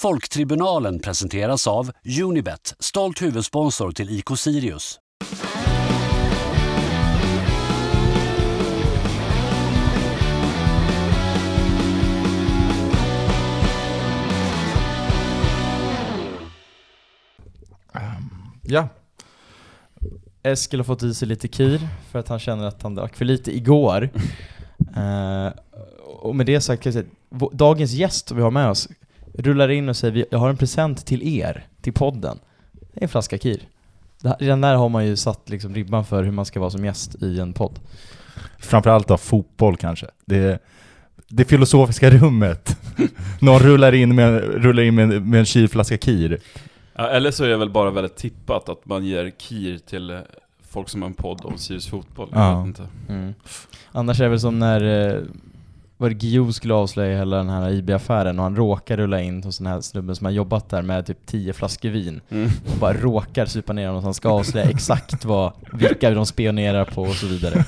Folktribunalen 0.00 0.98
presenteras 0.98 1.66
av 1.66 1.90
Unibet, 2.22 2.74
stolt 2.78 3.22
huvudsponsor 3.22 3.92
till 3.92 4.10
IK 4.18 4.38
Sirius. 4.38 5.00
Ja. 18.62 18.88
Eskil 20.42 20.80
har 20.80 20.84
fått 20.84 21.02
i 21.02 21.14
sig 21.14 21.28
lite 21.28 21.48
kir 21.48 21.88
för 22.10 22.18
att 22.18 22.28
han 22.28 22.38
känner 22.38 22.64
att 22.64 22.82
han 22.82 22.94
drack 22.94 23.16
för 23.16 23.24
lite 23.24 23.56
igår. 23.56 24.10
Eh, 24.96 25.52
och 26.06 26.36
med 26.36 26.46
det 26.46 26.60
sagt 26.60 26.82
kan 26.82 26.92
jag 26.92 27.04
säga, 27.04 27.46
att 27.46 27.58
dagens 27.58 27.92
gäst 27.92 28.30
vi 28.30 28.42
har 28.42 28.50
med 28.50 28.68
oss 28.68 28.88
rullar 29.34 29.68
in 29.68 29.88
och 29.88 29.96
säger 29.96 30.14
"Vi- 30.14 30.24
jag 30.30 30.38
har 30.38 30.48
en 30.50 30.56
present 30.56 31.06
till 31.06 31.22
er, 31.38 31.66
till 31.82 31.92
podden. 31.92 32.38
Det 32.72 33.00
är 33.00 33.02
en 33.02 33.08
flaska 33.08 33.38
kir. 33.38 33.60
Här- 34.24 34.36
Redan 34.38 34.60
där 34.60 34.74
har 34.74 34.88
man 34.88 35.06
ju 35.06 35.16
satt 35.16 35.48
liksom 35.48 35.74
ribban 35.74 36.04
för 36.04 36.22
hur 36.24 36.32
man 36.32 36.44
ska 36.44 36.60
vara 36.60 36.70
som 36.70 36.84
gäst 36.84 37.22
i 37.22 37.40
en 37.40 37.52
podd. 37.52 37.78
Framförallt 38.58 39.08
då 39.08 39.16
fotboll 39.16 39.76
kanske. 39.76 40.06
Det, 40.26 40.62
det 41.28 41.44
filosofiska 41.44 42.10
rummet. 42.10 42.76
Någon 43.40 43.58
rullar 43.60 43.92
in 43.94 44.14
med, 44.14 44.40
rullar 44.42 44.82
in 44.82 44.94
med, 44.94 45.26
med 45.26 45.38
en 45.40 45.46
kylflaska 45.46 45.98
kir. 45.98 46.38
Ja, 46.94 47.08
eller 47.08 47.30
så 47.30 47.44
är 47.44 47.48
det 47.48 47.56
väl 47.56 47.70
bara 47.70 47.90
väldigt 47.90 48.16
tippat 48.16 48.68
att 48.68 48.86
man 48.86 49.04
ger 49.04 49.30
kir 49.30 49.78
till 49.78 50.10
eh, 50.10 50.18
folk 50.68 50.88
som 50.88 51.02
har 51.02 51.08
en 51.08 51.14
podd 51.14 51.40
om 51.44 51.58
Sirius 51.58 51.88
fotboll. 51.88 52.28
Jag 52.32 52.40
Ja. 52.40 52.58
vet 52.58 52.66
inte. 52.66 52.86
Mm. 53.08 53.34
Annars 53.92 54.20
är 54.20 54.24
det 54.24 54.30
väl 54.30 54.40
som 54.40 54.58
när 54.58 55.08
eh, 55.16 55.22
var 56.00 56.08
det 56.08 56.14
Guillou 56.14 56.52
skulle 56.52 56.74
avslöja 56.74 57.18
hela 57.18 57.36
den 57.36 57.48
här 57.48 57.70
IB-affären 57.70 58.38
och 58.38 58.42
han 58.44 58.56
råkar 58.56 58.96
rulla 58.96 59.20
in 59.20 59.42
hos 59.42 59.58
den 59.58 59.66
här 59.66 59.80
snubben 59.80 60.16
som 60.16 60.24
har 60.24 60.32
jobbat 60.32 60.68
där 60.68 60.82
med 60.82 61.06
typ 61.06 61.26
10 61.26 61.52
flaskor 61.52 61.88
vin 61.88 62.20
Mm. 62.30 62.48
och 62.72 62.76
bara 62.80 62.92
råkar 62.92 63.46
supa 63.46 63.72
ner 63.72 63.86
honom 63.86 64.02
så 64.02 64.06
han 64.06 64.14
ska 64.14 64.28
avslöja 64.28 64.70
exakt 64.70 65.24
vad, 65.24 65.52
vilka 65.72 66.10
de 66.10 66.26
spionerar 66.26 66.84
på 66.84 67.02
och 67.02 67.14
så 67.14 67.26
vidare. 67.26 67.64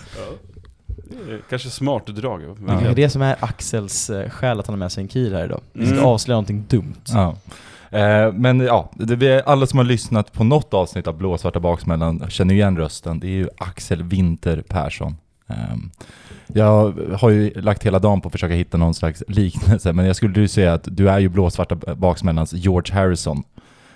Kanske 1.50 1.70
smart 1.70 2.06
drag. 2.06 2.42
Ja. 2.42 2.54
Det 2.80 2.86
är 2.88 2.94
det 2.94 3.10
som 3.10 3.22
är 3.22 3.36
Axels 3.40 4.10
eh, 4.10 4.30
skäl 4.30 4.60
att 4.60 4.66
han 4.66 4.72
har 4.74 4.78
med 4.78 4.92
sig 4.92 5.02
en 5.02 5.08
kir 5.08 5.32
här 5.34 5.44
idag. 5.44 5.60
Vi 5.72 5.86
ska 5.86 5.94
Mm. 5.94 6.06
avslöja 6.06 6.34
någonting 6.34 6.64
dumt. 6.68 6.94
Ja. 7.04 7.36
Eh, 7.98 8.32
men 8.32 8.60
ja, 8.60 8.90
det, 8.94 9.16
vi, 9.16 9.42
alla 9.46 9.66
som 9.66 9.78
har 9.78 9.84
lyssnat 9.84 10.32
på 10.32 10.44
något 10.44 10.74
avsnitt 10.74 11.06
av 11.06 11.16
Blåsvarta 11.18 11.60
baksmällan 11.60 12.24
känner 12.30 12.54
igen 12.54 12.76
rösten. 12.78 13.20
Det 13.20 13.26
är 13.26 13.30
ju 13.30 13.48
Axel 13.56 14.02
Winter 14.02 14.62
Persson. 14.68 15.16
Ehm, 15.52 15.90
jag 16.54 16.92
har 17.20 17.30
ju 17.30 17.50
lagt 17.60 17.86
hela 17.86 17.98
dagen 17.98 18.20
på 18.20 18.28
att 18.28 18.32
försöka 18.32 18.54
hitta 18.54 18.78
någon 18.78 18.94
slags 18.94 19.22
liknelse, 19.28 19.92
men 19.92 20.06
jag 20.06 20.16
skulle 20.16 20.40
ju 20.40 20.48
säga 20.48 20.74
att 20.74 20.88
du 20.90 21.10
är 21.10 21.18
ju 21.18 21.28
Blåsvarta 21.28 21.94
baksmällans 21.94 22.52
George 22.52 22.94
Harrison. 22.94 23.42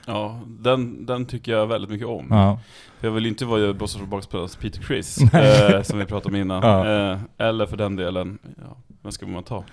Ja, 0.07 0.41
den, 0.47 1.07
den 1.07 1.27
tycker 1.27 1.53
jag 1.53 1.67
väldigt 1.67 1.91
mycket 1.91 2.07
om. 2.07 2.27
Ja. 2.31 2.59
För 3.01 3.07
jag 3.09 3.13
vill 3.15 3.27
inte 3.27 3.45
vara 3.45 3.69
och 3.69 3.77
bakspelare 4.09 4.49
Peter 4.61 4.83
Chris, 4.83 5.19
eh, 5.35 5.83
som 5.83 5.99
vi 5.99 6.05
pratade 6.05 6.29
om 6.29 6.41
innan. 6.41 6.63
Ja. 6.63 7.11
Eh, 7.13 7.19
eller 7.39 7.67
för 7.67 7.77
den 7.77 7.97
delen, 7.97 8.39
ja, 8.59 8.77
vem 9.03 9.13
ska 9.13 9.27
man 9.27 9.43
ta? 9.43 9.65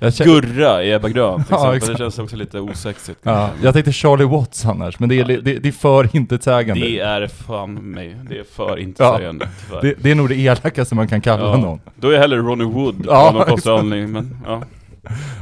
Känner, 0.00 0.24
Gurra 0.24 0.82
i 0.84 0.92
Ebba 0.92 1.08
Grön 1.08 1.44
till 1.44 1.46
Ja, 1.50 1.76
exempel, 1.76 1.94
det 1.94 1.98
känns 1.98 2.18
också 2.18 2.36
lite 2.36 2.60
osexigt. 2.60 3.20
ja, 3.22 3.50
jag 3.62 3.74
tänkte 3.74 3.92
Charlie 3.92 4.24
Watts 4.24 4.64
annars, 4.64 4.98
men 4.98 5.08
det 5.08 5.14
är, 5.14 5.30
Ja. 5.30 5.40
det, 5.42 5.58
det 5.58 5.68
är 5.68 5.72
för 5.72 6.16
intetsägande. 6.16 6.84
Det 6.86 6.98
är 7.00 7.26
fan 7.28 7.74
mig, 7.74 8.16
det 8.28 8.38
är 8.38 8.44
för 8.44 8.68
Ja. 8.68 8.78
intetsägande 8.78 9.48
tyvärr. 9.66 9.82
Det, 9.82 9.94
det 10.02 10.10
är 10.10 10.14
nog 10.14 10.28
det 10.28 10.34
elakaste 10.36 10.94
man 10.94 11.08
kan 11.08 11.20
kalla 11.20 11.42
Ja. 11.44 11.56
någon. 11.56 11.80
Då 11.96 12.08
är 12.08 12.12
jag 12.12 12.20
hellre 12.20 12.38
Ronnie 12.38 12.64
Wood 12.64 12.94
Ja, 13.06 13.28
av 13.28 13.34
någon 13.34 13.88
men 13.88 14.38
ja. 14.46 14.62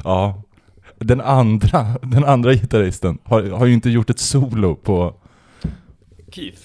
Ja. 0.04 0.42
Den 0.98 1.20
andra, 1.20 1.86
den 2.02 2.24
andra 2.24 2.52
gitarristen 2.54 3.18
har, 3.24 3.42
har 3.42 3.66
ju 3.66 3.72
inte 3.72 3.90
gjort 3.90 4.10
ett 4.10 4.18
solo 4.18 4.74
på, 4.74 5.14
Keith. 6.32 6.62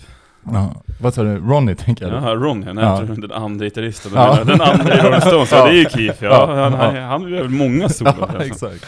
ja, 0.52 0.74
vad 1.02 1.14
sa 1.14 1.24
du, 1.24 1.38
Ronnie 1.38 1.76
tänker 1.76 2.06
jag? 2.08 2.14
Jaha, 2.24 2.36
Ronnie, 2.36 2.74
nej, 2.74 2.84
Ja. 2.84 2.98
jag 2.98 3.06
tror 3.06 3.16
den 3.28 3.32
andra 3.32 3.66
gitarristen. 3.66 4.12
Ja. 4.16 4.44
Den 4.44 4.62
andra 4.62 4.94
i 4.94 4.98
Rolling 5.02 5.22
Stones, 5.22 5.52
ja, 5.52 5.66
det 5.66 5.72
är 5.72 5.74
ju 5.74 5.86
Keith 5.90 6.24
ja. 6.24 6.56
Han, 6.56 6.74
han, 6.74 6.96
han 6.96 7.30
gör 7.30 7.48
många 7.48 7.90
solon 7.90 8.14
Ja, 8.20 8.26
alltså. 8.26 8.44
exakt. 8.46 8.86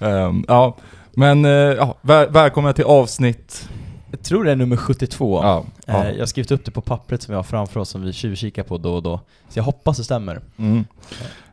Ehm, 0.00 0.44
ja, 0.48 0.76
men 1.14 1.44
uh, 1.44 1.50
ja, 1.52 1.96
väl, 2.02 2.30
välkomna 2.30 2.72
till 2.72 2.84
avsnitt... 2.84 3.68
Jag 4.10 4.22
tror 4.22 4.44
det 4.44 4.52
är 4.52 4.56
nummer 4.56 4.76
72. 4.76 5.40
Ja, 5.42 5.64
Eh, 5.86 5.94
ja. 5.96 6.10
Jag 6.10 6.18
har 6.18 6.26
skrivit 6.26 6.50
upp 6.50 6.64
det 6.64 6.70
på 6.70 6.80
pappret 6.80 7.22
som 7.22 7.32
vi 7.32 7.36
har 7.36 7.42
framför 7.42 7.80
oss 7.80 7.88
som 7.88 8.02
vi 8.02 8.12
tjuvkikar 8.12 8.62
på 8.62 8.78
då 8.78 8.94
och 8.94 9.02
då. 9.02 9.20
Så 9.48 9.58
jag 9.58 9.64
hoppas 9.64 9.96
det 9.96 10.04
stämmer. 10.04 10.40
Mm. 10.56 10.84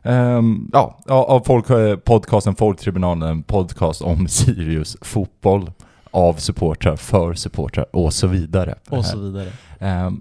Ehm, 0.02 0.70
ja, 0.72 0.98
ja, 1.06 1.14
av 1.24 1.40
folk, 1.40 1.70
eh, 1.70 1.96
podcasten 1.96 2.54
Folktribunalen, 2.54 3.28
en 3.28 3.42
podcast 3.42 4.02
om 4.02 4.28
Sirius 4.28 4.96
fotboll 5.00 5.70
av 6.10 6.34
supportrar, 6.34 6.96
för 6.96 7.34
supportrar 7.34 7.96
och 7.96 8.12
så 8.12 8.26
vidare. 8.26 8.74
Och 8.88 9.04
så 9.04 9.18
vidare. 9.18 9.48
Ehm, 9.80 10.20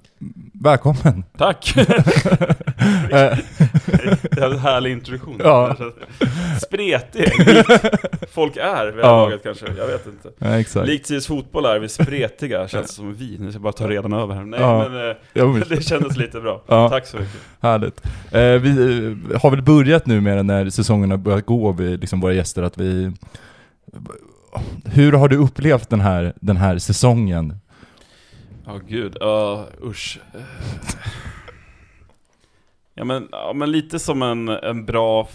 välkommen! 0.53 1.23
Tack! 1.37 1.73
Det 4.31 4.41
är 4.41 4.51
en 4.51 4.57
härlig 4.59 4.91
introduktion. 4.91 5.41
Ja. 5.43 5.75
Spretig. 6.65 7.31
Folk 8.31 8.57
är 8.57 8.85
vid 8.85 8.95
det 8.95 9.07
här 9.07 9.17
laget 9.17 9.43
kanske, 9.43 9.65
jag 9.77 9.87
vet 9.87 10.07
inte. 10.07 10.29
ja, 10.39 10.59
exakt. 10.59 10.87
Likt 10.87 11.05
Sirius 11.07 11.27
fotboll 11.27 11.65
är 11.65 11.79
vi 11.79 11.89
spretiga, 11.89 12.67
känns 12.67 12.95
som 12.95 13.13
vi. 13.13 13.37
Nu 13.39 13.51
ska 13.51 13.59
bara 13.59 13.73
ta 13.73 13.89
redan 13.89 14.13
över 14.13 14.35
här. 14.35 14.43
Nej 14.43 14.59
Ja. 14.59 14.89
men 14.89 15.09
eh, 15.09 15.59
det 15.69 15.83
kändes 15.83 16.17
lite 16.17 16.39
bra. 16.39 16.61
Ja. 16.67 16.89
Tack 16.89 17.05
så 17.07 17.17
mycket. 17.17 17.39
Härligt. 17.59 18.05
Eh, 18.31 18.41
vi 18.41 18.69
eh, 19.31 19.41
har 19.41 19.51
väl 19.51 19.61
börjat 19.61 20.05
nu 20.05 20.21
med 20.21 20.45
när 20.45 20.69
säsongen 20.69 21.11
har 21.11 21.17
börjat 21.17 21.45
gå, 21.45 21.71
vi, 21.71 21.97
liksom 21.97 22.19
våra 22.19 22.33
gäster, 22.33 22.63
att 22.63 22.77
vi... 22.77 23.11
Hur 24.85 25.13
har 25.13 25.27
du 25.29 25.37
upplevt 25.37 25.89
den 25.89 25.99
här, 26.01 26.33
den 26.39 26.57
här 26.57 26.77
säsongen? 26.77 27.59
Ja 28.65 28.79
gud, 28.87 29.17
uh, 29.23 29.63
usch. 29.89 30.19
Ja 32.97 33.03
men, 33.03 33.27
ja 33.31 33.53
men 33.53 33.71
lite 33.71 33.99
som 33.99 34.21
en, 34.21 34.49
en 34.49 34.85
bra 34.85 35.27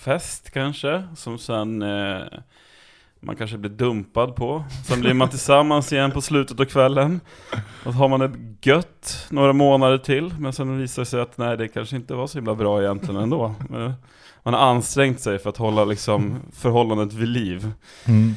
fest 0.00 0.50
kanske, 0.50 1.02
som 1.16 1.38
sen 1.38 1.82
eh, 1.82 2.22
man 3.20 3.36
kanske 3.36 3.58
blir 3.58 3.70
dumpad 3.70 4.36
på. 4.36 4.64
Sen 4.86 5.00
blir 5.00 5.14
man 5.14 5.28
tillsammans 5.28 5.92
igen 5.92 6.10
på 6.10 6.20
slutet 6.20 6.60
av 6.60 6.64
kvällen. 6.64 7.20
Och 7.84 7.92
så 7.92 7.98
har 7.98 8.08
man 8.08 8.20
det 8.20 8.32
gött 8.70 9.26
några 9.30 9.52
månader 9.52 9.98
till, 9.98 10.34
men 10.38 10.52
sen 10.52 10.78
visar 10.78 11.02
det 11.02 11.06
sig 11.06 11.20
att 11.20 11.38
nej 11.38 11.56
det 11.56 11.68
kanske 11.68 11.96
inte 11.96 12.14
var 12.14 12.26
så 12.26 12.38
himla 12.38 12.54
bra 12.54 12.82
egentligen 12.82 13.16
ändå. 13.16 13.54
Men 13.68 13.92
Man 14.42 14.54
har 14.54 14.60
ansträngt 14.60 15.20
sig 15.20 15.38
för 15.38 15.50
att 15.50 15.56
hålla 15.56 15.84
liksom 15.84 16.36
förhållandet 16.52 17.12
vid 17.12 17.28
liv. 17.28 17.72
Mm. 18.04 18.34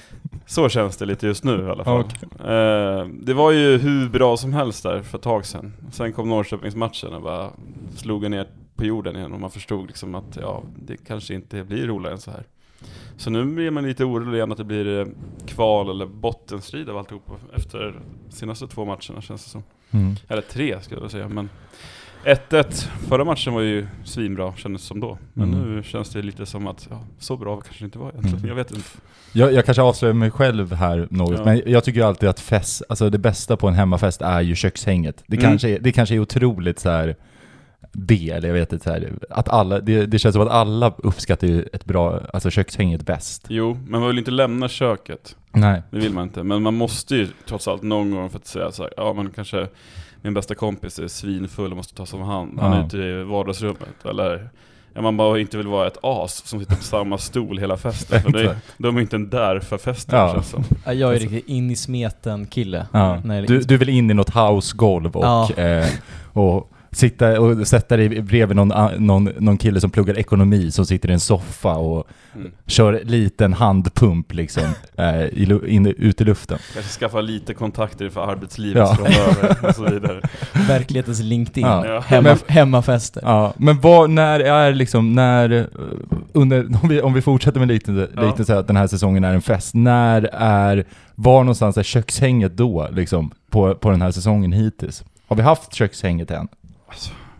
Så 0.53 0.69
känns 0.69 0.97
det 0.97 1.05
lite 1.05 1.27
just 1.27 1.43
nu 1.43 1.65
i 1.67 1.69
alla 1.69 1.83
fall. 1.83 1.99
Okej. 1.99 2.29
Eh, 2.53 3.07
det 3.07 3.33
var 3.33 3.51
ju 3.51 3.77
hur 3.77 4.09
bra 4.09 4.37
som 4.37 4.53
helst 4.53 4.83
där 4.83 5.01
för 5.01 5.17
ett 5.17 5.23
tag 5.23 5.45
sedan. 5.45 5.73
Sen 5.91 6.13
kom 6.13 6.29
Norrköpingsmatchen 6.29 7.13
och 7.13 7.21
bara 7.21 7.49
slog 7.95 8.31
ner 8.31 8.47
på 8.75 8.85
jorden 8.85 9.15
igen 9.15 9.33
och 9.33 9.39
man 9.39 9.51
förstod 9.51 9.87
liksom 9.87 10.15
att 10.15 10.37
ja, 10.41 10.63
det 10.75 10.97
kanske 10.97 11.33
inte 11.33 11.63
blir 11.63 11.87
roligare 11.87 12.13
än 12.13 12.21
så 12.21 12.31
här. 12.31 12.43
Så 13.17 13.29
nu 13.29 13.45
blir 13.45 13.71
man 13.71 13.83
lite 13.83 14.05
orolig 14.05 14.37
igen 14.37 14.51
att 14.51 14.57
det 14.57 14.63
blir 14.63 14.99
eh, 14.99 15.07
kval 15.45 15.89
eller 15.89 16.05
bottenstrid 16.05 16.89
av 16.89 16.97
alltihop 16.97 17.29
efter 17.53 17.99
senaste 18.29 18.67
två 18.67 18.85
matcherna 18.85 19.21
känns 19.21 19.43
det 19.43 19.49
som. 19.49 19.63
Mm. 19.91 20.15
Eller 20.27 20.41
tre 20.41 20.81
skulle 20.81 21.01
jag 21.01 21.11
säga, 21.11 21.29
men 21.29 21.49
1-1 22.23 22.87
förra 23.07 23.23
matchen 23.25 23.53
var 23.53 23.61
ju 23.61 23.87
svinbra 24.03 24.53
kändes 24.55 24.81
som 24.83 24.99
då. 24.99 25.17
Men 25.33 25.53
Mm. 25.53 25.75
nu 25.75 25.83
känns 25.83 26.09
det 26.09 26.21
lite 26.21 26.45
som 26.45 26.67
att 26.67 26.87
ja, 26.89 27.01
så 27.19 27.37
bra 27.37 27.61
kanske 27.61 27.83
det 27.83 27.85
inte 27.85 27.99
var 27.99 28.09
egentligen. 28.09 28.37
Mm. 28.37 28.47
Jag 28.49 28.55
vet 28.55 28.71
inte. 28.71 28.87
Jag, 29.33 29.53
jag 29.53 29.65
kanske 29.65 29.81
avslöjar 29.81 30.13
mig 30.13 30.31
själv 30.31 30.73
här 30.73 31.07
något, 31.11 31.37
Ja. 31.39 31.45
men 31.45 31.61
jag 31.65 31.83
tycker 31.83 31.99
ju 31.99 32.05
alltid 32.05 32.29
att 32.29 32.39
fest, 32.39 32.81
alltså 32.89 33.09
det 33.09 33.17
bästa 33.17 33.57
på 33.57 33.67
en 33.67 33.73
hemmafest 33.73 34.21
är 34.21 34.41
ju 34.41 34.55
kökshänget. 34.55 35.23
Det, 35.27 35.37
Mm. 35.37 35.49
kanske, 35.49 35.69
är, 35.69 35.79
det 35.79 35.91
kanske 35.91 36.15
är 36.15 36.19
otroligt 36.19 36.79
så 36.79 36.89
här 36.89 37.15
B, 37.91 38.29
eller 38.29 38.47
jag 38.47 38.53
vet 38.55 38.73
inte, 38.73 38.83
så 38.83 38.89
här, 38.91 39.13
att 39.29 39.49
alla, 39.49 39.79
det, 39.79 40.05
det 40.05 40.19
känns 40.19 40.33
som 40.33 40.41
att 40.41 40.49
alla 40.51 40.93
uppskattar 40.97 41.47
ju 41.47 41.61
ett 41.73 41.85
bra, 41.85 42.21
alltså 42.33 42.49
kökshänget 42.49 43.01
bäst. 43.05 43.45
Jo, 43.49 43.77
men 43.87 43.99
man 43.99 44.09
vill 44.09 44.17
inte 44.17 44.31
lämna 44.31 44.69
köket. 44.69 45.35
Nej. 45.51 45.81
Det 45.91 45.97
vill 45.99 46.13
man 46.13 46.23
inte, 46.23 46.43
men 46.43 46.61
man 46.63 46.73
måste 46.73 47.15
ju 47.15 47.27
trots 47.47 47.67
allt 47.67 47.81
någon 47.83 48.11
gång 48.11 48.29
för 48.29 48.37
att 48.39 48.47
säga 48.47 48.71
så 48.71 48.83
här, 48.83 48.93
ja 48.97 49.13
men 49.13 49.29
kanske 49.29 49.67
min 50.23 50.33
bästa 50.33 50.55
kompis 50.55 50.99
är 50.99 51.07
svinfull 51.07 51.71
och 51.71 51.77
måste 51.77 51.95
tas 51.95 52.13
om 52.13 52.21
hand. 52.21 52.59
Han 52.59 52.71
Ja. 52.71 52.77
är 52.81 52.85
ute 52.85 52.97
i 52.97 53.23
vardagsrummet. 53.23 54.05
Eller 54.05 54.49
man 55.01 55.17
bara 55.17 55.39
inte 55.39 55.57
vill 55.57 55.67
vara 55.67 55.87
ett 55.87 55.97
as 56.01 56.47
som 56.47 56.59
sitter 56.59 56.75
på 56.75 56.83
samma 56.83 57.17
stol 57.17 57.57
hela 57.59 57.77
festen. 57.77 58.21
För 58.23 58.31
det, 58.31 58.57
de 58.77 58.97
är 58.97 59.01
inte 59.01 59.17
där 59.17 59.59
för 59.59 59.77
festen 59.77 60.19
Ja. 60.19 60.33
känns 60.33 60.49
som. 60.49 60.63
Ja, 60.85 60.93
Jag 60.93 61.15
är 61.15 61.19
riktigt 61.19 61.47
in 61.47 61.71
i 61.71 61.75
smeten 61.75 62.45
kille. 62.45 62.87
Ja. 62.91 63.21
Du, 63.47 63.59
du 63.59 63.77
vill 63.77 63.89
in 63.89 64.11
i 64.11 64.13
något 64.13 64.29
house-golv 64.35 65.15
och, 65.17 65.25
Ja. 65.25 65.49
eh, 65.53 65.87
och 66.33 66.69
sitta 66.93 67.39
och 67.41 67.67
sätta 67.67 67.97
dig 67.97 68.21
bredvid 68.21 68.55
någon, 68.55 68.73
någon, 69.05 69.23
någon 69.37 69.57
kille 69.57 69.79
som 69.81 69.89
pluggar 69.89 70.17
ekonomi 70.17 70.71
som 70.71 70.85
sitter 70.85 71.09
i 71.09 71.13
en 71.13 71.19
soffa 71.19 71.73
och 71.75 72.07
Mm. 72.35 72.51
kör 72.67 73.01
liten 73.03 73.53
handpump 73.53 74.33
liksom 74.33 74.63
lu- 75.31 75.65
in, 75.67 75.85
ut 75.87 76.21
i 76.21 76.23
luften. 76.23 76.57
Kanske 76.73 76.99
skaffa 76.99 77.21
lite 77.21 77.53
kontakter 77.53 78.09
för 78.09 78.21
arbetslivet 78.31 78.77
Ja. 78.77 78.95
framöver 78.95 79.69
och 79.69 79.75
så 79.75 79.83
vidare. 79.83 80.21
Verklighetens 80.67 81.19
LinkedIn. 81.19 81.65
Ja. 81.65 81.99
Hemma, 81.99 82.21
Men- 82.29 82.37
hemmafester. 82.47 83.21
Ja, 83.25 83.53
men 83.57 83.79
vad, 83.79 84.09
när 84.09 84.39
är 84.39 84.73
liksom, 84.73 85.13
när, 85.13 85.49
eh, 85.51 85.65
under, 86.33 86.65
om 86.83 86.89
vi, 86.89 87.01
om 87.01 87.13
vi 87.13 87.21
fortsätter 87.21 87.59
med 87.59 87.67
liknelse, 87.67 88.11
Ja. 88.15 88.21
liknelse 88.25 88.57
att 88.59 88.67
den 88.67 88.75
här 88.77 88.87
säsongen 88.87 89.23
är 89.23 89.33
en 89.33 89.41
fest, 89.41 89.73
när 89.75 90.29
är, 90.33 90.85
var 91.15 91.43
någonstans 91.43 91.77
är 91.77 91.83
kökshänget 91.83 92.57
då 92.57 92.87
liksom, 92.91 93.31
på, 93.49 93.75
på 93.75 93.89
den 93.89 94.01
här 94.01 94.11
säsongen 94.11 94.51
hittills? 94.51 95.03
Har 95.27 95.35
vi 95.35 95.41
haft 95.41 95.73
kökshänget 95.73 96.31
än? 96.31 96.47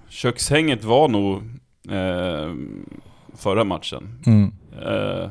Kökshänget 0.09 0.83
var 0.83 1.07
nog 1.07 1.35
eh, 1.89 2.53
förra 3.38 3.63
matchen. 3.63 4.19
Mm. 4.25 4.51
Eh, 4.85 5.29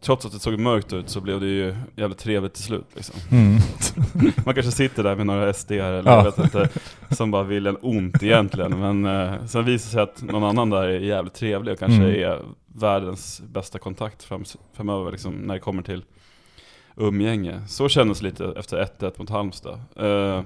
trots 0.00 0.26
att 0.26 0.32
det 0.32 0.38
såg 0.38 0.58
mörkt 0.58 0.92
ut 0.92 1.08
så 1.10 1.20
blev 1.20 1.40
det 1.40 1.46
ju 1.46 1.74
jävligt 1.96 2.18
trevligt 2.18 2.54
till 2.54 2.62
slut 2.64 2.86
liksom. 2.94 3.14
Mm. 3.30 3.58
Man 4.44 4.54
kanske 4.54 4.72
sitter 4.72 5.02
där 5.02 5.16
med 5.16 5.26
några 5.26 5.52
SD 5.52 5.70
eller 5.72 6.02
Ja. 6.10 6.16
jag 6.16 6.24
vet 6.24 6.38
inte, 6.38 6.68
som 7.10 7.30
bara 7.30 7.42
vill 7.42 7.66
en 7.66 7.76
ont 7.82 8.22
egentligen. 8.22 8.80
Men 8.80 9.04
eh, 9.06 9.46
sen 9.46 9.64
visar 9.64 9.86
det 9.86 9.92
sig 9.92 10.02
att 10.02 10.32
någon 10.32 10.44
annan 10.44 10.70
där 10.70 10.82
är 10.82 10.98
jävligt 11.00 11.34
trevlig 11.34 11.72
och 11.72 11.78
kanske 11.78 12.02
Mm. 12.04 12.30
är 12.30 12.40
världens 12.66 13.42
bästa 13.52 13.78
kontakt 13.78 14.22
fram, 14.22 14.44
framöver 14.72 15.10
liksom, 15.12 15.32
när 15.34 15.54
det 15.54 15.60
kommer 15.60 15.82
till 15.82 16.04
umgänge. 16.96 17.62
Så 17.68 17.88
kändes 17.88 18.18
det 18.18 18.24
lite 18.24 18.52
efter 18.56 18.76
1-1 19.00 19.12
mot 19.18 19.30
Halmstad. 19.30 19.80
Eh, 19.96 20.42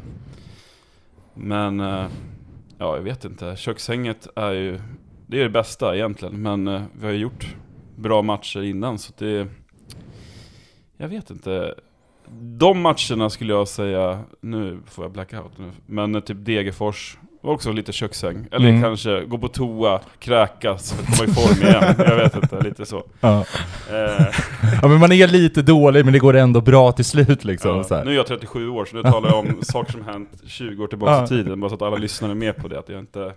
men, 1.34 1.80
eh, 1.80 2.06
ja 2.78 2.96
jag 2.96 3.02
vet 3.02 3.24
inte. 3.24 3.56
Kökshänget 3.56 4.28
är 4.36 4.52
ju, 4.52 4.80
det 5.26 5.38
är 5.38 5.42
det 5.42 5.50
bästa 5.50 5.96
egentligen. 5.96 6.42
Men 6.42 6.68
eh, 6.68 6.82
vi 7.00 7.06
har 7.06 7.12
ju 7.12 7.18
gjort 7.18 7.56
bra 7.96 8.22
matcher 8.22 8.62
innan 8.62 8.98
så 8.98 9.12
det, 9.18 9.46
jag 10.96 11.08
vet 11.08 11.30
inte. 11.30 11.74
De 12.58 12.80
matcherna 12.80 13.30
skulle 13.30 13.52
jag 13.52 13.68
säga, 13.68 14.24
nu 14.40 14.80
får 14.86 15.04
jag 15.04 15.12
blackout 15.12 15.58
nu, 15.58 15.70
men 15.86 16.14
eh, 16.14 16.20
typ 16.20 16.44
Degerfors 16.44 17.18
var 17.40 17.52
också 17.54 17.72
lite 17.72 17.92
köksäng. 17.92 18.46
Eller 18.52 18.68
Mm. 18.68 18.82
kanske 18.82 19.24
gå 19.24 19.38
på 19.38 19.48
toa, 19.48 20.00
kräkas 20.18 20.90
komma 20.90 21.30
i 21.30 21.34
form 21.34 21.62
igen. 21.68 21.94
Jag 21.98 22.16
vet 22.16 22.36
inte, 22.36 22.60
lite 22.60 22.86
så. 22.86 23.04
Ja. 23.20 23.44
Eh, 23.90 24.26
ja, 24.82 24.88
men 24.88 24.98
man 25.00 25.12
är 25.12 25.26
lite 25.28 25.62
dålig 25.62 26.04
men 26.04 26.12
det 26.12 26.18
går 26.18 26.36
ändå 26.36 26.60
bra 26.60 26.92
till 26.92 27.04
slut 27.04 27.44
liksom. 27.44 27.84
ja, 27.90 28.02
nu 28.04 28.10
är 28.10 28.14
jag 28.14 28.26
37 28.26 28.68
år 28.68 28.84
så 28.84 28.96
nu 28.96 29.02
talar 29.02 29.28
jag 29.28 29.38
om 29.38 29.58
saker 29.62 29.92
som 29.92 30.04
hänt 30.04 30.28
20 30.46 30.82
år 30.82 30.86
tillbaka 30.86 31.12
Ja. 31.12 31.24
i 31.24 31.28
tiden, 31.28 31.60
bara 31.60 31.68
så 31.68 31.74
att 31.74 31.82
alla 31.82 31.96
lyssnare 31.96 32.32
är 32.32 32.34
med 32.34 32.56
på 32.56 32.68
det, 32.68 32.78
att 32.78 32.88
jag 32.88 32.98
inte 32.98 33.32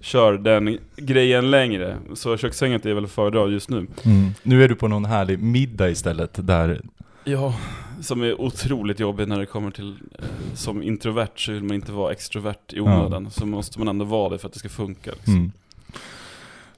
kör 0.00 0.32
den 0.32 0.78
grejen 0.96 1.50
längre. 1.50 1.96
Så 2.14 2.36
kökssänget 2.36 2.86
är 2.86 2.94
väl 2.94 3.04
att 3.04 3.10
föredra 3.10 3.46
just 3.46 3.70
nu. 3.70 3.76
Mm. 4.04 4.30
Nu 4.42 4.64
är 4.64 4.68
du 4.68 4.74
på 4.74 4.88
någon 4.88 5.04
härlig 5.04 5.38
middag 5.42 5.88
istället 5.90 6.46
där 6.46 6.80
Ja, 7.24 7.54
som 8.02 8.22
är 8.22 8.40
otroligt 8.40 9.00
jobbig 9.00 9.28
när 9.28 9.38
det 9.38 9.46
kommer 9.46 9.70
till, 9.70 9.96
eh, 10.18 10.24
som 10.54 10.82
introvert 10.82 11.28
så 11.36 11.52
vill 11.52 11.62
man 11.62 11.74
inte 11.74 11.92
vara 11.92 12.12
extrovert 12.12 12.72
i 12.72 12.80
onödan. 12.80 13.30
Så 13.30 13.46
måste 13.46 13.78
man 13.78 13.88
ändå 13.88 14.04
vara 14.04 14.28
det 14.28 14.38
för 14.38 14.46
att 14.46 14.52
det 14.52 14.58
ska 14.58 14.68
funka. 14.68 15.10
Liksom. 15.10 15.34
mm. 15.34 15.52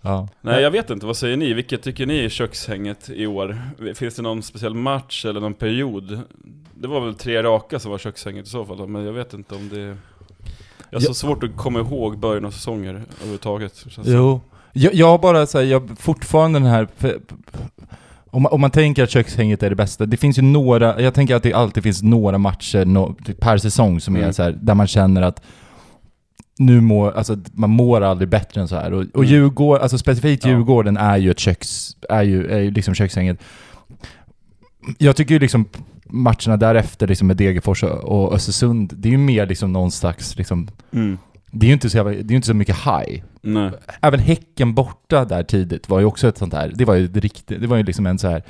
Ja. 0.01 0.29
Nej 0.41 0.63
jag 0.63 0.71
vet 0.71 0.91
inte, 0.91 1.07
vad 1.07 1.17
säger 1.17 1.37
ni? 1.37 1.53
Vilket 1.55 1.83
tycker 1.83 2.07
ni 2.07 2.25
är 2.25 2.29
kökshänget 2.29 3.11
i 3.11 3.27
år? 3.27 3.59
Finns 3.95 4.15
det 4.15 4.23
någon 4.23 4.43
speciell 4.43 4.75
match 4.75 5.25
eller 5.25 5.41
någon 5.41 5.55
period? 5.55 6.21
Det 6.75 6.89
var 6.89 7.01
väl 7.01 7.15
tre 7.15 7.43
raka 7.43 7.79
som 7.79 7.91
var 7.91 7.99
kökshänget 7.99 8.47
i 8.47 8.51
så 8.51 8.65
fall, 8.65 8.89
men 8.89 9.05
jag 9.05 9.13
vet 9.13 9.35
inte 9.35 9.55
om 9.55 9.69
det... 9.69 9.97
Jag 10.91 10.99
har 10.99 11.01
så 11.01 11.11
Ja. 11.11 11.15
svårt 11.15 11.43
att 11.43 11.57
komma 11.57 11.79
ihåg 11.81 12.19
början 12.19 12.45
av 12.45 12.51
säsonger 12.51 13.03
överhuvudtaget. 13.17 13.87
Jo. 14.05 14.41
Jag, 14.73 14.95
jag 14.95 15.21
bara 15.21 15.47
säger, 15.47 15.71
jag 15.73 15.99
fortfarande 15.99 16.59
den 16.59 16.69
här... 16.69 16.89
Om, 18.35 18.43
man- 18.43 18.53
om 18.53 18.61
man 18.61 18.71
tänker 18.71 19.03
att 19.03 19.11
kökshänget 19.11 19.63
är 19.63 19.71
det 19.71 19.77
bästa, 19.77 20.07
det 20.07 20.17
finns 20.17 20.39
ju 20.39 20.43
några, 20.43 21.01
jag 21.01 21.15
tänker 21.15 21.35
att 21.37 21.43
det 21.43 21.53
alltid 21.53 21.83
finns 21.83 22.03
några 22.03 22.39
matcher 22.39 22.85
no, 22.85 23.17
typ 23.25 23.41
per 23.41 23.59
säsong 23.59 24.01
som 24.01 24.17
är 24.17 24.21
Mm. 24.21 24.33
så 24.33 24.43
här, 24.43 24.59
där 24.63 24.75
man 24.75 24.87
känner 24.87 25.23
att 25.23 25.43
nu 26.59 26.81
mår, 26.81 27.13
alltså 27.13 27.37
man 27.53 27.71
mår 27.71 28.01
aldrig 28.01 28.29
bättre 28.29 28.61
än 28.61 28.69
så 28.69 28.77
här. 28.77 28.93
Och, 28.93 29.01
och 29.15 29.25
Mm. 29.25 29.29
Djurgården, 29.31 29.83
alltså 29.83 29.99
specifikt 29.99 30.45
Ja. 30.45 30.51
Djurgården 30.51 30.97
är 30.97 31.17
ju 31.17 31.31
ett 31.31 31.39
köks, 31.39 31.97
är 32.09 32.23
ju, 32.23 32.47
är 32.47 32.59
ju 32.61 32.71
liksom 32.71 32.95
kökshänget. 32.95 33.39
Jag 34.99 35.17
tycker 35.17 35.35
ju 35.35 35.39
liksom 35.41 35.65
matcherna 36.07 36.57
därefter 36.57 37.07
liksom 37.07 37.27
med 37.27 37.37
Degerfors 37.37 37.83
och- 37.83 37.91
och 38.05 38.35
Östersund, 38.35 38.93
det 38.97 39.09
är 39.09 39.11
ju 39.11 39.19
mer 39.19 39.47
liksom 39.47 39.73
någon 39.73 39.91
slags 39.91 40.37
liksom, 40.39 40.69
Mm. 40.93 41.19
Det 41.55 41.67
är 41.67 41.69
ju 41.69 41.75
inte 41.75 41.91
så, 41.91 41.97
jävla- 41.97 42.13
det 42.23 42.35
är 42.35 42.37
inte 42.37 42.47
så 42.47 42.55
mycket 42.55 42.77
high 42.77 43.23
Nej. 43.43 43.71
även 44.01 44.21
Häcken 44.21 44.75
borta 44.75 45.25
där 45.25 45.43
tidigt 45.43 45.89
var 45.89 46.01
ju 46.01 46.07
också 46.07 46.29
ett 46.29 46.39
sånt 46.39 46.53
där, 46.53 46.73
det 46.75 46.85
var 46.85 46.95
ju 46.95 47.07
riktigt, 47.13 47.61
det 47.61 47.67
var 47.67 47.77
ju 47.77 47.83
liksom 47.83 48.07
en 48.07 48.19
så 48.19 48.29
här 48.29 48.43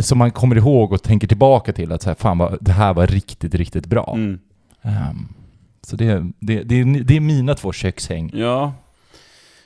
som 0.00 0.18
man 0.18 0.30
kommer 0.30 0.56
ihåg 0.56 0.92
och 0.92 1.02
tänker 1.02 1.26
tillbaka 1.26 1.72
till 1.72 1.92
att 1.92 2.02
så 2.02 2.10
här, 2.10 2.14
fan 2.14 2.38
vad, 2.38 2.58
det 2.60 2.72
här 2.72 2.94
var 2.94 3.06
riktigt, 3.06 3.54
riktigt 3.54 3.86
bra. 3.86 4.14
Mm. 4.16 4.38
Ehm, 4.82 5.28
så 5.82 5.96
det, 5.96 6.30
det, 6.38 6.62
det, 6.62 6.80
är, 6.80 7.04
det 7.04 7.16
är 7.16 7.20
mina 7.20 7.54
två 7.54 7.72
kökshäng. 7.72 8.30
Ja. 8.34 8.72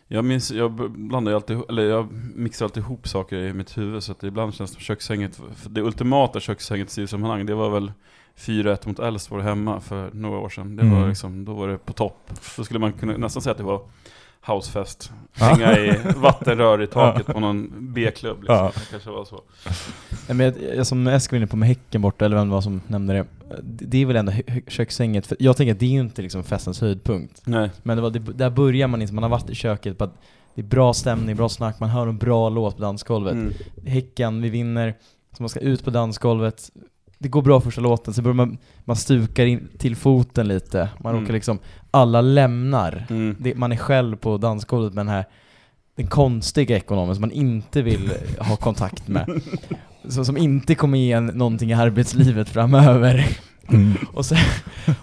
Jag 0.09 0.25
minns, 0.25 0.51
jag 0.51 0.91
blandar 0.91 1.33
alltid, 1.33 1.59
eller 1.69 1.83
jag 1.83 2.13
mixar 2.35 2.67
alltid 2.67 2.83
ihop 2.83 3.09
saker 3.09 3.37
i 3.37 3.53
mitt 3.53 3.79
huvud 3.79 4.03
så 4.03 4.13
att 4.13 4.21
det 4.21 4.27
ibland 4.27 4.55
känns 4.55 4.71
som 4.71 4.81
kökshänget, 4.81 5.41
det 5.69 5.81
ultimata 5.81 6.41
kökshänget 6.41 6.99
i 6.99 7.07
sammanhang, 7.07 7.47
det 7.47 7.55
var 7.55 7.71
väl 7.71 7.93
4-1 8.39 8.89
mot 8.89 8.99
Elfsborg 8.99 9.43
hemma 9.43 9.81
för 9.81 10.11
några 10.13 10.39
år 10.39 10.49
sedan. 10.49 10.77
Det 10.77 10.83
var 10.85 10.97
Mm. 10.97 11.09
liksom, 11.09 11.45
då 11.45 11.55
var 11.55 11.69
det 11.69 11.79
på 11.79 11.93
topp. 11.93 12.31
Då 12.57 12.65
skulle 12.65 12.81
man 12.81 12.93
kunna 12.93 13.17
nästan 13.17 13.43
säga 13.43 13.51
att 13.53 13.59
det 13.59 13.65
var 13.65 13.81
housefest. 14.47 15.13
Hänga 15.33 15.79
i 15.79 15.99
vattenrör 16.17 16.83
i 16.83 16.87
taket 16.93 17.27
på 17.27 17.41
någon 17.41 17.73
B-klubb 17.95 18.39
liksom. 18.41 18.57
Ja. 18.57 18.73
Det 18.75 18.91
kanske 18.91 19.11
var 19.11 19.25
så. 19.25 19.43
Men 20.29 20.41
jag, 20.41 20.55
jag, 20.77 20.87
som 20.87 21.07
Eskil 21.07 21.37
var 21.37 21.37
inne 21.37 21.47
på 21.47 21.57
med 21.57 21.69
Häcken 21.69 22.03
borta, 22.03 22.25
eller 22.25 22.37
vem 22.37 22.49
det 22.49 22.55
var 22.55 22.61
som 22.61 22.81
nämnde 22.87 23.13
det. 23.15 23.27
Det 23.63 23.99
är 24.03 24.07
väl 24.07 24.17
ändå 24.17 24.33
kökssänget, 24.67 25.27
för 25.27 25.37
jag 25.41 25.57
tänker 25.57 25.73
att 25.73 25.81
det 25.81 25.87
är 25.87 25.91
ju 25.91 26.01
inte 26.01 26.23
liksom 26.23 26.45
festens 26.45 26.81
höjdpunkt. 26.81 27.43
Nej. 27.45 27.71
Men 27.83 27.97
det 27.97 28.03
var, 28.03 28.11
det, 28.11 28.19
där 28.19 28.51
börjar 28.51 28.89
man, 28.89 29.01
liksom, 29.01 29.15
man 29.15 29.23
har 29.23 29.31
varit 29.31 29.51
i 29.51 29.55
köket 29.55 29.99
på 29.99 30.05
att 30.05 30.15
det 30.55 30.61
är 30.61 30.67
bra 30.67 30.95
stämning, 30.95 31.37
bra 31.37 31.49
snack, 31.49 31.81
man 31.81 31.89
hör 31.91 32.07
en 32.07 32.19
bra 32.19 32.49
låt 32.49 32.77
på 32.77 32.83
dansgolvet. 32.83 33.33
Mm. 33.33 33.53
Häcken, 33.87 34.43
vi 34.43 34.49
vinner, 34.49 34.95
så 35.37 35.43
man 35.43 35.49
ska 35.49 35.61
ut 35.61 35.85
på 35.85 35.91
dansgolvet. 35.91 36.71
Det 37.19 37.29
går 37.29 37.43
bra 37.43 37.61
första 37.61 37.81
låten, 37.81 38.15
så 38.15 38.23
börjar 38.23 38.35
man, 38.35 38.59
man 38.85 38.97
stukar 38.97 39.47
in 39.47 39.69
till 39.79 39.97
foten 39.97 40.49
lite. 40.49 40.89
Man 41.01 41.13
Mm. 41.13 41.23
råkar 41.23 41.35
liksom, 41.35 41.59
alla 41.91 42.21
lämnar. 42.21 43.07
Mm. 43.11 43.37
Det, 43.39 43.55
man 43.55 43.73
är 43.73 43.77
själv 43.77 44.17
på 44.17 44.37
dansgolvet 44.37 44.95
med 44.95 45.07
den 45.07 45.15
här 45.15 45.25
den 45.97 46.07
konstiga 46.07 46.77
ekonomen 46.77 47.15
som 47.15 47.21
man 47.21 47.31
inte 47.33 47.83
vill 47.83 48.13
ha 48.39 48.57
kontakt 48.57 49.09
med. 49.09 49.41
Så, 50.09 50.25
som 50.25 50.37
inte 50.37 50.75
kommer 50.75 50.99
ge 50.99 51.13
en 51.13 51.27
någonting 51.27 51.71
i 51.71 51.75
arbetslivet 51.75 52.49
framöver. 52.49 53.27
Mm. 53.69 53.95
Och 54.15 54.27
sen, 54.27 54.39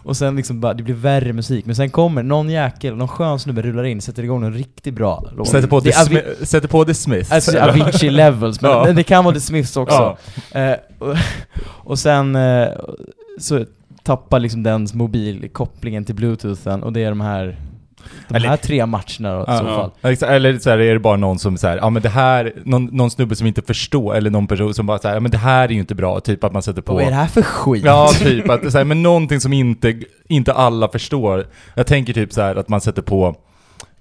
och 0.04 0.18
sen 0.18 0.36
liksom 0.36 0.60
bara, 0.60 0.74
det 0.74 0.84
blir 0.84 0.96
värre 0.96 1.34
musik. 1.34 1.66
Men 1.66 1.76
sen 1.76 1.90
kommer 1.90 2.24
någon 2.24 2.50
jäkel, 2.50 2.96
någon 2.96 3.08
skön 3.08 3.40
snubbe 3.40 3.62
rullar 3.62 3.84
in, 3.84 4.02
sätter 4.02 4.24
igång 4.24 4.44
en 4.44 4.54
riktigt 4.54 4.94
bra 4.94 5.24
låt. 5.38 5.48
Sätter 5.48 5.68
på, 5.68 5.80
det 5.80 5.92
The 5.92 5.98
Avi- 6.00 6.46
sätter 6.46 6.68
på 6.68 6.86
The 6.86 6.94
Smiths. 6.94 7.32
Alltså 7.32 7.60
Avicii 7.60 8.10
levels, 8.10 8.62
men 8.62 8.72
Ja. 8.72 8.92
det 8.94 9.04
kan 9.04 9.24
vara 9.24 9.34
The 9.36 9.42
Smiths 9.42 9.78
också. 9.78 10.18
Ja. 10.54 10.60
Eh, 10.60 10.76
och, 11.00 11.16
och 11.92 12.00
sen 12.00 12.36
eh, 12.36 12.68
så 13.40 13.66
tappar 14.04 14.40
liksom 14.40 14.64
dens 14.64 14.94
mobil 14.94 15.50
kopplingen 15.54 16.06
till 16.06 16.16
bluetoothen 16.16 16.84
och 16.84 16.94
det 16.94 17.04
är 17.04 17.10
de 17.10 17.22
här 17.22 17.58
de 18.28 18.36
Eller- 18.36 18.50
här 18.50 18.58
tre 18.58 18.86
matcherna 18.86 19.36
då, 19.36 19.42
i 19.42 19.58
så 19.58 19.66
fall. 19.66 19.92
Exakt. 20.12 20.32
Eller 20.32 20.60
så 20.60 20.70
här, 20.70 20.78
är 20.78 20.94
det 20.94 21.00
bara 21.00 21.18
någon 21.18 21.40
som 21.40 21.58
så 21.58 21.68
här, 21.68 21.78
ja 21.78 21.90
men 21.90 22.02
det 22.02 22.10
här, 22.10 22.54
någon, 22.64 22.86
någon 22.86 23.12
snubbe 23.12 23.36
som 23.36 23.48
inte 23.48 23.62
förstår, 23.62 24.16
eller 24.16 24.30
någon 24.30 24.48
person 24.48 24.74
som 24.74 24.86
bara 24.86 25.00
så 25.00 25.08
här, 25.08 25.16
ja 25.16 25.20
men 25.20 25.32
det 25.32 25.38
här 25.38 25.64
är 25.66 25.70
ju 25.74 25.80
inte 25.80 25.96
bra, 25.96 26.20
typ 26.20 26.44
att 26.44 26.54
man 26.54 26.62
sätter 26.64 26.82
på... 26.82 26.94
Vad 26.94 27.04
är 27.04 27.10
det 27.10 27.16
här 27.16 27.28
för 27.28 27.42
skit? 27.42 27.84
Ja, 27.86 28.10
typ 28.20 28.50
att 28.50 28.72
så 28.72 28.78
här, 28.78 28.86
men 28.86 29.04
någonting 29.04 29.40
som 29.40 29.54
inte, 29.54 30.00
inte 30.28 30.54
alla 30.54 30.88
förstår. 30.88 31.48
Jag 31.76 31.88
tänker 31.88 32.14
typ 32.14 32.34
så 32.34 32.42
här 32.42 32.56
att 32.56 32.70
man 32.70 32.82
sätter 32.82 33.02
på 33.02 33.36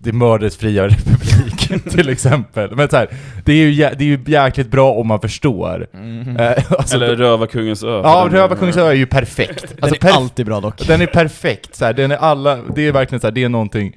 det 0.02 0.12
mördades 0.12 0.56
fria 0.56 0.88
republik 0.88 1.82
till 1.90 2.08
exempel. 2.08 2.76
Men 2.76 2.88
så 2.88 2.96
här, 2.96 3.08
det 3.44 3.52
är 3.52 3.56
ju 3.66 3.72
det 3.74 4.04
är 4.04 4.08
ju 4.08 4.18
jäkligt 4.26 4.70
bra 4.70 4.92
om 4.92 5.06
man 5.06 5.20
förstår. 5.20 5.86
Mhm. 5.92 6.36
Eh, 6.36 6.52
alltså, 6.78 6.96
Eller 6.96 7.16
Rövarkungens 7.16 7.82
ö. 7.84 8.00
ja, 8.04 8.24
den- 8.24 8.32
Rövarkungens 8.32 8.76
ö 8.76 8.86
är 8.88 8.92
ju 8.92 9.06
perfekt. 9.06 9.64
Den 9.68 9.78
Alltså, 9.80 10.06
är 10.06 10.10
perf- 10.10 10.16
alltid 10.16 10.46
bra 10.46 10.60
dock. 10.60 10.86
den 10.86 11.00
är 11.02 11.06
perfekt, 11.06 11.74
så 11.74 11.84
här, 11.84 11.92
den 11.92 12.10
är 12.10 12.16
alla, 12.16 12.56
det 12.74 12.86
är 12.88 12.92
verkligen 12.92 13.20
så 13.20 13.26
här, 13.26 13.32
det 13.32 13.44
är 13.44 13.48
någonting. 13.48 13.96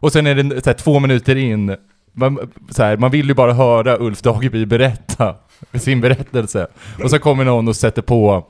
Och 0.00 0.12
sen 0.12 0.26
är 0.26 0.34
det 0.34 0.64
så 0.64 0.70
här, 0.70 0.74
två 0.74 0.98
minuter 1.00 1.36
in, 1.36 1.76
man, 2.12 2.38
så 2.70 2.82
här, 2.82 2.96
man 2.96 3.10
vill 3.10 3.28
ju 3.28 3.34
bara 3.34 3.52
höra 3.52 3.96
Ulf 3.98 4.22
Dageby 4.22 4.66
berätta 4.66 5.34
sin 5.74 6.00
berättelse. 6.00 6.66
Och 7.04 7.10
så 7.10 7.18
kommer 7.18 7.44
någon 7.44 7.68
och 7.68 7.76
sätter 7.76 8.02
på 8.02 8.46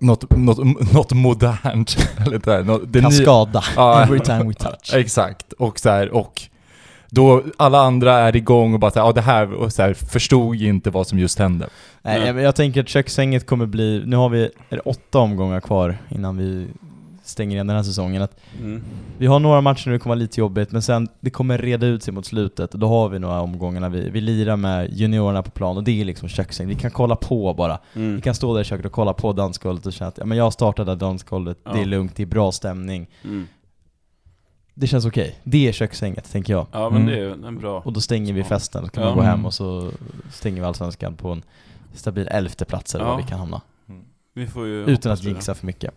något, 0.00 0.36
något, 0.36 0.92
något 0.92 1.12
modernt. 1.12 1.96
Eller 2.26 2.40
så 2.44 2.50
här, 2.50 2.62
något, 2.62 2.82
det 2.86 3.00
kan 3.00 3.10
nya- 3.10 3.22
skada. 3.22 3.62
Ja. 3.76 4.02
Every 4.02 4.20
time 4.20 4.44
we 4.44 4.54
touch. 4.54 4.94
Exakt, 4.94 5.52
och 5.52 5.78
så 5.78 5.90
här, 5.90 6.10
och 6.14 6.42
då 7.10 7.42
alla 7.56 7.80
andra 7.80 8.12
är 8.18 8.36
igång 8.36 8.74
och 8.74 8.80
bara 8.80 8.90
så 8.90 8.98
här, 8.98 9.06
ja 9.06 9.12
det 9.12 9.20
här, 9.20 9.52
och 9.52 9.72
så 9.72 9.82
här, 9.82 9.94
förstod 9.94 10.56
inte 10.56 10.90
vad 10.90 11.06
som 11.06 11.18
just 11.18 11.38
hände. 11.38 11.68
Nej, 12.02 12.20
Ja. 12.20 12.26
jag, 12.26 12.40
jag 12.40 12.54
tänker 12.56 12.80
att 12.82 12.88
kökssänget 12.88 13.46
kommer 13.46 13.66
bli, 13.66 14.02
nu 14.06 14.16
har 14.16 14.28
vi, 14.28 14.42
är 14.44 14.76
det 14.76 14.80
åtta 14.80 15.18
omgångar 15.18 15.60
kvar 15.60 15.96
innan 16.08 16.36
vi 16.36 16.66
stänger 17.22 17.54
igen 17.56 17.66
den 17.66 17.76
här 17.76 17.82
säsongen, 17.82 18.22
att 18.22 18.40
Mm. 18.60 18.82
vi 19.18 19.26
har 19.26 19.38
några 19.40 19.60
matcher 19.60 19.86
nu 19.88 19.92
det 19.92 19.98
kommer 19.98 20.14
vara 20.14 20.20
lite 20.22 20.40
jobbigt, 20.40 20.72
men 20.72 20.82
sen 20.82 21.08
det 21.20 21.30
kommer 21.30 21.58
reda 21.58 21.86
ut 21.86 22.02
sig 22.02 22.14
mot 22.14 22.26
slutet 22.26 22.74
och 22.74 22.80
då 22.80 22.88
har 22.88 23.08
vi 23.08 23.18
några 23.18 23.40
omgångar 23.40 23.80
när 23.80 23.88
vi, 23.88 24.10
vi 24.10 24.20
lirar 24.20 24.56
med 24.56 24.92
juniorerna 24.92 25.42
på 25.42 25.50
plan 25.50 25.76
och 25.76 25.84
det 25.84 26.00
är 26.00 26.04
liksom 26.04 26.28
köksäng. 26.28 26.68
Vi 26.68 26.74
kan 26.74 26.90
kolla 26.90 27.16
på 27.16 27.54
bara. 27.54 27.78
Mm. 27.94 28.16
Vi 28.16 28.22
kan 28.22 28.34
stå 28.34 28.54
där 28.54 28.60
i 28.60 28.64
köket 28.64 28.86
och 28.86 28.92
kolla 28.92 29.12
på 29.12 29.32
dansgolvet 29.32 29.86
och 29.86 29.92
känna 29.92 30.08
att 30.08 30.18
ja, 30.18 30.24
men 30.24 30.38
jag 30.38 30.52
startade 30.52 30.94
dansgolvet, 30.94 31.58
det 31.64 31.70
Ja. 31.70 31.78
är 31.78 31.84
lugnt, 31.84 32.16
det 32.16 32.22
är 32.22 32.26
bra 32.26 32.52
stämning. 32.52 33.10
Mm. 33.24 33.46
Det 34.74 34.86
känns 34.86 35.06
okej. 35.06 35.38
Det 35.44 35.68
är 35.68 35.72
köksänget, 35.72 36.32
tänker 36.32 36.52
jag. 36.52 36.66
Ja 36.72 36.90
men 36.90 37.02
Mm. 37.02 37.14
det 37.14 37.20
är 37.44 37.48
en 37.48 37.58
bra... 37.58 37.80
Och 37.80 37.92
då 37.92 38.00
stänger 38.00 38.32
vi 38.32 38.44
festen, 38.44 38.84
så 38.84 38.90
kan 38.90 39.02
Ja. 39.02 39.08
man 39.08 39.18
gå 39.18 39.22
hem 39.22 39.34
Mm. 39.34 39.46
och 39.46 39.54
så 39.54 39.90
stänger 40.32 40.60
vi 40.60 40.66
Allsvenskan 40.66 41.14
på 41.16 41.28
en 41.28 41.42
stabil 41.94 42.28
elfte 42.30 42.64
plats 42.64 42.94
eller 42.94 43.04
Ja. 43.04 43.10
var 43.10 43.16
vi 43.16 43.22
kan 43.28 43.38
hamna. 43.38 43.60
Vi 44.34 44.46
får 44.46 44.66
ju 44.66 44.84
Utan 44.86 45.12
att 45.12 45.22
det. 45.22 45.28
jinxa 45.28 45.54
för 45.54 45.66
mycket. 45.66 45.94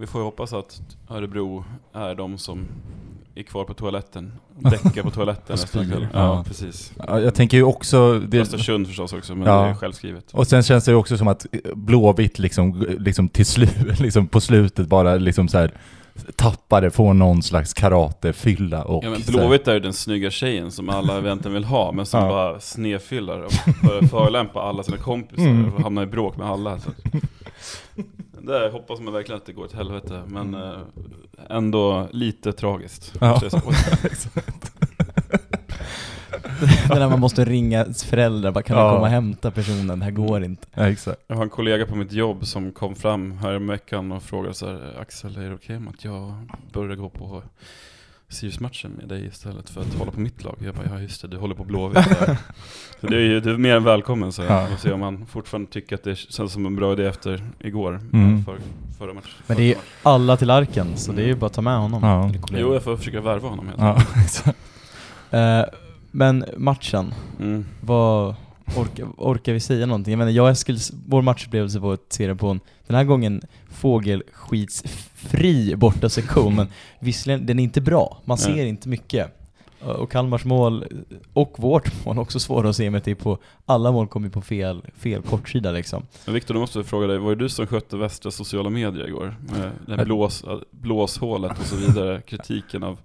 Vi 0.00 0.06
får 0.06 0.20
ju 0.20 0.24
hoppas 0.24 0.52
att 0.52 0.80
Örebro 1.10 1.64
är 1.92 2.14
de 2.14 2.38
som 2.38 2.66
är 3.34 3.42
kvar 3.42 3.64
på 3.64 3.74
toaletten. 3.74 4.32
Däckar 4.58 5.02
på 5.02 5.10
toaletten 5.10 5.44
nästa 5.48 5.84
kväll. 5.84 6.06
Ja. 6.12 6.18
Ja, 6.20 6.44
precis. 6.46 6.92
Ja, 7.06 7.20
Jag 7.20 7.34
tänker 7.34 7.56
ju 7.56 7.62
också... 7.62 8.18
Det, 8.18 8.40
Östersund 8.40 8.86
förstås 8.86 9.12
också, 9.12 9.34
men 9.34 9.48
Ja. 9.48 9.62
det 9.62 9.68
är 9.68 9.74
självskrivet. 9.74 10.24
och 10.32 10.46
sen 10.46 10.62
känns 10.62 10.84
det 10.84 10.90
ju 10.90 10.96
också 10.96 11.18
som 11.18 11.28
att 11.28 11.46
Blåvitt 11.74 12.38
liksom, 12.38 12.86
liksom 12.98 13.28
till 13.28 13.46
slut, 13.46 13.70
liksom 14.00 14.26
på 14.26 14.40
slutet 14.40 14.86
bara 14.86 15.14
liksom 15.16 15.48
så 15.48 15.58
här 15.58 15.72
tappade, 16.36 16.90
får 16.90 17.14
någon 17.14 17.42
slags 17.42 17.74
karatefylla 17.74 18.84
och 18.84 19.04
Ja 19.04 19.10
men 19.10 19.20
Blåvitt 19.28 19.68
är 19.68 19.74
ju 19.74 19.80
den 19.80 19.92
snygga 19.92 20.30
tjejen 20.30 20.70
som 20.70 20.88
alla 20.88 21.18
egentligen 21.18 21.54
vill 21.54 21.64
ha, 21.64 21.92
men 21.92 22.06
som 22.06 22.20
Ja. 22.20 22.28
bara 22.28 22.60
snedfyllar 22.60 23.40
och 23.40 23.52
börjar 23.86 24.02
förolämpa 24.02 24.60
alla 24.62 24.82
sina 24.82 24.96
kompisar 24.96 25.46
Mm. 25.46 25.74
och 25.74 25.82
hamnar 25.82 26.02
i 26.02 26.06
bråk 26.06 26.36
med 26.36 26.46
alla. 26.46 26.78
Så. 26.78 26.90
Där 28.42 28.70
hoppas 28.70 29.00
man 29.00 29.12
verkligen 29.12 29.36
att 29.40 29.46
det 29.46 29.52
går 29.52 29.64
åt 29.64 29.72
helvete, 29.72 30.22
men 30.26 30.54
Mm. 30.54 30.70
eh, 30.70 30.76
ändå 31.50 32.08
lite 32.12 32.52
tragiskt. 32.52 33.12
Ja. 33.20 33.40
Det 36.88 36.94
är 36.94 36.98
när 36.98 37.08
man 37.08 37.20
måste 37.20 37.44
ringa 37.44 37.84
föräldrar, 37.84 38.50
bara 38.52 38.62
kan 38.62 38.76
Ja. 38.78 38.84
du 38.84 38.90
komma 38.90 39.00
och 39.00 39.08
hämta 39.08 39.50
personen? 39.50 39.98
Det 39.98 40.04
här 40.04 40.12
går 40.12 40.44
inte. 40.44 40.66
Ja, 40.74 40.88
exakt. 40.88 41.20
Jag 41.26 41.36
har 41.36 41.42
en 41.42 41.50
kollega 41.50 41.86
på 41.86 41.96
mitt 41.96 42.12
jobb 42.12 42.46
som 42.46 42.72
kom 42.72 42.94
fram 42.94 43.32
här 43.32 43.54
i 43.54 43.58
veckan 43.66 44.12
och 44.12 44.22
frågade 44.22 44.54
så 44.54 44.66
här, 44.66 44.96
Axel, 45.00 45.36
är 45.36 45.48
det 45.48 45.54
okej 45.54 45.76
om 45.76 45.88
att 45.88 46.04
jag 46.04 46.34
börjar 46.72 46.96
gå 46.96 47.08
på 47.08 47.42
Sirius-matchen 48.30 48.90
med 48.98 49.08
dig 49.08 49.26
istället 49.26 49.70
för 49.70 49.80
att 49.80 49.94
hålla 49.94 50.10
på 50.10 50.20
mitt 50.20 50.44
lag? 50.44 50.56
Jag 50.64 50.74
bara, 50.74 50.86
ja 50.94 51.00
just 51.00 51.22
det, 51.22 51.28
du 51.28 51.36
håller 51.36 51.54
på 51.54 51.64
Blåvitt. 51.64 52.04
Så 53.00 53.06
det 53.06 53.16
är 53.16 53.20
ju 53.20 53.40
du 53.40 53.54
är 53.54 53.58
mer 53.58 53.76
än 53.76 53.84
välkommen 53.84 54.32
så 54.32 54.42
Ja. 54.42 54.60
jag 54.60 54.70
får 54.70 54.76
se 54.76 54.92
om 54.92 55.02
han 55.02 55.26
fortfarande 55.26 55.70
tycker 55.70 55.94
att 55.96 56.02
det 56.04 56.16
känns 56.16 56.52
som 56.52 56.66
en 56.66 56.76
bra 56.76 56.92
idé 56.92 57.04
efter 57.06 57.44
igår, 57.58 58.00
Mm. 58.12 58.44
för, 58.44 58.58
förra 58.98 59.14
matchen. 59.14 59.30
Men 59.46 59.56
det 59.56 59.62
är 59.62 59.66
ju 59.66 59.74
alla 60.02 60.36
till 60.36 60.50
arken, 60.50 60.96
så 60.96 61.12
det 61.12 61.22
är 61.22 61.26
ju 61.26 61.34
bara 61.34 61.46
att 61.46 61.52
ta 61.52 61.60
med 61.62 61.78
honom. 61.78 62.02
Ja. 62.02 62.30
Jo, 62.58 62.74
jag 62.74 62.82
får 62.82 62.96
försöka 62.96 63.20
värva 63.20 63.48
honom 63.48 63.66
helt 63.66 63.78
Ja, 63.80 64.02
exakt. 64.24 64.58
Eh, 65.30 65.62
men 66.10 66.44
matchen, 66.56 67.14
mm. 67.40 67.64
vad 67.80 68.34
orkar, 68.76 69.06
orkar 69.16 69.52
vi 69.52 69.60
säga 69.60 69.86
någonting? 69.86 70.12
Jag 70.12 70.18
menar, 70.18 70.32
jag 70.32 70.44
och 70.44 70.50
Eskil, 70.50 70.78
vår 71.06 71.22
matchupplevelse 71.22 71.78
var 71.78 71.94
att 71.94 72.12
se 72.12 72.26
den 72.26 72.38
på 72.38 72.48
en, 72.48 72.60
den 72.88 72.96
här 72.96 73.04
gången 73.04 73.42
fågelskitsfri 73.70 75.76
borta 75.76 76.08
sektion, 76.08 76.54
men 76.56 76.66
visserligen, 77.00 77.46
den 77.46 77.58
är 77.58 77.62
inte 77.62 77.80
bra. 77.80 78.18
Man 78.24 78.38
ser 78.38 78.50
Nej. 78.56 78.68
inte 78.68 78.88
mycket. 78.88 79.34
Eh, 79.82 79.88
Och 79.88 80.10
Kalmars 80.12 80.44
mål, 80.44 80.84
och 81.32 81.54
vårt 81.58 82.04
mål, 82.04 82.18
också 82.18 82.40
svåra 82.40 82.68
att 82.68 82.76
se 82.76 82.90
med 82.90 83.04
typ 83.04 83.18
på, 83.18 83.38
alla 83.66 83.92
mål 83.92 84.08
kommer 84.08 84.28
på 84.28 84.40
fel, 84.42 84.82
fel 84.98 85.22
kortsida 85.22 85.70
liksom. 85.72 86.02
Men 86.24 86.34
Viktor, 86.34 86.54
då 86.54 86.60
måste 86.60 86.78
jag 86.78 86.86
fråga 86.86 87.06
dig, 87.06 87.18
var 87.18 87.30
det 87.30 87.36
du 87.36 87.48
som 87.48 87.66
skötte 87.66 87.96
västra 87.96 88.30
sociala 88.30 88.70
medier 88.70 89.08
igår? 89.08 89.36
Med 89.40 89.70
det 89.86 89.96
här 89.96 90.04
blås, 90.04 90.44
blåshålet 90.70 91.58
och 91.58 91.66
så 91.66 91.76
vidare, 91.76 92.20
kritiken 92.26 92.82
av 92.82 92.98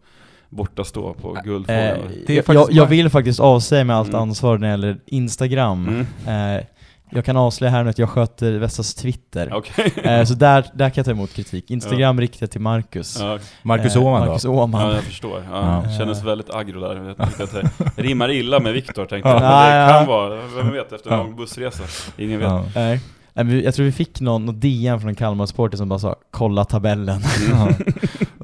borta 0.50 0.84
stå 0.84 1.14
på 1.14 1.38
Eh, 1.38 1.44
Guldfågeln? 1.44 2.02
Är 2.28 2.54
jag, 2.54 2.72
jag 2.72 2.86
vill 2.86 3.10
faktiskt 3.10 3.40
avsäga 3.40 3.84
mig 3.84 3.96
allt 3.96 4.10
Mm. 4.10 4.22
ansvar 4.22 4.58
när 4.58 4.68
det 4.68 4.72
gäller 4.72 5.00
Instagram. 5.06 5.88
Mm. 6.28 6.58
Eh, 6.58 6.64
jag 7.16 7.26
kan 7.26 7.38
avslöja 7.38 7.72
här 7.72 7.84
nu 7.84 7.90
att 7.90 8.00
jag 8.00 8.10
sköter 8.10 8.52
Västras 8.52 8.94
Twitter. 8.96 9.50
Okej. 9.54 9.94
Eh, 10.04 10.24
så 10.26 10.34
där, 10.34 10.66
där 10.74 10.90
kan 10.90 10.94
jag 10.96 11.06
ta 11.06 11.12
emot 11.12 11.34
kritik. 11.34 11.72
Instagram 11.72 12.20
riktar 12.22 12.48
till 12.48 12.62
Marcus. 12.62 13.18
Ja, 13.20 13.40
Marcus 13.64 13.96
Eh, 13.96 14.04
Åhman 14.04 14.22
då? 14.22 14.28
Marcus 14.28 14.46
Åhman. 14.46 14.88
ja, 14.90 14.94
jag 14.96 15.04
förstår. 15.04 15.44
Ja, 15.52 15.84
Ja. 15.86 15.98
Kändes 15.98 16.24
väldigt 16.24 16.50
aggro 16.50 16.80
där. 16.80 17.16
Jag 17.18 17.28
tyckte 17.28 17.44
att 17.44 17.52
det 17.96 18.02
rimmar 18.04 18.32
illa 18.32 18.60
med 18.60 18.74
Viktor 18.74 19.06
tänkte 19.06 19.30
Ja. 19.30 19.36
jag. 19.36 19.44
Ja, 19.44 19.70
det 19.88 19.92
ja. 19.94 19.98
kan 20.00 20.08
vara, 20.08 20.40
vem 20.58 20.72
vet, 20.72 20.94
efter 20.94 21.12
en 21.12 21.18
Ja. 21.18 21.24
lång 21.24 21.36
bussresa. 21.36 21.84
Ingen 22.18 22.40
vet. 22.40 22.50
Ja. 22.50 22.66
Nej. 22.76 23.00
Jag 23.64 23.74
tror 23.76 23.86
vi 23.86 23.92
fick 23.92 24.20
någon, 24.22 24.46
någon 24.46 24.60
DM 24.60 25.00
från 25.00 25.10
en 25.10 25.16
Kalmar-supporter 25.16 25.78
som 25.78 25.90
bara 25.90 26.00
sa 26.00 26.16
'Kolla 26.32 26.64
tabellen' 26.64 27.22
Ja. 27.52 27.68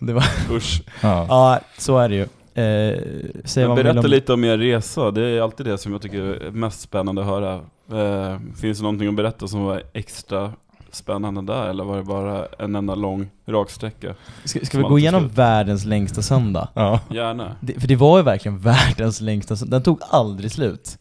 det 0.01 0.13
var, 0.13 0.23
Usch. 0.51 0.81
Ja. 1.01 1.25
Ja, 1.29 1.59
så 1.77 1.97
är 1.97 2.09
det 2.09 2.15
ju. 2.15 2.21
Eh, 2.53 3.75
berätta 3.75 3.99
om- 3.99 4.05
lite 4.05 4.33
om 4.33 4.43
er 4.43 4.57
resa, 4.57 5.11
det 5.11 5.21
är 5.25 5.41
alltid 5.41 5.65
det 5.65 5.77
som 5.77 5.91
jag 5.91 6.01
tycker 6.01 6.17
är 6.23 6.51
mest 6.51 6.81
spännande 6.81 7.21
att 7.21 7.27
höra. 7.27 7.61
Eh, 7.91 8.39
finns 8.61 8.77
det 8.77 8.83
någonting 8.83 9.07
att 9.09 9.15
berätta 9.15 9.47
som 9.47 9.63
var 9.63 9.83
extra 9.93 10.53
spännande 10.91 11.41
där, 11.41 11.67
eller 11.69 11.83
var 11.83 11.97
det 11.97 12.03
bara 12.03 12.45
en 12.59 12.75
enda 12.75 12.95
lång 12.95 13.29
raksträcka? 13.45 14.15
Ska, 14.43 14.59
ska 14.65 14.77
vi 14.77 14.83
gå 14.83 14.99
igenom 14.99 15.21
slut. 15.21 15.31
världens 15.37 15.85
längsta 15.85 16.21
söndag? 16.21 16.67
Ja. 16.73 16.99
Gärna. 17.09 17.55
Det, 17.61 17.79
för 17.79 17.87
det 17.87 17.95
var 17.95 18.17
ju 18.17 18.23
verkligen 18.23 18.57
världens 18.59 19.21
längsta 19.21 19.55
söndag, 19.55 19.75
den 19.77 19.83
tog 19.83 19.99
aldrig 20.09 20.51
slut. 20.51 20.97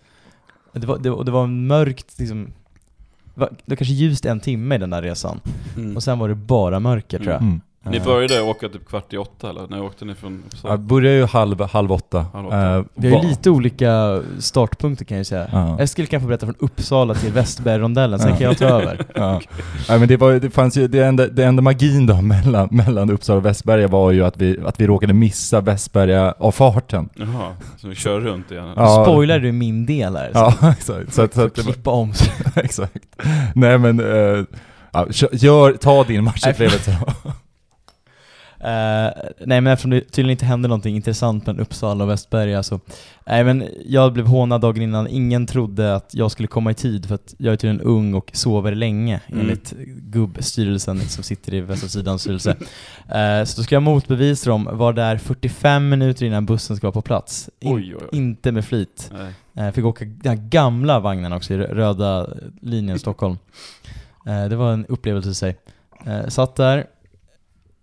Det 0.73 0.87
var, 0.87 0.99
det, 0.99 1.11
var- 1.11 1.25
det 1.25 1.31
var 1.31 1.47
mörkt 1.47 2.19
liksom, 2.19 2.53
det 3.35 3.41
var 3.41 3.77
kanske 3.77 3.95
ljust 3.95 4.25
en 4.27 4.41
timme 4.41 4.75
i 4.75 4.79
den 4.79 4.91
där 4.91 5.03
resan, 5.03 5.41
Mm. 5.77 5.97
och 5.97 6.03
sen 6.03 6.19
var 6.19 6.29
det 6.29 6.35
bara 6.35 6.81
mörker 6.81 7.19
tror 7.19 7.31
jag. 7.33 7.43
Mm. 7.43 7.61
Ni 7.85 7.97
Eh, 7.97 8.05
började 8.05 8.41
åka 8.43 8.69
typ 8.69 8.89
kvart 8.89 9.13
i 9.13 9.17
åtta 9.17 9.51
eller? 9.51 9.67
När 9.69 9.83
åkte 9.83 10.05
ni 10.05 10.15
från 10.15 10.43
Uppsala? 10.47 10.73
Jag 10.73 10.81
började 10.81 11.17
ju 11.17 11.27
halv, 11.27 11.63
halv 11.63 11.93
åtta. 11.93 12.27
Halv 12.33 12.47
åtta. 12.47 12.77
Eh, 12.77 12.85
Vi 12.95 13.11
har 13.15 13.23
ju 13.23 13.29
lite 13.29 13.51
olika 13.51 14.23
startpunkter 14.39 15.05
kan 15.05 15.17
jag 15.17 15.27
säga. 15.27 15.49
Ja. 15.53 15.79
Eskil 15.81 16.07
kan 16.07 16.21
få 16.21 16.27
berätta 16.27 16.47
från 16.47 16.55
Uppsala 16.59 17.15
till 17.15 17.33
Västbergrondellen, 17.33 18.19
sen 18.19 18.31
Ja. 18.31 18.37
kan 18.37 18.47
jag 18.47 18.59
ta 18.59 18.65
över. 18.83 19.07
Ja. 19.15 19.41
Nej, 19.89 19.99
men 19.99 20.09
det, 20.09 20.17
var, 20.17 20.33
det 20.33 20.51
fanns 20.51 20.77
ju, 20.77 20.89
det 20.89 21.01
enda, 21.07 21.27
det 21.27 21.45
enda 21.45 21.63
magin 21.63 22.07
då 22.07 22.15
mellan, 22.23 22.69
mellan 22.71 23.11
Uppsala 23.11 23.37
och 23.39 23.47
Västberga 23.47 23.89
var 23.89 24.11
ju 24.13 24.25
att 24.25 24.37
vi, 24.37 24.61
att 24.67 24.81
vi 24.81 24.87
råkade 24.87 25.13
missa 25.13 25.61
Västberga 25.61 26.35
av 26.39 26.53
farten. 26.53 27.09
Jaha, 27.15 27.53
så 27.77 27.89
vi 27.89 27.95
kör 27.95 28.21
runt 28.21 28.51
igen? 28.51 28.73
Ja. 28.77 29.05
Spoilar 29.05 29.39
du 29.39 29.53
min 29.53 29.87
del 29.87 30.17
här? 30.17 30.31
Ja, 30.35 30.55
exakt. 30.79 31.15
Så, 31.15 31.23
att- 31.23 31.35
så 31.35 31.43
att 31.43 31.55
klippa 31.55 31.91
om. 31.91 32.13
exakt. 32.57 33.05
Nej 33.55 33.79
men, 33.79 34.01
eh, 34.01 34.45
ja, 34.93 35.07
gör, 35.33 35.73
ta 35.73 36.05
din 36.05 36.25
matchupplevelse 36.25 36.99
då. 37.25 37.33
Eh, 38.61 39.11
nej 39.47 39.61
men 39.61 39.67
eftersom 39.67 39.91
det 39.91 40.01
tydligen 40.01 40.31
inte 40.31 40.45
hände 40.45 40.69
någonting 40.69 40.97
intressant 40.97 41.47
mellan 41.47 41.61
Uppsala 41.61 42.05
och 42.05 42.11
Västberga 42.11 42.63
så, 42.63 42.81
nej 43.27 43.45
men 43.45 43.65
jag 43.87 44.13
blev 44.13 44.27
hånad 44.27 44.61
dagen 44.61 44.83
innan, 44.83 45.09
ingen 45.09 45.47
trodde 45.47 45.95
att 45.95 46.11
jag 46.15 46.31
skulle 46.31 46.49
komma 46.49 46.71
i 46.71 46.75
tid 46.75 47.07
för 47.07 47.15
att 47.15 47.35
jag 47.39 47.53
är 47.53 47.57
tydligen 47.57 47.81
ung 47.87 48.15
och 48.15 48.31
sover 48.35 48.75
länge 48.75 49.21
Mm. 49.29 49.41
enligt 49.41 49.73
gubbstyrelsen 50.13 51.01
som 51.01 51.25
sitter 51.25 51.55
i 51.55 51.61
Västra 51.61 51.89
Sidans 51.89 52.23
styrelse. 52.23 52.51
Eh, 53.09 53.45
så 53.45 53.61
då 53.61 53.63
ska 53.65 53.75
jag 53.75 53.83
motbevisa 53.83 54.51
dem, 54.51 54.69
var 54.73 54.93
där 54.93 55.17
45 55.19 55.89
minuter 55.89 56.27
innan 56.27 56.47
bussen 56.47 56.77
ska 56.77 56.87
vara 56.87 56.93
på 56.93 57.03
plats. 57.03 57.51
In, 57.61 57.75
Oj, 57.75 57.95
oj, 57.97 58.03
oj. 58.13 58.19
Inte 58.19 58.53
med 58.53 58.65
flit. 58.65 59.11
Eh, 59.55 59.71
fick 59.71 59.85
åka 59.85 60.05
den 60.05 60.39
här 60.39 60.49
gamla 60.49 61.01
vagnen 61.01 61.33
också 61.33 61.55
i 61.55 61.57
rö- 61.57 61.75
röda 61.75 62.27
linjen 62.61 62.99
Stockholm. 62.99 63.39
Det 64.51 64.57
var 64.57 64.73
en 64.73 64.87
upplevelse 64.87 65.31
i 65.31 65.35
sig. 65.35 65.57
Satt 66.29 66.57
där, 66.57 66.87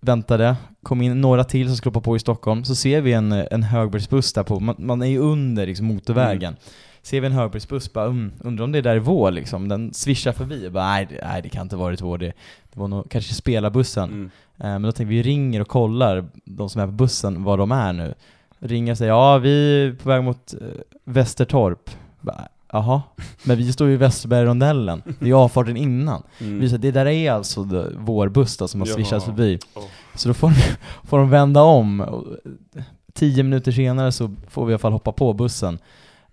väntade, 0.06 0.56
kom 0.84 1.02
in 1.02 1.22
några 1.22 1.44
till 1.44 1.68
som 1.68 1.78
skulle 1.78 1.90
hoppa 1.90 2.02
på 2.02 2.16
i 2.16 2.20
Stockholm, 2.20 2.64
så 2.64 2.76
ser 2.76 3.02
vi 3.02 3.14
en, 3.14 3.32
en 3.32 3.64
högbergsbuss 3.64 4.34
där 4.34 4.44
på, 4.44 4.60
man, 4.60 4.76
man 4.78 5.02
är 5.02 5.06
ju 5.06 5.20
under 5.20 5.68
liksom, 5.68 5.86
motorvägen. 5.86 6.56
Ser 7.02 7.22
vi 7.22 7.28
en 7.28 7.34
högbergsbuss, 7.34 7.94
bara 7.94 8.06
um, 8.06 8.32
undrar 8.40 8.64
om 8.64 8.72
det 8.72 8.82
där 8.82 8.96
är 8.96 9.00
vår 9.00 9.32
liksom, 9.32 9.68
den 9.68 9.94
svischar 9.94 10.32
förbi, 10.32 10.64
Jag 10.64 10.74
bara, 10.74 10.86
nej, 10.86 11.08
det, 11.10 11.20
nej 11.24 11.42
det 11.42 11.50
kan 11.50 11.62
inte 11.62 11.76
varit 11.76 12.02
vår, 12.02 12.18
det, 12.18 12.34
det 12.74 12.80
var 12.80 12.88
nog 12.88 13.10
kanske 13.10 13.34
spelarbussen. 13.34 14.10
Mm. 14.10 14.32
Eh, 14.58 14.64
men 14.66 14.82
då 14.82 14.92
tänkte 14.92 15.10
vi, 15.10 15.16
vi 15.16 15.24
ringer 15.24 15.62
och 15.62 15.68
kollar, 15.68 16.26
de 16.46 16.70
som 16.70 16.82
är 16.82 16.86
på 16.86 16.92
bussen, 16.92 17.44
var 17.44 17.58
de 17.58 17.72
är 17.72 17.94
nu. 17.94 18.14
Ringer 18.60 18.92
och 18.92 18.98
säger, 18.98 19.12
ja 19.12 19.38
vi 19.38 19.86
är 19.86 19.94
på 19.94 20.10
väg 20.10 20.24
mot 20.24 20.54
eh, 20.54 20.68
Västertorp. 21.04 21.90
Bara, 22.22 22.48
Jaha, 22.75 23.01
men 23.44 23.58
vi 23.58 23.74
står 23.74 23.88
ju 23.88 23.94
i 23.94 23.98
Västerbergrondellen, 23.98 25.01
det 25.20 25.29
är 25.29 25.34
avfarten 25.34 25.77
innan. 25.77 26.24
Mm. 26.39 26.60
Vi 26.60 26.70
sa, 26.70 26.77
det 26.77 26.91
där 26.91 27.05
är 27.05 27.32
alltså 27.32 27.63
the, 27.70 27.84
vår 27.98 28.29
buss 28.29 28.58
då, 28.58 28.67
som 28.67 28.82
har 28.82 28.88
swishat 28.88 29.24
förbi. 29.24 29.60
Åh. 29.75 29.84
Så 30.15 30.27
då 30.27 30.34
får, 30.34 30.51
får 31.08 31.17
de 31.17 31.29
vända 31.29 31.62
om. 31.62 32.05
Tio 33.13 33.44
minuter 33.44 33.72
senare 33.72 34.12
så 34.12 34.36
får 34.50 34.65
vi 34.65 34.72
i 34.72 34.74
alla 34.74 34.79
fall 34.79 34.91
hoppa 34.91 35.12
på 35.12 35.34
bussen. 35.34 35.79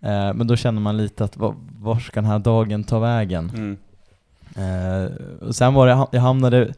Eh, 0.01 0.35
men 0.35 0.47
då 0.47 0.57
känner 0.57 0.81
man 0.81 0.97
lite 0.97 1.25
att, 1.25 1.37
var, 1.37 1.55
var 1.79 1.99
ska 1.99 2.21
den 2.21 2.31
här 2.31 2.39
dagen 2.39 2.85
ta 2.85 2.99
vägen? 2.99 3.51
Mm. 3.55 3.77
Eh, 4.57 5.11
och 5.49 5.55
sen 5.57 5.75
var 5.75 5.87
det, 5.87 6.07
jag 6.13 6.21
hamnade 6.21 6.75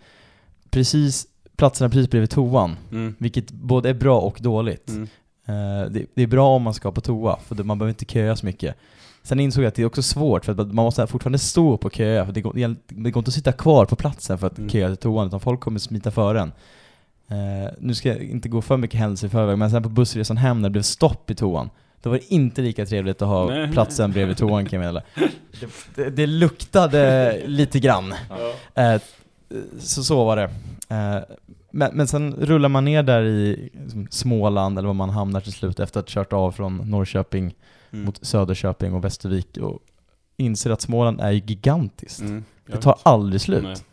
precis, 0.71 1.26
platserna 1.56 1.90
precis 1.90 2.11
bredvid 2.11 2.30
toan, 2.30 2.76
Mm. 2.90 3.14
vilket 3.18 3.50
både 3.50 3.88
är 3.88 3.94
bra 3.94 4.21
och 4.21 4.38
dåligt. 4.40 4.88
Mm. 4.88 5.02
Eh, 5.47 5.90
det, 5.90 6.06
det 6.14 6.23
är 6.23 6.26
bra 6.26 6.49
om 6.56 6.62
man 6.62 6.75
ska 6.75 6.92
på 6.92 7.00
toa, 7.00 7.38
för 7.47 7.64
man 7.64 7.78
behöver 7.78 7.90
inte 7.90 8.12
köa 8.12 8.37
så 8.37 8.47
mycket. 8.47 8.76
Sen 9.26 9.40
insåg 9.40 9.64
jag 9.64 9.69
att 9.69 9.75
det 9.75 9.83
är 9.83 9.87
också 9.87 10.02
svårt 10.02 10.45
för 10.45 10.52
att 10.52 10.59
man 10.59 10.85
måste 10.85 11.07
fortfarande 11.07 11.38
stå 11.38 11.76
på 11.76 11.90
köa, 11.90 12.25
för 12.26 12.33
det 12.33 12.40
går, 12.40 12.52
det 12.88 13.11
går 13.11 13.21
inte 13.21 13.28
att 13.28 13.35
sitta 13.35 13.52
kvar 13.52 13.85
på 13.85 13.97
platsen 13.97 14.38
för 14.38 14.47
att 14.47 14.59
Mm. 14.59 14.71
köa 14.71 14.88
till 14.88 14.97
toan, 14.97 15.26
utan 15.26 15.40
folk 15.40 15.61
kommer 15.61 15.78
smita 15.78 16.11
före 16.11 16.40
en. 16.40 16.52
Eh, 17.28 17.73
nu 17.78 17.95
ska 17.95 18.09
jag 18.09 18.23
inte 18.23 18.49
gå 18.49 18.62
för 18.62 18.76
mycket 18.76 19.00
händelser 19.00 19.26
i 19.26 19.31
förväg, 19.31 19.59
men 19.59 19.71
sen 19.71 19.83
på 19.83 19.88
bussresan 19.88 20.37
hem 20.37 20.62
när 20.62 20.69
det 20.69 20.73
blev 20.73 20.83
stopp 20.83 21.31
i 21.31 21.35
toan, 21.35 21.71
då 22.02 22.11
var 22.11 22.16
det 22.16 22.35
inte 22.35 22.62
lika 22.62 22.87
trevligt 22.87 23.23
att 23.23 23.28
ha 23.28 23.47
Nej. 23.49 23.73
platsen 23.73 24.12
bredvid 24.12 24.37
toan 24.37 24.66
kan 24.66 24.81
jag 24.83 24.87
meddela. 24.87 25.02
Det, 25.61 26.02
det, 26.04 26.11
det 26.11 26.26
luktade 26.26 27.43
lite 27.47 27.81
grann. 27.81 28.14
Ja. 28.75 28.83
Eh, 28.83 29.00
så 29.78 30.02
så 30.04 30.25
var 30.25 30.37
det. 30.37 30.43
Eh, 30.88 31.23
men, 31.71 31.90
men 31.97 32.07
sen 32.07 32.35
rullar 32.35 32.69
man 32.69 32.85
ner 32.85 33.02
där 33.02 33.23
i 33.23 33.71
liksom, 33.85 34.07
Småland, 34.11 34.78
eller 34.78 34.87
var 34.87 34.95
man 34.95 35.11
hamnar 35.11 35.40
till 35.40 35.52
slut 35.52 35.81
efter 35.81 36.00
att 36.00 36.07
ha 36.14 36.23
kört 36.23 36.33
av 36.33 36.52
från 36.52 36.76
Norrköping 36.90 37.54
Mm. 37.95 38.07
mot 38.07 38.27
Söderköping 38.27 38.95
och 38.95 39.05
Västervik 39.05 39.57
och 39.57 39.79
inser 40.37 40.71
att 40.71 40.81
Småland 40.81 41.21
är 41.21 41.31
gigantiskt. 41.31 42.21
Mm. 42.21 42.45
Det 42.67 42.77
tar 42.77 42.99
aldrig 43.03 43.41
slut. 43.41 43.85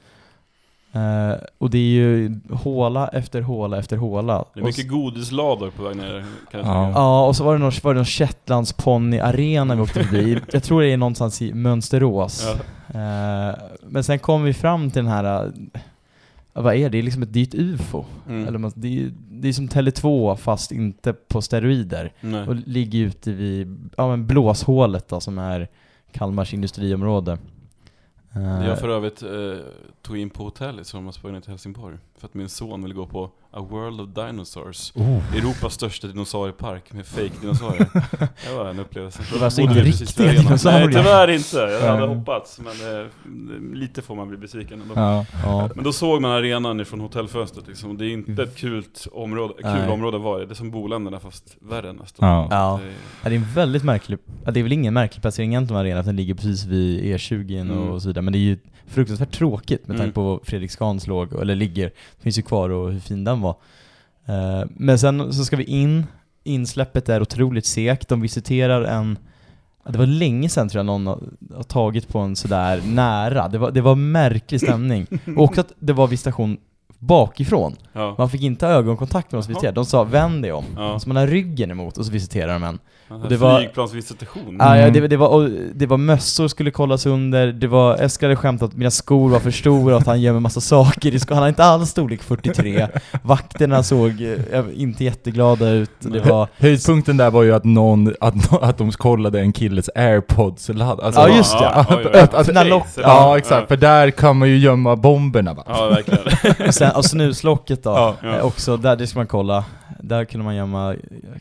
Eh, 0.94 1.34
och 1.58 1.70
det 1.70 1.78
är 1.78 1.92
ju 1.92 2.40
håla 2.52 3.08
efter 3.08 3.42
håla 3.42 3.80
efter 3.80 3.98
håla. 3.98 4.46
Det 4.54 4.60
är 4.60 4.64
mycket 4.64 4.88
godislador 4.88 5.70
på 5.70 5.84
väg 5.84 5.98
ner 5.98 6.26
kan 6.52 6.60
jag 6.60 6.70
Ja. 6.70 6.92
Ja, 6.92 7.28
och 7.28 7.36
så 7.36 7.44
var 7.44 7.54
det 7.54 7.60
någon, 7.60 7.72
var 7.84 7.94
det 7.94 7.98
någon 7.98 8.06
Shetlands 8.06 8.74
ponny-arena 8.74 9.76
vi 9.76 9.82
åkte 9.82 10.04
förbi. 10.04 10.40
Jag 10.52 10.64
tror 10.64 10.82
det 10.82 10.88
är 10.88 10.98
någonstans 10.98 11.42
i 11.42 11.54
Mönsterås. 11.54 12.48
Ja. 12.94 13.00
Eh, 13.00 13.56
men 13.82 14.04
sen 14.04 14.20
kom 14.20 14.44
vi 14.44 14.54
fram 14.54 14.92
till 14.92 15.04
den 15.04 15.12
här, 15.12 15.52
eh, 16.56 16.62
vad 16.64 16.76
är 16.76 16.80
det? 16.80 16.90
Det 16.90 16.98
är 16.98 17.04
liksom 17.04 17.24
ett 17.24 17.34
dyrt 17.34 17.54
ufo. 17.54 18.06
Mm. 18.28 18.48
Eller 18.48 18.58
man, 18.58 18.72
det, 18.76 18.88
är, 19.04 19.12
det 19.30 19.48
är 19.48 19.54
som 19.54 19.68
Tele2 19.68 20.36
fast 20.36 20.72
inte 20.72 21.14
på 21.14 21.42
steroider. 21.42 22.14
Nej. 22.22 22.48
Och 22.48 22.56
ligger 22.56 23.00
ute 23.00 23.32
vid 23.32 23.90
ja, 23.98 24.10
men 24.10 24.28
Blåshålet 24.28 25.08
då, 25.08 25.20
som 25.20 25.38
är 25.38 25.68
Kalmars 26.12 26.54
industriområde. 26.54 27.38
Eh, 28.36 28.68
Jag 28.68 28.80
för 28.80 28.90
övrigt 28.90 29.22
eh, 29.24 29.30
tog 30.02 30.18
in 30.18 30.30
på 30.30 30.44
hotellet 30.44 30.88
som 30.88 31.04
man 31.04 31.14
sprang 31.14 31.34
ner 31.34 31.42
till 31.42 31.50
Helsingborg 31.50 31.98
För 32.22 32.28
att 32.28 32.34
min 32.34 32.50
son 32.50 32.82
ville 32.84 32.96
gå 32.96 33.06
på 33.06 33.30
A 33.52 33.68
World 33.70 34.02
of 34.02 34.10
Dinosaurs 34.10 34.92
Oh. 34.96 35.36
Europas 35.38 35.74
största 35.74 36.08
dinosauriepark 36.08 36.94
med 36.94 37.06
fake 37.06 37.32
dinosaurier 37.42 37.90
Det 38.50 38.54
var 38.58 38.70
en 38.70 38.80
upplevelse 38.80 39.24
Det 39.34 39.38
var 39.38 39.46
alltså 39.46 39.62
inte 39.62 39.84
riktiga 39.84 40.32
dinosaurier? 40.32 40.86
Nej 40.88 40.94
tyvärr 40.96 41.28
inte, 41.30 41.58
jag 41.58 41.92
hade 41.96 42.08
hoppats 42.16 42.60
Men 42.60 43.02
eh, 43.02 43.76
lite 43.76 44.02
får 44.02 44.16
man 44.16 44.28
bli 44.30 44.38
besviken 44.38 44.82
ändå 44.82 44.94
Ja. 44.96 45.26
ja. 45.44 45.70
Men 45.76 45.84
då 45.84 45.94
såg 45.94 46.22
man 46.22 46.32
arenan 46.32 46.80
ifrån 46.80 47.00
hotellfönstret 47.00 47.68
liksom, 47.68 47.98
det 47.98 48.06
är 48.06 48.10
inte 48.10 48.44
ett 48.44 48.56
kul 48.58 48.84
område, 49.12 49.54
kul 49.54 49.64
Nej. 49.72 49.90
område 49.90 50.18
var 50.18 50.40
det, 50.40 50.46
det 50.46 50.54
är 50.54 50.56
som 50.56 50.72
boländerna 50.72 51.20
fast 51.20 51.58
värre 51.62 51.94
nästan 51.94 52.30
Ja. 52.30 52.48
Ja. 52.52 52.80
Det 52.84 52.88
är- 52.90 53.30
det 53.30 53.36
är 53.36 53.40
en 53.40 53.54
väldigt 53.54 53.84
märklig, 53.84 54.20
det 54.54 54.60
är 54.60 54.64
väl 54.64 54.72
ingen 54.74 54.94
märklig 54.94 55.22
placering 55.22 55.50
egentligen 55.52 55.78
av 55.80 55.82
arenan, 55.86 56.06
den 56.06 56.16
ligger 56.16 56.34
precis 56.34 56.66
vid 56.66 57.04
E20 57.04 57.62
Mm. 57.62 57.78
och 57.90 58.02
så 58.02 58.08
vidare, 58.08 58.22
men 58.22 58.34
det 58.34 58.40
är 58.40 58.42
ju 58.42 58.58
fruktansvärt 58.88 59.32
tråkigt 59.32 59.88
med 59.88 59.96
Mm. 59.96 60.00
tanke 60.06 60.14
på 60.16 60.24
var 60.24 60.40
Fredriksskans 60.44 61.08
låg, 61.08 61.34
eller 61.34 61.56
ligger, 61.56 61.92
finns 62.20 62.38
ju 62.38 62.42
kvar 62.42 62.70
och 62.70 62.92
hur 62.92 63.00
fin 63.00 63.24
den 63.24 63.42
var. 63.42 63.56
Eh, 64.26 64.64
men 64.70 65.00
sen 65.00 65.34
så 65.34 65.46
ska 65.46 65.56
vi 65.56 65.64
in, 65.64 66.06
insläppet 66.44 67.10
är 67.10 67.22
otroligt 67.22 67.66
segt, 67.66 68.08
de 68.08 68.22
visiterar 68.22 68.84
en 68.84 69.18
det 69.90 69.98
var 69.98 70.06
länge 70.06 70.50
sedan 70.50 70.70
tror 70.70 70.80
jag 70.80 70.86
någon 70.86 71.08
har, 71.08 71.64
tagit 71.64 72.08
på 72.08 72.20
en 72.20 72.36
sådär 72.36 72.82
nära, 72.86 73.48
det 73.48 73.58
var, 73.58 73.72
det 73.72 73.82
var 73.82 73.96
märklig 73.96 74.62
stämning. 74.62 75.08
och 75.38 75.44
också 75.44 75.62
att 75.62 75.74
det 75.80 75.94
var 75.94 76.08
visitation 76.08 76.58
bakifrån. 77.00 77.76
Ja, 77.94 78.16
Man 78.18 78.30
fick 78.30 78.42
inte 78.42 78.66
ha 78.66 78.74
ögonkontakt 78.74 79.32
med 79.32 79.38
Jaha. 79.38 79.48
visiterade, 79.48 79.76
de 79.76 79.86
sa 79.86 80.04
vänd 80.04 80.44
dig 80.44 80.52
om. 80.52 80.66
Ja. 80.76 81.00
Så 81.00 81.10
man 81.10 81.16
har 81.16 81.28
ryggen 81.28 81.72
emot 81.72 81.98
och 81.98 82.06
så 82.06 82.12
visiterar 82.12 82.54
de 82.54 82.64
en. 82.64 82.80
Det 83.18 83.28
det 83.30 83.38
var- 83.38 83.60
flygplansvisitation 83.60 84.58
Ah, 84.62 84.76
ja, 84.76 84.82
Mm. 84.82 84.94
det, 84.94 85.08
det, 85.08 85.18
var, 85.18 85.28
och 85.28 85.50
det 85.76 85.86
var 85.86 85.98
mössor 85.98 86.42
som 86.44 86.50
skulle 86.50 86.72
kollas 86.72 87.06
under, 87.06 87.48
det 87.48 87.68
var, 87.68 87.96
Eskil 88.04 88.26
hade 88.28 88.36
skämtat 88.36 88.70
att 88.70 88.76
mina 88.78 88.92
skor 88.92 89.30
var 89.30 89.40
för 89.40 89.52
stora 89.52 89.96
och 89.96 90.02
att 90.02 90.08
han 90.08 90.22
gömmer 90.22 90.40
massa 90.40 90.62
saker 90.62 91.16
i 91.16 91.20
skor. 91.20 91.36
Han 91.36 91.42
har 91.42 91.50
inte 91.50 91.64
alls 91.64 91.90
storlek 91.90 92.24
43. 92.24 92.88
Vakterna 93.22 93.84
såg 93.84 94.10
eh, 94.52 94.64
inte 94.76 95.04
jätteglada 95.04 95.70
ut. 95.70 95.90
Det 96.00 96.20
var... 96.20 96.48
Höjdpunkten 96.58 97.18
där 97.18 97.32
var 97.32 97.44
ju 97.44 97.54
att 97.54 97.64
någon, 97.64 98.14
att, 98.22 98.64
att 98.64 98.78
de 98.78 98.92
kollade 98.92 99.40
en 99.40 99.54
killes 99.54 99.90
airpods-ladd. 99.96 101.00
Alltså, 101.00 101.22
Ja, 101.22 101.30
just 101.30 101.52
det. 101.60 101.64
Ja. 101.64 101.70
Att- 101.80 102.34
att- 102.34 102.48
Öppna 102.48 102.64
lock. 102.64 102.88
Ja, 102.98 103.38
exakt. 103.38 103.68
För 103.68 103.78
där 103.78 104.12
kan 104.12 104.38
man 104.38 104.50
ju 104.50 104.58
gömma 104.58 104.96
bomberna 104.96 105.54
va? 105.54 105.64
Ja, 105.68 105.88
verkligen. 105.88 106.68
Och, 106.68 106.74
sen, 106.74 106.92
och 106.96 107.06
snuslocket 107.06 107.84
då, 107.84 107.90
Ja. 107.90 108.16
Ja. 108.24 108.38
eh, 108.38 108.46
också, 108.46 108.78
där, 108.78 108.96
det 108.96 109.08
ska 109.08 109.20
man 109.20 109.28
kolla. 109.28 109.64
Där 110.04 110.26
kunde 110.26 110.44
man 110.46 110.56
gömma 110.56 110.96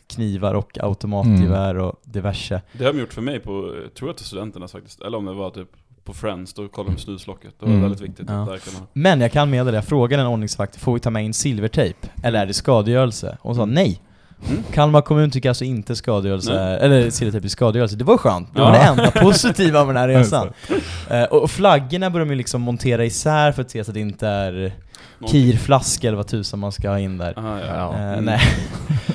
knivar 0.07 0.53
och 0.53 0.77
automatgevär 0.81 1.35
Mm. 1.45 1.60
Och 1.75 2.01
diverse. 2.03 2.61
Det 2.73 2.85
har 2.85 2.93
de 2.93 2.99
gjort 2.99 3.13
för 3.13 3.21
mig 3.21 3.39
på, 3.39 3.73
tror 3.97 4.09
jag 4.09 4.17
till 4.17 4.25
studenterna 4.25 4.67
faktiskt, 4.67 5.01
eller 5.01 5.17
om 5.17 5.25
det 5.25 5.33
var 5.33 5.49
typ 5.49 5.67
på 6.03 6.13
Friends, 6.13 6.53
då 6.53 6.67
kollade 6.67 6.95
de 6.95 7.01
snuslocket. 7.01 7.53
Det 7.59 7.65
var 7.65 7.71
Mm. 7.71 7.81
väldigt 7.81 8.01
viktigt. 8.01 8.25
Ja. 8.29 8.33
Där 8.33 8.57
kan 8.57 8.73
man... 8.73 8.87
Men 8.93 9.21
jag 9.21 9.31
kan 9.31 9.49
meddela, 9.49 9.77
jag 9.77 9.85
frågade 9.85 10.23
en 10.23 10.27
ordningsvakt, 10.27 10.75
får 10.75 10.93
vi 10.93 10.99
ta 10.99 11.09
med 11.09 11.25
in 11.25 11.33
silvertejp? 11.33 12.07
Eller 12.23 12.39
är 12.41 12.45
det 12.45 12.53
skadegörelse? 12.53 13.37
Och 13.41 13.47
hon 13.49 13.55
sa 13.55 13.65
nej. 13.65 14.01
Mm. 14.49 14.63
Kalmar 14.73 15.01
kommun 15.01 15.31
tycker 15.31 15.49
alltså 15.49 15.63
inte 15.65 15.95
skadegörelse, 15.95 16.53
Nej. 16.53 16.77
eller 16.81 17.09
silvertejp 17.09 17.45
är 17.47 17.49
skadegörelse. 17.49 17.95
Det 17.95 18.03
var 18.03 18.17
skönt, 18.17 18.53
det 18.53 18.61
var 18.61 18.67
Ja. 18.67 18.73
det 18.73 18.79
enda 19.01 19.11
positiva 19.21 19.85
med 19.85 19.95
den 19.95 20.01
här 20.01 20.07
resan. 20.07 20.49
Eh, 21.09 21.23
och 21.23 21.51
flaggorna 21.51 22.09
börjar 22.09 22.25
de 22.25 22.31
ju 22.31 22.37
liksom 22.37 22.61
montera 22.61 23.05
isär 23.05 23.51
för 23.51 23.61
att 23.61 23.71
se 23.71 23.83
så 23.83 23.91
att 23.91 23.95
det 23.95 23.99
inte 24.01 24.27
är 24.27 24.71
kirflaska 25.27 26.07
eller 26.07 26.17
vad 26.17 26.27
tusan 26.27 26.59
man 26.59 26.71
ska 26.71 26.89
ha 26.89 26.99
in 26.99 27.17
där. 27.17 27.33
Aha, 27.39 27.59
ja. 27.59 27.65
Ja. 27.75 27.93
Eh, 27.99 28.11
Mm. 28.13 28.25
Nej. 28.25 28.39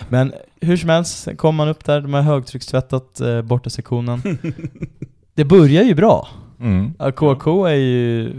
Men 0.08 0.32
hur 0.60 0.76
som 0.76 0.88
helst, 0.88 1.28
kommer 1.36 1.56
man 1.56 1.68
upp 1.68 1.84
där, 1.84 2.00
de 2.00 2.14
har 2.14 2.22
högtryckstvättat 2.22 3.20
eh, 3.20 3.42
borta 3.42 3.70
sektionen. 3.70 4.22
det 5.34 5.44
börjar 5.44 5.82
ju 5.82 5.94
bra. 5.94 6.28
Mm. 6.60 6.94
KK 7.16 7.64
är 7.66 7.74
ju... 7.74 8.32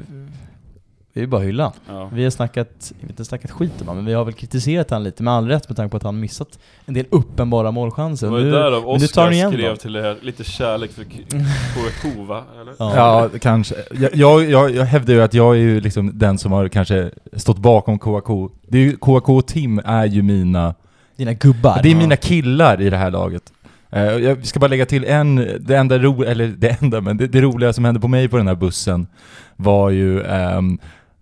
Det 1.14 1.22
är 1.22 1.24
ju 1.24 1.28
bara 1.28 1.42
hylla. 1.42 1.74
Ja. 1.88 2.10
Vi 2.14 2.24
har 2.24 2.32
snackat, 2.32 2.94
inte 3.10 3.26
snackat 3.26 3.52
skit 3.52 3.72
om 3.82 3.88
honom, 3.88 3.96
men 4.04 4.06
vi 4.06 4.14
har 4.14 4.26
väl 4.26 4.34
kritiserat 4.34 4.90
han 4.92 5.04
lite 5.04 5.24
med 5.24 5.34
all 5.34 5.48
rätt 5.48 5.70
med 5.70 5.76
tanke 5.78 5.92
på 5.92 5.98
att 5.98 6.04
han 6.04 6.20
missat 6.20 6.60
en 6.86 6.94
del 6.94 7.06
uppenbara 7.10 7.68
Det 7.68 7.72
målchanser. 7.72 8.28
var 8.28 8.40
ju 8.40 8.52
därav 8.52 9.32
igen 9.34 9.52
skrev 9.52 9.70
då. 9.70 9.76
till 9.76 9.94
det 9.94 10.02
här, 10.02 10.18
lite 10.22 10.44
kärlek 10.44 10.92
för 10.92 11.04
KK 11.04 12.24
va? 12.24 12.44
Eller? 12.62 12.74
Ja. 12.80 12.96
Ja, 12.96 13.30
kanske. 13.40 13.76
Jag, 13.94 14.16
jag, 14.16 14.50
jag, 14.50 14.72
jag 14.72 14.86
hävdar 14.86 15.14
ju 15.14 15.22
att 15.22 15.34
jag 15.34 15.56
är 15.56 15.60
ju 15.60 15.82
liksom 15.82 16.12
den 16.20 16.38
som 16.38 16.52
har 16.52 16.68
kanske 16.68 17.12
stått 17.34 17.58
bakom 17.58 18.00
KAK. 18.00 18.52
Det 18.68 18.78
är 18.78 18.82
ju, 18.82 18.98
KAK 18.98 19.30
och 19.30 19.48
Tim 19.48 19.82
är 19.86 20.06
ju 20.06 20.22
mina, 20.22 20.76
Dina 21.18 21.34
gubbar. 21.34 21.80
det 21.84 21.92
är 21.92 21.96
mina 21.96 22.16
killar 22.16 22.82
i 22.82 22.90
det 22.90 22.98
här 22.98 23.12
laget. 23.12 23.44
Eh, 23.90 24.04
jag 24.04 24.46
ska 24.46 24.60
bara 24.60 24.68
lägga 24.68 24.86
till 24.86 25.06
en, 25.06 25.36
det 25.60 25.76
enda 25.78 25.98
ro, 25.98 26.24
eller 26.24 26.48
det 26.48 26.82
enda, 26.82 27.02
men 27.02 27.18
det, 27.18 27.28
det 27.28 27.42
roliga 27.42 27.74
som 27.74 27.86
hände 27.86 28.00
på 28.00 28.08
mig 28.08 28.28
på 28.28 28.38
den 28.38 28.48
här 28.48 28.56
bussen 28.56 29.08
var 29.56 29.90
ju 29.90 30.24
ehm, 30.24 30.78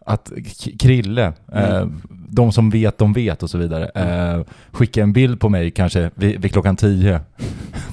att 0.05 0.31
Krille, 0.79 1.33
eh, 1.53 1.75
Mm. 1.75 2.01
de 2.29 2.51
som 2.51 2.69
vet, 2.69 2.97
de 2.97 3.13
vet 3.13 3.43
och 3.43 3.49
så 3.49 3.57
vidare, 3.57 3.85
eh, 3.95 4.41
skickade 4.71 5.03
en 5.03 5.13
bild 5.13 5.39
på 5.39 5.49
mig 5.49 5.71
kanske 5.71 6.09
vid, 6.15 6.41
vid 6.41 6.51
klockan 6.51 6.75
10. 6.75 7.19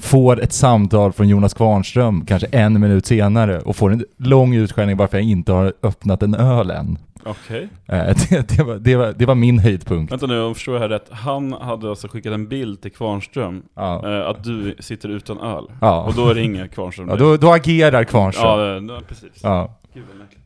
Får 0.01 0.41
ett 0.43 0.53
samtal 0.53 1.13
från 1.13 1.29
Jonas 1.29 1.53
Kvarnström 1.53 2.25
kanske 2.25 2.47
en 2.51 2.79
minut 2.79 3.05
senare 3.05 3.59
och 3.59 3.75
får 3.75 3.91
en 3.91 4.05
lång 4.17 4.55
utskällning 4.55 4.97
varför 4.97 5.17
jag 5.17 5.27
inte 5.27 5.51
har 5.51 5.73
öppnat 5.83 6.23
en 6.23 6.35
öl 6.35 6.71
än. 6.71 6.97
Okej. 7.25 7.69
Eh, 7.87 7.97
det, 8.29 8.47
det, 8.57 8.63
var, 8.63 8.75
det, 8.75 8.95
var, 8.95 9.13
det 9.17 9.25
var 9.25 9.35
min 9.35 9.59
höjdpunkt. 9.59 10.11
Vänta 10.11 10.25
nu, 10.27 10.39
om 10.39 10.45
jag 10.47 10.55
förstår 10.55 10.73
det 10.73 10.79
här 10.79 10.89
rätt. 10.89 11.07
Han 11.11 11.53
hade 11.53 11.89
alltså 11.89 12.07
skickat 12.07 12.33
en 12.33 12.47
bild 12.47 12.81
till 12.81 12.91
Kvarnström, 12.91 13.63
Ja. 13.75 14.19
eh, 14.21 14.29
att 14.29 14.43
du 14.43 14.75
sitter 14.79 15.09
utan 15.09 15.39
öl. 15.39 15.65
Ja. 15.81 16.01
Och 16.03 16.13
då 16.13 16.33
ringer 16.33 16.67
Kvarnström 16.67 17.07
Ja, 17.09 17.15
då, 17.15 17.37
då 17.37 17.51
agerar 17.53 18.03
Kvarnström. 18.03 18.87
Ja, 18.87 18.93
ja, 18.95 19.01
precis. 19.07 19.31
Ja. 19.43 19.75
Gud 19.93 20.03
vad 20.09 20.17
märkligt. 20.17 20.39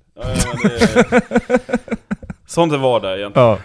Sånt 2.46 2.74
är 2.74 2.78
vardag 2.78 3.18
egentligen. 3.20 3.48
Ja. 3.48 3.58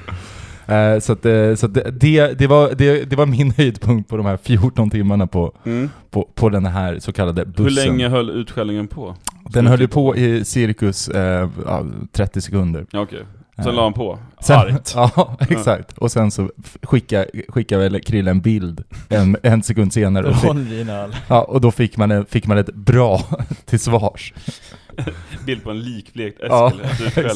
Eh, 0.75 0.98
så 0.98 1.12
att, 1.12 1.27
eh, 1.27 1.55
så 1.55 1.66
det, 1.66 1.90
det, 2.01 2.38
det, 2.38 2.46
var, 2.46 2.75
det, 2.75 3.11
det 3.11 3.16
var 3.16 3.27
min 3.27 3.51
höjdpunkt 3.51 4.11
på 4.11 4.16
de 4.16 4.27
här 4.27 4.37
14 4.37 4.90
timmarna 4.90 5.27
på, 5.27 5.53
Mm. 5.64 5.90
på, 6.11 6.29
på 6.35 6.48
den 6.48 6.66
här 6.66 6.98
så 6.98 7.12
kallade 7.12 7.44
bussen. 7.44 7.64
Hur 7.64 7.70
länge 7.70 8.09
höll 8.09 8.31
utskällningen 8.31 8.88
på? 8.88 9.14
Den 9.44 9.66
höll 9.66 9.81
ju 9.81 9.88
på 9.88 10.16
i 10.16 10.44
cirkus 10.44 11.09
eh, 11.09 11.48
ja, 11.66 11.85
30 12.12 12.40
sekunder. 12.40 12.87
Ja, 12.90 13.00
okej. 13.00 13.22
Sen 13.57 13.66
Eh, 13.66 13.74
la 13.74 13.83
han 13.83 13.92
på. 13.92 14.18
sen, 14.40 14.59
Argt. 14.59 14.92
Ja, 14.96 15.37
exakt. 15.50 15.98
Och 15.98 16.12
sen 16.12 16.31
så 16.31 16.50
skickade 16.83 17.26
skicka 17.48 17.78
väl 17.78 18.00
Krille 18.00 18.31
en 18.31 18.40
bild 18.40 18.85
en, 19.09 19.37
en 19.42 19.62
sekund 19.62 19.92
senare. 19.92 20.28
Och, 20.28 20.37
fick, 20.37 20.50
ja, 21.28 21.42
och 21.42 21.61
då 21.61 21.70
fick 21.70 21.96
man, 21.96 22.11
en, 22.11 22.26
fick 22.26 22.46
man 22.46 22.59
ett 22.59 22.74
bra 22.74 23.20
till 23.64 23.81
svars. 23.81 24.33
Bild 25.46 25.64
på 25.64 25.70
en 25.70 25.81
likblekt 25.81 26.40
Eskil. 26.40 26.81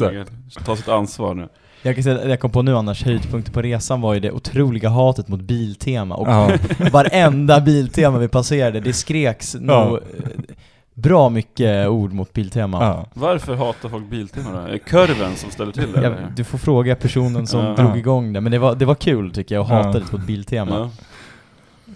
Ja. 0.00 0.24
Ta 0.64 0.76
sitt 0.76 0.88
ansvar 0.88 1.34
nu. 1.34 1.48
Jag 1.82 1.94
kan 1.94 2.04
säga, 2.04 2.28
jag 2.28 2.40
kom 2.40 2.50
på 2.50 2.62
nu 2.62 2.76
annars, 2.76 3.04
höjdpunkter 3.04 3.52
på 3.52 3.62
resan 3.62 4.00
var 4.00 4.14
ju 4.14 4.20
det 4.20 4.30
otroliga 4.32 4.88
hatet 4.88 5.28
mot 5.28 5.40
Biltema 5.40 6.14
och 6.14 6.28
Ja. 6.28 6.50
varenda 6.92 7.60
Biltema 7.60 8.18
vi 8.18 8.28
passerade, 8.28 8.80
det 8.80 8.92
skreks 8.92 9.54
nog 9.54 9.96
eh, 9.96 10.00
bra 10.96 11.28
mycket 11.28 11.88
ord 11.88 12.12
mot 12.12 12.32
Biltema. 12.32 12.84
Ja. 12.84 13.06
Varför 13.14 13.54
hatar 13.54 13.88
folk 13.88 14.06
Biltema 14.10 14.50
då? 14.52 14.58
Är 14.58 14.72
det 14.72 14.78
kurven 14.78 15.36
som 15.36 15.50
ställer 15.50 15.72
till 15.72 15.92
det? 15.92 15.98
Eller? 15.98 16.32
du 16.36 16.44
får 16.44 16.58
fråga 16.58 16.96
personen 16.96 17.46
som 17.46 17.60
Ja. 17.64 17.74
drog 17.74 17.96
igång 17.98 18.32
det, 18.32 18.40
men 18.40 18.52
det 18.52 18.58
var, 18.58 18.74
det 18.74 18.84
var 18.84 18.94
kul 18.94 19.30
tycker 19.32 19.54
jag, 19.54 19.62
att 19.62 19.70
Ja. 19.70 19.76
hata 19.82 19.98
lite 19.98 20.16
mot 20.16 20.26
Biltema. 20.26 20.76
Ja. 20.76 20.90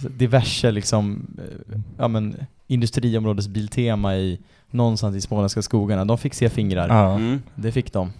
Diverse 0.08 0.70
liksom, 0.70 1.26
eh, 1.38 1.78
ja 1.98 2.08
men, 2.08 2.36
industriområdes 2.66 3.48
Biltema 3.48 4.16
i 4.16 4.40
någonstans 4.70 5.16
i 5.16 5.20
småländska 5.20 5.62
skogarna. 5.62 6.04
De 6.04 6.18
fick 6.18 6.34
se 6.34 6.48
fingrar. 6.48 6.88
Ja. 6.88 7.14
Mm. 7.14 7.42
Det 7.54 7.72
fick 7.72 7.92
de. 7.92 8.12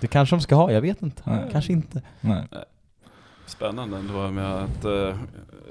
Det 0.00 0.06
kanske 0.06 0.36
de 0.36 0.40
ska 0.40 0.54
ha, 0.54 0.72
jag 0.72 0.80
vet 0.80 1.02
inte. 1.02 1.22
Nej. 1.24 1.48
Kanske 1.52 1.72
inte. 1.72 2.02
Nej. 2.20 2.42
Spännande 3.52 3.96
ändå 3.96 4.30
med 4.30 4.54
att 4.54 4.84
uh, 4.84 5.14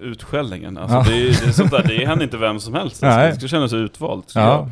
utskällningen. 0.02 0.78
Alltså 0.78 0.98
Ja. 0.98 1.04
det, 1.04 1.22
är, 1.22 1.42
det 1.42 1.48
är 1.48 1.52
sånt 1.52 1.72
där, 1.72 1.84
det 1.88 2.06
händer 2.06 2.24
inte 2.24 2.38
vem 2.38 2.60
som 2.60 2.74
helst. 2.74 3.02
Nej. 3.02 3.30
det 3.32 3.36
ska 3.38 3.48
kännas 3.48 3.74
utvalt. 3.74 4.32
Ja. 4.36 4.42
jag. 4.42 4.70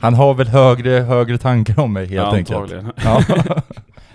Han 0.00 0.14
har 0.14 0.34
väl 0.34 0.48
högre, 0.48 0.90
högre 0.90 1.38
tankar 1.38 1.80
om 1.80 1.92
mig 1.92 2.06
helt 2.06 2.34
enkelt. 2.34 2.58
Antagligen. 2.58 2.92
Ja. 3.04 3.22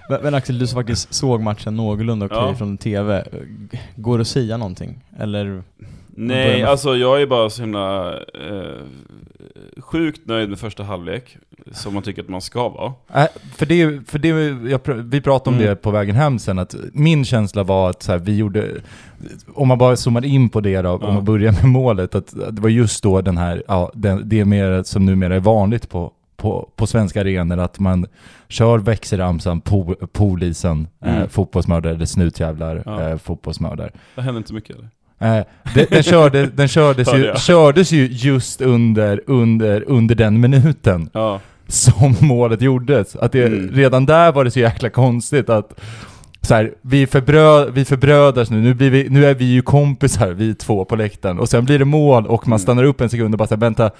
Men, 0.09 0.21
men 0.23 0.33
Axel, 0.35 0.59
du 0.59 0.67
som 0.67 0.75
faktiskt 0.79 1.13
såg 1.13 1.41
matchen 1.41 1.75
någorlunda 1.75 2.25
okej 2.25 2.37
Ja. 2.37 2.55
från 2.55 2.77
TV. 2.77 3.23
Går 3.95 4.17
det 4.17 4.21
att 4.21 4.27
säga 4.27 4.57
någonting? 4.57 4.99
Eller? 5.19 5.63
Nej, 6.15 6.63
alltså 6.63 6.95
jag 6.95 7.21
är 7.21 7.27
bara 7.27 7.49
så 7.49 7.61
himla 7.61 8.13
eh, 8.17 8.81
sjukt 9.77 10.27
nöjd 10.27 10.49
med 10.49 10.59
första 10.59 10.83
halvlek. 10.83 11.37
Som 11.71 11.93
man 11.93 12.03
tycker 12.03 12.21
att 12.21 12.29
man 12.29 12.41
ska 12.41 12.69
vara. 12.69 12.93
Äh, 13.13 13.25
för 13.55 13.65
det, 13.65 14.09
för 14.09 14.19
det 14.19 14.27
jag, 14.69 14.79
vi 15.03 15.21
pratade 15.21 15.49
om 15.49 15.61
Mm. 15.61 15.67
det 15.69 15.75
på 15.75 15.91
vägen 15.91 16.15
hem 16.15 16.39
sen, 16.39 16.59
att 16.59 16.75
min 16.93 17.25
känsla 17.25 17.63
var 17.63 17.89
att 17.89 18.03
så 18.03 18.11
här, 18.11 18.19
vi 18.19 18.37
gjorde, 18.37 18.71
om 19.53 19.67
man 19.67 19.77
bara 19.77 19.95
zoomar 19.95 20.25
in 20.25 20.49
på 20.49 20.61
det 20.61 20.81
då, 20.81 20.89
Ja. 21.01 21.07
om 21.07 21.13
man 21.13 21.25
börjar 21.25 21.51
med 21.51 21.65
målet, 21.65 22.15
att 22.15 22.33
det 22.51 22.61
var 22.61 22.69
just 22.69 23.03
då 23.03 23.21
den 23.21 23.37
här, 23.37 23.63
ja, 23.67 23.91
den, 23.93 24.29
det 24.29 24.39
är 24.39 24.45
mer 24.45 24.83
som 24.83 25.05
numera 25.05 25.35
är 25.35 25.39
vanligt 25.39 25.89
på, 25.89 26.11
på, 26.37 26.69
på 26.75 26.87
svenska 26.87 27.21
arenor, 27.21 27.57
att 27.57 27.79
man 27.79 28.05
kör 28.47 28.77
växelramsan, 28.77 29.61
po, 29.61 29.95
polisen, 30.11 30.87
eh, 31.05 31.15
Mm. 31.17 31.29
fotbollsmördare 31.29 31.93
eller 31.93 32.05
snutjävlar, 32.05 32.83
Ja. 32.85 33.01
eh, 33.09 33.17
fotbollsmördare. 33.17 33.91
Det 34.15 34.21
händer 34.21 34.37
inte 34.37 34.53
mycket 34.53 34.75
eller? 34.75 34.89
Eh, 35.19 35.39
den, 35.75 35.85
den, 35.89 36.03
körde, 36.03 36.45
den 36.45 36.67
kördes, 36.67 37.13
ju, 37.13 37.33
kördes 37.37 37.91
ju 37.91 38.07
just 38.11 38.61
under, 38.61 39.21
under, 39.27 39.83
under 39.87 40.15
den 40.15 40.39
minuten 40.39 41.09
Ja. 41.13 41.39
som 41.67 42.15
målet 42.27 42.61
gjordes. 42.61 43.15
Att 43.15 43.31
det, 43.31 43.43
Mm. 43.47 43.71
Redan 43.75 44.05
där 44.05 44.31
var 44.31 44.43
det 44.43 44.51
så 44.51 44.59
jäkla 44.59 44.89
konstigt 44.89 45.49
att 45.49 45.79
så 46.41 46.55
här, 46.55 46.71
vi, 46.81 47.07
förbrö, 47.07 47.69
vi 47.71 47.85
förbrödras 47.85 48.49
nu, 48.49 48.61
nu, 48.61 48.73
blir 48.73 48.89
vi, 48.89 49.09
nu 49.09 49.25
är 49.25 49.33
vi 49.35 49.45
ju 49.45 49.61
kompisar 49.61 50.31
vi 50.31 50.55
två 50.55 50.85
på 50.85 50.95
läktaren. 50.95 51.39
Och 51.39 51.49
sen 51.49 51.65
blir 51.65 51.79
det 51.79 51.85
mål 51.85 52.25
och 52.27 52.47
man 52.47 52.57
Mm. 52.57 52.59
stannar 52.63 52.83
upp 52.83 53.01
en 53.01 53.09
sekund 53.09 53.33
och 53.33 53.37
bara 53.37 53.47
säger 53.47 53.59
vänta, 53.59 53.91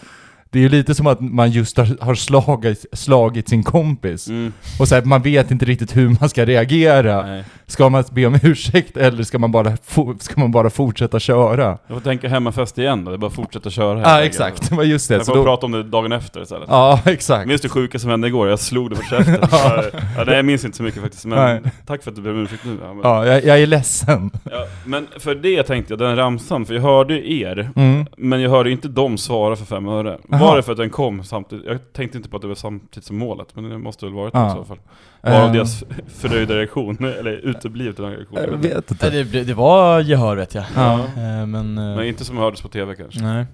det 0.51 0.59
är 0.59 0.63
ju 0.63 0.69
lite 0.69 0.95
som 0.95 1.07
att 1.07 1.19
man 1.19 1.51
just 1.51 1.77
har, 1.77 1.97
har 2.01 2.15
slagit, 2.15 2.85
slagit 2.93 3.49
sin 3.49 3.63
kompis. 3.63 4.27
Mm. 4.27 4.53
Och 4.79 4.87
så 4.87 4.95
här, 4.95 5.01
man 5.01 5.21
vet 5.21 5.51
inte 5.51 5.65
riktigt 5.65 5.97
hur 5.97 6.15
man 6.19 6.29
ska 6.29 6.45
reagera. 6.45 7.25
Nej. 7.25 7.43
Ska 7.69 7.89
man 7.89 8.03
be 8.11 8.25
om 8.25 8.39
ursäkt 8.43 8.97
eller 8.97 9.23
ska 9.23 9.39
man 9.39 9.51
bara, 9.51 9.77
ska 10.19 10.39
man 10.41 10.51
bara 10.51 10.69
fortsätta 10.69 11.19
köra? 11.19 11.77
Jag 11.87 11.97
får 11.97 12.01
tänka 12.01 12.29
hemmafest 12.29 12.77
igen 12.77 13.05
då, 13.05 13.11
det 13.11 13.15
är 13.15 13.17
bara 13.17 13.31
fortsätta 13.31 13.69
köra. 13.69 13.99
Ja 13.99 14.05
ah, 14.15 14.21
exakt, 14.21 14.69
det 14.69 14.75
var 14.75 14.83
just 14.83 15.09
det. 15.09 15.15
Jag 15.15 15.25
får 15.25 15.35
då, 15.35 15.43
prata 15.43 15.65
om 15.65 15.71
det 15.71 15.83
dagen 15.83 16.11
efter 16.11 16.41
istället. 16.41 16.67
ja 16.71 16.99
exakt. 17.05 17.47
Minns 17.47 17.61
du 17.61 17.69
sjuka 17.69 17.99
som 17.99 18.09
hände 18.09 18.27
igår? 18.27 18.49
Jag 18.49 18.59
slog 18.59 18.89
det 18.89 18.95
på 18.95 19.01
käften. 19.03 19.37
ja. 19.51 19.83
Ja, 20.17 20.23
nej, 20.25 20.35
jag 20.35 20.45
minns 20.45 20.65
inte 20.65 20.77
så 20.77 20.83
mycket 20.83 21.01
faktiskt, 21.01 21.25
men 21.25 21.61
Nej. 21.63 21.71
tack 21.85 22.03
för 22.03 22.11
att 22.11 22.15
du 22.15 22.21
ber 22.21 22.29
om 22.31 22.37
ursäkt 22.43 22.65
nu. 22.65 22.77
Ja, 22.83 22.93
men, 22.93 23.01
Ja, 23.03 23.25
jag, 23.25 23.43
jag 23.45 23.59
är 23.61 23.67
ledsen. 23.67 24.31
ja, 24.51 24.65
men 24.85 25.07
för 25.19 25.35
det 25.35 25.63
tänkte 25.63 25.93
jag, 25.93 25.99
den 25.99 26.15
ramsan, 26.15 26.65
för 26.65 26.73
jag 26.73 26.81
hörde 26.81 27.31
er, 27.31 27.69
Mm. 27.75 28.05
men 28.17 28.41
jag 28.41 28.49
hörde 28.49 28.71
inte 28.71 28.87
dem 28.87 29.17
svara 29.17 29.55
för 29.55 29.65
fem 29.65 29.87
öre. 29.87 30.17
Var 30.23 30.55
det 30.57 30.63
för 30.63 30.71
att 30.71 30.77
den 30.77 30.89
kom 30.89 31.23
samtidigt? 31.23 31.65
Jag 31.65 31.93
tänkte 31.93 32.17
inte 32.17 32.29
på 32.29 32.35
att 32.35 32.41
det 32.41 32.47
var 32.47 32.55
samtidigt 32.55 33.05
som 33.05 33.17
målet, 33.17 33.47
men 33.53 33.69
det 33.69 33.77
måste 33.77 34.05
väl 34.05 34.13
varit 34.13 34.33
det 34.33 34.39
Ja. 34.39 34.51
i 34.51 34.55
så 34.55 34.63
fall. 34.63 34.77
Varav 35.23 35.45
Eh, 35.45 35.51
deras 35.53 35.83
förnöjda 36.19 36.55
reaktion, 36.55 36.97
eller 37.19 37.41
uteblivet 37.59 37.99
reaktion. 37.99 38.27
Jag 38.41 38.57
vet 38.57 38.91
inte. 38.91 39.09
Nej, 39.09 39.23
det, 39.23 39.43
det 39.43 39.53
var 39.53 39.99
gehör 40.01 40.35
vet 40.35 40.55
jag. 40.55 40.63
Ja. 40.75 40.93
Eh, 40.99 41.45
Men... 41.45 41.55
eh, 41.77 41.95
Men 41.95 42.03
inte 42.05 42.25
som 42.25 42.37
hördes 42.37 42.61
på 42.61 42.67
TV 42.67 42.95
kanske. 42.95 43.21
Nej. 43.21 43.45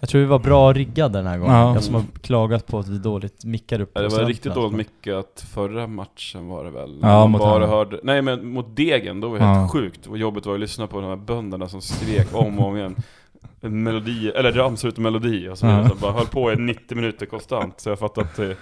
Jag 0.00 0.08
tror 0.08 0.20
vi 0.20 0.26
var 0.26 0.38
bra 0.38 0.72
riggade 0.72 1.18
den 1.18 1.26
här 1.26 1.38
gången. 1.38 1.54
Ja. 1.54 1.74
Jag 1.74 1.82
som 1.82 1.94
har 1.94 2.02
klagat 2.22 2.66
på 2.66 2.78
att 2.78 2.88
vi 2.88 2.98
dåligt 2.98 3.44
mickar 3.44 3.80
upp 3.80 3.90
Ja, 3.94 4.00
det 4.02 4.08
var 4.08 4.24
riktigt 4.24 4.54
dåligt 4.54 4.76
mickat 4.76 5.44
förra 5.52 5.86
matchen 5.86 6.48
var 6.48 6.64
det 6.64 6.70
väl? 6.70 6.98
Ja, 7.02 7.08
man 7.08 7.30
mot 7.30 7.40
bara 7.40 7.66
hörde, 7.66 8.00
Nej 8.02 8.22
men 8.22 8.46
mot 8.52 8.76
Degen, 8.76 9.20
då 9.20 9.28
var 9.28 9.38
det 9.38 9.44
helt 9.44 9.58
Ja. 9.58 9.68
sjukt. 9.80 10.06
Och 10.06 10.18
jobbet 10.18 10.46
var 10.46 10.54
att 10.54 10.60
lyssna 10.60 10.86
på 10.86 11.00
de 11.00 11.06
här 11.08 11.16
bönderna 11.16 11.68
som 11.68 11.80
skrek 11.80 12.28
om 12.32 12.58
och 12.58 12.66
om 12.68 12.76
igen. 12.76 12.96
En 13.60 13.82
melodi, 13.82 14.28
eller 14.28 14.52
ramsor 14.52 14.88
utom 14.88 15.02
melodi 15.02 15.48
och 15.48 15.58
så 15.58 15.66
vidare. 15.66 15.86
Ja. 15.88 15.94
Bara 16.00 16.12
höll 16.12 16.26
på 16.26 16.52
i 16.52 16.56
90 16.56 16.94
minuter 16.96 17.26
konstant. 17.26 17.80
Så 17.80 17.88
jag 17.88 17.98
fattar 17.98 18.22
att 18.22 18.36
det 18.36 18.44
är 18.44 18.50
ett 18.50 18.56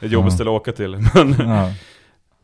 Ja. 0.00 0.08
jobbigt 0.08 0.32
ställe 0.34 0.50
att 0.50 0.56
åka 0.60 0.72
till. 0.72 0.90
Men, 1.14 1.34
Ja. 1.38 1.72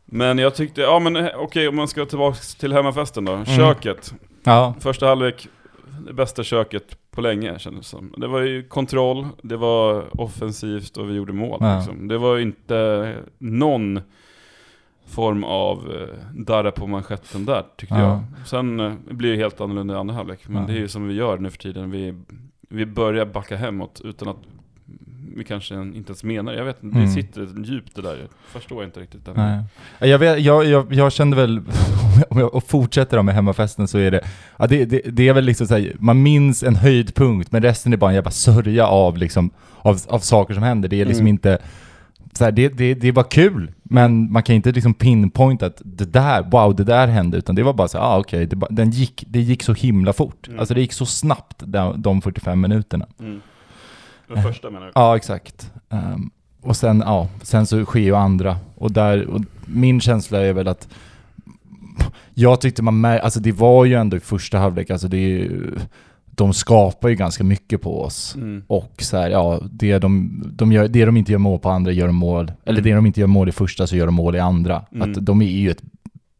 Men 0.05 0.37
jag 0.37 0.55
tyckte, 0.55 0.81
ja 0.81 0.99
men 0.99 1.15
eh, 1.15 1.27
okej 1.35 1.67
om 1.67 1.75
man 1.75 1.87
ska 1.87 2.05
tillbaka 2.05 2.37
till 2.59 2.73
hemmafesten 2.73 3.25
då. 3.25 3.31
Mm. 3.31 3.45
Köket. 3.45 4.13
Ja. 4.43 4.73
Första 4.79 5.07
halvlek, 5.07 5.47
det 6.07 6.13
bästa 6.13 6.43
köket 6.43 6.97
på 7.11 7.21
länge 7.21 7.59
kändes 7.59 7.81
det 7.91 7.97
som. 7.97 8.13
Det 8.17 8.27
var 8.27 8.41
ju 8.41 8.63
kontroll, 8.63 9.27
det 9.41 9.57
var 9.57 10.05
offensivt 10.21 10.97
och 10.97 11.09
vi 11.09 11.13
gjorde 11.13 11.33
mål. 11.33 11.57
Ja. 11.61 11.75
Liksom. 11.77 12.07
Det 12.07 12.17
var 12.17 12.37
inte 12.39 13.13
någon 13.37 14.01
form 15.07 15.43
av 15.43 15.77
eh, 15.77 16.33
darra 16.33 16.71
på 16.71 16.87
manschetten 16.87 17.45
där, 17.45 17.63
tyckte 17.77 17.95
Ja. 17.95 18.01
jag. 18.01 18.47
Sen 18.47 18.79
eh, 18.79 18.93
blir 19.09 19.31
det 19.31 19.37
helt 19.37 19.61
annorlunda 19.61 19.93
i 19.93 19.97
andra 19.97 20.15
halvlek. 20.15 20.47
Men 20.47 20.67
det 20.67 20.73
är 20.73 20.77
ju 20.77 20.87
som 20.87 21.07
vi 21.07 21.13
gör 21.13 21.37
nu 21.37 21.49
för 21.49 21.57
tiden. 21.57 21.91
Vi, 21.91 22.13
vi 22.69 22.85
börjar 22.85 23.25
backa 23.25 23.55
hemåt 23.55 24.01
utan 24.03 24.27
att 24.27 24.37
vi 25.35 25.43
kanske 25.43 25.75
inte 25.75 26.09
ens 26.09 26.23
menar 26.23 26.51
det. 26.51 26.57
Jag 26.57 26.65
vet 26.65 26.83
inte, 26.83 26.97
Mm. 26.97 27.07
det 27.07 27.13
sitter 27.13 27.47
djupt 27.63 27.95
det 27.95 28.01
där. 28.01 28.17
Jag 28.17 28.29
förstår 28.61 28.83
inte 28.83 28.99
riktigt. 28.99 29.25
Den. 29.25 29.33
Nej. 29.35 30.09
Jag, 30.11 30.19
vet, 30.19 30.39
jag, 30.41 30.65
jag, 30.65 30.93
jag 30.93 31.11
kände 31.11 31.35
väl, 31.37 31.61
om 32.29 32.37
jag 32.39 32.55
och 32.55 32.63
fortsätter 32.67 33.21
med 33.21 33.35
hemmafesten 33.35 33.87
så 33.87 33.97
är 33.97 34.11
det, 34.11 34.21
ja, 34.57 34.67
det, 34.67 34.85
det, 34.85 35.01
det 35.05 35.27
är 35.27 35.33
väl 35.33 35.45
liksom 35.45 35.67
såhär, 35.67 35.95
man 35.99 36.23
minns 36.23 36.63
en 36.63 36.75
höjdpunkt 36.75 37.51
men 37.51 37.61
resten 37.61 37.93
är 37.93 37.97
bara 37.97 38.09
en 38.11 38.15
jävla 38.15 38.31
sörja 38.31 38.87
av 38.87 39.17
liksom, 39.17 39.49
av, 39.81 39.99
av 40.07 40.19
saker 40.19 40.53
som 40.53 40.63
händer. 40.63 40.89
Det 40.89 41.01
är 41.01 41.05
liksom 41.05 41.21
Mm. 41.25 41.27
inte, 41.33 41.57
så 42.33 42.51
det, 42.51 42.69
det, 42.69 42.93
det 42.93 43.11
var 43.11 43.23
kul, 43.23 43.71
men 43.83 44.31
man 44.31 44.43
kan 44.43 44.55
inte 44.55 44.71
liksom 44.71 44.93
pinpointa 44.93 45.65
att 45.65 45.81
det 45.85 46.05
där, 46.13 46.43
wow 46.51 46.75
det 46.75 46.83
där 46.83 47.07
hände, 47.07 47.37
utan 47.37 47.55
det 47.55 47.63
var 47.63 47.73
bara 47.73 47.87
så 47.87 47.97
ah, 47.97 48.19
okej, 48.19 48.45
det, 48.45 48.55
bara- 48.55 48.71
den 48.71 48.91
gick, 48.91 49.23
det 49.27 49.39
gick 49.41 49.63
så 49.63 49.73
himla 49.73 50.13
fort. 50.13 50.47
Mm. 50.47 50.59
Alltså 50.59 50.73
det 50.73 50.81
gick 50.81 50.93
så 50.93 51.05
snabbt, 51.05 51.63
de, 51.65 52.01
de 52.01 52.21
45 52.21 52.61
minuterna. 52.61 53.05
Mm. 53.19 53.41
Den 54.27 54.43
första 54.43 54.69
menar 54.69 54.85
du? 54.85 54.91
Ja, 54.95 55.15
exakt. 55.17 55.71
Ehm, 55.89 56.29
och 56.61 56.75
sen, 56.75 57.03
ja, 57.05 57.27
sen 57.41 57.65
så 57.65 57.85
sker 57.85 57.99
ju 57.99 58.15
andra. 58.15 58.57
Och 58.75 58.91
där, 58.91 59.25
och 59.27 59.41
min 59.65 60.01
känsla 60.01 60.39
är 60.41 60.53
väl 60.53 60.67
att 60.67 60.87
jag 62.33 62.61
tyckte 62.61 62.81
man 62.81 63.01
mär, 63.01 63.19
alltså 63.19 63.39
det 63.39 63.51
var 63.51 63.85
ju 63.85 63.93
ändå 63.93 64.17
i 64.17 64.19
första 64.19 64.57
halvlek, 64.57 64.89
alltså 64.89 65.07
det 65.07 65.17
är 65.17 65.27
ju, 65.29 65.75
de 66.25 66.53
skapar 66.53 67.09
ju 67.09 67.15
ganska 67.15 67.43
mycket 67.43 67.81
på 67.81 68.01
oss. 68.03 68.35
Mm. 68.35 68.63
Och 68.67 68.93
så 68.99 69.17
här, 69.17 69.29
ja, 69.29 69.61
det 69.71 69.99
de, 69.99 70.43
de 70.55 70.71
gör, 70.71 70.87
det 70.87 71.05
de 71.05 71.17
inte 71.17 71.31
gör 71.31 71.39
mål 71.39 71.59
på 71.59 71.69
andra 71.69 71.91
gör 71.91 72.07
de 72.07 72.15
mål, 72.15 72.51
eller 72.65 72.81
det 72.81 72.93
de 72.93 73.05
inte 73.05 73.19
gör 73.19 73.27
mål 73.27 73.49
i 73.49 73.51
första 73.51 73.87
så 73.87 73.95
gör 73.95 74.05
de 74.05 74.15
mål 74.15 74.35
i 74.35 74.39
andra. 74.39 74.85
Mm. 74.91 75.11
Att 75.11 75.25
de 75.25 75.41
är 75.41 75.45
ju 75.45 75.71
ett 75.71 75.81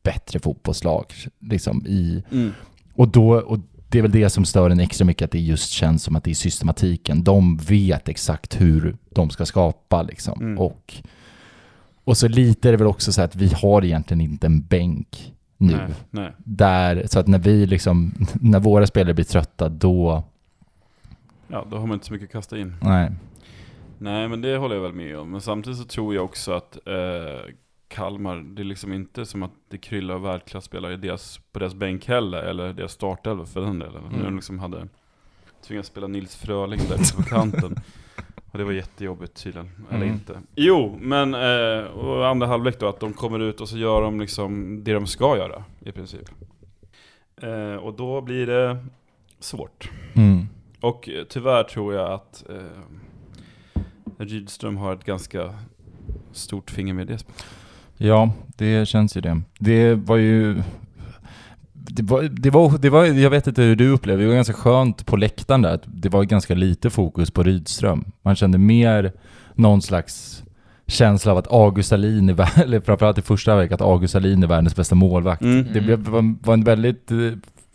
bättre 0.04 0.40
fotbollslag, 0.40 1.06
liksom 1.40 1.86
i, 1.88 2.24
Mm. 2.32 2.52
och 2.94 3.08
då, 3.08 3.30
och 3.36 3.60
det 3.96 4.00
är 4.00 4.02
väl 4.02 4.12
det 4.12 4.30
som 4.30 4.46
stör 4.46 4.70
en 4.70 4.80
extra 4.80 5.06
mycket, 5.06 5.26
att 5.26 5.32
det 5.32 5.40
just 5.40 5.70
känns 5.72 6.04
som 6.04 6.16
att 6.16 6.24
det 6.24 6.32
är 6.32 6.36
systematiken. 6.36 7.24
De 7.24 7.58
vet 7.58 8.10
exakt 8.10 8.62
hur 8.62 8.98
de 9.10 9.30
ska 9.30 9.46
skapa 9.46 10.02
liksom. 10.04 10.42
Mm. 10.42 10.60
Och, 10.60 10.94
och 12.04 12.18
så 12.18 12.28
lite 12.28 12.70
är 12.70 12.72
det 12.72 12.78
väl 12.78 12.88
också 12.88 13.12
så 13.12 13.22
att 13.22 13.36
vi 13.36 13.54
har 13.62 13.86
egentligen 13.86 14.22
inte 14.22 14.48
en 14.48 14.62
bänk 14.62 15.34
nu. 15.58 15.78
Nej, 15.78 15.88
nej. 16.10 16.32
Där, 16.38 17.08
så 17.08 17.20
att 17.20 17.28
när 17.28 17.40
vi 17.40 17.66
liksom, 17.66 18.14
när 18.34 18.60
våra 18.60 18.88
spelare 18.88 19.14
blir 19.14 19.26
trötta, 19.26 19.70
då, 19.70 20.24
Ja, 21.48 21.66
då 21.72 21.78
har 21.78 21.88
man 21.88 21.94
inte 21.94 22.06
så 22.06 22.14
mycket 22.14 22.28
att 22.28 22.32
kasta 22.32 22.58
in. 22.58 22.76
nej. 22.82 23.12
Nej, 23.98 24.28
men 24.28 24.42
det 24.42 24.58
håller 24.58 24.76
jag 24.76 24.84
väl 24.84 24.94
med 24.94 25.20
om. 25.20 25.32
Men 25.32 25.42
samtidigt 25.42 25.80
så 25.80 25.86
tror 25.86 26.16
jag 26.16 26.26
också 26.26 26.52
att 26.52 26.78
eh, 26.88 27.54
Kalmar, 27.88 28.36
det 28.36 28.62
är 28.62 28.64
liksom 28.64 28.94
inte 28.94 29.26
som 29.26 29.44
att 29.44 29.52
det 29.70 29.78
kryllar 29.78 30.18
världsklasspelare 30.18 30.94
i 30.94 30.98
deras, 30.98 31.40
på 31.52 31.60
deras 31.60 31.74
bänk 31.76 32.08
heller, 32.08 32.44
eller 32.44 32.74
deras 32.74 32.92
startelva 32.92 33.46
för 33.46 33.62
den 33.62 33.80
delen. 33.80 34.04
Mm. 34.06 34.12
Nu 34.20 34.24
de 34.24 34.36
liksom 34.36 34.60
hade 34.60 34.88
tvingats 35.68 35.88
spela 35.90 36.08
Nils 36.08 36.36
Fröling 36.36 36.80
där 36.90 37.16
på 37.16 37.24
kanten. 37.24 37.76
Och 38.52 38.58
det 38.58 38.64
var 38.64 38.72
jättejobbigt 38.72 39.44
tydligen, 39.44 39.70
eller 39.90 40.02
Mm. 40.06 40.14
inte. 40.14 40.42
Jo, 40.56 40.98
men 41.02 41.34
eh, 41.34 41.84
och 41.86 42.28
andra 42.28 42.48
halvlek 42.48 42.80
då, 42.80 42.88
att 42.88 43.00
de 43.00 43.14
kommer 43.14 43.40
ut 43.40 43.62
och 43.62 43.70
så 43.70 43.78
gör 43.78 44.02
de 44.02 44.20
liksom 44.20 44.84
det 44.84 44.94
de 44.94 45.08
ska 45.08 45.38
göra, 45.38 45.64
i 45.80 45.92
princip. 45.92 46.30
Eh, 47.42 47.76
och 47.76 47.94
då 47.94 48.22
blir 48.22 48.48
det 48.48 48.86
svårt. 49.40 49.90
Mm. 50.16 50.48
Och 50.82 51.10
eh, 51.10 51.24
tyvärr 51.24 51.64
tror 51.64 51.94
jag 51.94 52.12
att 52.12 52.46
eh, 52.50 52.82
Rydström 54.18 54.78
har 54.78 54.94
ett 54.94 55.04
ganska 55.06 55.54
stort 56.32 56.72
finger 56.72 56.94
med 56.94 57.08
det 57.08 57.18
spelet. 57.18 57.46
Ja, 57.98 58.32
det 58.58 58.88
känns 58.88 59.18
ju 59.18 59.22
det. 59.22 59.42
Det 59.60 59.94
var 59.96 60.18
ju... 60.18 60.62
Det 61.74 62.04
var, 62.04 62.22
det, 62.24 62.50
var, 62.50 62.78
det 62.78 62.90
var, 62.90 63.06
jag 63.06 63.30
vet 63.30 63.48
inte 63.48 63.62
hur 63.62 63.76
du 63.76 63.90
upplevde 63.90 64.22
det, 64.24 64.26
det 64.26 64.30
var 64.30 64.36
ganska 64.36 64.54
skönt 64.54 65.06
på 65.06 65.18
läktaren 65.18 65.62
där, 65.62 65.80
det 65.86 66.10
var 66.10 66.24
ganska 66.24 66.56
lite 66.56 66.90
fokus 66.90 67.32
på 67.32 67.44
Rydström. 67.44 68.06
Man 68.22 68.36
kände 68.36 68.58
mer 68.58 69.12
någon 69.54 69.82
slags 69.82 70.44
känsla 70.88 71.32
av 71.32 71.38
att 71.38 71.52
August 71.52 71.94
Alin, 71.94 72.30
är, 72.30 72.60
eller 72.64 72.80
framförallt 72.80 73.18
i 73.18 73.22
första 73.22 73.56
veckan, 73.56 73.76
att 73.76 73.82
August 73.82 74.16
Alin 74.16 74.44
är 74.44 74.48
världens 74.48 74.76
bästa 74.76 74.96
målvakt. 74.96 75.42
Mm. 75.42 75.68
Det 75.74 75.82
blev, 75.82 76.00
var, 76.00 76.36
var 76.46 76.54
en 76.54 76.64
väldigt, 76.64 77.12
eh, 77.12 77.18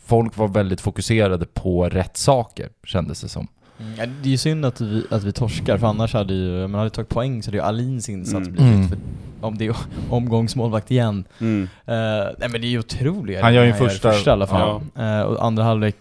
folk 0.07 0.37
var 0.37 0.49
väldigt 0.49 0.81
fokuserade 0.81 1.47
på 1.47 1.89
rätt 1.89 2.17
saker, 2.17 2.69
kändes 2.85 3.21
det 3.21 3.29
som. 3.29 3.49
Mm, 3.81 3.93
ja, 3.99 4.07
det 4.23 4.29
är 4.29 4.31
ju 4.31 4.37
synd 4.39 4.65
att 4.65 4.81
vi, 4.81 5.05
att 5.11 5.23
vi 5.25 5.33
torskar, 5.33 5.79
för 5.79 5.87
annars 5.87 6.15
hade 6.15 6.35
ju, 6.35 6.67
man 6.69 6.79
hade 6.79 6.91
tagit 6.91 7.09
poäng 7.09 7.43
så 7.43 7.49
hade 7.49 7.57
ju 7.59 7.63
Alins 7.65 8.09
insats 8.09 8.49
Mm. 8.49 8.53
blivit, 8.53 8.75
Mm. 8.75 8.89
för 8.89 8.99
om 9.41 9.59
det 9.59 9.67
är 9.67 9.77
omgångsmålvakt 10.11 10.91
igen. 10.91 11.25
Mm. 11.41 11.63
Eh, 11.87 11.95
nej 12.39 12.49
men 12.51 12.61
det 12.61 12.67
är 12.67 12.71
ju 12.71 12.79
otroligt. 12.79 13.41
Han 13.41 13.55
gör 13.55 13.63
ju 13.65 13.69
gör 13.71 13.77
första- 13.77 14.15
i 14.27 14.29
alla 14.31 14.47
fall. 14.47 14.81
Eh, 14.99 15.21
och 15.21 15.45
andra 15.45 15.63
halvlek, 15.65 15.97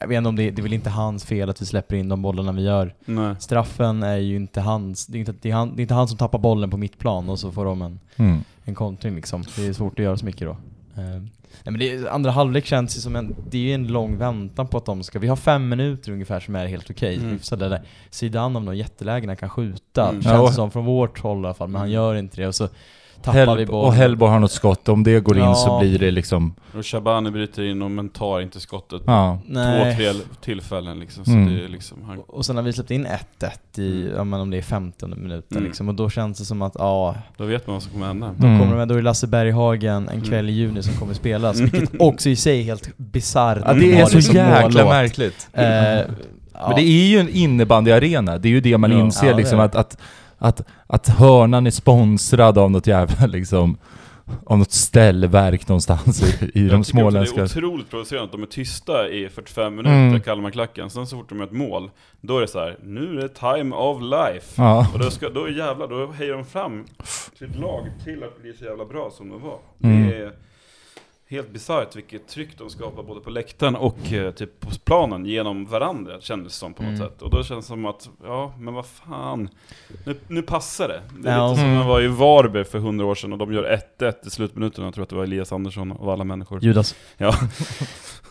jag 0.00 0.08
vet 0.08 0.16
inte 0.18 0.28
om 0.28 0.36
det, 0.36 0.50
det 0.50 0.60
är 0.60 0.62
väl 0.62 0.72
inte 0.72 0.90
hans 0.90 1.24
fel 1.24 1.50
att 1.50 1.62
vi 1.62 1.66
släpper 1.66 1.96
in 1.96 2.08
de 2.08 2.22
bollarna 2.22 2.52
vi 2.52 2.62
gör. 2.62 2.94
Nej. 3.04 3.34
Straffen 3.38 4.02
är 4.02 4.16
ju 4.16 4.36
inte 4.36 4.60
hans, 4.60 5.06
det 5.06 5.18
är 5.18 5.20
inte, 5.20 5.34
det 5.42 5.50
är 5.50 5.54
han, 5.54 5.76
det 5.76 5.80
är 5.80 5.82
inte 5.82 5.94
han 5.94 6.08
som 6.08 6.18
tappar 6.18 6.38
bollen 6.38 6.70
på 6.70 6.76
mittplan 6.76 7.28
och 7.28 7.38
så 7.38 7.52
får 7.52 7.64
de 7.64 7.82
en, 7.82 8.00
Mm. 8.16 8.38
en 8.64 8.74
kontring 8.74 9.14
liksom. 9.16 9.44
Det 9.56 9.66
är 9.66 9.72
svårt 9.72 9.92
att 9.98 10.04
göra 10.04 10.16
så 10.16 10.24
mycket 10.24 10.40
då. 10.48 10.56
Eh, 10.96 11.02
nej 11.02 11.22
men 11.64 11.78
det, 11.78 12.08
andra 12.08 12.30
halvlek 12.30 12.66
känns 12.66 12.96
ju 12.96 13.00
som 13.00 13.16
en, 13.16 13.36
det 13.50 13.70
är 13.70 13.74
en 13.74 13.86
lång 13.86 14.18
väntan 14.18 14.68
på 14.68 14.78
att 14.78 14.84
de 14.84 15.02
ska, 15.02 15.18
vi 15.18 15.28
har 15.28 15.36
fem 15.36 15.68
minuter 15.68 16.12
ungefär 16.12 16.40
som 16.40 16.56
är 16.56 16.66
helt 16.66 16.90
okej. 16.90 17.16
Mm. 17.16 17.34
Okay, 17.36 17.68
där 17.68 17.82
sidan 18.10 18.56
av 18.56 18.64
de 18.64 18.76
jättelägena 18.76 19.36
kan 19.36 19.50
skjuta, 19.50 20.08
Mm. 20.08 20.22
känns 20.22 20.34
Ja, 20.34 20.52
som 20.52 20.70
från 20.70 20.84
vårt 20.84 21.20
håll 21.20 21.42
i 21.42 21.46
alla 21.46 21.54
fall, 21.54 21.68
men 21.68 21.80
han 21.80 21.90
gör 21.90 22.14
inte 22.14 22.40
det 22.40 22.46
och 22.46 22.54
så 22.54 22.68
tappar 23.26 23.54
vi 23.56 23.60
Hell, 23.62 23.66
bollen. 23.66 23.86
och 23.86 23.94
Hellborg 23.94 24.32
har 24.32 24.38
något 24.38 24.50
skott, 24.52 24.88
om 24.88 25.02
det 25.04 25.20
går 25.20 25.36
in 25.38 25.44
Ja. 25.44 25.54
så 25.54 25.78
blir 25.78 25.98
det 25.98 26.10
liksom, 26.10 26.54
Och 26.78 26.86
Shabani 26.86 27.30
bryter 27.30 27.62
in 27.62 27.82
och 27.82 27.90
men 27.90 28.08
tar 28.08 28.40
inte 28.40 28.60
skottet. 28.60 29.02
ja. 29.06 29.38
Nej. 29.46 29.96
Två, 29.96 30.02
tre 30.02 30.12
tillfällen 30.40 30.98
liksom. 31.00 31.24
Så 31.24 31.30
Mm. 31.30 31.54
det 31.54 31.64
är 31.64 31.68
liksom, 31.68 31.98
han, 32.06 32.18
Och 32.18 32.46
sen 32.46 32.56
har 32.56 32.62
vi 32.62 32.72
släppt 32.72 32.90
in 32.90 33.06
1-1 33.06 33.78
i, 33.78 34.00
Mm. 34.02 34.16
ja, 34.16 34.24
men 34.24 34.40
om 34.40 34.50
det 34.50 34.58
är 34.58 34.62
15 34.62 35.10
minuten 35.22 35.56
Mm. 35.56 35.64
liksom, 35.64 35.88
och 35.88 35.94
då 35.94 36.10
känns 36.10 36.38
det 36.38 36.44
som 36.44 36.62
att, 36.62 36.72
ja, 36.78 37.14
då 37.36 37.44
vet 37.44 37.66
man 37.66 37.74
vad 37.74 37.82
som 37.82 37.92
kommer 37.92 38.06
hända. 38.06 38.30
då 38.36 38.46
Mm. 38.46 38.58
kommer 38.60 38.76
de, 38.78 38.88
då 38.88 38.94
är 38.94 38.98
det 38.98 39.04
Lasse 39.04 39.26
Berghagen 39.26 39.96
en 39.96 40.08
Mm. 40.08 40.24
kväll 40.24 40.48
i 40.48 40.52
juni 40.52 40.82
som 40.82 40.94
kommer 40.94 41.14
spelas, 41.14 41.58
Mm. 41.58 41.70
vilket 41.70 42.00
också 42.00 42.28
i 42.28 42.36
sig 42.36 42.60
är 42.60 42.64
helt 42.64 42.90
bisarrt. 42.96 43.58
ja 43.64 43.70
att 43.70 43.74
det 43.80 43.80
de 43.80 43.96
är 44.00 44.06
så 44.06 44.22
som 44.22 44.34
jäkla 44.34 44.62
mållåt. 44.62 44.86
märkligt. 44.86 45.48
Eh, 45.52 45.64
ja. 45.64 46.04
Men 46.66 46.74
det 46.76 46.82
är 46.82 47.06
ju 47.08 47.18
en 47.18 47.28
innebandyarena, 47.28 48.38
det 48.38 48.48
är 48.48 48.50
ju 48.50 48.60
det 48.60 48.78
man 48.78 48.90
Ja. 48.92 48.98
inser 48.98 49.34
liksom 49.34 49.60
att, 49.60 49.74
att, 49.74 49.98
att, 50.38 50.62
att 50.86 51.08
hörnan 51.08 51.66
är 51.66 51.70
sponsrad 51.70 52.58
av 52.58 52.70
något 52.70 52.86
jävla 52.86 53.26
liksom, 53.36 53.78
av 54.46 54.58
något 54.58 54.72
ställverk 54.72 55.68
någonstans 55.68 56.22
i, 56.22 56.50
i 56.54 56.62
Jag 56.62 56.70
de 56.70 56.84
småländska... 56.84 57.36
Det 57.36 57.42
är 57.42 57.44
otroligt 57.44 57.90
provocerande 57.90 58.24
att 58.24 58.32
de 58.32 58.42
är 58.42 58.46
tysta 58.46 59.08
i 59.08 59.28
45 59.28 59.76
minuter, 59.76 59.96
Mm. 59.96 60.20
Kalmarklacken. 60.20 60.90
Sen 60.90 61.06
så 61.06 61.16
fort 61.16 61.28
de 61.28 61.38
gör 61.38 61.44
ett 61.44 61.52
mål, 61.52 61.90
då 62.20 62.36
är 62.36 62.40
det 62.40 62.48
så 62.48 62.58
här: 62.58 62.76
nu 62.82 63.18
är 63.18 63.22
det 63.22 63.28
time 63.28 63.76
of 63.76 64.02
life. 64.02 64.62
Ja. 64.62 64.86
Och 64.92 64.98
då, 64.98 65.10
ska, 65.10 65.28
då 65.28 65.48
jävlar, 65.48 65.88
då 65.88 66.12
hejar 66.12 66.34
de 66.34 66.44
fram 66.44 66.84
sitt 67.38 67.56
lag 67.58 67.86
till 68.04 68.24
att 68.24 68.42
bli 68.42 68.52
så 68.52 68.64
jävla 68.64 68.84
bra 68.84 69.10
som 69.10 69.28
de 69.28 69.42
var. 69.42 69.58
Mm. 69.82 70.08
Det 70.08 70.16
är 70.16 70.32
helt 71.28 71.52
bisarrt 71.52 71.96
vilket 71.96 72.28
tryck 72.28 72.58
de 72.58 72.70
skapar 72.70 73.02
både 73.02 73.20
på 73.20 73.30
läktaren 73.30 73.76
och 73.76 74.12
eh, 74.12 74.30
typ 74.32 74.60
på 74.60 74.70
planen 74.84 75.26
genom 75.26 75.66
varandra, 75.66 76.20
kändes 76.20 76.52
det 76.52 76.58
som 76.58 76.74
på 76.74 76.82
något 76.82 76.88
Mm. 76.94 77.08
sätt. 77.08 77.22
Och 77.22 77.30
då 77.30 77.42
känns 77.44 77.64
det 77.64 77.68
som 77.68 77.86
att, 77.86 78.08
ja 78.24 78.52
men 78.58 78.74
vad 78.74 78.86
fan, 78.86 79.48
nu, 80.04 80.16
nu 80.28 80.42
passar 80.42 80.88
det. 80.88 81.02
Det 81.22 81.28
är 81.30 81.36
Ja. 81.36 81.48
lite 81.48 81.60
som 81.60 81.64
Mm. 81.68 81.76
när 81.78 81.82
jag 81.84 81.88
var 81.88 82.00
i 82.02 82.06
Varberg 82.08 82.64
för 82.64 82.78
100 82.78 83.04
år 83.06 83.14
sedan 83.14 83.32
och 83.32 83.38
de 83.38 83.52
gör 83.52 83.64
1-1 83.98 84.26
i 84.26 84.30
slutminuten. 84.30 84.84
Jag 84.84 84.94
tror 84.94 85.02
att 85.02 85.08
det 85.10 85.16
var 85.16 85.24
Elias 85.24 85.52
Andersson 85.52 85.92
av 85.92 86.08
alla 86.08 86.24
människor. 86.24 86.64
Judas. 86.64 86.94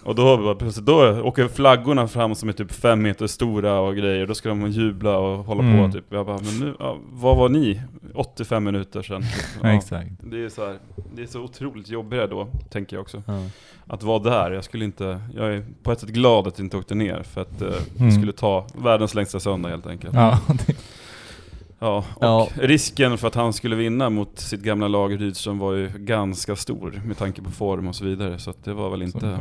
Och 0.03 0.15
då, 0.15 0.53
då 0.81 1.21
åker 1.21 1.47
flaggorna 1.47 2.07
fram 2.07 2.35
som 2.35 2.49
är 2.49 2.53
typ 2.53 2.71
fem 2.71 3.01
meter 3.01 3.27
stora 3.27 3.79
och 3.79 3.95
grejer, 3.95 4.27
då 4.27 4.33
ska 4.35 4.49
de 4.49 4.67
jubla 4.71 5.17
och 5.17 5.45
hålla 5.45 5.63
Mm. 5.63 5.91
på 5.91 5.97
typ. 5.97 6.05
Jag 6.09 6.25
bara, 6.25 6.37
men 6.37 6.59
nu, 6.59 6.75
ja, 6.79 6.97
vad 7.11 7.37
var 7.37 7.49
ni? 7.49 7.81
85 8.15 8.63
minuter 8.63 9.01
sedan. 9.01 9.21
Ja, 9.23 9.29
Ja, 9.69 9.75
exakt. 9.77 10.09
det 10.23 10.43
är 10.45 10.49
så 10.49 10.65
här, 10.65 10.77
det 11.15 11.21
är 11.21 11.25
så 11.27 11.41
otroligt 11.41 11.89
jobbigare 11.89 12.27
då, 12.27 12.47
tänker 12.69 12.84
jag 12.91 13.01
också. 13.01 13.23
Ja. 13.27 13.43
Att 13.87 14.03
vara 14.03 14.19
där, 14.19 14.51
jag 14.51 14.63
skulle 14.63 14.85
inte, 14.85 15.21
jag 15.35 15.53
är 15.55 15.65
på 15.83 15.91
ett 15.91 15.99
sätt 15.99 16.09
glad 16.09 16.47
att 16.47 16.59
jag 16.59 16.65
inte 16.65 16.77
åkte 16.77 16.95
ner 16.95 17.23
för 17.23 17.41
att 17.41 17.61
eh, 17.61 17.67
Mm. 17.67 18.09
det 18.09 18.11
skulle 18.11 18.31
ta 18.33 18.67
världens 18.75 19.15
längsta 19.15 19.39
söndag 19.39 19.69
helt 19.69 19.87
enkelt. 19.87 20.13
Ja, 20.13 20.39
Ja, 21.79 21.97
och 22.15 22.23
Ja. 22.25 22.47
risken 22.55 23.17
för 23.17 23.27
att 23.27 23.35
han 23.35 23.53
skulle 23.53 23.75
vinna 23.75 24.09
mot 24.09 24.39
sitt 24.39 24.61
gamla 24.61 24.87
lag 24.87 25.21
Rydström 25.21 25.59
var 25.59 25.73
ju 25.73 25.89
ganska 25.97 26.55
stor 26.55 27.01
med 27.05 27.17
tanke 27.17 27.41
på 27.41 27.51
form 27.51 27.87
och 27.87 27.95
så 27.95 28.05
vidare. 28.05 28.39
Så 28.39 28.53
det 28.63 28.73
var 28.73 28.89
väl 28.89 29.01
inte 29.01 29.39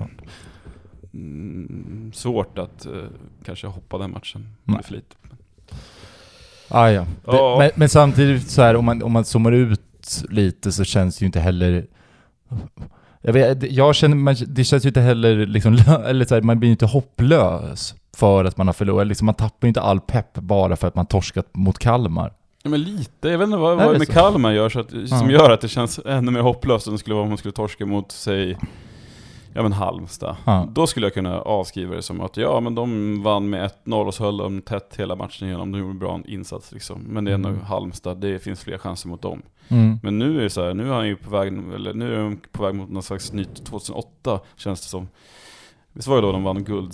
mm, 1.14 2.12
svårt 2.14 2.58
att 2.58 2.86
eh, 2.86 2.92
kanske 3.44 3.66
hoppa 3.66 3.98
den 3.98 4.10
matchen 4.10 4.48
Nej. 4.64 4.76
med 4.76 4.84
flit. 4.84 5.16
Ah, 6.68 6.88
ja. 6.88 7.06
Det, 7.24 7.58
men, 7.58 7.70
men 7.74 7.88
samtidigt 7.88 8.50
så 8.50 8.62
här, 8.62 8.76
om 8.76 8.84
man, 8.84 9.02
om 9.02 9.12
man 9.12 9.24
zoomar 9.24 9.52
ut 9.52 9.80
lite 10.30 10.72
så 10.72 10.84
känns 10.84 11.16
det 11.18 11.22
ju 11.22 11.26
inte 11.26 11.40
heller... 11.40 11.86
Jag, 13.26 13.32
vet, 13.32 13.72
jag 13.72 13.94
känner, 13.94 14.16
man, 14.16 14.36
det 14.46 14.64
känns 14.64 14.84
ju 14.84 14.88
inte 14.88 15.00
heller 15.00 15.46
liksom, 15.46 15.78
eller 16.06 16.24
så 16.24 16.34
här, 16.34 16.42
man 16.42 16.58
blir 16.58 16.68
ju 16.68 16.72
inte 16.72 16.86
hopplös 16.86 17.94
för 18.16 18.44
att 18.44 18.56
man 18.56 18.66
har 18.68 18.74
förlorat. 18.74 19.06
Liksom, 19.06 19.26
man 19.26 19.34
tappar 19.34 19.66
ju 19.66 19.68
inte 19.68 19.80
all 19.80 20.00
pepp 20.00 20.34
bara 20.34 20.76
för 20.76 20.88
att 20.88 20.94
man 20.94 21.06
torskat 21.06 21.46
mot 21.52 21.78
Kalmar. 21.78 22.32
Ja, 22.62 22.70
men 22.70 22.82
lite, 22.82 23.28
jag 23.28 23.38
vet 23.38 23.46
inte 23.46 23.56
vad, 23.56 23.76
vad 23.76 23.92
det 23.94 23.98
med 23.98 24.06
så? 24.06 24.12
Kalmar 24.12 24.52
gör 24.52 24.68
så 24.68 24.80
att, 24.80 24.90
som 24.90 25.30
Ja. 25.30 25.30
gör 25.30 25.50
att 25.50 25.60
det 25.60 25.68
känns 25.68 26.00
ännu 26.06 26.30
mer 26.30 26.40
hopplöst 26.40 26.86
än 26.86 26.92
det 26.92 26.98
skulle 26.98 27.14
vara 27.14 27.22
om 27.22 27.28
man 27.28 27.38
skulle 27.38 27.52
torska 27.52 27.86
mot, 27.86 28.12
säg, 28.12 28.58
ja 29.54 29.62
men 29.62 29.72
Halmstad. 29.72 30.36
Ja. 30.44 30.68
Då 30.72 30.86
skulle 30.86 31.06
jag 31.06 31.14
kunna 31.14 31.40
avskriva 31.40 31.94
det 31.96 32.02
som 32.02 32.20
att 32.20 32.36
ja 32.36 32.60
men 32.60 32.74
de 32.74 33.22
vann 33.22 33.50
med 33.50 33.70
1-0 33.86 34.06
och 34.06 34.14
så 34.14 34.24
höll 34.24 34.36
de 34.36 34.62
tätt 34.62 34.94
hela 34.96 35.16
matchen 35.16 35.48
igenom, 35.48 35.72
de 35.72 35.78
gjorde 35.78 35.90
en 35.90 35.98
bra 35.98 36.20
insats 36.26 36.72
liksom. 36.72 37.00
Men 37.08 37.24
det 37.24 37.30
är 37.30 37.34
ändå 37.34 37.48
Mm. 37.48 37.60
Halmstad, 37.62 38.16
det 38.20 38.38
finns 38.38 38.60
fler 38.60 38.78
chanser 38.78 39.08
mot 39.08 39.22
dem. 39.22 39.42
Mm. 39.68 39.98
Men 40.02 40.18
nu 40.18 40.38
är 40.38 40.42
det 40.42 40.50
så 40.50 40.64
här, 40.66 40.74
nu 40.74 40.88
är 40.88 40.92
han 40.94 41.06
ju 41.08 41.16
på 41.16 41.30
väg, 41.30 41.52
eller 41.74 41.94
nu 41.94 42.14
är 42.14 42.18
de 42.18 42.40
på 42.52 42.62
väg 42.62 42.74
mot 42.74 42.90
någon 42.90 43.02
slags 43.02 43.32
nytt 43.32 43.64
2008 43.66 44.40
känns 44.56 44.80
det 44.80 44.88
som. 44.88 45.08
Visst 45.92 46.08
var 46.08 46.16
det 46.16 46.22
då 46.22 46.32
de 46.32 46.44
vann 46.44 46.64
guld? 46.64 46.92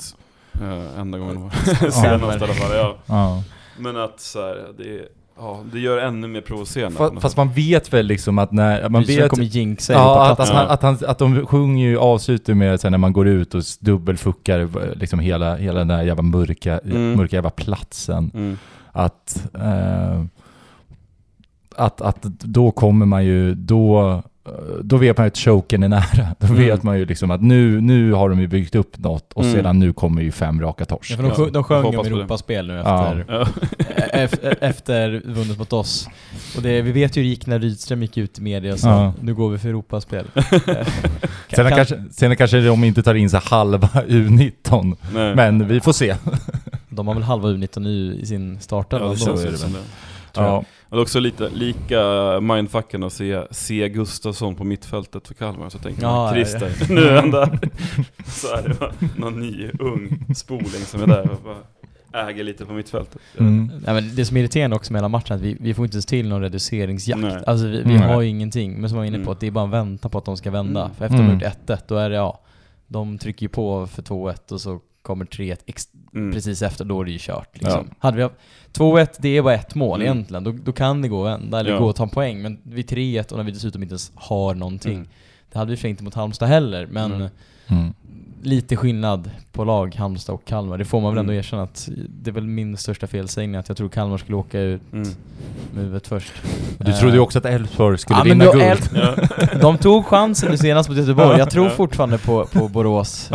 Uh, 0.62 0.98
enda 1.00 1.18
gången 1.18 1.35
de 1.35 1.42
var 1.42 1.50
senast 1.90 2.40
i 2.40 2.44
alla 2.44 2.54
fall, 2.54 2.76
ja. 2.76 2.96
Ja. 3.06 3.42
Men 3.78 3.96
att 3.96 4.20
så 4.20 4.38
här, 4.40 4.68
det, 4.78 4.85
är- 4.85 5.09
ja, 5.38 5.61
det 5.72 5.78
gör 5.80 5.98
ännu 5.98 6.28
mer 6.28 6.40
provocerande. 6.40 6.98
Fast, 6.98 7.12
något 7.14 7.22
fast 7.22 7.37
man 7.37 7.52
vet 7.52 7.92
väl 7.92 8.06
liksom 8.06 8.38
att 8.38 8.52
när... 8.52 8.88
Man 8.88 9.02
Rydström 9.02 9.22
vet, 9.22 9.30
kommer 9.30 9.44
jinxa 9.44 9.92
Ja, 9.92 10.30
att, 10.30 10.40
att, 10.40 10.48
han, 10.48 10.66
att, 10.68 10.83
han, 10.83 10.98
att 11.06 11.18
de 11.18 11.46
sjunger 11.46 11.88
ju, 11.88 11.98
avslutar 11.98 12.54
med 12.54 12.80
sen 12.80 12.90
när 12.92 12.98
man 12.98 13.12
går 13.12 13.28
ut 13.28 13.54
och 13.54 13.62
dubbelfuckar 13.80 14.61
eh, 14.61 14.68
liksom 14.94 15.18
hela, 15.20 15.56
hela 15.56 15.78
den 15.78 15.88
där 15.88 16.02
jävla 16.02 16.22
mörka, 16.22 16.78
Mm. 16.78 17.12
mörka 17.16 17.37
jävla 17.37 17.50
platsen. 17.50 18.30
Mm. 18.35 18.59
Att, 18.92 19.48
eh, 19.54 20.24
att, 21.80 22.00
att 22.00 22.22
då 22.22 22.70
kommer 22.70 23.06
man 23.06 23.24
ju, 23.24 23.54
då, 23.54 24.22
då 24.82 24.96
vet 24.96 25.16
man 25.18 25.26
ju 25.26 25.28
att 25.28 25.38
choken 25.38 25.82
är 25.82 25.88
nära. 25.88 26.34
Då 26.38 26.46
Mm. 26.46 26.58
vet 26.58 26.82
man 26.82 26.98
ju 26.98 27.04
liksom 27.06 27.30
att 27.30 27.42
nu, 27.42 27.80
nu 27.80 28.12
har 28.12 28.28
de 28.28 28.40
ju 28.40 28.46
byggt 28.46 28.74
upp 28.74 28.98
något 28.98 29.32
och 29.32 29.42
Mm. 29.44 29.54
sedan 29.56 29.78
nu 29.78 29.92
kommer 29.92 30.22
ju 30.22 30.32
fem 30.32 30.60
raka 30.60 30.84
torsk. 30.84 31.10
Ja, 31.10 31.16
för 31.16 31.22
de, 31.22 31.30
sjö- 31.32 31.50
de 31.50 31.64
sjöng 31.64 31.84
om. 31.84 32.06
Europaspel 32.06 32.66
nu 32.66 32.78
efter, 32.80 33.24
Ja. 33.28 33.46
efter, 34.12 34.54
efter 34.60 35.22
vunnet 35.24 35.58
mot 35.58 35.72
oss. 35.72 36.08
Och 36.56 36.62
det, 36.62 36.82
vi 36.82 36.92
vet 36.92 37.16
ju 37.16 37.20
hur 37.20 37.24
det 37.26 37.30
gick 37.30 37.46
när 37.46 37.58
Rydström 37.58 38.02
gick 38.02 38.16
ut 38.16 38.38
i 38.38 38.42
media 38.42 38.72
och 38.72 38.78
sa 38.78 38.88
Ja. 38.88 39.12
nu 39.20 39.34
går 39.34 39.50
vi 39.50 39.58
för 39.58 39.68
Europaspel. 39.68 40.26
Sen 40.34 41.66
Kan- 41.66 41.70
kanske, 41.70 42.04
sen 42.10 42.36
kanske 42.36 42.60
de 42.60 42.84
inte 42.84 43.02
tar 43.02 43.14
in 43.14 43.30
sig 43.30 43.40
halva 43.44 43.88
U19, 44.08 44.96
Nej. 45.14 45.34
men 45.36 45.68
vi 45.68 45.80
får 45.80 45.92
se. 45.92 46.16
De 46.88 47.06
har 47.08 47.14
väl 47.14 47.22
halva 47.22 47.48
U19 47.48 47.78
nu 47.80 48.14
i 48.14 48.26
sin 48.26 48.60
startelva 48.60 49.06
Ja, 49.06 49.12
det 49.12 49.18
känns 49.18 49.40
är 49.40 49.44
ju 49.44 49.50
det 49.50 49.58
tror 50.32 50.46
jag. 50.46 50.54
Ja. 50.54 50.58
Och 50.88 50.96
det 50.96 51.00
är 51.00 51.02
också 51.02 51.20
lite, 51.20 51.48
lika 51.48 52.40
mindfucken 52.40 53.02
att 53.02 53.12
se, 53.12 53.42
se 53.50 53.88
Gustafsson 53.88 54.54
på 54.54 54.64
mittfältet 54.64 55.28
för 55.28 55.34
Kalmar. 55.34 55.68
Så 55.68 55.78
tänker 55.78 56.02
Ja, 56.02 56.08
man, 56.12 56.26
ja, 56.26 56.32
Christer, 56.34 56.94
nu 56.94 57.00
är 57.00 57.16
han 57.16 57.30
där. 57.30 57.58
Så 58.26 58.56
är 58.56 58.68
det 58.68 58.74
bara 58.80 58.92
någon 59.16 59.40
ny 59.40 59.70
ung 59.80 60.24
spoling 60.36 60.66
som 60.86 61.02
är 61.02 61.06
där 61.06 61.30
och 61.30 61.40
bara 61.44 62.28
äger 62.28 62.44
lite 62.44 62.66
på 62.66 62.72
mittfältet. 62.72 63.20
Mm. 63.38 63.70
Nej, 63.86 63.94
men 63.94 64.14
det 64.16 64.24
som 64.24 64.36
är 64.36 64.40
irriterande 64.40 64.76
också 64.76 64.92
med 64.92 65.00
hela 65.00 65.08
matchen 65.08 65.32
är 65.32 65.36
att 65.36 65.42
vi, 65.42 65.56
vi 65.60 65.74
får 65.74 65.84
inte 65.84 65.94
ens 65.94 66.06
till 66.06 66.28
någon 66.28 66.40
reduceringsjakt. 66.42 67.20
Nej. 67.20 67.42
Alltså 67.46 67.66
vi, 67.66 67.82
vi 67.82 67.96
har 67.96 68.20
ju 68.20 68.28
ingenting. 68.28 68.80
Men 68.80 68.90
som 68.90 68.96
jag 68.98 69.00
var 69.02 69.06
inne 69.06 69.16
på, 69.18 69.22
Mm. 69.22 69.32
att 69.32 69.40
det 69.40 69.46
är 69.46 69.50
bara 69.50 69.64
en 69.64 69.70
väntan 69.70 70.10
på 70.10 70.18
att 70.18 70.24
de 70.24 70.36
ska 70.36 70.50
vända. 70.50 70.80
Mm. 70.84 70.94
För 70.94 71.04
efter 71.04 71.18
de 71.18 71.24
Mm. 71.24 71.36
har 71.38 71.44
gjort 71.44 71.54
1-1, 71.66 71.78
då 71.88 71.96
är 71.96 72.10
det 72.10 72.16
ja, 72.16 72.40
de 72.86 73.18
trycker 73.18 73.42
ju 73.42 73.48
på 73.48 73.86
för 73.86 74.02
2-1 74.02 74.52
och 74.52 74.60
så 74.60 74.80
kommer 75.02 75.24
3-1 75.24 75.56
ex- 75.66 75.88
Mm. 76.14 76.32
precis 76.32 76.62
efter, 76.62 76.84
då 76.84 77.00
är 77.00 77.04
det 77.04 77.10
ju 77.10 77.18
kört 77.20 77.48
liksom. 77.60 77.86
Ja. 77.90 77.94
Hade 77.98 78.16
vi 78.16 78.22
haft 78.22 78.34
2-1, 78.72 79.16
det 79.18 79.28
är 79.36 79.42
bara 79.42 79.54
ett 79.54 79.74
mål 79.74 80.00
Mm. 80.02 80.12
egentligen. 80.12 80.44
Då, 80.44 80.52
då 80.52 80.72
kan 80.72 81.02
det 81.02 81.08
gå 81.08 81.26
att 81.26 81.40
vända, 81.40 81.60
eller 81.60 81.70
Ja. 81.70 81.78
gå 81.78 81.84
och 81.86 81.96
ta 81.96 82.02
en 82.02 82.08
poäng. 82.08 82.42
Men 82.42 82.58
vid 82.62 82.86
3-1 82.88 83.32
och 83.32 83.38
när 83.38 83.44
vi 83.44 83.52
dessutom 83.52 83.82
inte 83.82 83.92
ens 83.92 84.12
har 84.14 84.54
någonting. 84.54 84.94
Mm. 84.94 85.08
Det 85.52 85.58
hade 85.58 85.74
vi 85.76 85.88
inte 85.88 86.04
mot 86.04 86.14
Halmstad 86.14 86.48
heller, 86.48 86.86
men 86.86 87.30
Mm. 87.68 87.94
Lite 88.42 88.76
skillnad 88.76 89.31
på 89.53 89.64
lag, 89.64 89.94
Halmstad 89.94 90.35
och 90.35 90.44
Kalmar. 90.44 90.79
Det 90.79 90.85
får 90.85 91.00
man 91.00 91.11
väl 91.14 91.18
ändå 91.20 91.33
Mm. 91.33 91.38
erkänna 91.38 91.62
att 91.62 91.88
det 92.09 92.31
är 92.31 92.35
väl 92.35 92.46
min 92.46 92.76
största 92.76 93.07
felsägning 93.07 93.57
att 93.57 93.68
jag 93.68 93.76
tror 93.76 93.88
Kalmar 93.88 94.18
skulle 94.18 94.37
åka 94.37 94.61
ut 94.61 94.81
Mm. 94.92 95.09
med 95.74 95.83
huvudet 95.85 96.07
först. 96.07 96.33
Du 96.79 96.92
trodde 96.92 97.14
ju 97.14 97.20
också 97.20 97.38
att 97.38 97.44
Elfsborg 97.44 97.98
skulle 97.98 98.18
Ja, 98.18 98.22
vinna 98.24 98.44
guld. 98.44 98.62
El- 98.62 98.79
Ja. 98.94 99.14
De 99.61 99.79
tog 99.79 100.07
chansen 100.07 100.50
nu 100.50 100.57
senast 100.57 100.88
mot 100.88 100.98
Göteborg. 100.98 101.38
Jag 101.38 101.50
tror 101.50 101.68
fortfarande 101.68 102.18
på, 102.18 102.46
på 102.46 102.68
Borås. 102.68 103.31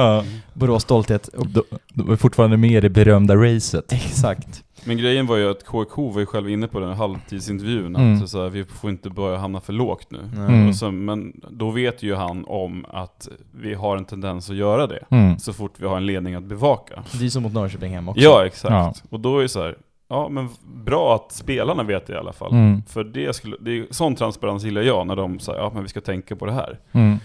Borås 0.54 0.84
stolthet. 0.84 1.28
Och, 1.28 1.48
De, 1.48 1.62
de 1.94 2.12
är 2.12 2.16
fortfarande 2.16 2.58
med 2.58 2.72
i 2.72 2.82
det 2.82 2.90
berömda 2.90 3.36
racet. 3.36 3.94
exakt. 3.94 4.64
Men 4.88 4.98
grejen 4.98 5.28
var 5.28 5.38
ju 5.38 5.52
att 5.52 5.66
KK 5.66 6.10
var 6.12 6.20
ju 6.20 6.26
själv 6.26 6.50
inne 6.50 6.68
på 6.68 6.80
den 6.80 6.94
halvtidsintervjun, 6.94 7.96
Mm. 7.96 8.24
att 8.24 8.30
så 8.30 8.42
här, 8.44 8.50
vi 8.50 8.64
får 8.64 8.90
inte 8.90 9.10
börja 9.10 9.38
hamna 9.38 9.60
för 9.62 9.74
lågt 9.74 10.12
nu. 10.12 10.20
Mm. 10.36 10.70
Och 10.70 10.76
så, 10.76 10.92
men 10.92 11.42
då 11.50 11.72
vet 11.72 12.04
ju 12.04 12.16
han 12.16 12.46
om 12.48 12.86
att 12.90 13.28
vi 13.52 13.74
har 13.74 13.98
en 13.98 14.06
tendens 14.06 14.50
att 14.50 14.56
göra 14.56 14.88
det, 14.88 15.04
Mm. 15.10 15.40
så 15.40 15.54
fort 15.54 15.74
vi 15.78 15.88
har 15.88 15.98
en 15.98 16.06
ledning 16.06 16.36
att 16.36 16.44
bevaka. 16.44 17.04
Det 17.20 17.26
är 17.26 17.30
som 17.30 17.44
mot 17.44 17.54
Norrköping 17.54 17.94
hemma 17.94 18.12
också. 18.12 18.24
Ja, 18.24 18.46
exakt. 18.46 18.72
Ja. 18.72 18.94
Och 19.10 19.20
då 19.20 19.38
är 19.38 19.42
det 19.42 19.50
så 19.50 19.62
här, 19.62 19.76
ja 20.10 20.30
men 20.30 20.50
bra 20.86 21.16
att 21.16 21.32
spelarna 21.32 21.84
vet 21.84 22.08
det 22.08 22.14
i 22.14 22.18
alla 22.18 22.34
fall. 22.34 22.52
Mm. 22.52 22.84
För 22.88 23.04
det 23.04 23.36
skulle, 23.36 23.58
det 23.60 23.72
är, 23.80 23.86
sån 23.92 24.16
transparens 24.16 24.64
gillar 24.64 24.82
jag, 24.82 25.08
när 25.08 25.16
de 25.16 25.40
säger 25.40 25.60
ja 25.60 25.72
men 25.74 25.84
vi 25.84 25.90
ska 25.90 26.02
tänka 26.02 26.36
på 26.36 26.46
det 26.46 26.52
här. 26.54 26.80
Mm. 26.92 27.18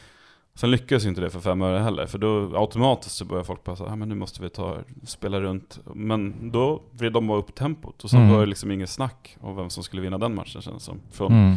Sen 0.61 0.70
lyckas 0.70 1.05
ju 1.05 1.09
inte 1.09 1.20
det 1.20 1.31
för 1.31 1.40
fem 1.40 1.62
öre 1.62 1.79
heller, 1.79 2.07
för 2.07 2.18
då 2.18 2.57
automatiskt 2.57 3.16
så 3.16 3.25
börjar 3.25 3.44
folk 3.44 3.64
bara 3.64 3.77
säga, 3.77 3.88
ja 3.88 3.96
men 3.96 4.09
nu 4.09 4.14
måste 4.14 4.42
vi 4.42 4.51
ta, 4.51 4.77
spela 5.05 5.40
runt. 5.40 5.79
Men 5.94 6.51
då 6.53 6.83
vill 6.90 7.12
de 7.12 7.27
bara 7.27 7.38
upp 7.38 7.55
tempot, 7.55 8.05
och 8.05 8.11
sen 8.11 8.20
Mm. 8.20 8.33
var 8.33 8.40
det 8.40 8.46
liksom 8.46 8.70
inget 8.70 8.90
snack 8.90 9.37
om 9.40 9.57
vem 9.57 9.70
som 9.70 9.83
skulle 9.83 10.03
vinna 10.03 10.18
den 10.18 10.35
matchen 10.35 10.62
känns 10.62 10.83
som. 10.85 11.01
Från 11.11 11.33
Mm. 11.33 11.57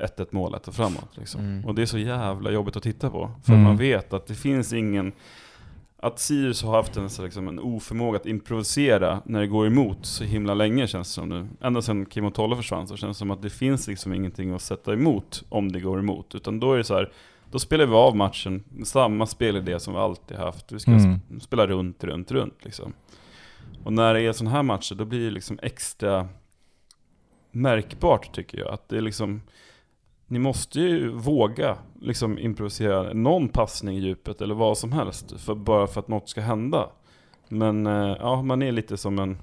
1-1 0.00 0.26
målet 0.32 0.68
och 0.68 0.74
framåt 0.74 1.08
liksom. 1.16 1.40
Mm. 1.40 1.64
Och 1.64 1.74
det 1.74 1.82
är 1.82 1.86
så 1.86 1.98
jävla 1.98 2.50
jobbigt 2.50 2.76
att 2.76 2.82
titta 2.82 3.10
på, 3.10 3.30
för 3.44 3.52
Mm. 3.52 3.64
man 3.64 3.76
vet 3.76 4.12
att 4.12 4.26
det 4.26 4.34
finns 4.34 4.72
ingen 4.72 5.12
att 6.02 6.18
Sirius 6.18 6.62
har 6.62 6.76
haft 6.76 6.96
en, 6.96 7.10
så 7.10 7.22
liksom, 7.24 7.48
en 7.48 7.58
oförmåga 7.58 8.16
att 8.18 8.26
improvisera 8.26 9.22
när 9.24 9.40
det 9.40 9.46
går 9.46 9.66
emot 9.66 9.98
så 10.06 10.24
himla 10.24 10.54
länge 10.54 10.86
känns 10.86 11.08
det 11.08 11.14
som 11.14 11.28
nu. 11.28 11.48
Ända 11.60 11.82
sedan 11.82 12.06
Kim 12.06 12.30
Tolle 12.32 12.56
försvann 12.56 12.86
så 12.88 12.96
känns 12.96 13.16
det 13.16 13.18
som 13.18 13.30
att 13.30 13.42
det 13.42 13.50
finns 13.50 13.86
liksom 13.88 14.14
ingenting 14.14 14.50
att 14.54 14.62
sätta 14.62 14.92
emot 14.92 15.42
om 15.48 15.72
det 15.72 15.80
går 15.80 15.98
emot. 15.98 16.34
Utan 16.34 16.60
då 16.60 16.72
är 16.72 16.78
det 16.78 16.84
så 16.84 16.94
här, 16.94 17.12
då 17.50 17.58
spelar 17.58 17.86
vi 17.86 17.94
av 17.94 18.16
matchen, 18.16 18.64
samma 18.84 19.26
spelidé 19.26 19.80
som 19.80 19.94
vi 19.94 20.00
alltid 20.00 20.36
haft. 20.36 20.72
Vi 20.72 20.78
ska 20.78 20.90
Mm. 20.90 21.02
sp- 21.14 21.40
spela 21.40 21.66
runt, 21.66 22.04
runt, 22.04 22.30
runt 22.32 22.64
liksom. 22.64 22.92
Och 23.84 23.92
när 23.92 24.14
det 24.14 24.20
är 24.22 24.32
sådana 24.32 24.56
här 24.56 24.62
matcher, 24.62 24.94
då 24.94 25.04
blir 25.04 25.24
det 25.24 25.30
liksom 25.30 25.58
extra 25.62 26.28
märkbart 27.50 28.34
tycker 28.34 28.58
jag. 28.58 28.68
Att 28.68 28.88
det 28.88 28.96
är 28.96 29.00
liksom, 29.00 29.42
ni 30.26 30.38
måste 30.38 30.80
ju 30.80 31.08
våga 31.08 31.76
liksom 32.00 32.38
improvisera 32.38 33.12
någon 33.12 33.48
passning 33.48 33.96
i 33.96 34.00
djupet 34.00 34.40
eller 34.42 34.54
vad 34.54 34.78
som 34.78 34.92
helst, 34.92 35.40
för, 35.40 35.54
bara 35.54 35.86
för 35.86 36.00
att 36.00 36.08
något 36.08 36.28
ska 36.28 36.40
hända. 36.40 36.90
Men 37.48 37.86
eh, 37.86 38.16
ja, 38.20 38.42
man 38.42 38.62
är 38.62 38.72
lite 38.72 38.96
som 38.96 39.18
en 39.18 39.38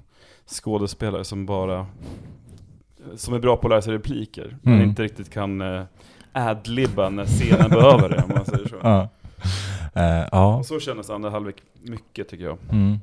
skådespelare 0.46 1.24
som 1.24 1.46
bara, 1.46 1.88
som 3.16 3.34
är 3.34 3.40
bra 3.40 3.58
på 3.58 3.68
att 3.68 3.72
lära 3.72 3.82
sig 3.82 3.94
repliker, 3.94 4.58
men 4.62 4.74
Mm. 4.74 4.90
inte 4.90 5.04
riktigt 5.04 5.30
kan 5.30 5.62
eh, 5.62 5.84
adlibba 6.38 7.10
när 7.10 7.26
scenen 7.26 7.70
behöver 7.70 8.10
det, 8.10 8.24
om 8.24 8.32
man 8.36 8.46
säger 8.46 8.68
så. 8.68 8.76
Ja. 8.84 9.10
Eh, 9.94 10.28
ja. 10.32 10.56
Och 10.56 10.66
så 10.66 10.80
kändes 10.80 11.10
andra 11.10 11.30
halvlek 11.30 11.56
mycket 11.84 12.30
tycker 12.30 12.46
jag. 12.46 12.58
Mm. 12.72 13.00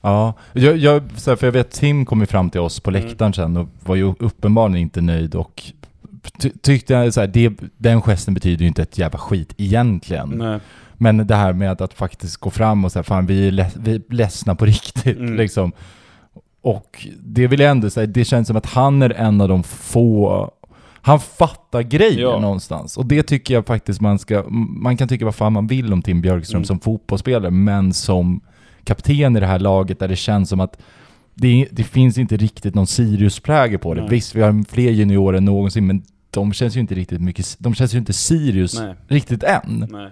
Ja, 0.00 0.34
jag, 0.52 0.76
jag, 0.76 1.02
för 1.12 1.44
jag 1.44 1.52
vet 1.52 1.70
Tim 1.70 2.04
kom 2.06 2.20
ju 2.20 2.26
fram 2.26 2.50
till 2.50 2.60
oss 2.60 2.80
på 2.80 2.90
Mm. 2.90 3.02
läktaren 3.02 3.32
sen 3.32 3.56
och 3.56 3.68
var 3.86 3.94
ju 3.96 4.14
uppenbarligen 4.18 4.82
inte 4.82 5.00
nöjd 5.00 5.34
och 5.34 5.62
ty, 6.38 6.50
tyckte 6.62 6.92
jag 6.94 7.14
så 7.14 7.20
här, 7.20 7.26
det, 7.26 7.52
den 7.76 8.02
gesten 8.02 8.34
betyder 8.34 8.60
ju 8.62 8.68
inte 8.68 8.82
ett 8.82 8.98
jävla 8.98 9.18
skit 9.18 9.54
egentligen. 9.56 10.28
Nej. 10.28 10.58
Men 10.94 11.26
det 11.26 11.34
här 11.36 11.52
med 11.52 11.70
att, 11.72 11.80
att 11.80 11.94
faktiskt 11.94 12.36
gå 12.36 12.50
fram 12.50 12.84
och 12.84 12.92
säga 12.92 13.02
fan 13.02 13.26
vi 13.26 13.46
är, 13.48 13.50
led, 13.50 13.70
vi 13.76 13.94
är 13.94 14.02
ledsna 14.08 14.54
på 14.54 14.64
riktigt 14.64 15.18
Mm. 15.18 15.34
liksom. 15.36 15.72
Och 16.62 17.06
det 17.20 17.46
vill 17.46 17.60
jag 17.60 17.70
ändå 17.70 17.90
säga, 17.90 18.06
det 18.06 18.24
känns 18.24 18.48
som 18.48 18.56
att 18.56 18.66
han 18.66 19.02
är 19.02 19.10
en 19.10 19.40
av 19.40 19.48
de 19.48 19.62
få 19.62 20.50
han 21.02 21.20
fattar 21.20 21.82
grejer 21.82 22.20
Ja. 22.20 22.38
någonstans. 22.40 22.96
Och 22.96 23.06
det 23.06 23.22
tycker 23.22 23.54
jag 23.54 23.66
faktiskt 23.66 24.00
man 24.00 24.18
ska, 24.18 24.44
man 24.68 24.96
kan 24.96 25.08
tycka 25.08 25.24
vad 25.24 25.34
fan 25.34 25.52
man 25.52 25.66
vill 25.66 25.92
om 25.92 26.02
Tim 26.02 26.20
Björkström 26.20 26.58
Mm. 26.58 26.64
som 26.64 26.80
fotbollsspelare, 26.80 27.50
men 27.50 27.92
som 27.92 28.40
kapten 28.84 29.36
i 29.36 29.40
det 29.40 29.46
här 29.46 29.58
laget 29.58 29.98
där 29.98 30.08
det 30.08 30.16
känns 30.16 30.48
som 30.48 30.60
att 30.60 30.80
det, 31.34 31.68
det 31.72 31.84
finns 31.84 32.18
inte 32.18 32.36
riktigt 32.36 32.74
någon 32.74 32.86
Sirius-prägel 32.86 33.78
på 33.78 33.94
det. 33.94 34.00
Nej. 34.00 34.10
Visst, 34.10 34.34
vi 34.34 34.42
har 34.42 34.64
fler 34.70 34.90
juniorer 34.90 35.38
än 35.38 35.44
någonsin, 35.44 35.86
men 35.86 36.02
de 36.30 36.52
känns 36.52 36.76
ju 36.76 36.80
inte 36.80 36.94
riktigt 36.94 37.20
mycket, 37.20 37.56
de 37.58 37.74
känns 37.74 37.94
ju 37.94 37.98
inte 37.98 38.12
Sirius 38.12 38.74
Nej. 38.80 38.94
riktigt 39.08 39.42
än. 39.42 39.86
Nej. 39.90 40.10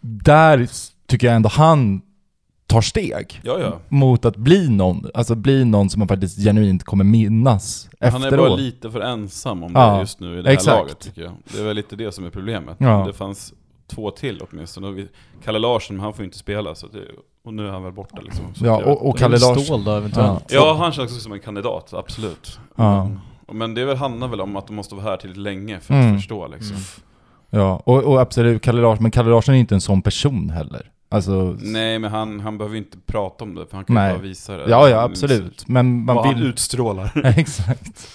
Där 0.00 0.68
tycker 1.06 1.26
jag 1.26 1.36
ändå 1.36 1.48
han 1.48 2.02
tar 2.68 2.80
steg 2.80 3.40
Ja, 3.42 3.58
ja. 3.60 3.78
mot 3.88 4.24
att 4.24 4.36
bli 4.36 4.68
någon, 4.68 5.06
alltså 5.14 5.34
bli 5.34 5.64
någon 5.64 5.90
som 5.90 5.98
man 5.98 6.08
faktiskt 6.08 6.38
genuint 6.44 6.84
kommer 6.84 7.04
minnas 7.04 7.88
Han 8.00 8.08
efteråt. 8.08 8.32
är 8.32 8.36
bara 8.38 8.54
lite 8.56 8.90
för 8.90 9.00
ensam 9.00 9.62
om 9.62 9.72
Ja, 9.74 9.94
det 9.94 10.00
just 10.00 10.20
nu 10.20 10.38
i 10.38 10.42
det 10.42 10.48
här 10.48 10.54
exakt. 10.54 10.78
laget 10.78 10.98
tycker 10.98 11.22
jag. 11.22 11.32
Det 11.52 11.58
är 11.60 11.64
väl 11.64 11.76
lite 11.76 11.96
det 11.96 12.12
som 12.12 12.24
är 12.24 12.30
problemet. 12.30 12.76
Ja. 12.78 13.04
Det 13.06 13.12
fanns 13.12 13.52
två 13.86 14.10
till 14.10 14.42
åtminstone. 14.50 15.06
Kalle 15.44 15.58
Larsson, 15.58 16.00
han 16.00 16.12
får 16.12 16.22
ju 16.22 16.24
inte 16.24 16.38
spela, 16.38 16.74
så 16.74 16.86
det, 16.86 17.00
och 17.44 17.54
nu 17.54 17.66
är 17.66 17.70
han 17.72 17.82
väl 17.82 17.92
borta 17.92 18.20
liksom. 18.20 18.44
Så 18.54 18.64
Ja, 18.66 18.84
och, 18.84 19.08
och 19.08 19.18
Kalle 19.18 19.38
Stål 19.38 19.56
Larsson. 19.56 19.84
då 19.84 19.90
eventuellt. 19.90 20.44
Ja, 20.52 20.76
han 20.78 20.92
känns 20.92 21.10
också 21.10 21.20
som 21.20 21.32
en 21.32 21.40
kandidat, 21.40 21.94
absolut. 21.94 22.58
Ja. 22.76 23.04
Men, 23.46 23.58
men 23.58 23.74
det 23.74 23.80
är 23.80 23.84
väl, 23.86 23.96
handlar 23.96 24.28
väl 24.28 24.40
om 24.40 24.56
att 24.56 24.66
de 24.66 24.76
måste 24.76 24.94
vara 24.94 25.04
här 25.04 25.16
tillräckligt 25.16 25.42
länge 25.42 25.80
för 25.80 25.94
att 25.94 26.04
Mm. 26.04 26.16
förstå 26.16 26.48
liksom. 26.48 26.76
Mm. 26.76 26.86
Ja, 27.50 27.82
och, 27.84 28.04
och 28.04 28.20
absolut, 28.20 28.62
Kalle 28.62 28.80
Larsson, 28.82 29.02
men 29.02 29.10
Kalle 29.10 29.30
Larsson 29.30 29.54
är 29.54 29.58
inte 29.58 29.74
en 29.74 29.80
sån 29.80 30.02
person 30.02 30.50
heller. 30.50 30.90
Alltså, 31.10 31.56
Nej, 31.60 31.98
men 31.98 32.10
han, 32.10 32.40
han 32.40 32.58
behöver 32.58 32.74
ju 32.76 32.82
inte 32.82 32.98
prata 33.06 33.44
om 33.44 33.54
det, 33.54 33.66
för 33.66 33.76
han 33.76 33.84
kan 33.84 33.94
Nej. 33.94 34.12
bara 34.12 34.22
visa 34.22 34.56
det. 34.56 34.70
ja 34.70 34.88
ja 34.88 35.02
absolut. 35.02 35.68
Men 35.68 36.04
man 36.04 36.16
Vad 36.16 36.26
han 36.26 36.34
vill... 36.34 36.46
utstrålar. 36.46 37.22
Exakt. 37.38 38.08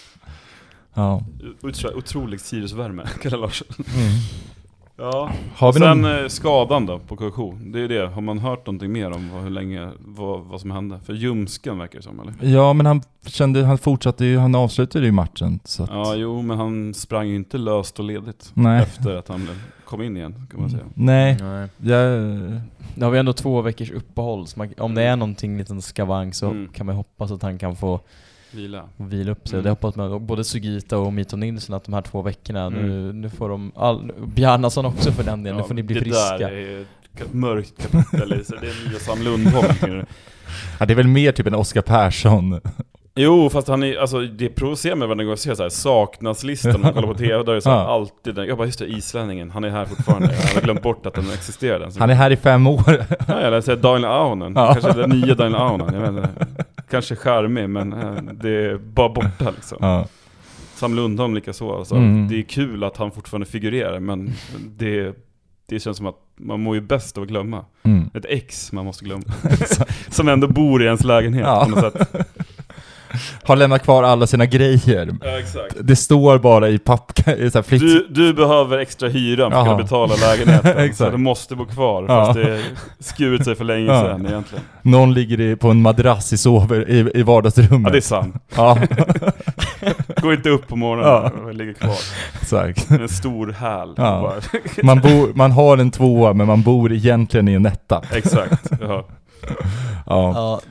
Ja. 0.93 1.24
Otro, 1.62 1.98
otrolig 1.98 2.39
Sirius-värme, 2.41 3.04
Kalle 3.22 3.38
Larsson. 3.38 3.67
Mm. 3.78 4.12
Ja. 4.97 5.32
Har 5.56 5.73
vi 5.73 5.79
Sen 5.79 6.01
någon... 6.01 6.21
eh, 6.23 6.27
skadan 6.27 6.86
då 6.86 6.99
på 6.99 7.15
KK, 7.15 7.58
det 7.65 7.79
är 7.79 7.88
det. 7.88 8.08
Har 8.08 8.21
man 8.21 8.39
hört 8.39 8.65
någonting 8.65 8.91
mer 8.91 9.12
om 9.12 9.29
vad, 9.34 9.43
hur 9.43 9.49
länge, 9.49 9.89
vad, 9.99 10.39
vad 10.43 10.62
som 10.62 10.71
hände? 10.71 10.99
För 11.06 11.13
ljumsken 11.13 11.77
verkar 11.77 11.99
det 11.99 12.03
som 12.03 12.19
eller? 12.19 12.34
Ja, 12.53 12.73
men 12.73 12.86
han 12.86 13.01
kände, 13.25 13.63
han 13.65 13.77
fortsatte 13.77 14.25
ju, 14.25 14.38
han 14.38 14.56
avslutade 14.56 15.06
ju 15.06 15.12
matchen 15.12 15.60
så 15.63 15.84
att... 15.84 15.89
Ja, 15.89 16.15
jo, 16.15 16.41
men 16.41 16.58
han 16.58 16.93
sprang 16.93 17.27
ju 17.27 17.36
inte 17.36 17.58
löst 17.58 17.99
och 17.99 18.06
ledigt 18.06 18.51
Nej. 18.53 18.82
efter 18.84 19.15
att 19.15 19.27
han 19.27 19.49
kom 19.86 20.01
in 20.01 20.17
igen, 20.17 20.47
kan 20.51 20.62
man 20.62 20.69
säga. 20.69 20.84
Nej, 20.93 21.38
Nej. 21.41 21.67
jag... 21.77 22.21
Nu 22.95 23.06
har 23.06 23.12
vi 23.12 23.19
ändå 23.19 23.34
två 23.34 23.62
veckors 23.62 23.91
uppehåll, 23.91 24.47
så 24.47 24.60
man, 24.60 24.73
om 24.77 24.95
det 24.95 25.03
är 25.03 25.15
någonting 25.15 25.58
liten 25.58 25.82
skavank 25.82 26.36
så 26.36 26.45
Mm. 26.49 26.67
kan 26.73 26.86
man 26.86 26.95
hoppas 26.95 27.32
att 27.32 27.41
han 27.41 27.58
kan 27.58 27.75
få 27.75 27.99
Vila. 28.54 28.84
vila 28.98 29.32
upp 29.32 29.48
sig. 29.48 29.56
Mm. 29.58 29.63
Det 29.63 29.70
hoppas 29.70 29.96
man, 29.96 30.12
och 30.12 30.22
både 30.22 30.44
Sugita 30.44 30.98
och 30.98 31.13
Mito 31.13 31.38
Nilsson 31.38 31.76
att 31.76 31.84
de 31.84 31.94
här 31.94 32.02
två 32.02 32.22
veckorna, 32.22 32.70
nu, 32.70 32.80
Mm. 32.80 33.22
nu 33.22 33.30
får 33.30 33.50
de, 33.50 33.72
all, 33.76 34.12
Bjarnason 34.36 34.86
också 34.86 35.12
för 35.12 35.24
den 35.24 35.44
delen, 35.44 35.58
nu 35.62 35.68
får 35.68 35.74
ni 35.74 35.84
bli 35.84 35.94
det 35.96 36.02
friska. 36.02 36.38
där 36.38 36.52
är 36.52 36.82
ett 36.82 37.34
mörkt 37.34 37.92
kapitel, 37.92 38.46
så 38.46 38.56
det 38.56 38.68
är 38.68 38.89
nya 38.89 39.00
Sam 39.00 39.22
Lundholm. 39.24 39.68
Ja, 40.80 40.86
det 40.86 40.94
är 40.94 40.96
väl 40.96 41.08
mer 41.08 41.32
typ 41.32 41.48
en 41.48 41.56
Oscar 41.56 41.82
Persson. 41.82 42.60
Jo, 43.15 43.49
fast 43.49 43.67
han 43.67 43.84
är, 43.84 43.97
alltså 43.97 44.19
det 44.21 44.49
provocerar 44.49 44.95
mig 44.95 45.08
varje 45.08 45.23
gång 45.23 45.30
jag 45.30 45.39
ser 45.39 45.56
så 45.56 45.63
här 45.63 45.69
saknas-listan, 45.69 46.82
man 46.82 46.93
kollar 46.93 47.08
på 47.08 47.13
TV, 47.13 47.43
då 47.43 47.52
är 47.52 47.56
det 47.56 47.62
så 47.62 47.69
Ja. 47.69 47.76
alltid 47.88 48.36
den, 48.36 48.47
jag 48.47 48.58
bara 48.58 48.65
just 48.65 48.80
det, 48.80 48.86
islänningen, 48.86 49.52
han 49.52 49.63
är 49.63 49.69
här 49.69 49.86
fortfarande, 49.86 50.28
jag 50.47 50.54
har 50.56 50.62
glömt 50.62 50.82
bort 50.82 51.06
att 51.06 51.13
den. 51.13 51.26
Så- 51.91 51.99
Han 51.99 52.10
är 52.10 52.13
här 52.13 52.32
i 52.32 52.36
fem 52.36 52.67
år. 52.67 53.06
Ja, 53.28 53.34
eller 53.39 53.62
säga 53.62 53.76
Daniel 53.76 54.06
Aunen, 54.06 54.54
Ja. 54.56 54.73
kanske 54.73 55.02
den 55.02 55.10
nya 55.10 55.36
Daniel 55.36 55.56
Aunen, 55.62 55.93
jag 55.93 56.02
vet 56.02 56.10
inte. 56.10 56.45
Kanske 56.89 57.15
charmig, 57.15 57.69
men 57.69 57.93
eh, 57.93 58.34
det 58.34 58.49
är 58.49 58.78
bara 58.78 59.10
borta 59.10 59.52
liksom. 59.56 59.78
ja. 59.82 60.06
Sam 60.76 60.95
Lundholm 60.95 61.36
likaså, 61.36 61.76
alltså. 61.78 61.95
Mm. 61.95 62.28
det 62.28 62.36
är 62.39 62.43
kul 62.43 62.84
att 62.84 62.97
han 62.97 63.12
fortfarande 63.12 63.45
figurerar, 63.47 63.99
men 63.99 64.34
det, 64.67 65.15
det 65.69 65.80
känns 65.80 65.97
som 65.97 66.06
att 66.06 66.15
man 66.36 66.60
mår 66.62 66.76
ju 66.76 66.82
bäst 66.82 67.17
av 67.17 67.23
att 67.23 67.30
glömma. 67.30 67.65
Mm. 67.84 68.10
Ett 68.13 68.26
ex 68.30 68.71
man 68.71 68.86
måste 68.86 69.06
glömma. 69.06 69.23
som 70.10 70.28
ändå 70.28 70.47
bor 70.47 70.82
i 70.84 70.86
ens 70.86 71.04
lägenhet 71.04 71.45
Ja. 71.47 71.63
på 71.69 71.69
något 71.82 71.93
sätt. 71.93 72.28
Har 73.43 73.56
lämnat 73.56 73.84
kvar 73.84 74.04
alla 74.04 74.28
sina 74.28 74.45
grejer. 74.45 75.15
Ja, 75.23 75.39
exakt. 75.39 75.76
Det 75.82 75.95
står 75.95 76.38
bara 76.39 76.69
i 76.69 76.80
papp... 76.80 77.28
i 77.28 77.52
så 77.52 77.58
här 77.58 77.63
flick... 77.63 77.82
Du, 77.82 78.08
du 78.10 78.34
behöver 78.34 78.78
extra 78.78 79.10
hyra 79.10 79.52
för 79.52 79.58
att 79.58 79.65
kunna 79.65 79.78
betala 79.78 80.13
lägenheten, 80.15 80.95
så 80.95 81.10
du 81.10 81.17
måste 81.17 81.56
bo 81.56 81.65
kvar, 81.65 82.06
Ja. 82.08 82.26
fast 82.26 82.39
det 82.39 82.62
skurit 82.99 83.43
sig 83.45 83.56
för 83.56 83.63
länge 83.63 83.86
Ja. 83.86 84.02
sedan 84.02 84.26
egentligen. 84.28 84.63
Någon 84.82 85.13
ligger 85.13 85.41
i, 85.41 85.56
på 85.56 85.69
en 85.69 85.82
madrass 85.82 86.34
i, 86.34 86.38
sover, 86.38 86.89
i, 86.89 87.12
i 87.19 87.23
vardagsrummet. 87.23 87.82
Ja, 87.88 87.89
det 87.91 87.97
är 87.97 88.02
sant. 88.02 88.36
Ja, 88.56 88.78
Gå 90.21 90.34
inte 90.34 90.49
upp 90.49 90.67
på 90.67 90.76
morgonen 90.76 91.08
Ja. 91.10 91.32
och 91.47 91.54
ligger 91.54 91.73
kvar. 91.73 91.95
exakt. 92.41 92.91
En 92.91 93.10
stor 93.10 93.47
häl. 93.52 93.93
Ja. 93.97 94.34
Man, 94.84 95.02
man 95.36 95.52
har 95.52 95.78
en 95.78 95.91
tvåa, 95.91 96.34
men 96.34 96.47
man 96.47 96.62
bor 96.62 96.91
egentligen 96.93 97.47
i 97.47 97.54
en 97.54 97.65
etta. 97.65 98.02
Exakt. 98.12 98.71
Ja. 98.82 99.06
Ja. 100.06 100.32
Ja, 100.36 100.62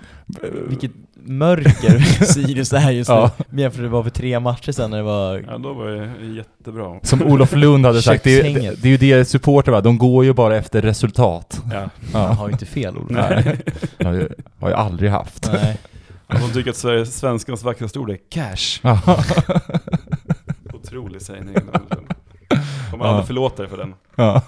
vilket 0.68 0.90
mörker 1.24 1.98
Sirius 2.24 2.72
är 2.72 2.90
just 2.90 3.10
Ja. 3.10 3.30
nu. 3.50 3.62
Jämfört 3.62 3.80
med 3.80 3.90
vad 3.90 4.04
för 4.04 4.10
tre 4.10 4.40
matcher 4.40 4.72
sedan 4.72 4.90
när 4.90 4.96
det 4.96 5.02
var... 5.02 5.44
ja, 5.50 5.58
då 5.58 5.72
var 5.72 5.86
det 5.86 6.26
jättebra. 6.26 7.00
Som 7.02 7.22
Olof 7.22 7.52
Lund 7.52 7.86
hade 7.86 8.02
sagt, 8.02 8.24
det, 8.24 8.40
är- 8.40 8.42
Kökshänget. 8.44 8.82
det 8.82 8.88
är 8.88 8.90
ju 8.90 8.96
det 8.96 9.24
supportrar 9.24 9.72
va, 9.72 9.80
de 9.80 9.98
går 9.98 10.24
ju 10.24 10.32
bara 10.32 10.56
efter 10.56 10.82
resultat. 10.82 11.60
Ja. 11.72 11.78
Han 11.78 11.90
Ja. 12.12 12.18
har 12.28 12.46
ju 12.48 12.52
inte 12.52 12.66
fel 12.66 12.96
Olof. 12.96 13.10
Nej. 13.10 13.58
Det 13.98 14.04
har 14.04 14.14
jag, 14.14 14.28
har 14.60 14.70
jag 14.70 14.78
aldrig 14.78 15.10
haft. 15.10 15.50
Nej. 15.52 15.78
De 16.28 16.52
tycker 16.52 16.70
att 16.70 16.76
Sveriges, 16.76 17.16
svenskans 17.18 17.62
vackraste 17.62 17.98
ord 17.98 18.10
är 18.10 18.18
cash. 18.30 18.80
Ja. 18.82 19.00
Otrolig 20.74 21.22
sägning. 21.22 21.54
Kommer 22.90 23.04
Ja. 23.04 23.10
aldrig 23.10 23.26
förlåta 23.26 23.62
dig 23.62 23.70
för 23.70 23.76
den. 23.76 23.94
Ja. 24.16 24.42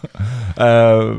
Eh, 0.56 1.14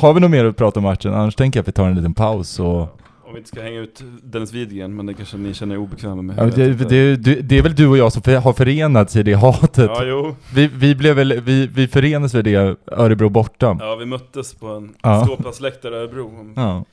har 0.00 0.12
vi 0.14 0.20
något 0.20 0.30
mer 0.30 0.44
att 0.44 0.56
prata 0.56 0.80
om 0.80 0.84
matchen? 0.84 1.14
Annars 1.14 1.34
tänker 1.34 1.58
jag 1.58 1.62
att 1.62 1.68
vi 1.68 1.72
tar 1.72 1.86
en 1.88 1.94
liten 1.94 2.14
paus 2.14 2.60
och... 2.60 2.99
om 3.30 3.34
vi 3.34 3.38
inte 3.38 3.48
ska 3.48 3.62
hänga 3.62 3.80
ut 3.80 4.02
Dennis 4.22 4.52
Widgren, 4.52 4.96
men 4.96 5.06
det 5.06 5.14
kanske 5.14 5.36
ni 5.36 5.54
känner 5.54 5.74
er 5.74 5.78
obekväma 5.78 6.22
med. 6.22 6.38
Ja, 6.38 6.44
det, 6.44 6.74
det, 6.74 7.16
det, 7.16 7.34
det 7.34 7.58
är 7.58 7.62
väl 7.62 7.74
du 7.74 7.86
och 7.88 7.96
jag 7.98 8.12
som 8.12 8.22
för- 8.22 8.36
har 8.36 8.52
förenats 8.52 9.16
i 9.16 9.22
det 9.22 9.34
hatet. 9.34 9.90
Ja, 9.94 10.04
jo. 10.04 10.36
Vi, 10.54 10.66
vi, 10.66 10.94
blev 10.94 11.16
väl, 11.16 11.40
vi, 11.40 11.66
vi 11.66 11.88
förenades 11.88 12.34
vid 12.34 12.44
det 12.44 12.76
Örebro 12.86 13.28
borta. 13.28 13.76
Ja, 13.80 13.96
vi 13.96 14.06
möttes 14.06 14.54
på 14.54 14.66
en 14.68 14.94
Ja. 15.02 15.24
ståplatsläktare 15.24 15.94
i 15.94 15.98
Örebro. 15.98 16.52
Ja. 16.56 16.84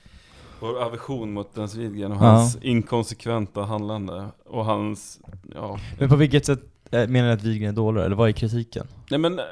Vår 0.60 0.84
aversion 0.84 1.34
mot 1.34 1.56
Dennis 1.56 1.76
Widgren 1.76 2.12
och 2.12 2.18
Ja. 2.18 2.22
hans 2.26 2.58
inkonsekventa 2.62 3.62
handlande. 3.62 4.26
Och 4.50 4.66
hans, 4.66 5.20
ja. 5.56 5.80
Men 6.00 6.10
på 6.10 6.16
vilket 6.16 6.46
sätt 6.46 6.60
eh, 6.92 7.08
menar 7.08 7.28
ni 7.28 7.34
att 7.34 7.44
Wigren 7.44 7.70
är 7.70 7.74
dålig 7.76 8.02
eller 8.02 8.16
vad 8.16 8.28
är 8.30 8.34
kritiken? 8.34 8.88
Nej 9.12 9.20
men, 9.20 9.40
eh, 9.40 9.46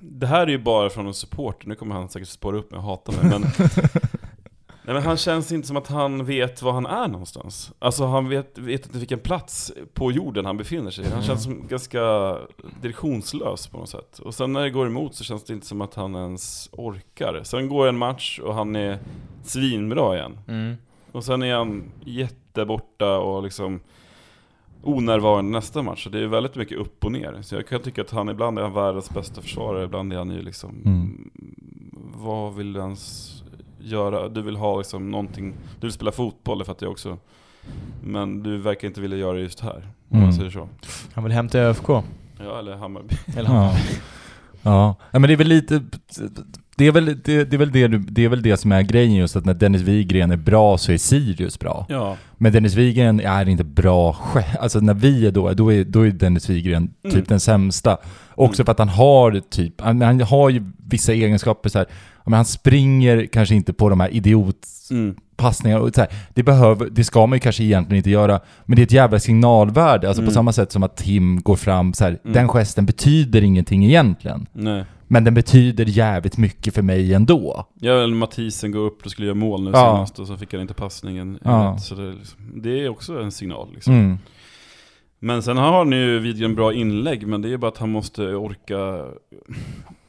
det 0.00 0.26
här 0.26 0.40
är 0.42 0.46
ju 0.50 0.58
bara 0.58 0.90
från 0.90 1.06
en 1.06 1.14
supporter, 1.14 1.68
nu 1.68 1.74
kommer 1.74 1.94
han 1.94 2.08
säkert 2.08 2.28
spåra 2.28 2.56
upp 2.56 2.70
mig 2.70 2.78
och 2.78 2.84
hata 2.84 3.12
mig 3.12 3.20
men 3.30 3.42
Nej 4.86 4.94
men 4.94 5.02
han 5.02 5.16
känns 5.16 5.52
inte 5.52 5.68
som 5.68 5.76
att 5.76 5.88
han 5.88 6.24
vet 6.24 6.62
var 6.62 6.72
han 6.72 6.86
är 6.86 7.08
någonstans. 7.08 7.72
Alltså 7.78 8.06
han 8.06 8.28
vet, 8.28 8.58
vet 8.58 8.86
inte 8.86 8.98
vilken 8.98 9.18
plats 9.18 9.72
på 9.94 10.12
jorden 10.12 10.46
han 10.46 10.56
befinner 10.56 10.90
sig 10.90 11.04
i. 11.04 11.08
Han 11.08 11.22
känns 11.22 11.42
som 11.44 11.66
ganska 11.68 12.36
direktionslös 12.82 13.66
på 13.66 13.78
något 13.78 13.88
sätt. 13.88 14.18
Och 14.18 14.34
sen 14.34 14.52
när 14.52 14.60
det 14.60 14.70
går 14.70 14.86
emot 14.86 15.14
så 15.14 15.24
känns 15.24 15.44
det 15.44 15.52
inte 15.52 15.66
som 15.66 15.80
att 15.80 15.94
han 15.94 16.14
ens 16.14 16.68
orkar. 16.72 17.40
Sen 17.42 17.68
går 17.68 17.88
en 17.88 17.98
match 17.98 18.38
och 18.38 18.54
han 18.54 18.76
är 18.76 18.98
svinbra 19.42 20.16
igen. 20.16 20.38
Och 21.12 21.24
sen 21.24 21.42
är 21.42 21.54
han 21.54 21.84
jätteborta 22.04 23.18
och 23.18 23.42
liksom 23.42 23.80
onärvarande 24.82 25.50
nästa 25.50 25.82
match. 25.82 26.04
Så 26.04 26.10
det 26.10 26.20
är 26.20 26.26
väldigt 26.26 26.56
mycket 26.56 26.78
upp 26.78 27.04
och 27.04 27.12
ner. 27.12 27.42
Så 27.42 27.54
jag 27.54 27.68
kan 27.68 27.80
tycka 27.80 28.02
att 28.02 28.10
han 28.10 28.28
ibland 28.28 28.58
är 28.58 28.62
han 28.62 28.72
världens 28.72 29.10
bästa 29.10 29.42
försvarare, 29.42 29.84
ibland 29.84 30.12
är 30.12 30.16
han 30.16 30.30
ju 30.30 30.42
liksom 30.42 30.82
Mm. 30.84 31.30
Vad 32.14 32.54
vill 32.54 32.72
du 32.72 32.80
ens 32.80 33.35
göra? 33.78 34.28
Du 34.28 34.42
vill 34.42 34.56
ha 34.56 34.78
liksom 34.78 35.10
någonting, 35.10 35.52
du 35.80 35.86
vill 35.86 35.92
spela 35.92 36.12
fotboll, 36.12 36.58
det 36.58 36.64
fattar 36.64 36.86
jag 36.86 36.92
också. 36.92 37.18
Men 38.04 38.42
du 38.42 38.58
verkar 38.58 38.88
inte 38.88 39.00
vilja 39.00 39.18
göra 39.18 39.32
det 39.36 39.40
just 39.42 39.60
här, 39.60 39.76
om 40.08 40.16
Mm. 40.16 40.22
man 40.22 40.32
säger 40.34 40.50
så. 40.50 40.68
Han 41.14 41.24
vill 41.24 41.32
hämta 41.32 41.58
ÖFK. 41.58 41.88
Ja, 42.38 42.58
eller 42.58 42.76
Hammarby. 42.76 43.14
Eller 43.36 43.50
Ja. 43.50 43.72
ja. 44.62 44.94
ja, 45.10 45.18
men 45.18 45.22
det 45.22 45.32
är 45.32 45.36
väl 45.36 45.48
lite... 45.48 45.82
Det 46.78 46.86
är 46.86 46.92
väl 46.92 47.04
det, 47.06 47.44
det, 47.44 47.54
är 47.56 47.58
väl 47.58 47.72
det, 47.72 47.88
det 47.88 48.24
är 48.24 48.28
väl 48.28 48.42
det 48.42 48.56
som 48.56 48.72
är 48.72 48.82
grejen 48.82 49.14
just 49.14 49.36
att 49.36 49.44
när 49.44 49.54
Dennis 49.54 49.82
Wigren 49.82 50.30
är 50.30 50.36
bra 50.36 50.78
så 50.78 50.92
är 50.92 50.96
Sirius 50.98 51.58
bra. 51.58 51.86
Ja. 51.88 52.16
Men 52.38 52.52
Dennis 52.52 52.74
Wigren 52.74 53.20
är 53.20 53.48
inte 53.48 53.64
bra 53.64 54.12
själv. 54.12 54.44
Alltså 54.60 54.80
när 54.80 54.94
vi 54.94 55.26
är 55.26 55.30
då, 55.30 55.52
då 55.52 55.72
är, 55.72 55.84
då 55.84 56.06
är 56.06 56.10
Dennis 56.10 56.50
Wigren 56.50 56.88
typ 57.04 57.12
Mm. 57.14 57.24
den 57.28 57.40
sämsta. 57.40 57.96
Också 58.34 58.60
Mm. 58.60 58.64
för 58.66 58.72
att 58.72 58.78
han 58.78 58.88
har 58.88 59.40
typ, 59.50 59.80
han, 59.80 60.02
han 60.02 60.20
har 60.20 60.50
ju 60.50 60.64
vissa 60.76 61.12
egenskaper 61.12 61.68
så 61.68 61.78
här. 61.78 61.86
men 62.24 62.32
han 62.34 62.44
springer 62.44 63.26
kanske 63.26 63.54
inte 63.54 63.72
på 63.72 63.88
de 63.88 64.00
här 64.00 64.08
idiotpassningarna 64.14 65.78
Mm. 65.78 65.88
och 65.88 65.94
så 65.94 66.00
här, 66.00 66.10
det 66.34 66.42
behöver, 66.42 66.88
det 66.90 67.04
ska 67.04 67.26
man 67.26 67.36
ju 67.36 67.40
kanske 67.40 67.64
egentligen 67.64 67.96
inte 67.96 68.10
göra, 68.10 68.40
men 68.64 68.76
det 68.76 68.82
är 68.82 68.84
ett 68.84 68.92
jävla 68.92 69.18
signalvärde, 69.18 70.08
alltså 70.08 70.20
på 70.22 70.24
Mm. 70.24 70.34
samma 70.34 70.52
sätt 70.52 70.72
som 70.72 70.82
att 70.82 70.96
Tim 70.96 71.40
går 71.42 71.56
fram 71.56 71.92
så 71.94 72.04
här, 72.04 72.10
Mm. 72.24 72.32
den 72.34 72.48
gesten 72.48 72.86
betyder 72.86 73.42
ingenting 73.42 73.84
egentligen. 73.84 74.46
Nej. 74.52 74.84
Men 75.08 75.24
den 75.24 75.34
betyder 75.34 75.84
jävligt 75.84 76.38
mycket 76.38 76.74
för 76.74 76.82
mig 76.82 77.14
ändå. 77.14 77.66
Ja, 77.74 77.92
eller 77.92 78.14
Mathisen 78.14 78.70
går 78.72 78.80
upp 78.80 79.04
och 79.04 79.10
skulle 79.10 79.26
göra 79.26 79.34
mål 79.34 79.62
nu 79.64 79.70
Ja. 79.70 79.76
senast 79.94 80.18
och 80.18 80.26
så 80.26 80.36
fick 80.36 80.52
han 80.52 80.62
inte 80.62 80.74
passningen. 80.74 81.38
Ja. 81.44 81.78
Så 81.78 81.94
det, 81.94 82.02
är 82.08 82.12
liksom, 82.12 82.38
det 82.62 82.80
är 82.84 82.88
också 82.88 83.22
en 83.22 83.32
signal 83.32 83.72
liksom. 83.74 83.94
Mm. 83.94 84.18
Men 85.18 85.42
sen 85.42 85.56
har 85.56 85.72
han 85.78 85.92
ju 85.92 86.18
videon 86.18 86.54
bra 86.54 86.72
inlägg, 86.72 87.26
men 87.26 87.42
det 87.42 87.52
är 87.52 87.56
bara 87.56 87.68
att 87.68 87.78
han 87.78 87.90
måste 87.90 88.22
orka 88.34 89.06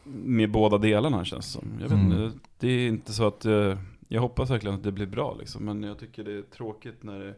med 0.03 0.51
båda 0.51 0.77
delarna 0.77 1.25
känns 1.25 1.45
det 1.45 1.51
som. 1.59 1.67
Jag 1.81 1.89
vet 1.89 1.91
Mm. 1.99 2.23
inte, 2.23 2.37
det 2.59 2.67
är 2.67 2.87
inte 2.87 3.13
så 3.13 3.27
att, 3.27 3.45
eh, 3.45 3.77
jag 4.07 4.21
hoppas 4.21 4.49
verkligen 4.49 4.75
att 4.75 4.83
det 4.83 4.91
blir 4.91 5.05
bra 5.05 5.35
liksom, 5.39 5.65
men 5.65 5.83
jag 5.83 5.99
tycker 5.99 6.23
det 6.23 6.33
är 6.37 6.41
tråkigt 6.41 7.03
när 7.03 7.19
det, 7.19 7.33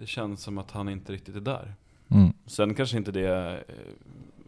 det 0.00 0.06
känns 0.06 0.42
som 0.42 0.58
att 0.58 0.70
han 0.70 0.88
inte 0.88 1.12
riktigt 1.12 1.36
är 1.36 1.40
där. 1.40 1.74
Mm. 2.10 2.32
Sen 2.46 2.74
kanske 2.74 2.96
inte 2.96 3.12
det 3.12 3.50
eh, 3.68 3.74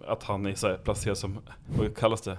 att 0.09 0.22
han 0.22 0.46
är 0.46 0.55
så 0.55 0.68
här 0.68 0.76
placerad 0.76 1.18
som, 1.18 1.38
vad 1.78 1.96
kallas 1.96 2.20
det? 2.22 2.38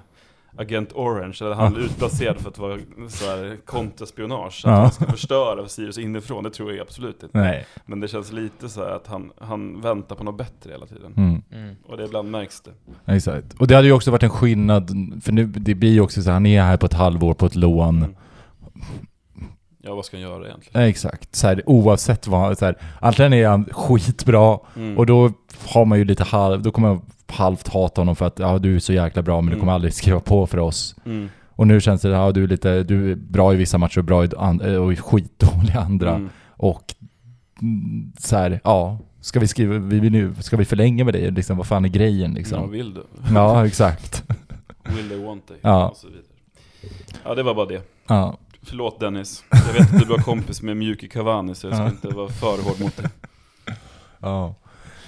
Agent 0.58 0.94
Orange, 0.94 1.38
eller 1.42 1.54
han 1.54 1.76
är 1.76 1.80
utplacerad 1.80 2.38
för 2.40 2.50
att 2.50 2.58
vara 2.58 2.78
så 3.10 3.26
här 3.26 3.58
kontraspionage. 3.66 4.62
Att 4.66 4.72
Ja. 4.72 4.76
han 4.76 4.92
ska 4.92 5.06
förstöra 5.06 5.68
Sirius 5.68 5.98
inifrån, 5.98 6.44
det 6.44 6.50
tror 6.50 6.72
jag 6.72 6.80
absolut 6.80 7.24
inte. 7.24 7.38
Nej. 7.38 7.66
Men 7.86 8.00
det 8.00 8.08
känns 8.08 8.32
lite 8.32 8.70
så 8.70 8.84
här 8.84 8.92
att 8.92 9.08
han, 9.08 9.32
han 9.40 9.82
väntar 9.82 10.16
på 10.16 10.24
något 10.24 10.38
bättre 10.38 10.72
hela 10.72 10.86
tiden. 10.86 11.42
Mm. 11.52 11.76
Och 11.88 11.98
det 11.98 12.06
ibland 12.06 12.32
märks 12.32 12.62
det. 12.62 12.72
Exakt. 13.16 13.54
Och 13.60 13.68
det 13.68 13.76
hade 13.76 13.88
ju 13.88 13.94
också 13.94 14.12
varit 14.12 14.24
en 14.24 14.30
skillnad, 14.30 14.90
för 15.24 15.32
nu, 15.32 15.46
det 15.46 15.76
blir 15.76 15.92
ju 15.94 16.02
också 16.02 16.22
så 16.22 16.30
här, 16.30 16.34
han 16.34 16.46
är 16.46 16.62
här 16.62 16.78
på 16.78 16.86
ett 16.86 16.94
halvår 16.94 17.34
på 17.34 17.46
ett 17.46 17.56
lån. 17.56 17.98
Mm. 17.98 18.16
Ja, 19.84 19.96
vad 19.96 20.06
ska 20.06 20.18
han 20.18 20.22
göra 20.22 20.46
egentligen? 20.46 20.82
Ja, 20.82 20.88
Exakt. 20.88 21.36
Så 21.36 21.48
här, 21.48 21.64
oavsett 21.66 22.28
vad, 22.28 22.58
så 22.58 22.66
här, 22.66 22.76
antingen 23.00 23.34
är 23.34 23.48
han 23.48 23.66
skitbra 23.72 24.60
Mm. 24.76 24.98
och 24.98 25.06
då 25.06 25.32
har 25.68 25.86
man 25.86 25.98
ju 25.98 26.06
lite 26.06 26.24
halv, 26.24 26.62
då 26.62 26.72
kommer 26.72 26.88
jag 26.88 27.02
halvt 27.28 27.68
hata 27.68 28.02
honom 28.02 28.16
för 28.16 28.26
att 28.28 28.40
ja, 28.40 28.58
du 28.60 28.76
är 28.76 28.80
så 28.80 28.94
jäkla 28.94 29.22
bra 29.22 29.42
men 29.42 29.46
du 29.46 29.52
Mm. 29.52 29.60
kommer 29.60 29.74
aldrig 29.74 29.94
skriva 29.94 30.20
på 30.20 30.48
för 30.48 30.58
oss. 30.58 30.96
Mm. 31.06 31.30
Och 31.50 31.68
nu 31.68 31.82
känns 31.82 32.02
det, 32.02 32.10
ja 32.10 32.32
du 32.32 32.44
är 32.44 32.48
lite, 32.48 32.84
du 32.84 33.12
är 33.12 33.16
bra 33.16 33.54
i 33.54 33.58
vissa 33.58 33.78
matcher 33.78 33.98
och 34.00 34.04
bra 34.06 34.26
i 34.26 34.30
and, 34.38 34.62
och 34.62 35.00
skitdålig 35.00 35.74
i 35.74 35.78
andra. 35.78 36.10
Mm. 36.16 36.30
Och 36.48 36.96
mm, 37.62 38.12
så 38.20 38.36
här, 38.38 38.60
ja, 38.64 38.98
ska 39.22 39.40
vi 39.40 39.48
skriva, 39.48 39.78
vi 39.78 40.10
nu, 40.10 40.34
ska 40.40 40.58
vi 40.58 40.66
förlänga 40.66 41.06
med 41.06 41.14
det? 41.14 41.32
Liksom, 41.32 41.58
vad 41.58 41.68
fan 41.68 41.86
är 41.86 41.90
grejen 41.90 42.32
Ja, 42.32 42.38
liksom? 42.38 42.72
vill 42.72 42.94
du? 42.94 43.04
Ja, 43.34 43.66
exakt. 43.68 44.24
Will 44.84 45.10
they 45.10 45.24
want 45.26 45.48
they? 45.48 45.58
Ja. 45.62 45.90
Och 45.90 45.98
så 45.98 46.08
vidare. 46.08 46.24
Ja, 47.24 47.36
det 47.36 47.44
var 47.44 47.56
bara 47.56 47.66
det. 47.66 47.82
Ja. 48.08 48.38
Förlåt 48.64 49.00
Dennis. 49.00 49.44
Jag 49.50 49.74
vet 49.74 49.82
att 49.82 49.92
du 49.92 49.98
är 49.98 50.06
bra 50.06 50.18
kompis 50.18 50.62
med 50.62 50.78
Mjuki 50.78 51.08
Cavani 51.08 51.56
så 51.56 51.68
jag 51.68 51.76
ska 51.76 51.86
inte 51.86 52.08
vara 52.08 52.30
för 52.30 52.64
hård 52.64 52.80
mot 52.80 52.98
dig. 52.98 53.06
Ja. 54.24 54.56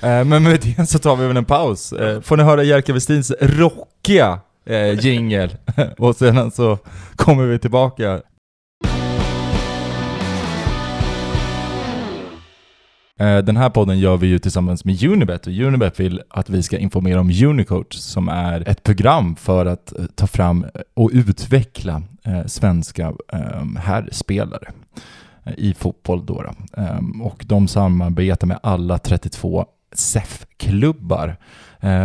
Eh, 0.01 0.25
men 0.25 0.43
med 0.43 0.61
det 0.61 0.89
så 0.89 0.99
tar 0.99 1.15
vi 1.15 1.27
väl 1.27 1.37
en 1.37 1.45
paus. 1.45 1.93
Eh, 1.93 2.21
får 2.21 2.37
ni 2.37 2.43
höra 2.43 2.63
Jerka 2.63 2.93
Westins 2.93 3.31
rockiga 3.41 4.39
eh, 4.65 4.99
jingel. 5.05 5.55
och 5.97 6.15
sedan 6.15 6.51
så 6.51 6.77
kommer 7.15 7.45
vi 7.45 7.59
tillbaka. 7.59 8.21
Eh, 13.19 13.37
den 13.37 13.57
här 13.57 13.69
podden 13.69 13.99
gör 13.99 14.17
vi 14.17 14.27
ju 14.27 14.39
tillsammans 14.39 14.85
med 14.85 15.03
Unibet 15.03 15.47
och 15.47 15.53
Unibet 15.53 15.99
vill 15.99 16.21
att 16.29 16.49
vi 16.49 16.63
ska 16.63 16.77
informera 16.77 17.19
om 17.19 17.31
Unicoach 17.43 17.95
som 17.95 18.29
är 18.29 18.69
ett 18.69 18.83
program 18.83 19.35
för 19.35 19.65
att 19.65 19.99
eh, 19.99 20.05
ta 20.05 20.27
fram 20.27 20.63
eh, 20.63 20.81
och 20.93 21.09
utveckla 21.13 22.01
svenska 22.45 23.13
ehm, 23.33 23.75
herrspelare 23.75 24.71
i 25.57 25.73
fotboll 25.73 26.25
då. 26.25 26.41
då. 26.41 26.81
Ehm, 26.81 27.21
och 27.21 27.43
de 27.47 27.67
samarbetar 27.67 28.47
med 28.47 28.59
alla 28.63 28.97
32 28.97 29.65
SEF-klubbar. 29.91 31.37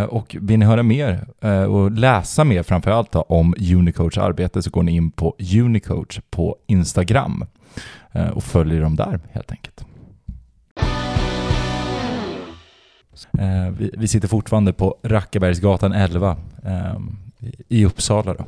Och 0.09 0.37
vill 0.41 0.59
ni 0.59 0.65
höra 0.65 0.83
mer 0.83 1.27
och 1.69 1.91
läsa 1.91 2.45
mer 2.45 2.63
framförallt 2.63 3.17
allt 3.17 3.27
om 3.29 3.55
Unicoach 3.59 4.19
arbete 4.19 4.63
så 4.63 4.71
går 4.71 4.83
ni 4.83 4.93
in 4.93 5.11
på 5.11 5.37
Unicoach 5.55 6.21
på 6.31 6.57
Instagram 6.67 7.45
och 8.35 8.45
följer 8.45 8.81
dem 8.81 8.97
där 8.97 9.21
helt 9.33 9.51
enkelt. 9.51 9.88
Vi, 13.79 13.91
vi 13.99 14.09
sitter 14.09 14.29
fortfarande 14.29 14.73
på 14.73 14.97
Rackabergsgatan 15.03 15.93
11 15.93 16.37
ehm, 16.65 17.17
i- 17.69 17.85
Uppsala 17.85 18.35
då. 18.35 18.45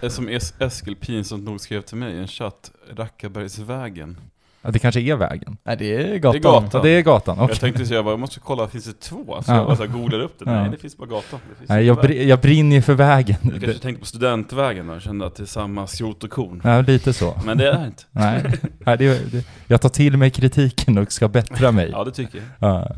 Det 0.00 0.10
som 0.10 0.28
Es- 0.28 0.54
Eskil 0.66 0.96
pinsamt 0.96 1.44
nog 1.44 1.60
skrev 1.60 1.80
till 1.82 1.96
mig 1.96 2.14
i 2.14 2.18
en 2.18 2.26
chatt, 2.28 2.70
Rackabergsvägen. 2.96 4.16
Ja, 4.62 4.70
det 4.70 4.78
kanske 4.78 5.00
är 5.00 5.16
vägen. 5.16 5.56
Nej, 5.64 5.76
det 5.76 5.94
är 5.94 6.18
gatan. 6.18 6.32
Det 6.32 6.38
är 6.38 6.52
gatan. 6.52 6.70
Ja, 6.72 6.82
det 6.82 6.88
är 6.90 7.02
gatan. 7.02 7.36
okej. 7.38 7.48
Jag 7.50 7.60
tänkte 7.60 7.86
så 7.86 7.94
jag 7.94 8.04
bara, 8.04 8.12
jag 8.12 8.20
måste 8.20 8.40
kolla, 8.40 8.68
finns 8.68 8.84
det 8.84 9.00
två? 9.00 9.42
Så 9.42 9.52
Ja. 9.52 9.56
jag 9.56 9.66
bara 9.66 9.76
så 9.76 9.82
här 9.84 9.90
googlade 9.92 10.24
upp 10.24 10.38
det, 10.38 10.44
Ja. 10.50 10.60
nej 10.62 10.70
det 10.70 10.76
finns 10.76 10.96
bara 10.96 11.06
gatan. 11.08 11.40
Det 11.50 11.54
finns 11.58 11.68
Nej, 11.68 11.84
jag, 11.86 11.98
br- 12.00 12.22
jag 12.22 12.40
brinner 12.40 12.76
ju 12.76 12.82
för 12.82 12.94
vägen. 12.94 13.36
jag 13.42 13.60
kanske 13.62 13.78
tänkte 13.82 14.00
på 14.00 14.06
studentvägen 14.06 14.86
då, 14.86 14.92
jag 14.92 15.02
kände 15.02 15.26
att 15.26 15.34
det 15.36 15.42
är 15.42 15.46
samma 15.46 15.86
skrot 15.86 16.24
och 16.24 16.30
korn. 16.30 16.60
Ja, 16.64 16.80
lite 16.80 17.12
så. 17.12 17.40
Men 17.44 17.58
det 17.58 17.68
är 17.68 17.78
det 17.78 17.86
inte. 17.86 18.02
Nej, 18.10 18.42
Nej 18.78 18.96
det, 18.98 19.32
det, 19.32 19.44
jag 19.66 19.80
tar 19.80 19.88
till 19.88 20.16
mig 20.16 20.30
kritiken 20.30 20.98
och 20.98 21.12
ska 21.12 21.28
bättra 21.28 21.72
mig. 21.72 21.88
Ja 21.92 22.04
det 22.04 22.10
tycker 22.12 22.38
jag. 22.58 22.70
Ja. 22.70 22.88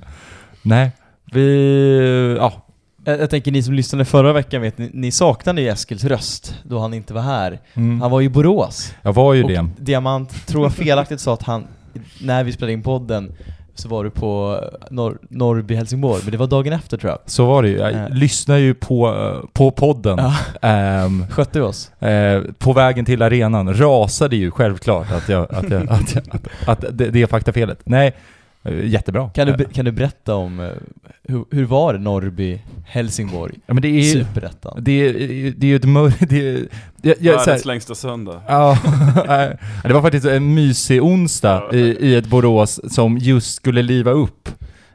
Nej, 0.62 0.90
vi... 1.32 2.36
Ja. 2.38 2.52
Jag, 3.04 3.20
jag 3.20 3.30
tänker 3.30 3.52
ni 3.52 3.62
som 3.62 3.74
lyssnade 3.74 4.04
förra 4.04 4.32
veckan 4.32 4.62
vet, 4.62 4.78
ni, 4.78 4.90
ni 4.92 5.10
saknade 5.10 5.62
ju 5.62 5.68
Eskils 5.68 6.04
röst 6.04 6.54
då 6.64 6.78
han 6.78 6.94
inte 6.94 7.14
var 7.14 7.22
här. 7.22 7.58
Mm. 7.74 8.00
Han 8.00 8.10
var 8.10 8.20
ju 8.20 8.26
i 8.26 8.30
Borås. 8.30 8.94
Jag 9.02 9.12
var 9.12 9.34
ju 9.34 9.42
och 9.42 9.48
det. 9.50 9.66
Diamant 9.78 10.46
tror 10.46 10.64
jag 10.64 10.72
felaktigt 10.74 11.20
sa 11.20 11.34
att 11.34 11.42
han, 11.42 11.66
när 12.22 12.44
vi 12.44 12.52
spelade 12.52 12.72
in 12.72 12.82
podden, 12.82 13.32
så 13.74 13.88
var 13.88 14.04
du 14.04 14.10
på 14.10 14.60
Nor- 14.90 15.18
Norrby, 15.28 15.74
Helsingborg, 15.74 16.20
men 16.22 16.32
det 16.32 16.38
var 16.38 16.46
dagen 16.46 16.72
efter 16.72 16.96
tror 16.96 17.10
jag. 17.10 17.18
Så 17.26 17.46
var 17.46 17.62
det 17.62 17.68
ju. 17.68 17.76
Jag 17.78 17.92
Ja. 17.92 18.08
lyssnar 18.08 18.56
ju 18.56 18.74
på, 18.74 19.08
eh, 19.08 19.48
på 19.52 19.70
podden. 19.70 20.18
Ja, 20.18 20.36
Ehm, 20.68 21.26
skötte 21.30 21.58
vi 21.58 21.64
oss? 21.64 21.92
eh, 22.02 22.42
på 22.58 22.72
vägen 22.72 23.04
till 23.04 23.22
arenan 23.22 23.74
rasade 23.74 24.36
ju 24.36 24.50
självklart 24.50 25.10
att, 25.12 25.28
jag, 25.28 25.54
att, 25.54 25.70
jag, 25.70 25.90
att, 25.90 26.14
jag, 26.14 26.22
att, 26.30 26.68
att 26.68 26.98
det, 26.98 27.10
det 27.10 27.22
är 27.22 27.26
faktafelet. 27.26 27.78
Nej, 27.84 28.06
eh, 28.08 28.12
jättebra. 28.64 29.30
Kan 29.34 29.46
du, 29.46 29.56
be- 29.56 29.64
kan 29.64 29.84
du 29.84 29.92
berätta 29.92 30.34
om, 30.34 30.60
eh, 30.60 30.68
hur, 31.24 31.44
hur 31.50 31.64
var 31.64 31.94
Norrby, 31.98 32.60
Helsingborg, 32.86 33.54
Ja, 33.66 33.74
men 33.74 33.82
det 33.82 33.88
är 33.88 34.02
Superettan. 34.02 34.78
det 34.84 34.92
är, 34.92 35.12
det 35.56 35.66
är 35.66 35.68
ju 35.68 35.76
ett 35.76 35.84
mörkt... 35.84 36.32
Världens 37.02 37.64
längsta 37.64 37.94
söndag. 37.94 38.42
Ja, 38.48 38.78
det 39.84 39.92
var 39.92 40.02
faktiskt 40.02 40.26
en 40.26 40.54
mysig 40.54 41.02
onsdag 41.02 41.62
i, 41.72 41.78
i 41.78 42.14
ett 42.14 42.26
Borås 42.26 42.80
som 42.94 43.18
just 43.18 43.54
skulle 43.54 43.82
liva 43.82 44.10
upp. 44.10 44.48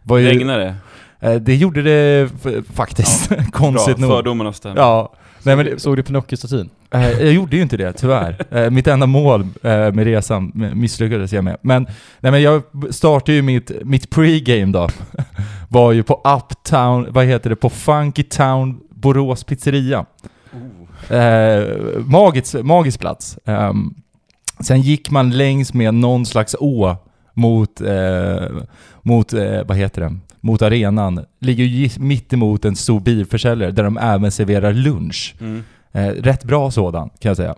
Var 0.04 0.18
ju, 0.18 0.28
Regnar 0.28 0.60
det? 0.60 0.76
eh, 1.20 1.36
det 1.36 1.56
gjorde 1.56 1.82
det 1.82 2.30
faktiskt, 2.74 3.32
konstigt 3.52 3.98
Bra, 3.98 4.08
nog. 4.08 4.18
fördomarna 4.18 4.54
stämmer. 4.54 4.78
Ja, 4.82 5.14
nej 5.46 5.56
men 5.56 5.66
det, 5.66 5.80
Såg 5.80 5.96
du 5.98 6.04
Pinocchio-statyn? 6.04 6.70
eh, 6.92 7.10
jag 7.10 7.34
gjorde 7.34 7.56
ju 7.56 7.62
inte 7.62 7.78
det 7.78 7.94
tyvärr. 7.94 8.46
Eh, 8.52 8.70
mitt 8.70 8.88
enda 8.88 9.06
mål 9.06 9.42
eh, 9.42 9.48
med 9.72 9.98
resan 9.98 10.52
misslyckades 10.76 11.34
jag 11.34 11.44
med. 11.44 11.58
Men, 11.62 11.88
nej 12.20 12.32
men 12.32 12.42
jag 12.42 12.64
startade 12.90 13.34
ju 13.34 13.42
mitt, 13.42 13.72
mitt 13.84 14.10
pregame 14.10 14.72
då. 14.72 14.90
var 15.70 15.92
ju 15.92 16.04
på 16.04 16.22
Uptown, 16.38 17.08
vad 17.10 17.26
heter 17.26 17.50
det, 17.50 17.56
på 17.56 17.70
Funky 17.70 18.24
Town 18.24 18.80
Borås 18.90 19.44
pizzeria. 19.44 20.06
Eh, 21.10 21.64
magisk, 22.06 22.64
magisk 22.64 23.00
plats. 23.00 23.38
Ehm, 23.46 23.94
sen 24.60 24.82
gick 24.82 25.12
man 25.12 25.30
längs 25.32 25.74
med 25.74 25.94
någon 25.94 26.26
slags 26.26 26.56
å 26.60 26.98
mot, 27.34 27.82
eh, 27.82 28.48
mot 29.02 29.34
eh, 29.34 29.64
vad 29.66 29.78
heter 29.78 30.02
det, 30.02 30.18
mot 30.46 30.62
arenan. 30.62 31.26
Ligger 31.40 31.64
ju 31.64 31.90
mitt 32.00 32.34
emot 32.34 32.66
en 32.66 32.76
stor 32.76 33.00
bilförsäljare 33.00 33.72
där 33.72 33.84
de 33.84 33.98
även 33.98 34.32
serverar 34.32 34.74
lunch. 34.74 35.36
Mm. 35.40 35.64
Eh, 35.92 36.08
rätt 36.08 36.44
bra 36.44 36.72
sådan, 36.72 37.10
kan 37.20 37.30
jag 37.30 37.38
säga. 37.38 37.56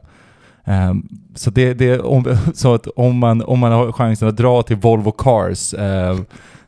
Ehm, 0.66 1.08
så 1.36 1.50
det, 1.50 1.74
det 1.74 2.00
om, 2.00 2.38
så 2.54 2.74
att 2.74 2.88
om 2.88 3.18
man, 3.18 3.42
om 3.42 3.60
man 3.60 3.72
har 3.72 3.92
chansen 3.92 4.28
att 4.28 4.38
dra 4.38 4.64
till 4.64 4.76
Volvo 4.76 5.12
Cars, 5.12 5.74
eh, 5.74 6.20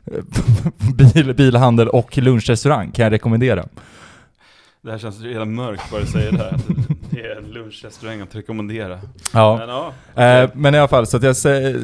bil, 1.14 1.34
bilhandel 1.34 1.88
och 1.88 2.18
lunchrestaurang 2.18 2.90
kan 2.90 3.02
jag 3.02 3.12
rekommendera. 3.12 3.64
Det 4.82 4.90
här 4.90 4.98
känns 4.98 5.20
redan 5.20 5.54
mörkt 5.54 5.90
bara 5.90 6.00
du 6.00 6.06
säger 6.06 6.32
det 6.32 6.38
här. 6.38 6.56
Är 7.20 7.36
en 7.36 7.50
lunchrestaurang 7.50 8.20
att 8.20 8.34
rekommendera. 8.34 9.00
Ja. 9.32 9.56
Men 9.56 9.68
ja. 9.68 9.92
Eh, 10.24 10.50
men 10.54 10.74
i 10.74 10.78
alla 10.78 10.88
fall, 10.88 11.06
så 11.06 11.16
att 11.16 11.22
jag 11.22 11.36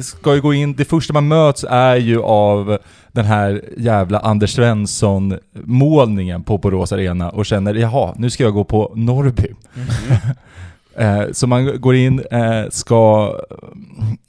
ska 0.03 0.35
ju 0.35 0.41
gå 0.41 0.53
in, 0.53 0.73
det 0.73 0.85
första 0.85 1.13
man 1.13 1.27
möts 1.27 1.65
är 1.69 1.95
ju 1.95 2.21
av 2.21 2.77
den 3.11 3.25
här 3.25 3.63
jävla 3.77 4.19
Anders 4.19 4.53
Svensson-målningen 4.53 6.43
på 6.43 6.57
Borås 6.57 6.91
Arena 6.91 7.29
och 7.29 7.45
känner 7.45 7.73
jaha, 7.73 8.13
nu 8.17 8.29
ska 8.29 8.43
jag 8.43 8.53
gå 8.53 8.63
på 8.63 8.93
Norrby. 8.95 9.53
Eh, 10.97 11.23
så 11.31 11.47
man 11.47 11.81
går 11.81 11.95
in, 11.95 12.19
eh, 12.31 12.69
ska, 12.69 13.33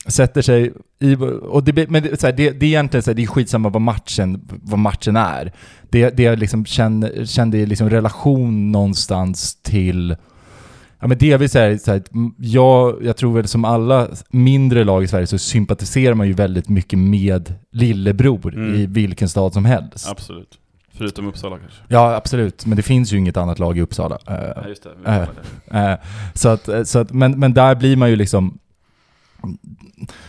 sätter 0.07 0.43
sig 0.43 0.73
i, 0.99 1.17
och 1.43 1.65
det, 1.65 1.91
men 1.91 2.03
det, 2.03 2.21
så 2.21 2.27
här, 2.27 2.33
det, 2.33 2.51
det 2.51 2.67
är 2.67 2.69
egentligen 2.69 3.03
så 3.03 3.11
här, 3.11 3.15
det 3.15 3.23
är 3.23 3.27
skitsamma 3.27 3.69
vad 3.69 3.83
matchen, 3.83 4.41
vad 4.63 4.79
matchen 4.79 5.17
är. 5.17 5.53
Det, 5.91 6.11
det 6.11 6.23
jag 6.23 6.39
liksom 6.39 6.67
kände, 6.67 7.27
kände 7.27 7.67
liksom 7.67 7.91
relation 7.91 8.73
någonstans 8.73 9.63
till 9.63 10.17
Ja 11.01 11.07
men 11.07 11.19
delvis 11.19 11.57
är 11.57 11.69
det 11.71 11.79
så 11.79 11.91
här, 11.93 12.03
jag, 12.39 13.05
jag 13.05 13.17
tror 13.17 13.35
väl 13.35 13.49
som 13.49 13.65
alla 13.65 14.09
mindre 14.31 14.85
lag 14.85 15.05
i 15.05 15.07
Sverige 15.07 15.27
så 15.27 15.39
sympatiserar 15.39 16.15
man 16.15 16.27
ju 16.27 16.33
väldigt 16.33 16.69
mycket 16.69 16.99
med 16.99 17.55
lillebror 17.73 18.55
Mm. 18.55 18.75
i 18.75 18.87
vilken 18.87 19.29
stad 19.29 19.53
som 19.53 19.65
helst. 19.65 20.09
Absolut. 20.11 20.59
Förutom 20.93 21.27
Uppsala 21.29 21.59
kanske. 21.59 21.79
Ja 21.89 22.15
absolut, 22.17 22.67
men 22.67 22.77
det 22.77 22.83
finns 22.83 23.13
ju 23.13 23.19
inget 23.19 23.37
annat 23.37 23.59
lag 23.59 23.79
i 23.79 23.81
Uppsala. 23.81 24.19
Eh, 24.27 24.35
Ja 24.57 24.69
just 24.69 24.83
det. 24.83 24.91
Det. 25.71 25.79
Eh, 25.79 25.99
så 26.35 26.49
att, 26.49 26.69
eh, 26.69 26.83
så 26.83 26.99
att, 26.99 27.13
men, 27.13 27.39
men 27.39 27.55
där 27.55 27.75
blir 27.75 27.97
man 27.97 28.11
ju 28.11 28.17
liksom 28.17 28.59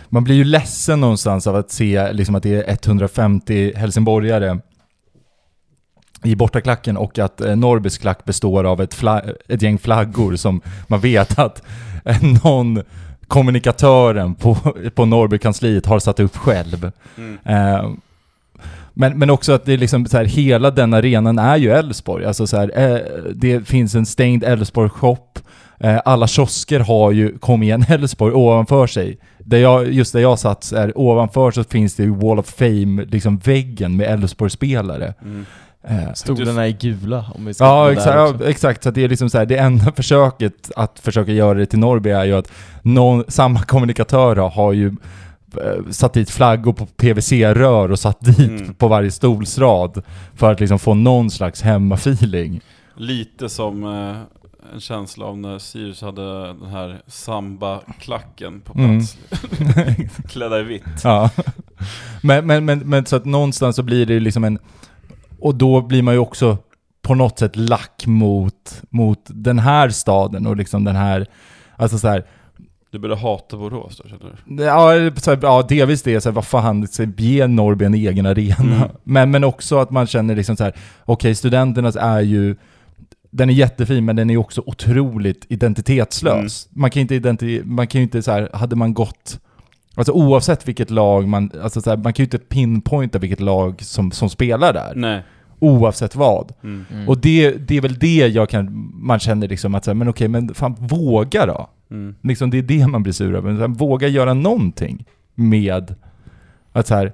man 0.10 0.24
blir 0.24 0.36
ju 0.36 0.44
ledsen 0.44 1.00
någonstans 1.00 1.48
av 1.48 1.56
att 1.56 1.72
se 1.72 2.14
liksom 2.14 2.36
att 2.36 2.44
det 2.44 2.56
är 2.56 2.74
150 2.74 3.74
helsingborgare 3.76 4.60
i 6.24 6.36
bortaklacken 6.36 6.98
och 6.98 7.20
att 7.20 7.42
eh, 7.42 7.56
Norrbys 7.56 7.98
klack 7.98 8.26
består 8.26 8.64
av 8.64 8.82
ett, 8.82 9.04
ett 9.48 9.62
gäng 9.62 9.78
flaggor 9.78 10.36
som 10.36 10.62
man 10.88 11.00
vet 11.00 11.40
att 11.40 11.64
eh, 12.06 12.24
någon 12.44 12.82
kommunikatören 13.28 14.36
på, 14.36 14.56
på 14.96 15.06
Norrby-kansliet 15.06 15.86
har 15.86 16.00
satt 16.00 16.20
upp 16.20 16.38
själv. 16.38 16.92
Mm. 17.18 17.38
Eh, 17.46 17.92
men, 18.94 19.20
men 19.20 19.30
också 19.30 19.54
att 19.54 19.66
det 19.66 19.74
är 19.74 19.78
liksom 19.78 20.06
så 20.06 20.18
här, 20.18 20.26
hela 20.26 20.72
den 20.72 20.94
arenan 20.94 21.40
är 21.40 21.58
ju 21.58 21.72
Elfsborg. 21.72 22.26
Alltså 22.26 22.48
så 22.48 22.58
här, 22.58 22.72
eh, 22.76 23.00
det 23.36 23.68
finns 23.68 23.96
en 23.96 24.06
stängd 24.06 24.44
Elfsborg-shop. 24.44 25.40
Eh, 25.80 26.00
alla 26.06 26.28
kiosker 26.28 26.80
har 26.80 27.12
ju 27.12 27.38
Kom 27.38 27.64
igen 27.64 27.86
Elfsborg 27.90 28.34
ovanför 28.34 28.88
sig. 28.88 29.18
Där 29.38 29.58
jag, 29.58 29.94
just 29.94 30.14
där 30.14 30.20
jag 30.20 30.40
satt, 30.40 30.72
är 30.72 30.98
ovanför 30.98 31.52
så 31.52 31.64
finns 31.64 31.96
det 31.96 32.04
ju 32.04 32.16
Wall 32.16 32.40
of 32.40 32.50
Fame, 32.50 33.06
liksom 33.06 33.38
väggen 33.38 33.98
med 33.98 34.08
Elfsborg-spelare. 34.08 35.14
Mm. 35.22 35.46
Eh, 35.84 36.14
Stolarna 36.14 36.68
är 36.68 36.72
gula 36.72 37.26
om 37.36 37.46
vi 37.46 37.54
ska 37.54 37.64
Ja 37.66 37.92
exakt, 37.92 38.16
ja, 38.16 38.48
exakt, 38.50 38.84
så 38.84 38.90
att 38.90 38.96
det 38.96 39.04
är 39.04 39.10
liksom 39.10 39.30
så 39.30 39.38
här, 39.38 39.46
det 39.46 39.58
enda 39.58 39.92
försöket 39.96 40.72
att 40.76 41.00
försöka 41.00 41.32
göra 41.32 41.54
det 41.58 41.66
till 41.66 41.80
Norrby 41.80 42.10
är 42.10 42.24
ju 42.26 42.34
att 42.34 42.52
någon, 42.82 43.24
samma 43.28 43.62
kommunikatör 43.62 44.36
har 44.36 44.74
ju 44.74 44.88
eh, 45.58 45.90
satt 45.92 46.14
dit 46.14 46.30
flaggor 46.30 46.74
på 46.74 46.86
PVC-rör 46.86 47.92
och 47.92 48.00
satt 48.00 48.22
dit 48.22 48.40
Mm. 48.50 48.74
på 48.74 48.88
varje 48.88 49.12
stolsrad 49.12 50.04
för 50.36 50.52
att 50.52 50.60
liksom 50.60 50.80
få 50.80 50.94
någon 50.94 51.32
slags 51.32 51.62
hemmafeeling. 51.62 52.62
Lite 52.96 53.50
som 53.50 53.84
eh, 53.84 54.16
en 54.74 54.80
känsla 54.80 55.26
av 55.26 55.38
när 55.38 55.60
Sirius 55.60 56.02
hade 56.02 56.48
den 56.48 56.70
här 56.70 57.02
samba-klacken 57.08 58.62
på 58.62 58.74
Mm. 58.80 58.98
plats. 59.00 59.18
Klädda 60.30 60.60
i 60.60 60.64
vitt. 60.64 60.84
ja. 61.04 61.30
men, 62.24 62.48
men, 62.48 62.66
men, 62.66 62.80
men 62.80 63.06
så 63.06 63.16
att 63.16 63.26
någonstans 63.26 63.76
så 63.76 63.84
blir 63.84 64.06
det 64.06 64.20
liksom 64.20 64.44
en... 64.44 64.60
Och 65.42 65.56
då 65.56 65.82
blir 65.82 66.02
man 66.02 66.14
ju 66.14 66.20
också 66.20 66.58
på 67.02 67.16
något 67.16 67.40
sätt 67.40 67.56
lack 67.56 68.04
mot, 68.06 68.82
mot 68.90 69.20
den 69.28 69.60
här 69.60 69.90
staden 69.90 70.48
och 70.48 70.58
liksom 70.58 70.84
den 70.84 70.96
här... 70.96 71.26
Alltså 71.76 71.98
så 71.98 72.08
här, 72.08 72.26
Du 72.92 73.00
började 73.00 73.22
hata 73.22 73.58
Borås 73.58 74.02
då 74.04 74.10
känner 74.10 74.38
du? 74.46 74.64
Ja, 74.64 75.12
så 75.22 75.32
här, 75.32 75.40
ja 75.42 75.62
delvis 75.70 76.02
det, 76.04 76.22
så 76.22 76.30
här, 76.30 76.34
vad 76.36 76.46
fan, 76.46 76.88
ge 77.18 77.48
Norrby 77.48 77.86
en 77.86 77.94
egen 77.94 78.26
arena. 78.26 78.76
Mm. 78.76 78.90
Men, 79.04 79.32
men 79.32 79.44
också 79.44 79.78
att 79.78 79.92
man 79.92 80.08
känner 80.08 80.36
liksom 80.36 80.56
så 80.58 80.64
här, 80.64 80.74
okej 81.06 81.36
studenternas 81.36 81.96
är 81.96 82.22
ju, 82.22 82.56
den 83.32 83.50
är 83.50 83.54
jättefin 83.54 84.06
men 84.06 84.16
den 84.16 84.30
är 84.30 84.38
också 84.38 84.64
otroligt 84.66 85.46
identitetslös. 85.50 86.68
Mm. 86.72 86.82
Man 86.82 86.92
kan 86.92 87.00
ju 87.00 87.02
inte 87.02 87.30
identi- 87.30 87.66
man 87.66 87.88
kan 87.88 88.02
inte 88.02 88.22
så 88.22 88.32
här, 88.32 88.50
hade 88.54 88.76
man 88.76 88.94
gått, 88.94 89.40
alltså 90.00 90.12
oavsett 90.12 90.68
vilket 90.68 90.90
lag 90.90 91.28
man, 91.28 91.52
alltså 91.64 91.82
så 91.82 91.90
här, 91.90 91.98
man 91.98 92.14
kan 92.14 92.24
ju 92.24 92.26
inte 92.26 92.38
pinpointa 92.38 93.20
vilket 93.20 93.40
lag 93.40 93.82
som, 93.82 94.12
som 94.12 94.30
spelar 94.30 94.74
där. 94.74 94.94
Nej. 94.96 95.24
Oavsett 95.60 96.16
vad. 96.16 96.54
Mm. 96.64 96.86
Mm. 96.92 97.10
Och 97.10 97.18
det, 97.18 97.52
det 97.52 97.78
är 97.78 97.82
väl 97.82 98.00
det 98.00 98.28
jag 98.28 98.50
kan, 98.50 98.92
man 98.94 99.20
känner 99.20 99.48
liksom 99.48 99.76
att 99.76 99.86
så 99.86 99.92
här, 99.92 99.96
men 99.96 100.10
okej, 100.10 100.28
men 100.28 100.54
fan 100.54 100.76
våga 100.80 101.46
då. 101.46 101.70
Mm. 101.92 102.16
Liksom 102.22 102.50
det 102.50 102.58
är 102.58 102.62
det 102.62 102.88
man 102.88 103.04
blir 103.04 103.14
sur 103.14 103.36
över. 103.36 103.52
Men 103.52 103.74
våga 103.74 104.08
göra 104.08 104.34
någonting 104.34 105.06
med 105.36 105.96
att 106.72 106.88
så 106.88 106.96
här, 106.96 107.14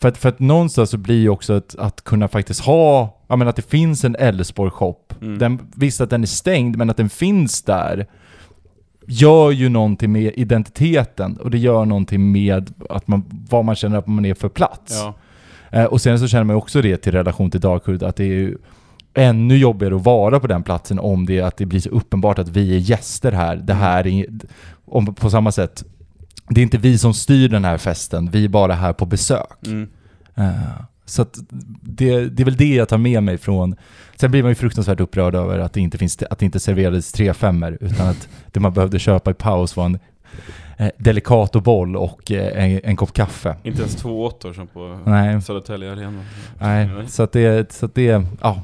för 0.00 0.08
att, 0.08 0.18
för 0.18 0.28
att 0.28 0.38
någonstans 0.38 0.90
så 0.90 0.98
blir 0.98 1.20
ju 1.20 1.28
också 1.28 1.52
att, 1.52 1.74
att 1.78 2.04
kunna 2.04 2.28
faktiskt 2.28 2.60
ha, 2.60 3.20
ja 3.28 3.36
men 3.36 3.48
att 3.48 3.56
det 3.56 3.70
finns 3.70 4.04
en 4.04 4.16
Elfsborg-shop. 4.16 4.96
Mm. 5.20 5.38
Den, 5.38 5.58
visst 5.76 6.00
att 6.00 6.10
den 6.10 6.22
är 6.22 6.26
stängd, 6.26 6.76
men 6.76 6.90
att 6.90 6.96
den 6.96 7.08
finns 7.08 7.62
där 7.62 8.06
gör 9.06 9.50
ju 9.50 9.68
någonting 9.68 10.12
med 10.12 10.32
identiteten 10.36 11.36
och 11.36 11.50
det 11.50 11.58
gör 11.58 11.84
någonting 11.84 12.32
med 12.32 12.74
att 12.90 13.08
man, 13.08 13.24
vad 13.50 13.64
man 13.64 13.74
känner 13.74 13.98
att 13.98 14.06
man 14.06 14.24
är 14.24 14.34
för 14.34 14.48
plats. 14.48 14.92
Ja. 14.92 15.14
Eh, 15.78 15.84
och 15.84 16.00
sen 16.00 16.18
så 16.18 16.28
känner 16.28 16.44
man 16.44 16.56
också 16.56 16.82
det 16.82 16.96
till 16.96 17.12
relation 17.12 17.50
till 17.50 17.60
Darkhood, 17.60 18.02
att 18.02 18.16
det 18.16 18.24
är 18.24 18.28
ju 18.28 18.58
ännu 19.14 19.56
jobbigare 19.56 19.96
att 19.96 20.04
vara 20.04 20.40
på 20.40 20.46
den 20.46 20.62
platsen 20.62 20.98
om 20.98 21.26
det 21.26 21.40
att 21.40 21.56
det 21.56 21.66
blir 21.66 21.80
så 21.80 21.88
uppenbart 21.88 22.38
att 22.38 22.48
vi 22.48 22.74
är 22.74 22.78
gäster 22.78 23.32
här. 23.32 23.56
Det 23.56 23.74
här 23.74 24.06
är, 24.06 24.26
om, 24.84 25.14
på 25.14 25.30
samma 25.30 25.52
sätt, 25.52 25.84
det 26.48 26.60
är 26.60 26.62
inte 26.62 26.78
vi 26.78 26.98
som 26.98 27.14
styr 27.14 27.48
den 27.48 27.64
här 27.64 27.78
festen, 27.78 28.30
vi 28.30 28.44
är 28.44 28.48
bara 28.48 28.74
här 28.74 28.92
på 28.92 29.06
besök. 29.06 29.66
Mm. 29.66 29.88
Eh, 30.34 30.82
så 31.12 31.26
det, 31.82 32.28
det 32.28 32.42
är 32.42 32.44
väl 32.44 32.56
det 32.56 32.74
jag 32.74 32.88
tar 32.88 32.98
med 32.98 33.22
mig 33.22 33.38
från... 33.38 33.76
Sen 34.16 34.30
blir 34.30 34.42
man 34.42 34.50
ju 34.50 34.54
fruktansvärt 34.54 35.00
upprörd 35.00 35.34
över 35.34 35.58
att 35.58 35.72
det 35.72 35.80
inte, 35.80 35.98
finns, 35.98 36.22
att 36.22 36.38
det 36.38 36.44
inte 36.44 36.60
serverades 36.60 37.12
tre 37.12 37.34
femmer 37.34 37.78
utan 37.80 38.08
att 38.08 38.28
det 38.52 38.60
man 38.60 38.72
behövde 38.72 38.98
köpa 38.98 39.30
i 39.30 39.34
paus 39.34 39.76
var 39.76 39.84
en 39.84 39.98
eh, 40.78 40.88
Delicato-boll 40.98 41.96
och 41.96 42.32
eh, 42.32 42.64
en, 42.64 42.80
en 42.84 42.96
kopp 42.96 43.12
kaffe. 43.12 43.56
Inte 43.62 43.80
ens 43.80 43.96
två 43.96 44.24
åttor 44.24 44.52
som 44.52 44.66
på 44.66 44.98
Nej, 45.06 45.42
Södertälje 45.42 45.92
Arena. 45.92 46.24
nej. 46.60 46.88
Så 47.08 47.22
att 47.22 47.32
det, 47.32 47.72
så 47.72 47.86
att 47.86 47.94
det, 47.94 48.24
ja. 48.40 48.62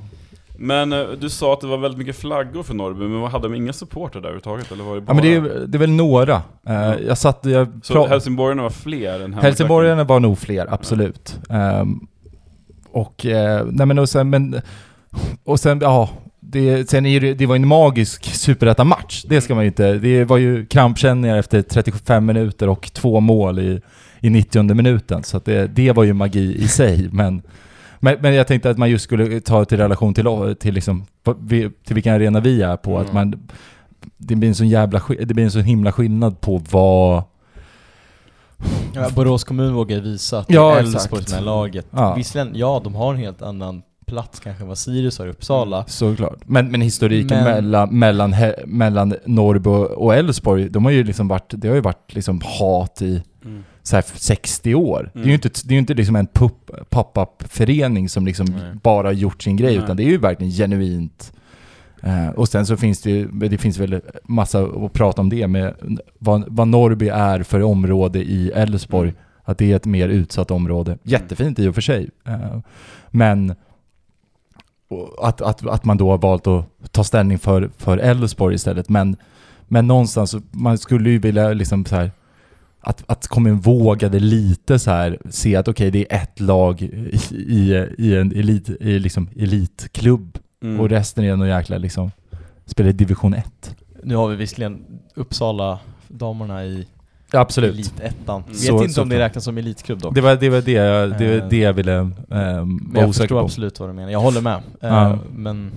Men 0.61 0.93
eh, 0.93 1.07
du 1.21 1.31
sa 1.31 1.53
att 1.53 1.61
det 1.61 1.67
var 1.67 1.79
väldigt 1.79 1.99
mycket 1.99 2.17
flaggor 2.17 2.63
för 2.63 2.75
Norrby, 2.75 3.05
men 3.05 3.23
hade 3.31 3.49
de 3.49 3.55
inga 3.55 3.73
supporter 3.73 4.21
där 4.21 4.29
överhuvudtaget? 4.29 4.73
Eller 4.73 4.85
var 4.85 4.95
det 4.95 5.01
bara... 5.01 5.11
Ja 5.11 5.15
men 5.15 5.23
det 5.23 5.35
är, 5.51 5.67
det 5.67 5.77
är 5.77 5.81
väl 5.81 5.91
några. 5.91 6.43
Eh, 6.67 6.95
jag 7.07 7.19
satt, 7.19 7.41
jag 7.43 7.69
Så 7.83 8.07
helsingborgarna 8.07 8.63
var 8.63 8.71
fler 8.71 9.21
än? 9.21 9.35
Helsingborgarna 9.35 10.05
var 10.05 10.21
nog 10.21 10.39
fler, 10.39 10.67
absolut. 10.71 11.41
Ehm, 11.51 12.07
och, 12.93 13.27
eh, 13.27 13.67
nej 13.71 13.87
men 13.87 13.99
och 13.99 14.09
sen, 14.09 14.31
men, 14.31 14.61
och 15.45 15.61
sen, 15.61 15.79
ja, 15.83 16.11
det, 16.41 16.91
sen 16.91 17.07
är 17.07 17.21
det, 17.21 17.35
det 17.35 17.47
var 17.47 17.57
en 17.57 17.69
magisk 17.69 18.25
superettan-match. 18.25 19.25
Det 19.29 19.41
ska 19.41 19.55
man 19.55 19.65
ju 19.65 19.69
inte, 19.69 19.93
det 19.93 20.25
var 20.25 20.37
ju 20.39 20.67
krampkänningar 20.67 21.37
efter 21.37 21.63
35 21.63 22.27
minuter 22.27 22.69
och 22.69 22.93
två 22.93 23.21
mål 23.21 23.59
i, 23.59 23.81
i 24.21 24.31
90 24.31 24.75
minuten. 24.75 25.23
Så 25.23 25.37
att 25.37 25.45
det, 25.45 25.67
det 25.67 25.93
var 25.93 26.05
ju 26.05 26.13
magi 26.13 26.55
i 26.63 26.69
sig. 26.69 27.09
Men, 27.13 27.43
Men, 28.01 28.17
men 28.21 28.35
jag 28.35 28.47
tänkte 28.47 28.71
att 28.71 28.79
man 28.79 28.91
just 28.91 29.05
skulle 29.05 29.41
ta 29.41 29.65
det 29.65 29.75
i 29.75 29.79
relation 29.79 30.15
till, 30.15 30.57
till, 30.61 30.75
liksom, 30.75 31.07
till 31.85 31.95
vilken 31.95 32.15
arena 32.15 32.41
vi 32.41 32.63
är 32.63 32.77
på. 32.77 32.99
Att 32.99 33.11
Mm. 33.11 33.15
man, 33.15 33.49
det 34.17 34.35
blir 34.37 34.49
en 34.49 34.55
sån 34.55 34.69
jävla 34.69 35.01
det 35.19 35.35
blir 35.35 35.45
en 35.45 35.51
sån 35.51 35.63
himla 35.63 35.93
skillnad 35.93 36.41
på 36.41 36.63
vad... 36.71 37.23
Ja, 38.95 39.11
Borås 39.15 39.45
kommun 39.45 39.75
vågar 39.75 40.01
visa 40.01 40.39
att 40.39 40.49
det 40.49 40.55
Ja. 40.55 40.79
Elfsborg 40.79 41.25
som 41.25 41.39
är 41.39 41.43
laget. 41.43 41.87
Ja. 41.91 42.15
Visserligen, 42.15 42.57
ja 42.59 42.81
de 42.85 42.95
har 42.95 43.15
en 43.15 43.21
helt 43.21 43.43
annan 43.43 43.83
plats 44.07 44.41
kanske 44.41 44.63
än 44.63 44.69
vad 44.69 44.79
Sirius 44.79 45.19
har 45.19 45.27
i 45.27 45.31
Uppsala. 45.31 45.85
Såklart. 45.87 46.39
Men, 46.47 46.71
men 46.71 46.81
historiken 46.81 47.37
Men- 47.37 47.45
mellan, 47.45 47.99
mellan, 47.99 48.35
mellan 48.67 49.15
Norrby 49.27 49.71
och 49.97 50.15
Elfsborg, 50.15 50.69
de 50.69 50.85
har 50.85 50.93
ju 50.93 51.05
liksom 51.05 51.29
varit, 51.29 51.53
det 51.57 51.69
har 51.69 51.75
ju 51.75 51.81
varit 51.81 52.15
liksom 52.15 52.41
hat 52.61 53.03
i 53.03 53.23
Mm. 53.45 53.65
så 53.83 53.97
här 53.97 54.05
60 54.15 54.75
år. 54.75 55.11
Det 55.15 55.19
är 55.19 55.25
ju 55.25 55.31
Mm. 55.31 55.35
inte, 55.35 55.51
det 55.65 55.75
är 55.75 55.79
inte 55.79 55.95
liksom 55.95 56.17
en 56.17 56.27
pup- 56.29 56.85
pop-up-förening 56.91 58.09
som 58.09 58.27
liksom 58.27 58.47
Nej. 58.47 58.63
bara 58.83 59.07
har 59.09 59.13
gjort 59.13 59.43
sin 59.43 59.57
grej, 59.57 59.75
Nej. 59.75 59.85
utan 59.85 59.97
det 59.97 60.03
är 60.03 60.09
ju 60.11 60.19
verkligen 60.19 60.53
genuint. 60.53 61.33
Eh, 62.03 62.29
och 62.29 62.49
sen 62.49 62.67
så 62.67 62.77
finns 62.77 63.01
det 63.01 63.11
ju, 63.11 63.29
det 63.29 63.59
finns 63.59 63.79
väl 63.79 64.01
massa 64.25 64.63
att 64.63 64.93
prata 64.93 65.23
om 65.23 65.31
det 65.31 65.47
med 65.47 65.75
vad, 66.19 66.45
vad 66.49 66.69
Norrby 66.69 67.09
är 67.09 67.43
för 67.43 67.63
område 67.63 68.19
i 68.19 68.51
Elfsborg. 68.51 69.09
Mm. 69.09 69.21
Att 69.45 69.59
det 69.59 69.73
är 69.73 69.77
ett 69.77 69.87
mer 69.87 70.09
utsatt 70.09 70.51
område. 70.51 70.99
Jättefint 71.03 71.59
i 71.59 71.69
och 71.69 71.75
för 71.75 71.81
sig. 71.81 72.11
Eh, 72.27 72.59
men 73.11 73.55
att, 75.19 75.41
att, 75.41 75.67
att 75.67 75.85
man 75.85 75.97
då 75.97 76.11
har 76.11 76.19
valt 76.19 76.47
att 76.47 76.93
ta 76.93 77.05
ställning 77.05 77.39
för, 77.39 77.71
för 77.77 77.99
Elfsborg 77.99 78.55
istället. 78.55 78.89
Men, 78.89 79.17
men 79.69 79.87
någonstans, 79.87 80.37
man 80.51 80.79
skulle 80.79 81.11
ju 81.11 81.19
vilja 81.19 81.53
liksom 81.53 81.85
så 81.85 81.97
här 81.97 82.11
att, 82.81 83.05
att 83.07 83.27
kommunen 83.27 83.61
vågade 83.61 84.19
lite 84.19 84.79
så 84.79 84.91
här 84.91 85.19
se 85.31 85.57
att 85.57 85.69
okej, 85.69 85.91
det 85.91 86.13
är 86.13 86.23
ett 86.23 86.41
lag 86.41 86.83
i, 86.83 87.19
i, 87.31 87.87
i 87.99 88.17
en 88.17 88.33
elit, 88.33 88.69
i 88.69 88.99
liksom 88.99 89.29
elitklubb 89.37 90.39
Mm. 90.63 90.81
och 90.81 90.89
resten 90.89 91.25
är 91.25 91.37
någon 91.37 91.49
jäkla 91.49 91.79
liksom, 91.79 92.11
spelar 92.67 92.91
i 92.91 92.93
division 92.93 93.35
1. 93.35 93.77
Nu 94.03 94.17
har 94.17 94.29
vi 94.29 94.37
visserligen 94.37 94.85
Uppsala 95.15 95.79
damerna 96.09 96.65
i 96.65 96.87
Absolut. 97.33 97.75
elitettan. 97.75 98.43
Vet 98.49 98.57
Så- 98.57 98.83
inte 98.83 98.95
så 98.95 99.03
om 99.03 99.09
det 99.09 99.19
räknas 99.19 99.45
som 99.45 99.59
elitklubb 99.59 99.99
dock. 100.01 100.15
Det 100.15 100.21
var 100.21 100.37
det, 100.37 100.49
var 100.49 100.61
det, 100.61 100.73
jag- 100.73 101.19
det, 101.19 101.25
Eh, 101.37 101.43
var 101.43 101.51
det 101.51 101.59
jag 101.59 101.73
ville 101.73 101.93
um, 101.99 102.15
Men 102.29 102.39
vara 102.39 103.03
jag 103.03 103.09
osäker 103.09 103.13
förstår 103.13 103.27
på. 103.41 103.45
absolut 103.45 103.81
vad 103.81 103.89
du 103.89 103.93
menar. 103.93 104.11
Jag 104.11 104.21
håller 104.21 104.41
med. 104.41 104.57
Eh, 104.57 104.89
Ja. 104.89 105.19
Men 105.35 105.71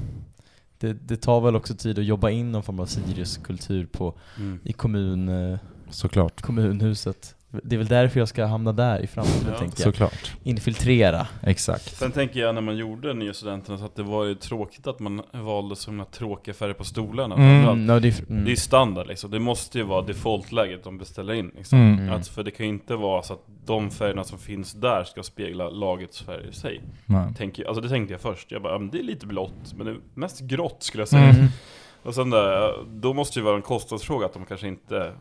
det, 0.80 0.94
det 0.94 1.18
tar 1.18 1.42
väl 1.42 1.56
också 1.56 1.76
tid 1.76 2.00
att 2.00 2.06
jobba 2.06 2.30
in 2.30 2.52
någon 2.52 2.64
form 2.64 2.80
av 2.80 2.86
Sirius-kultur 2.86 3.86
på, 3.92 4.14
Mm. 4.38 4.60
i 4.64 4.74
kommun, 4.74 5.52
eh, 5.54 5.60
Såklart. 5.90 6.42
kommunhuset. 6.42 7.36
Det 7.52 7.76
är 7.76 7.78
väl 7.78 7.88
därför 7.88 8.20
jag 8.20 8.28
ska 8.28 8.46
hamna 8.46 8.72
där 8.72 9.00
i 9.00 9.08
framtiden 9.08 9.52
Ja. 9.52 9.60
tänkte 9.60 9.82
jag. 9.84 9.94
Såklart. 9.94 10.32
Infiltrera. 10.44 11.28
Exakt. 11.44 11.96
Sen 11.96 12.12
tänker 12.12 12.40
jag 12.40 12.56
när 12.56 12.62
man 12.62 12.78
gjorde 12.78 13.14
Nya 13.14 13.34
Studenterna 13.34 13.78
så 13.78 13.86
att 13.86 13.96
det 13.96 14.04
var 14.04 14.26
ju 14.26 14.36
tråkigt 14.36 14.88
att 14.88 15.00
man 15.00 15.22
valde 15.32 15.76
sådana 15.76 16.06
tråkiga 16.06 16.54
färger 16.54 16.74
på 16.74 16.84
stolarna. 16.84 17.36
Mm. 17.36 17.86
no, 17.86 18.00
det, 18.00 18.08
är, 18.08 18.30
mm. 18.30 18.46
Det 18.46 18.52
är 18.52 18.56
standard 18.56 19.08
liksom, 19.08 19.32
det 19.32 19.40
måste 19.40 19.78
ju 19.78 19.84
vara 19.84 20.02
defaultläget 20.02 20.84
de 20.84 20.98
beställer 20.98 21.34
in 21.34 21.52
liksom. 21.58 21.80
Mm. 21.80 22.00
Mm. 22.00 22.14
Att, 22.14 22.28
för 22.28 22.44
det 22.44 22.52
kan 22.52 22.66
ju 22.66 22.72
inte 22.72 22.96
vara 22.96 23.24
så 23.24 23.34
att 23.34 23.46
de 23.66 23.92
färgerna 23.92 24.24
som 24.24 24.40
finns 24.40 24.74
där 24.74 25.04
ska 25.04 25.24
spegla 25.24 25.70
lagets 25.70 26.22
färg 26.22 26.50
i 26.50 26.54
sig. 26.54 26.82
Nej. 27.06 27.34
Tänker, 27.38 27.66
alltså 27.66 27.82
det 27.82 27.90
tänkte 27.90 28.14
jag 28.14 28.22
först, 28.22 28.52
jag 28.52 28.62
bara, 28.62 28.80
det 28.80 29.00
är 29.00 29.04
lite 29.04 29.28
blått, 29.28 29.74
men 29.76 29.86
det 29.86 29.92
är 29.92 29.98
mest 30.14 30.40
grått 30.40 30.84
skulle 30.84 31.02
jag 31.02 31.08
säga. 31.08 31.30
Mm. 31.30 31.48
Och 32.04 32.16
sen 32.16 32.30
där, 32.30 32.74
då 32.88 33.14
måste 33.14 33.40
det 33.40 33.42
ju 33.42 33.46
vara 33.46 33.56
en 33.56 33.62
kostnadsfråga 33.62 34.26
att 34.26 34.34
de 34.34 34.46
kanske 34.46 34.68
inte 34.68 35.14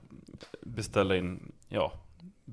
beställer 0.62 1.14
in, 1.14 1.52
ja, 1.68 1.92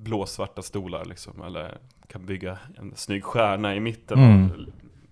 blåsvarta 0.04 0.62
stolar 0.62 1.06
liksom, 1.06 1.42
eller 1.42 1.78
kan 2.08 2.26
bygga 2.26 2.58
en 2.78 2.92
snygg 2.96 3.24
stjärna 3.24 3.76
i 3.76 3.80
mitten 3.80 4.20
Mm. 4.20 4.44
av 4.44 4.50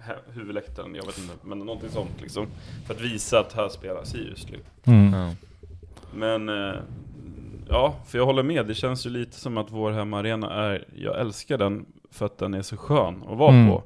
hu- 0.08 0.34
huvudläktaren, 0.34 0.96
jag 0.96 1.06
vet 1.06 1.18
inte, 1.18 1.34
men 1.42 1.60
någonting 1.60 1.90
sånt 1.90 2.22
liksom. 2.22 2.48
För 2.88 2.94
att 2.94 3.02
visa 3.02 3.40
att 3.40 3.54
här 3.54 3.70
spelar 3.70 4.04
Sirius 4.04 4.50
liksom. 4.50 4.70
Mm. 4.94 5.14
Ja. 5.14 5.32
Men, 6.14 6.50
eh, 6.50 6.76
ja, 7.70 7.96
för 8.08 8.18
jag 8.18 8.26
håller 8.26 8.44
med, 8.44 8.66
det 8.68 8.76
känns 8.76 9.06
ju 9.06 9.10
lite 9.10 9.40
som 9.40 9.58
att 9.58 9.72
vår 9.72 9.92
hemmaarena 9.92 10.54
är, 10.54 10.86
jag 10.96 11.20
älskar 11.20 11.58
den 11.58 11.86
för 12.12 12.26
att 12.26 12.38
den 12.38 12.54
är 12.54 12.62
så 12.62 12.78
skön 12.78 13.24
att 13.30 13.38
vara 13.38 13.54
Mm. 13.54 13.68
på. 13.70 13.84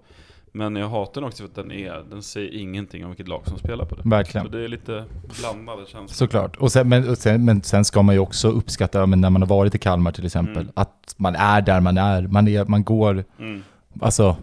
Men 0.51 0.75
jag 0.75 0.89
hatar 0.89 1.21
den 1.21 1.27
också 1.27 1.43
för 1.43 1.49
att 1.49 1.55
den 1.55 1.71
är, 1.71 2.03
den 2.09 2.21
säger 2.23 2.53
ingenting 2.59 3.03
om 3.03 3.09
vilket 3.09 3.27
lag 3.27 3.41
som 3.47 3.57
spelar 3.57 3.85
på 3.85 3.95
det. 3.95 4.03
Så 4.03 4.09
Verkligen. 4.09 4.51
det 4.51 4.63
är 4.63 4.67
lite 4.67 5.05
blandade 5.39 5.85
känslor. 5.85 6.07
Såklart. 6.07 6.55
Och 6.55 6.71
sen, 6.71 6.89
men, 6.89 7.09
och 7.09 7.17
sen, 7.17 7.45
men 7.45 7.61
sen 7.63 7.85
ska 7.85 8.01
man 8.01 8.15
ju 8.15 8.19
också 8.19 8.47
uppskatta, 8.49 9.05
men 9.05 9.21
när 9.21 9.29
man 9.29 9.41
har 9.41 9.49
varit 9.49 9.75
i 9.75 9.77
Kalmar 9.77 10.11
till 10.11 10.25
exempel, 10.25 10.57
Mm. 10.57 10.71
att 10.75 11.15
man 11.17 11.35
är 11.35 11.61
där 11.61 11.79
man 11.81 11.97
är. 11.97 12.21
Man, 12.27 12.47
är, 12.47 12.65
man 12.65 12.83
går, 12.83 13.23
Mm. 13.39 13.63
alltså 14.01 14.35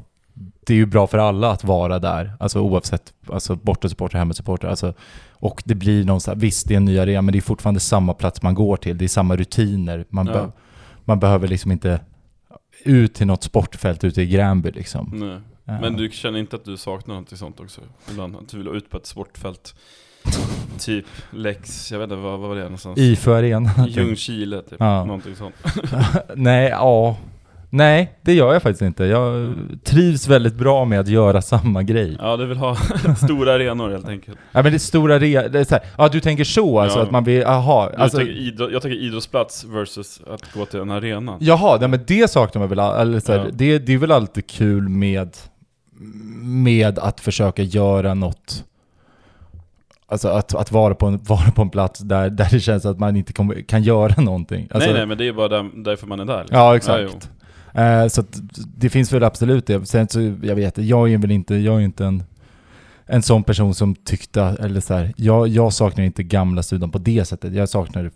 det 0.66 0.72
är 0.72 0.76
ju 0.76 0.86
bra 0.86 1.06
för 1.06 1.18
alla 1.18 1.50
att 1.50 1.64
vara 1.64 1.98
där, 1.98 2.32
alltså 2.40 2.60
oavsett, 2.60 3.12
alltså 3.30 3.56
bortasupporter, 3.56 4.18
hemmasupporter, 4.18 4.68
alltså 4.68 4.94
och 5.30 5.62
det 5.64 5.74
blir 5.74 6.04
någonstans, 6.04 6.42
visst 6.42 6.68
det 6.68 6.74
är 6.74 6.76
en 6.76 6.84
ny 6.84 6.98
arena, 6.98 7.22
men 7.22 7.32
det 7.32 7.38
är 7.38 7.40
fortfarande 7.40 7.80
samma 7.80 8.14
plats 8.14 8.42
man 8.42 8.54
går 8.54 8.76
till, 8.76 8.98
det 8.98 9.04
är 9.04 9.08
samma 9.08 9.36
rutiner, 9.36 10.04
man, 10.08 10.26
Ja. 10.26 10.32
be, 10.32 10.52
man 11.04 11.20
behöver 11.20 11.48
liksom 11.48 11.72
inte 11.72 12.00
ut 12.84 13.14
till 13.14 13.26
något 13.26 13.42
sportfält 13.42 14.04
ute 14.04 14.22
i 14.22 14.26
Gränby 14.26 14.70
liksom. 14.70 15.10
Nej. 15.14 15.38
Men 15.66 15.96
du 15.96 16.10
känner 16.10 16.38
inte 16.38 16.56
att 16.56 16.64
du 16.64 16.76
saknar 16.76 17.14
någonting 17.14 17.38
sånt 17.38 17.60
också? 17.60 17.80
Ibland 18.10 18.36
att 18.36 18.48
du 18.48 18.58
vill 18.58 18.68
ut 18.68 18.90
på 18.90 18.96
ett 18.96 19.06
sportfält? 19.06 19.74
typ 20.78 21.04
Lex, 21.30 21.92
jag 21.92 21.98
vet 21.98 22.04
inte, 22.04 22.16
vad, 22.16 22.38
vad 22.40 22.48
var 22.48 22.56
det 22.56 22.62
någonstans? 22.62 22.98
IFÖ 22.98 23.34
Arena. 23.34 23.70
Ljungskile 23.88 24.62
typ, 24.62 24.76
Ja. 24.80 25.04
någonting 25.04 25.36
sånt. 25.36 25.54
Nej, 26.34 26.68
ja. 26.68 27.16
Nej, 27.70 28.12
det 28.22 28.34
gör 28.34 28.52
jag 28.52 28.62
faktiskt 28.62 28.82
inte. 28.82 29.04
Jag 29.04 29.54
trivs 29.84 30.28
väldigt 30.28 30.54
bra 30.54 30.84
med 30.84 31.00
att 31.00 31.08
göra 31.08 31.42
samma 31.42 31.82
grej. 31.82 32.16
Ja, 32.20 32.36
du 32.36 32.46
vill 32.46 32.56
ha 32.58 32.76
stora 33.24 33.52
arenor 33.54 33.90
helt 33.90 34.08
enkelt. 34.08 34.38
Ja 34.52 34.62
men 34.62 34.72
det 34.72 34.76
är 34.76 34.78
stora 34.78 35.18
här, 35.18 35.80
ja 35.98 36.08
du 36.08 36.20
tänker 36.20 36.44
så 36.44 36.80
alltså 36.80 36.98
Ja. 36.98 37.02
att 37.04 37.10
man 37.10 37.24
vill, 37.24 37.44
aha, 37.44 37.90
Du 37.90 38.02
alltså... 38.02 38.18
tänker 38.18 38.32
idrott, 38.34 38.72
jag 38.72 38.82
tänker 38.82 38.98
idrottsplats 38.98 39.64
versus 39.64 40.20
att 40.30 40.52
gå 40.52 40.66
till 40.66 40.80
en 40.80 40.90
arena. 40.90 41.36
Jaha, 41.40 41.76
nej, 41.80 41.88
men 41.88 42.00
det 42.06 42.30
saknar 42.30 42.60
man 42.60 42.68
väl, 42.68 42.78
eller 42.78 43.20
så 43.20 43.32
här, 43.32 43.38
Ja. 43.38 43.50
det, 43.52 43.78
det 43.78 43.92
är 43.94 43.98
väl 43.98 44.12
alltid 44.12 44.46
kul 44.46 44.88
med, 44.88 45.36
med 46.42 46.98
att 46.98 47.20
försöka 47.20 47.62
göra 47.62 48.14
något 48.14 48.64
Alltså 50.08 50.28
att, 50.28 50.54
att 50.54 50.72
vara, 50.72 50.94
på 50.94 51.06
en, 51.06 51.18
vara 51.28 51.50
på 51.50 51.62
en 51.62 51.70
plats 51.70 52.00
där, 52.00 52.30
där 52.30 52.48
det 52.50 52.60
känns 52.60 52.86
att 52.86 52.98
man 52.98 53.16
inte 53.16 53.32
kommer, 53.32 53.62
kan 53.62 53.82
göra 53.82 54.22
någonting. 54.22 54.68
Alltså, 54.70 54.90
nej 54.90 54.98
nej, 54.98 55.06
men 55.06 55.18
det 55.18 55.28
är 55.28 55.32
bara 55.32 55.48
där, 55.48 55.70
därför 55.74 56.06
man 56.06 56.20
är 56.20 56.24
där. 56.24 56.40
liksom. 56.40 56.58
Ja, 56.58 56.76
exakt. 56.76 57.02
jo. 57.74 57.80
Eh, 57.80 58.08
så 58.08 58.20
att 58.20 58.40
det 58.76 58.90
finns 58.90 59.12
väl 59.12 59.24
absolut 59.24 59.66
det. 59.66 59.86
Sen 59.86 60.08
så, 60.08 60.20
jag 60.42 60.54
vet 60.54 60.78
jag 60.78 61.12
är 61.12 61.18
väl 61.18 61.30
inte, 61.30 61.54
jag 61.54 61.76
är 61.76 61.80
inte 61.80 62.04
en, 62.04 62.22
en 63.06 63.22
sån 63.22 63.44
person 63.44 63.74
som 63.74 63.94
tyckte, 63.94 64.42
eller 64.42 64.80
så 64.80 64.94
här, 64.94 65.12
jag, 65.16 65.48
jag 65.48 65.72
saknar 65.72 66.04
inte 66.04 66.22
gamla 66.22 66.62
studion 66.62 66.90
på 66.90 66.98
det 66.98 67.24
sättet. 67.24 67.54
Jag 67.54 67.68
saknar 67.68 68.10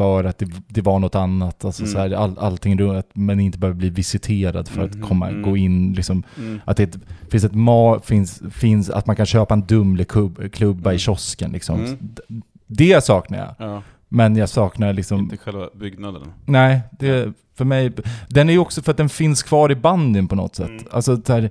för 0.00 0.24
att 0.24 0.38
det, 0.38 0.48
det 0.68 0.80
var 0.82 0.98
något 0.98 1.14
annat. 1.14 1.64
Alltså 1.64 1.82
Mm. 1.82 1.92
så 1.92 1.98
här, 1.98 2.10
all, 2.10 2.38
allting 2.38 2.78
runt, 2.78 3.06
man 3.14 3.40
inte 3.40 3.58
behöver 3.58 3.78
bli 3.78 3.90
visiterad 3.90 4.68
för 4.68 4.82
Mhm, 4.82 4.90
att 5.02 5.08
komma, 5.08 5.28
mm. 5.28 5.42
gå 5.42 5.56
in 5.56 5.92
liksom. 5.92 6.22
Mm. 6.38 6.60
Att 6.64 6.76
det 6.76 6.98
finns 7.30 7.44
ett 7.44 7.54
ma, 7.54 8.00
finns, 8.00 8.42
finns, 8.50 8.90
att 8.90 9.06
man 9.06 9.16
kan 9.16 9.26
köpa 9.26 9.54
en 9.54 9.62
Dumle-klubba 9.62 10.48
klubba 10.48 10.90
i 10.90 10.94
Mm. 10.94 10.98
kiosken 10.98 11.52
liksom. 11.52 11.80
Mm. 11.84 11.98
Det 12.66 13.04
saknar 13.04 13.38
jag. 13.38 13.68
Ja, 13.68 13.82
Men 14.08 14.36
jag 14.36 14.48
saknar 14.48 14.92
liksom, 14.92 15.20
inte 15.20 15.36
själva 15.36 15.68
byggnaden. 15.74 16.22
Nej, 16.46 16.80
det, 16.98 17.32
för 17.54 17.64
mig, 17.64 17.92
den 18.28 18.48
är 18.48 18.52
ju 18.52 18.58
också 18.58 18.82
för 18.82 18.90
att 18.90 18.96
den 18.96 19.08
finns 19.08 19.42
kvar 19.42 19.72
i 19.72 19.74
bandyn 19.76 20.28
på 20.28 20.34
något 20.34 20.54
sätt. 20.56 20.68
Mm. 20.70 20.84
Alltså 20.90 21.22
så 21.26 21.32
här, 21.32 21.50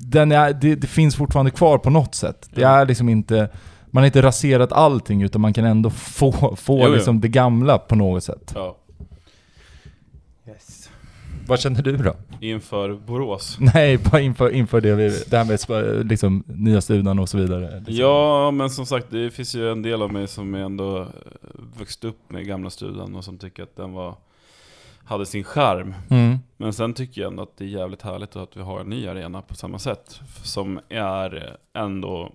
den 0.00 0.32
är, 0.32 0.52
det, 0.52 0.74
det 0.74 0.86
finns 0.86 1.16
fortfarande 1.16 1.50
kvar 1.50 1.78
på 1.78 1.90
något 1.90 2.14
sätt. 2.14 2.48
Det 2.54 2.62
är 2.62 2.86
liksom 2.86 3.08
inte, 3.08 3.48
man 3.96 4.02
har 4.02 4.06
inte 4.06 4.22
raserat 4.22 4.72
allting 4.72 5.22
utan 5.22 5.40
man 5.40 5.52
kan 5.52 5.64
ändå 5.64 5.90
få, 5.90 6.32
få 6.56 6.78
Jo, 6.78 6.86
jo. 6.88 6.94
liksom 6.94 7.20
det 7.20 7.28
gamla 7.28 7.78
på 7.78 7.94
något 7.94 8.24
sätt. 8.24 8.52
Ja. 8.54 8.76
Yes. 10.48 10.90
Vad 11.46 11.60
känner 11.60 11.82
du 11.82 11.96
då? 11.96 12.14
Inför 12.40 12.94
Borås. 13.06 13.56
Nej, 13.74 13.98
bara 13.98 14.20
inför, 14.20 14.50
inför 14.50 14.80
det, 14.80 14.94
vi- 14.94 15.22
det 15.30 15.36
här 15.38 15.44
med 15.44 16.06
liksom, 16.10 16.44
nya 16.46 16.80
studion 16.80 17.18
och 17.18 17.28
så 17.28 17.38
vidare. 17.38 17.76
Liksom. 17.78 17.94
Ja, 17.94 18.50
men 18.50 18.70
som 18.70 18.86
sagt, 18.86 19.06
det 19.10 19.30
finns 19.30 19.54
ju 19.54 19.72
en 19.72 19.82
del 19.82 20.02
av 20.02 20.12
mig 20.12 20.28
som 20.28 20.54
är 20.54 20.58
ändå 20.58 21.00
eh, 21.00 21.06
vuxit 21.78 22.04
upp 22.04 22.18
med 22.30 22.46
gamla 22.46 22.70
studion 22.70 23.14
och 23.16 23.24
som 23.24 23.38
tycker 23.38 23.62
att 23.62 23.76
den 23.76 23.92
var 23.92 24.14
hade 25.04 25.26
sin 25.26 25.44
charm. 25.44 25.94
Mm. 26.10 26.38
Men 26.56 26.72
sen 26.72 26.94
tycker 26.94 27.20
jag 27.20 27.30
ändå 27.30 27.42
att 27.42 27.56
det 27.56 27.64
är 27.64 27.68
jävligt 27.68 28.02
härligt 28.02 28.36
att 28.36 28.56
vi 28.56 28.60
har 28.62 28.80
en 28.80 28.86
ny 28.90 29.06
arena 29.08 29.42
på 29.42 29.54
samma 29.54 29.78
sätt. 29.78 30.20
Som 30.42 30.80
är 30.88 31.56
ändå, 31.74 32.32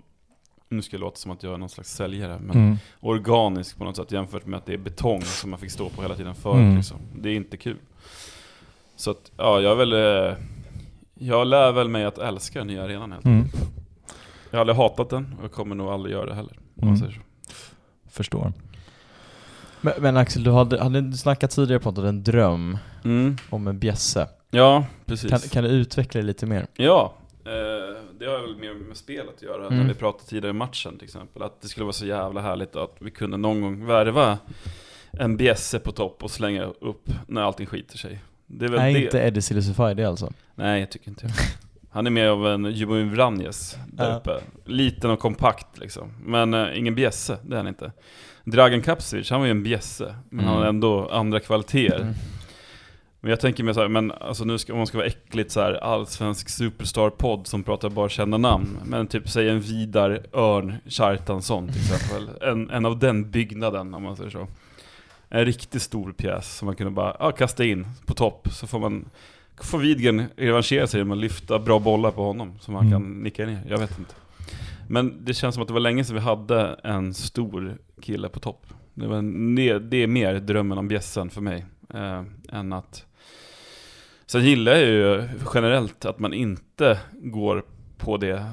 nu 0.72 0.82
ska 0.82 0.98
det 0.98 1.02
låta 1.02 1.16
som 1.16 1.32
att 1.32 1.44
jag 1.44 1.54
är 1.54 1.58
någon 1.58 1.70
slags 1.70 1.96
säljare, 1.96 2.40
men 2.40 2.56
Mm. 2.58 2.78
organisk 3.00 3.78
på 3.78 3.84
något 3.84 3.96
sätt 3.96 4.12
jämfört 4.12 4.46
med 4.46 4.58
att 4.58 4.66
det 4.66 4.74
är 4.74 4.78
betong 4.78 5.22
som 5.22 5.50
man 5.50 5.60
fick 5.60 5.72
stå 5.72 5.90
på 5.90 6.02
hela 6.02 6.16
tiden 6.16 6.36
förut. 6.36 6.56
Mm. 6.62 6.76
Liksom. 6.76 6.98
Det 7.16 7.30
är 7.30 7.36
inte 7.36 7.58
kul. 7.58 7.78
Så 8.96 9.12
att, 9.12 9.32
ja, 9.38 9.60
jag 9.60 9.72
är 9.72 9.76
väl... 9.76 9.94
eh, 9.94 10.38
Jag 11.16 11.48
lär 11.48 11.72
väl 11.72 11.90
mig 11.90 12.06
att 12.06 12.18
älska 12.18 12.60
den 12.60 12.68
nya 12.68 12.84
arenan 12.84 13.12
helt 13.12 13.26
Mm. 13.26 13.48
Jag 14.50 14.58
har 14.58 14.62
aldrig 14.62 14.76
hatat 14.78 15.10
den 15.10 15.36
och 15.38 15.44
jag 15.44 15.52
kommer 15.52 15.76
nog 15.76 15.88
aldrig 15.90 16.14
göra 16.16 16.26
det 16.26 16.36
heller. 16.36 16.58
Om 16.58 16.64
man 16.76 16.88
Mm. 16.88 17.00
säger 17.00 17.12
så. 17.14 17.20
Förstår. 18.10 18.54
Men, 19.82 19.94
men 20.00 20.18
Axel, 20.18 20.44
du 20.44 20.52
hade, 20.52 20.84
hade 20.84 21.14
snackat 21.18 21.52
tidigare 21.52 21.80
på 21.80 21.90
att 21.90 21.96
du 21.96 22.02
hade 22.02 22.10
en 22.10 22.24
dröm 22.24 22.78
Mm. 23.04 23.38
om 23.50 23.68
en 23.68 23.80
bjässe. 23.80 24.28
Ja, 24.52 24.86
precis. 25.06 25.30
Kan, 25.30 25.40
kan 25.40 25.64
du 25.64 25.70
utveckla 25.70 26.22
det 26.22 26.28
lite 26.28 26.46
mer? 26.46 26.68
Ja, 26.76 27.14
det 28.22 28.32
har 28.32 28.40
väl 28.42 28.56
mer 28.58 28.74
med 28.74 28.98
spelet 28.98 29.36
att 29.36 29.42
göra, 29.42 29.62
när 29.62 29.76
Mm. 29.76 29.88
vi 29.88 29.94
pratade 29.94 30.30
tidigare 30.30 30.50
i 30.50 30.54
matchen 30.54 30.98
till 30.98 31.04
exempel. 31.06 31.42
Att 31.44 31.62
det 31.62 31.68
skulle 31.68 31.84
vara 31.84 31.94
så 31.94 32.06
jävla 32.06 32.42
härligt 32.42 32.76
att 32.76 32.96
vi 33.00 33.12
kunde 33.12 33.38
någon 33.38 33.62
gång 33.62 33.86
värva 33.86 34.38
en 35.12 35.38
bjässe 35.38 35.80
på 35.80 35.92
topp 35.92 36.24
och 36.24 36.32
slänga 36.32 36.64
upp 36.64 37.10
när 37.28 37.42
allting 37.42 37.66
skiter 37.66 37.98
sig. 37.98 38.20
Det 38.48 38.66
är 38.66 38.70
väl 38.70 38.80
Nej, 38.80 38.94
det. 38.94 39.00
inte 39.04 39.20
Eddie 39.20 39.42
Silicify 39.42 39.94
det 39.94 40.06
alltså. 40.06 40.32
Nej, 40.56 40.80
jag 40.80 40.92
tycker 40.92 41.10
inte. 41.10 41.28
Han 41.92 42.08
är 42.08 42.12
mer 42.12 42.28
av 42.28 42.48
en 42.48 42.66
Jumbo 42.66 43.16
Vranjes 43.16 43.78
där 43.88 44.10
Ja. 44.10 44.18
uppe. 44.18 44.40
Liten 44.66 45.12
och 45.12 45.20
kompakt 45.20 45.78
liksom. 45.80 46.14
Men 46.26 46.54
eh, 46.54 46.78
ingen 46.80 46.96
bjässe, 46.96 47.38
det 47.44 47.54
är 47.54 47.58
han 47.58 47.68
inte. 47.68 47.92
Dragan 48.44 48.82
Kapsevich, 48.82 49.32
han 49.32 49.40
var 49.40 49.46
ju 49.48 49.52
en 49.52 49.64
bjässe. 49.64 50.16
Men 50.30 50.46
han 50.46 50.54
Mm. 50.54 50.62
har 50.64 50.70
ändå 50.70 51.10
andra 51.10 51.40
kvaliteter. 51.40 52.02
Mm. 52.02 52.14
Men 53.22 53.30
jag 53.30 53.40
tänker 53.40 53.64
mig 53.64 53.74
så 53.74 53.82
här, 53.82 53.88
men 53.88 54.12
alltså 54.12 54.44
nu 54.44 54.58
ska, 54.58 54.74
om 54.74 54.78
man 54.78 54.88
ska 54.88 54.98
vara 54.98 55.08
äckligt 55.08 55.52
så 55.52 55.62
här 55.62 55.74
allsvensk 55.74 56.50
superstar-podd 56.50 57.48
som 57.48 57.64
pratar 57.64 57.90
bara 57.90 58.10
kända 58.10 58.38
namn. 58.38 58.78
Men 58.86 59.08
typ 59.08 59.30
säg 59.30 59.50
en 59.50 59.60
Vidar 59.60 60.26
Örn 60.34 60.76
Kjartansson 60.88 61.68
till 61.68 61.82
exempel. 61.82 62.30
En, 62.52 62.70
en 62.70 62.86
av 62.86 63.00
den 63.00 63.32
byggnaden 63.32 63.94
om 63.94 64.04
man 64.04 64.18
säger 64.18 64.30
så. 64.30 64.48
En 65.30 65.46
riktigt 65.46 65.82
stor 65.82 66.12
pjäs 66.12 66.58
som 66.58 66.66
man 66.66 66.76
kunde 66.76 66.92
bara 66.92 67.16
ja, 67.20 67.32
kasta 67.32 67.66
in 67.66 67.88
på 68.06 68.14
topp. 68.14 68.48
Så 68.52 68.68
får 68.68 68.80
man 68.80 69.06
får 69.62 69.80
Widgren 69.80 70.24
revanschera 70.38 70.88
sig 70.88 71.00
genom 71.00 71.12
att 71.12 71.18
lyfta 71.18 71.60
bra 71.60 71.80
bollar 71.80 72.12
på 72.12 72.24
honom 72.24 72.60
som 72.60 72.76
han 72.76 72.88
Mm. 72.88 73.02
kan 73.02 73.24
nicka 73.24 73.46
ner. 73.46 73.62
Jag 73.70 73.78
vet 73.78 74.00
inte. 74.00 74.14
Men 74.90 75.26
det 75.26 75.34
känns 75.34 75.56
som 75.56 75.62
att 75.62 75.68
det 75.68 75.74
var 75.74 75.80
länge 75.82 76.04
sedan 76.04 76.16
vi 76.16 76.22
hade 76.22 76.80
en 76.84 77.14
stor 77.14 77.78
kille 78.02 78.30
på 78.30 78.40
topp. 78.40 78.66
Det, 78.94 79.08
var 79.08 79.18
en, 79.18 79.56
det, 79.56 79.80
det 79.80 79.98
är 79.98 80.08
mer 80.08 80.34
drömmen 80.34 80.78
om 80.78 80.88
bjässen 80.88 81.30
för 81.30 81.42
mig. 81.42 81.66
Eh, 81.94 82.24
än 82.52 82.74
att... 82.74 83.06
Sen 84.32 84.44
gillar 84.44 84.72
jag 84.72 84.82
ju 84.82 85.30
generellt 85.54 86.06
att 86.06 86.20
man 86.20 86.34
inte 86.34 87.00
går 87.14 87.64
på 87.98 88.18
det 88.18 88.46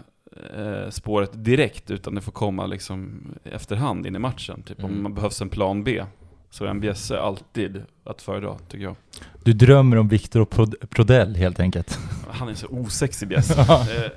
eh, 0.57 0.91
spåret 0.91 1.31
direkt, 1.45 1.91
utan 1.91 2.15
det 2.15 2.21
får 2.21 2.33
komma 2.33 2.67
liksom 2.67 3.21
efterhand 3.45 4.07
in 4.07 4.17
i 4.17 4.19
matchen. 4.19 4.63
Typ 4.63 4.79
om 4.85 4.91
Mm. 4.91 5.03
man 5.03 5.15
behövs 5.15 5.41
en 5.43 5.49
plan 5.49 5.85
B. 5.85 6.05
Så 6.51 6.65
är 6.65 6.69
en 6.69 6.81
bjässe 6.81 7.21
alltid 7.21 7.83
att 8.05 8.23
föredra, 8.23 8.59
tycker 8.69 8.85
jag. 8.85 8.97
Du 9.45 9.53
drömmer 9.53 9.97
om 9.97 10.09
Victor 10.09 10.45
Prod- 10.45 10.89
Prodell 10.91 11.37
helt 11.37 11.61
enkelt. 11.61 11.99
Han 12.31 12.49
är 12.49 12.55
så 12.55 12.67
osexig 12.67 13.29
bjässe. 13.29 13.67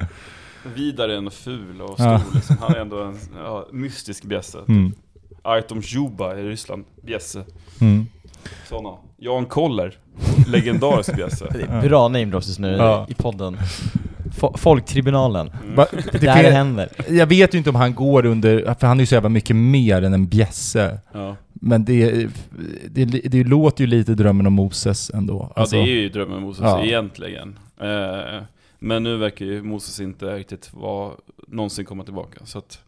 Eh, 0.00 0.06
Vidare 0.74 1.12
är 1.12 1.16
en 1.18 1.30
ful 1.30 1.80
och 1.82 1.94
stor 1.94 2.06
Ja. 2.06 2.22
liksom. 2.34 2.56
Han 2.60 2.74
är 2.74 2.78
ändå 2.80 3.02
en 3.02 3.18
ja, 3.36 3.68
mystisk 3.72 4.24
bjässe. 4.24 4.58
Mm. 4.68 4.92
Artom 5.42 5.80
Juba 5.84 6.38
i 6.38 6.42
Ryssland, 6.42 6.84
bjässe. 7.02 7.44
Mm. 7.80 8.06
Såna. 8.68 8.90
Jan 9.16 9.46
Koller, 9.46 9.98
legendarisk 10.46 11.16
bjässe. 11.16 11.46
Det 11.52 11.62
är 11.62 11.88
bra 11.88 12.08
namedrops 12.08 12.46
just 12.46 12.58
nu 12.58 12.68
Ja. 12.76 13.06
i 13.08 13.14
podden. 13.14 13.56
Fo- 14.38 14.56
Folktribunalen. 14.56 15.48
Mm. 15.64 15.74
Det 16.12 16.18
Där 16.18 16.42
det 16.42 16.50
händer. 16.50 16.88
jag 17.10 17.26
vet 17.26 17.54
ju 17.54 17.58
inte 17.58 17.70
om 17.70 17.76
han 17.76 17.94
går 17.94 18.26
under, 18.26 18.74
för 18.80 18.86
han 18.86 18.96
är 18.98 19.02
ju 19.02 19.06
så 19.06 19.14
jävla 19.14 19.28
mycket 19.28 19.56
mer 19.56 20.02
än 20.02 20.14
en 20.14 20.26
bjässe. 20.26 20.98
Ja. 21.12 21.36
Men 21.52 21.84
det, 21.84 22.28
det, 22.90 23.04
det 23.04 23.44
låter 23.44 23.84
ju 23.84 23.86
lite 23.90 24.14
drömmen 24.14 24.46
om 24.46 24.52
Moses 24.52 25.10
ändå. 25.14 25.50
ja, 25.54 25.60
Alltså, 25.60 25.76
det 25.76 25.82
är 25.82 25.86
ju 25.86 26.08
drömmen 26.08 26.36
om 26.36 26.42
Moses 26.42 26.62
Ja. 26.64 26.84
egentligen. 26.84 27.58
Eh, 27.80 28.42
men 28.78 29.02
nu 29.02 29.16
verkar 29.16 29.44
ju 29.44 29.62
Moses 29.62 30.00
inte 30.00 30.26
riktigt 30.36 30.70
vara, 30.72 31.12
någonsin 31.48 31.84
komma 31.84 32.04
tillbaka. 32.04 32.40
Så 32.44 32.58
att 32.58 32.78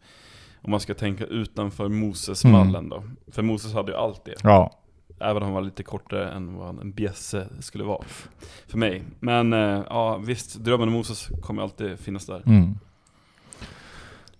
om 0.61 0.71
man 0.71 0.79
ska 0.79 0.93
tänka 0.93 1.25
utanför 1.25 1.87
Moses-mallen 1.87 2.75
Mm. 2.75 2.89
då. 2.89 3.03
För 3.31 3.41
Moses 3.41 3.73
hade 3.73 3.91
ju 3.91 3.97
allt 3.97 4.25
det. 4.25 4.35
Ja. 4.43 4.71
Även 5.19 5.37
om 5.37 5.43
han 5.43 5.53
var 5.53 5.61
lite 5.61 5.83
kortare 5.83 6.31
än 6.31 6.55
vad 6.55 6.79
en 6.79 6.91
bjässe 6.91 7.47
skulle 7.59 7.83
vara. 7.83 8.03
För 8.67 8.77
mig. 8.77 9.03
Men 9.19 9.53
eh, 9.53 9.83
ja, 9.89 10.17
visst, 10.17 10.55
drömmen 10.55 10.87
om 10.87 10.93
Moses 10.93 11.29
kommer 11.41 11.61
alltid 11.61 11.99
finnas 11.99 12.25
där. 12.25 12.41
Mm. 12.45 12.77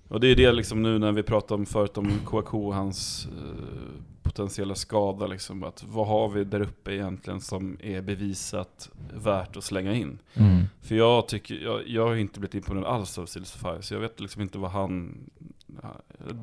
Och 0.07 0.19
det 0.19 0.27
är 0.27 0.35
det 0.35 0.51
liksom 0.51 0.83
nu 0.83 0.99
när 0.99 1.11
vi 1.11 1.23
pratar 1.23 1.55
om 1.55 1.65
förut 1.65 1.97
om 1.97 2.11
Kouakou 2.25 2.71
hans 2.71 3.27
eh, 3.27 4.09
potentiella 4.23 4.75
skada 4.75 5.27
liksom. 5.27 5.63
Att 5.63 5.83
vad 5.87 6.07
har 6.07 6.29
vi 6.29 6.43
där 6.43 6.61
uppe 6.61 6.93
egentligen 6.93 7.41
som 7.41 7.77
är 7.79 8.01
bevisat 8.01 8.89
värt 9.13 9.57
att 9.57 9.63
slänga 9.63 9.93
in? 9.93 10.19
Mm. 10.33 10.63
För 10.81 10.95
jag 10.95 11.27
tycker, 11.27 11.55
jag, 11.55 11.87
jag 11.87 12.07
har 12.07 12.15
inte 12.15 12.39
blivit 12.39 12.55
imponerad 12.55 12.87
alls 12.87 13.17
av 13.17 13.25
Silsify, 13.25 13.81
så 13.81 13.93
jag 13.93 14.01
vet 14.01 14.19
liksom 14.19 14.41
inte 14.41 14.57
vad 14.57 14.71
han... 14.71 15.17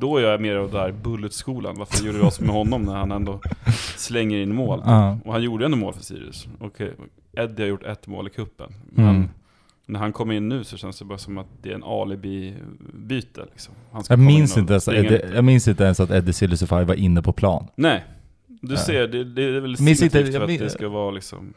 Då 0.00 0.16
är 0.16 0.22
jag 0.22 0.40
mer 0.40 0.56
av 0.56 0.70
där 0.70 0.92
Bullet-skolan, 0.92 1.76
varför 1.78 2.06
gjorde 2.06 2.18
vi 2.18 2.24
oss 2.24 2.40
med 2.40 2.50
honom 2.50 2.82
när 2.82 2.94
han 2.94 3.12
ändå 3.12 3.40
slänger 3.96 4.38
in 4.38 4.54
mål? 4.54 4.82
Ja. 4.84 5.18
Och 5.24 5.32
han 5.32 5.42
gjorde 5.42 5.64
ändå 5.64 5.76
mål 5.76 5.92
för 5.94 6.02
Sirius. 6.02 6.48
Okej, 6.60 6.92
Eddie 7.32 7.62
har 7.62 7.68
gjort 7.68 7.82
ett 7.84 8.06
mål 8.06 8.26
i 8.26 8.30
kuppen 8.30 8.72
Men 8.90 9.08
Mm. 9.16 9.28
när 9.86 10.00
han 10.00 10.12
kommer 10.12 10.34
in 10.34 10.48
nu 10.48 10.64
så 10.64 10.76
känns 10.76 10.98
det 10.98 11.04
bara 11.04 11.18
som 11.18 11.38
att 11.38 11.46
det 11.62 11.70
är 11.70 11.74
en 11.74 11.84
alibi-byte 11.84 13.40
liksom. 13.52 13.74
Jag 14.08 14.18
minns, 14.18 14.52
och 14.52 14.58
inte 14.58 14.72
ens, 14.72 14.88
Eddie, 14.88 15.20
jag 15.34 15.44
minns 15.44 15.68
inte 15.68 15.84
ens 15.84 16.00
att 16.00 16.10
Eddie 16.10 16.32
Silicify 16.32 16.84
var 16.84 16.94
inne 16.94 17.22
på 17.22 17.32
plan. 17.32 17.66
Nej, 17.76 18.04
du 18.46 18.76
ser, 18.76 19.08
det, 19.08 19.24
det 19.24 19.42
är 19.44 19.60
väl 19.60 19.76
signifikativt 19.76 20.26
för 20.26 20.40
jag 20.40 20.52
att 20.52 20.58
det 20.58 20.70
ska 20.70 20.88
vara 20.88 21.10
liksom 21.10 21.54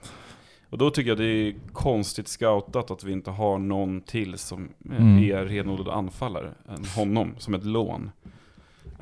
Och 0.70 0.78
då 0.78 0.90
tycker 0.90 1.10
jag 1.10 1.18
det 1.18 1.26
är 1.26 1.56
konstigt 1.74 2.28
scoutat 2.28 2.92
att 2.92 3.04
vi 3.04 3.12
inte 3.12 3.32
har 3.32 3.58
någon 3.58 4.02
till 4.02 4.38
som 4.38 4.70
eh, 4.90 4.96
Mm. 5.02 5.24
är 5.24 5.46
renodlad 5.46 5.90
anfallare 5.90 6.52
än 6.70 6.86
honom, 6.86 7.36
som 7.38 7.54
ett 7.54 7.66
lån. 7.66 8.12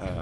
Eh, 0.01 0.21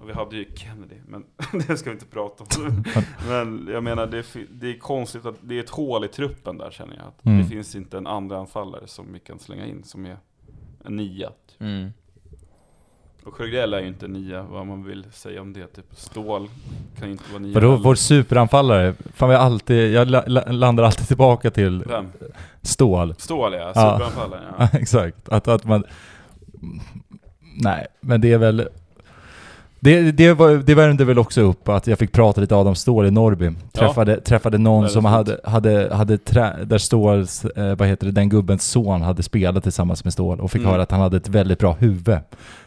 och 0.00 0.08
vi 0.08 0.12
hade 0.12 0.36
ju 0.36 0.44
Kennedy, 0.54 0.96
men 1.06 1.24
det 1.68 1.76
ska 1.76 1.90
vi 1.90 1.94
inte 1.94 2.06
prata 2.06 2.44
om. 2.44 2.84
men 3.28 3.68
jag 3.72 3.84
menar, 3.84 4.06
det 4.06 4.18
är, 4.18 4.46
det 4.50 4.68
är 4.70 4.78
konstigt 4.78 5.26
att 5.26 5.36
det 5.42 5.54
är 5.54 5.60
ett 5.60 5.70
hål 5.70 6.04
i 6.04 6.08
truppen 6.08 6.58
där 6.58 6.70
känner 6.70 6.96
jag. 6.96 7.06
Att 7.06 7.26
Mm. 7.26 7.38
Det 7.38 7.44
finns 7.48 7.74
inte 7.76 7.98
en 7.98 8.06
andra 8.06 8.38
anfallare 8.38 8.86
som 8.86 9.12
vi 9.12 9.18
kan 9.18 9.38
slänga 9.38 9.66
in 9.66 9.84
som 9.84 10.06
är 10.06 10.16
en 10.84 10.96
nia. 10.96 11.28
typ. 11.48 11.60
Mm. 11.60 11.90
Och 13.26 13.34
Sjögrell 13.34 13.74
är 13.74 13.80
ju 13.80 13.88
inte 13.88 14.08
nia, 14.08 14.42
vad 14.42 14.66
man 14.66 14.84
vill 14.84 15.04
säga 15.12 15.40
om 15.42 15.52
det. 15.52 15.66
Typ 15.66 15.84
Stål 15.92 16.48
kan 16.98 17.06
ju 17.08 17.12
inte 17.12 17.24
vara 17.32 17.42
nia. 17.42 17.54
Vadå, 17.54 17.76
vår 17.76 17.94
superanfallare? 17.94 18.94
Fan 19.14 19.30
jag 19.30 19.40
alltid, 19.40 19.92
jag 19.92 20.08
la, 20.10 20.22
la, 20.26 20.42
landar 20.52 20.84
alltid 20.84 21.06
tillbaka 21.06 21.50
till 21.50 21.84
Vem? 21.86 22.06
Stål. 22.62 23.14
Stål 23.18 23.52
ja, 23.52 23.58
Ja. 23.58 23.74
superanfallaren 23.74 24.42
ja. 24.58 24.68
Ja, 24.72 24.78
exakt. 24.78 25.28
Att, 25.28 25.48
att 25.48 25.64
man... 25.64 25.84
Nej, 27.62 27.86
men 28.00 28.20
det 28.20 28.32
är 28.32 28.38
väl... 28.38 28.68
Det, 29.80 30.12
det, 30.12 30.32
var, 30.32 30.50
det 30.50 30.74
värmde 30.74 31.04
väl 31.04 31.18
också 31.18 31.40
upp 31.40 31.68
att 31.68 31.86
jag 31.86 31.98
fick 31.98 32.12
prata 32.12 32.40
lite 32.40 32.56
Adam 32.56 32.74
Ståhl 32.74 33.06
i 33.06 33.10
Norrby. 33.10 33.52
Träffade, 33.72 34.20
träffade 34.20 34.58
någon 34.58 34.88
som 34.88 35.04
hade, 35.04 35.40
hade, 35.44 35.94
hade 35.94 36.18
trä, 36.18 36.56
där 36.64 36.78
Ståhls, 36.78 37.44
eh, 37.44 37.76
vad 37.76 37.88
heter 37.88 38.06
det, 38.06 38.12
den 38.12 38.28
gubbens 38.28 38.64
son 38.70 39.02
hade 39.02 39.22
spelat 39.22 39.62
tillsammans 39.62 40.04
med 40.04 40.12
Ståhl 40.12 40.40
och 40.40 40.50
fick 40.50 40.60
Mm. 40.60 40.72
höra 40.72 40.82
att 40.82 40.90
han 40.90 41.00
hade 41.00 41.16
ett 41.16 41.28
väldigt 41.28 41.58
bra 41.58 41.72
huvud. 41.72 42.18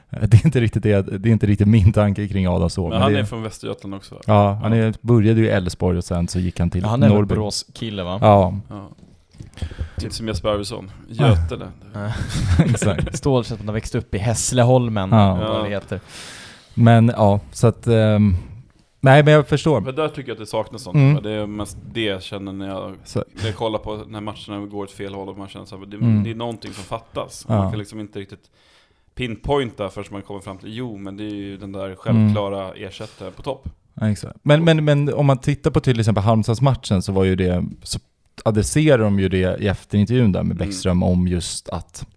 Eh, 0.09 0.21
Det 0.27 0.37
är 0.37 0.45
inte 0.45 0.59
riktigt, 0.61 0.83
det, 0.83 1.01
det 1.01 1.29
är 1.29 1.33
inte 1.33 1.47
riktigt 1.47 1.67
min 1.67 1.93
tanke 1.93 2.27
kring 2.27 2.47
Adam 2.47 2.69
Ståhl. 2.69 2.89
Men 2.91 3.01
han 3.01 3.13
det, 3.13 3.19
är 3.19 3.23
från 3.23 3.43
Västergötland 3.43 3.95
också? 3.95 4.21
Ja, 4.25 4.59
han 4.61 4.73
är, 4.73 4.93
började 5.01 5.39
ju 5.39 5.45
i 5.47 5.49
Elfsborg 5.49 5.97
och 5.97 6.03
sen 6.03 6.27
så 6.27 6.39
gick 6.39 6.59
han 6.59 6.69
till 6.69 6.81
Ja, 6.81 6.87
han 6.87 7.03
är 7.03 7.09
väl. 7.15 7.25
Borås-kille 7.25 8.03
va? 8.03 8.17
Ja, 8.21 8.59
Ja. 8.69 8.89
Inte 10.03 10.15
som 10.15 10.27
Jesper 10.27 10.49
Arvidsson. 10.49 10.91
Götene. 11.09 11.65
Exakt. 12.65 13.17
Ståhl 13.17 13.43
känns 13.43 13.47
som 13.47 13.55
att 13.57 13.65
han 13.65 13.73
växte 13.73 13.97
upp 13.97 14.15
i 14.15 14.17
Hässleholmen, 14.17 15.09
Ja. 15.11 15.35
vad 15.35 15.63
det 15.63 15.69
heter. 15.69 15.99
Men 16.73 17.07
ja, 17.17 17.39
så 17.51 17.67
att... 17.67 17.87
ehm, 17.87 18.35
nej 18.99 19.23
men 19.23 19.33
jag 19.33 19.47
förstår. 19.47 19.81
Men 19.81 19.95
där 19.95 20.07
tycker 20.07 20.29
jag 20.29 20.35
att 20.35 20.39
det 20.39 20.45
saknas 20.45 20.81
sånt. 20.83 20.95
Mm. 20.95 21.23
Det 21.23 21.31
är 21.31 21.45
mest 21.47 21.77
det 21.93 22.03
jag 22.03 22.23
känner 22.23 22.53
när 22.53 22.67
jag, 22.67 22.95
Så, 23.03 23.23
när 23.35 23.45
jag 23.45 23.55
kollar 23.55 23.79
på 23.79 23.95
när 24.07 24.21
matcherna 24.21 24.65
går 24.65 24.83
åt 24.83 24.91
fel 24.91 25.13
håll 25.13 25.29
och 25.29 25.37
man 25.37 25.47
känner 25.47 25.65
så 25.65 25.77
här, 25.77 25.85
det, 25.85 25.97
Mm. 25.97 26.23
det 26.23 26.31
är 26.31 26.35
någonting 26.35 26.73
som 26.73 26.83
fattas. 26.83 27.45
Ja. 27.49 27.55
Man 27.57 27.69
kan 27.71 27.79
liksom 27.79 27.99
inte 27.99 28.19
riktigt 28.19 28.43
pinpointa 29.19 29.89
förrän 29.89 30.07
man 30.11 30.21
kommer 30.21 30.39
fram 30.41 30.57
till 30.57 30.73
jo, 30.77 30.97
men 30.97 31.17
det 31.17 31.23
är 31.23 31.35
ju 31.35 31.57
den 31.57 31.71
där 31.71 31.95
självklara 31.95 32.67
Mm. 32.71 32.87
ersättaren 32.87 33.33
på 33.33 33.41
topp. 33.41 33.69
ja, 33.93 34.09
exakt. 34.11 34.37
Men, 34.43 34.63
men, 34.63 34.85
men 34.85 35.13
om 35.13 35.25
man 35.25 35.37
tittar 35.37 35.71
på 35.71 35.79
till 35.79 35.99
exempel 35.99 36.23
Halmstadsmatchen 36.23 37.01
så 37.01 37.11
var 37.11 37.23
ju 37.23 37.35
det, 37.35 37.65
så 37.83 37.99
adresserar 38.45 38.97
de 38.97 39.19
ju 39.19 39.29
det 39.29 39.61
i 39.61 39.67
efterintervjun 39.67 40.31
där 40.31 40.43
med 40.43 40.55
Mm. 40.55 40.67
Bäckström 40.67 41.03
om 41.03 41.27
just 41.27 41.69
att 41.69 42.07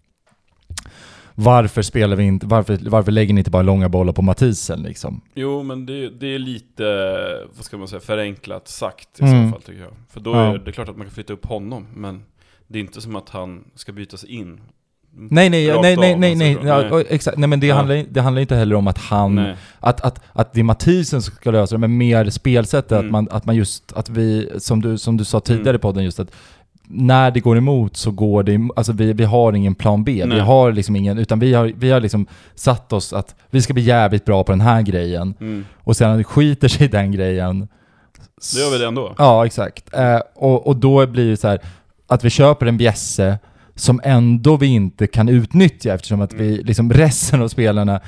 varför 1.35 1.83
spelar 1.83 2.17
vi 2.17 2.25
inte, 2.25 2.47
varför, 2.47 2.79
varför 2.91 3.13
lägger 3.13 3.35
ni 3.35 3.41
inte 3.41 3.51
bara 3.51 3.63
långa 3.63 3.89
bollar 3.89 4.13
på 4.13 4.23
Mathisen 4.23 4.83
liksom? 4.83 5.21
Jo, 5.35 5.63
men 5.63 5.87
det, 5.87 6.09
det 6.11 6.27
är 6.35 6.39
lite, 6.39 6.85
vad 7.57 7.65
ska 7.65 7.77
man 7.79 7.89
säga, 7.89 8.01
förenklat 8.01 8.69
sagt 8.69 9.21
i 9.21 9.25
Mm. 9.25 9.47
så 9.47 9.53
fall 9.53 9.63
tycker 9.63 9.81
jag. 9.83 9.93
För 10.11 10.21
då 10.21 10.31
Ja. 10.35 10.55
är 10.55 10.59
det 10.59 10.73
klart 10.73 10.89
att 10.89 10.97
man 10.97 11.07
kan 11.07 11.15
flytta 11.15 11.33
upp 11.33 11.47
honom, 11.47 11.87
men 11.95 12.23
det 12.67 12.79
är 12.79 12.81
inte 12.81 13.01
som 13.01 13.17
att 13.17 13.29
han 13.29 13.65
ska 13.75 13.93
bytas 13.93 14.25
in. 14.25 14.61
Nej 15.15 15.51
nej, 15.51 15.67
nej 15.67 15.97
nej 15.97 16.17
nej, 16.17 16.31
man 16.31 16.39
nej, 16.39 16.59
ja, 16.65 16.89
så. 16.91 16.97
Nej. 16.97 17.07
exakt, 17.11 17.39
nej 17.39 17.49
men 17.49 17.61
det, 17.61 17.67
Ja. 17.67 17.75
handlar, 17.75 18.05
det 18.11 18.21
handlar 18.21 18.41
inte 18.41 18.57
heller 18.57 18.75
om 18.77 18.87
att 18.87 18.99
han, 18.99 19.35
Nej. 19.35 19.57
att, 19.81 20.01
att, 20.01 20.21
att 20.33 20.53
det 20.53 20.61
är 20.61 20.65
Mathisen 20.65 21.23
som 21.23 21.35
ska 21.35 21.51
lösa 21.51 21.75
det, 21.75 21.79
men 21.79 21.97
mer 21.97 22.31
spelsättet, 22.31 22.93
Mm. 22.93 23.05
att, 23.07 23.11
man, 23.13 23.29
att 23.31 23.45
man 23.47 23.57
just, 23.57 23.93
att 23.93 24.09
vi, 24.09 24.51
som 24.59 24.83
du, 24.83 24.99
som 24.99 25.17
du 25.17 25.25
sa 25.25 25.41
tidigare 25.41 25.69
Mm. 25.71 25.77
i 25.77 25.79
podden 25.79 26.05
just 26.05 26.21
att 26.21 26.31
när 26.89 27.31
det 27.31 27.41
går 27.41 27.57
emot 27.59 27.97
så 27.97 28.11
går 28.11 28.43
det, 28.43 28.61
alltså 28.77 28.93
vi, 28.93 29.13
vi 29.13 29.25
har 29.25 29.53
ingen 29.53 29.75
plan 29.75 30.05
B, 30.05 30.13
vi 30.13 30.27
Nej. 30.27 30.41
har 30.41 30.73
liksom 30.73 30.97
ingen, 30.97 31.19
utan 31.19 31.39
vi 31.39 31.55
har, 31.55 31.73
vi 31.77 31.91
har 31.91 32.01
liksom 32.01 32.27
satt 32.55 32.93
oss 32.93 33.13
att 33.13 33.35
vi 33.51 33.63
ska 33.63 33.73
bli 33.75 33.83
jävligt 33.83 34.25
bra 34.25 34.45
på 34.45 34.53
den 34.53 34.61
här 34.61 34.83
grejen, 34.83 35.35
Mm. 35.41 35.65
och 35.79 35.97
sen 35.97 36.25
skiter 36.25 36.69
sig 36.69 36.89
den 36.89 37.13
grejen, 37.13 37.69
Det 38.55 38.61
gör 38.61 38.71
vi 38.73 38.79
det 38.79 38.87
ändå. 38.87 39.15
Ja, 39.19 39.47
exakt. 39.47 39.95
Eh, 39.95 40.21
och, 40.35 40.67
och 40.67 40.77
då 40.77 41.07
blir 41.07 41.31
det 41.31 41.37
så 41.37 41.49
här 41.49 41.59
att 42.07 42.25
vi 42.25 42.31
köper 42.31 42.67
en 42.67 42.77
bjässe 42.77 43.39
som 43.75 44.01
ändå 44.05 44.57
vi 44.57 44.67
inte 44.67 45.07
kan 45.07 45.29
utnyttja 45.29 45.95
eftersom 45.95 46.21
att 46.21 46.33
vi, 46.33 46.53
Mm. 46.55 46.67
liksom 46.67 46.93
resten 46.93 47.43
av 47.43 47.49
spelarna 47.49 48.01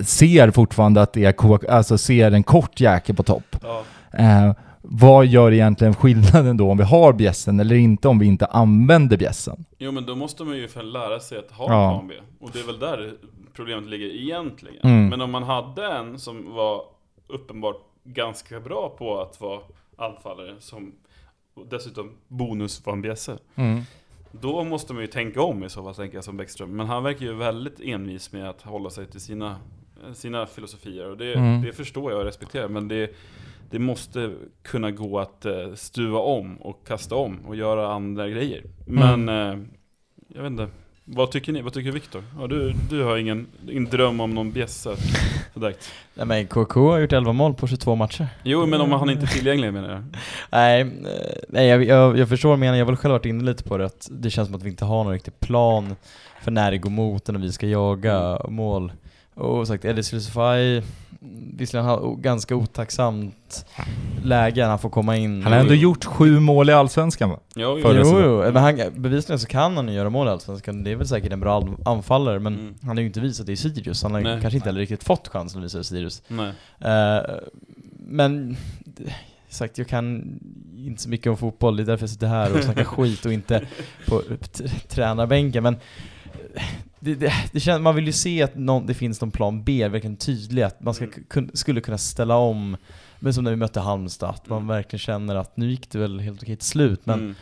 ser 0.00 0.50
fortfarande 0.50 1.02
att 1.02 1.12
det 1.12 1.24
är, 1.24 1.32
ko- 1.32 1.58
alltså 1.68 1.98
ser 1.98 2.32
en 2.32 2.42
kort 2.42 2.80
jäkel 2.80 3.16
på 3.16 3.22
topp. 3.22 3.56
Ja. 3.62 3.82
Eh, 4.12 4.52
vad 4.82 5.26
gör 5.26 5.52
egentligen 5.52 5.94
skillnaden 5.94 6.56
då 6.56 6.70
om 6.70 6.78
vi 6.78 6.84
har 6.84 7.12
bjässen 7.12 7.60
eller 7.60 7.76
inte 7.76 8.08
om 8.08 8.18
vi 8.18 8.26
inte 8.26 8.46
använder 8.46 9.16
bjässen? 9.16 9.64
Jo 9.78 9.92
men 9.92 10.06
då 10.06 10.14
måste 10.14 10.44
man 10.44 10.56
ju 10.56 10.68
för 10.68 10.82
lära 10.82 11.20
sig 11.20 11.38
att 11.38 11.50
ha 11.50 11.66
Ja. 11.72 11.84
en 11.92 11.98
plan 11.98 12.08
B. 12.08 12.14
Och 12.40 12.50
det 12.52 12.58
är 12.60 12.66
väl 12.66 12.78
där 12.78 13.12
problemet 13.56 13.90
ligger 13.90 14.06
egentligen. 14.06 14.76
Mm. 14.84 15.08
Men 15.08 15.20
om 15.20 15.30
man 15.30 15.42
hade 15.42 15.86
en 15.92 16.18
som 16.18 16.54
var 16.54 16.82
uppenbart 17.28 17.76
ganska 18.04 18.60
bra 18.60 18.94
på 18.98 19.20
att 19.20 19.40
vara 19.40 19.60
anfallare, 19.98 20.54
som 20.60 20.92
dessutom 21.70 22.10
bonus 22.28 22.86
var 22.86 22.92
en 22.92 23.02
bjässe. 23.02 23.32
Då 24.32 24.64
måste 24.64 24.92
man 24.92 25.02
ju 25.02 25.06
tänka 25.08 25.42
om 25.42 25.64
i 25.64 25.68
så 25.70 25.82
fall, 25.82 25.94
tänker 25.94 26.16
jag 26.16 26.24
som 26.24 26.36
Bäckström. 26.36 26.76
Men 26.76 26.86
han 26.86 27.02
verkar 27.02 27.26
ju 27.26 27.34
väldigt 27.34 27.80
envis 27.80 28.32
med 28.32 28.50
att 28.50 28.62
hålla 28.62 28.90
sig 28.90 29.06
till 29.06 29.20
sina, 29.20 29.56
sina 30.14 30.46
filosofier. 30.46 31.10
Och 31.10 31.16
det, 31.16 31.34
Mm. 31.34 31.62
det 31.62 31.72
förstår 31.72 32.10
jag 32.10 32.18
och 32.18 32.24
respekterar. 32.26 32.68
Men 32.68 32.88
det, 32.88 33.14
det 33.70 33.78
måste 33.78 34.32
kunna 34.62 34.90
gå 34.90 35.18
att 35.18 35.44
eh, 35.44 35.74
stuva 35.74 36.18
om 36.18 36.56
och 36.56 36.86
kasta 36.86 37.14
om 37.14 37.38
och 37.46 37.56
göra 37.56 37.92
andra 37.92 38.28
grejer. 38.28 38.64
Men, 38.86 39.28
eh, 39.28 39.58
jag 40.28 40.42
vet 40.42 40.50
inte. 40.50 40.68
Vad 41.04 41.30
tycker 41.30 41.52
ni? 41.52 41.62
Vad 41.62 41.72
tycker 41.72 41.92
Viktor? 41.92 42.24
Ja, 42.38 42.46
du, 42.46 42.72
du 42.90 43.02
har 43.02 43.16
ingen, 43.16 43.46
ingen 43.68 43.84
dröm 43.84 44.20
om 44.20 44.34
någon 44.34 44.52
bjässe 44.52 44.96
direkt. 45.54 45.92
Nej 46.14 46.26
men 46.26 46.46
KK 46.46 46.90
har 46.90 46.98
gjort 46.98 47.12
11 47.12 47.32
mål 47.32 47.54
på 47.54 47.66
22 47.66 47.94
matcher. 47.94 48.28
Jo, 48.42 48.66
men 48.66 48.80
om 48.80 48.92
han 48.92 49.10
inte 49.10 49.24
är 49.24 49.26
tillgänglig 49.26 49.72
menar 49.72 49.90
jag. 49.90 50.04
Nej, 50.50 50.80
eh, 50.80 50.86
nej 51.48 51.66
jag, 51.66 51.84
jag, 51.84 52.18
jag 52.18 52.28
förstår 52.28 52.56
menar, 52.56 52.76
jag 52.76 52.84
har 52.84 52.92
väl 52.92 52.96
själv 52.96 53.12
varit 53.12 53.26
inne 53.26 53.44
lite 53.44 53.64
på 53.64 53.78
det 53.78 53.84
att 53.86 54.08
det 54.10 54.30
känns 54.30 54.48
som 54.48 54.54
att 54.54 54.62
vi 54.62 54.68
inte 54.68 54.84
har 54.84 55.04
någon 55.04 55.12
riktig 55.12 55.40
plan 55.40 55.96
för 56.42 56.50
när 56.50 56.70
det 56.70 56.78
går 56.78 56.90
mot 56.90 57.28
en 57.28 57.36
och 57.36 57.42
vi 57.42 57.52
ska 57.52 57.66
jaga 57.66 58.40
mål. 58.48 58.92
Och 59.34 59.66
sagt, 59.68 59.84
Eddie 59.84 60.02
Silusify, 60.02 60.82
visserligen 61.54 62.22
ganska 62.22 62.56
otacksamt 62.56 63.66
läge 64.24 64.60
när 64.62 64.68
han 64.68 64.78
får 64.78 64.90
komma 64.90 65.16
in. 65.16 65.42
Han 65.42 65.52
har 65.52 65.60
ändå 65.60 65.74
gjort 65.74 66.04
sju 66.04 66.40
mål 66.40 66.70
i 66.70 66.72
Allsvenskan 66.72 67.30
va? 67.30 67.38
Jo, 67.54 67.76
säsongen. 67.82 68.24
jo, 68.24 68.38
men 68.52 68.56
han, 68.56 68.80
bevisligen 69.02 69.38
så 69.38 69.46
kan 69.46 69.76
han 69.76 69.88
ju 69.88 69.94
göra 69.94 70.10
mål 70.10 70.26
i 70.26 70.30
Allsvenskan, 70.30 70.84
det 70.84 70.90
är 70.90 70.96
väl 70.96 71.08
säkert 71.08 71.32
en 71.32 71.40
bra 71.40 71.56
an- 71.60 71.76
anfallare 71.84 72.38
men 72.38 72.54
Mm. 72.54 72.74
han 72.82 72.96
har 72.96 73.00
ju 73.00 73.06
inte 73.06 73.20
visat 73.20 73.46
det 73.46 73.52
i 73.52 73.56
Sirius, 73.56 74.02
han 74.02 74.12
har 74.14 74.20
Nej. 74.20 74.40
kanske 74.40 74.56
inte 74.56 74.68
heller 74.68 74.80
riktigt 74.80 75.04
fått 75.04 75.28
chansen 75.28 75.58
att 75.60 75.64
visa 75.64 75.78
det 75.78 75.82
i 75.82 75.84
Sirius. 75.84 76.22
Nej. 76.28 76.52
Eh, 76.80 77.20
men 77.98 78.56
sagt, 79.48 79.78
jag 79.78 79.86
kan 79.88 80.22
inte 80.76 81.02
så 81.02 81.08
mycket 81.08 81.26
om 81.26 81.36
fotboll, 81.36 81.76
det 81.76 81.82
är 81.82 81.84
därför 81.84 82.02
jag 82.02 82.10
sitter 82.10 82.26
här 82.26 82.56
och 82.56 82.64
snackar 82.64 82.84
skit 82.96 83.26
och 83.26 83.32
inte 83.32 83.66
på 84.08 84.22
tränarbänken. 84.88 85.62
Men 85.62 85.76
det, 87.04 87.14
det, 87.14 87.32
det 87.52 87.60
känns, 87.60 87.80
man 87.82 87.94
vill 87.94 88.06
ju 88.06 88.12
se 88.12 88.42
att 88.42 88.54
någon, 88.54 88.86
det 88.86 88.94
finns 88.94 89.20
någon 89.20 89.30
plan 89.30 89.62
B, 89.64 89.88
verkligen 89.88 90.16
tydlig, 90.16 90.62
att 90.62 90.80
man 90.82 90.94
ska, 90.94 91.04
Mm. 91.04 91.24
kun, 91.28 91.50
skulle 91.54 91.80
kunna 91.80 91.98
ställa 91.98 92.36
om. 92.36 92.76
Men 93.20 93.34
som 93.34 93.44
när 93.44 93.50
vi 93.50 93.56
mötte 93.56 93.80
Halmstad, 93.80 94.30
att 94.30 94.48
man 94.48 94.58
Mm. 94.58 94.68
verkligen 94.68 94.98
känner 94.98 95.34
att 95.36 95.56
nu 95.56 95.70
gick 95.70 95.90
det 95.90 95.98
väl 95.98 96.20
helt 96.20 96.42
okej 96.42 96.56
till 96.56 96.66
slut, 96.66 97.00
men 97.06 97.18
Mm. 97.20 97.34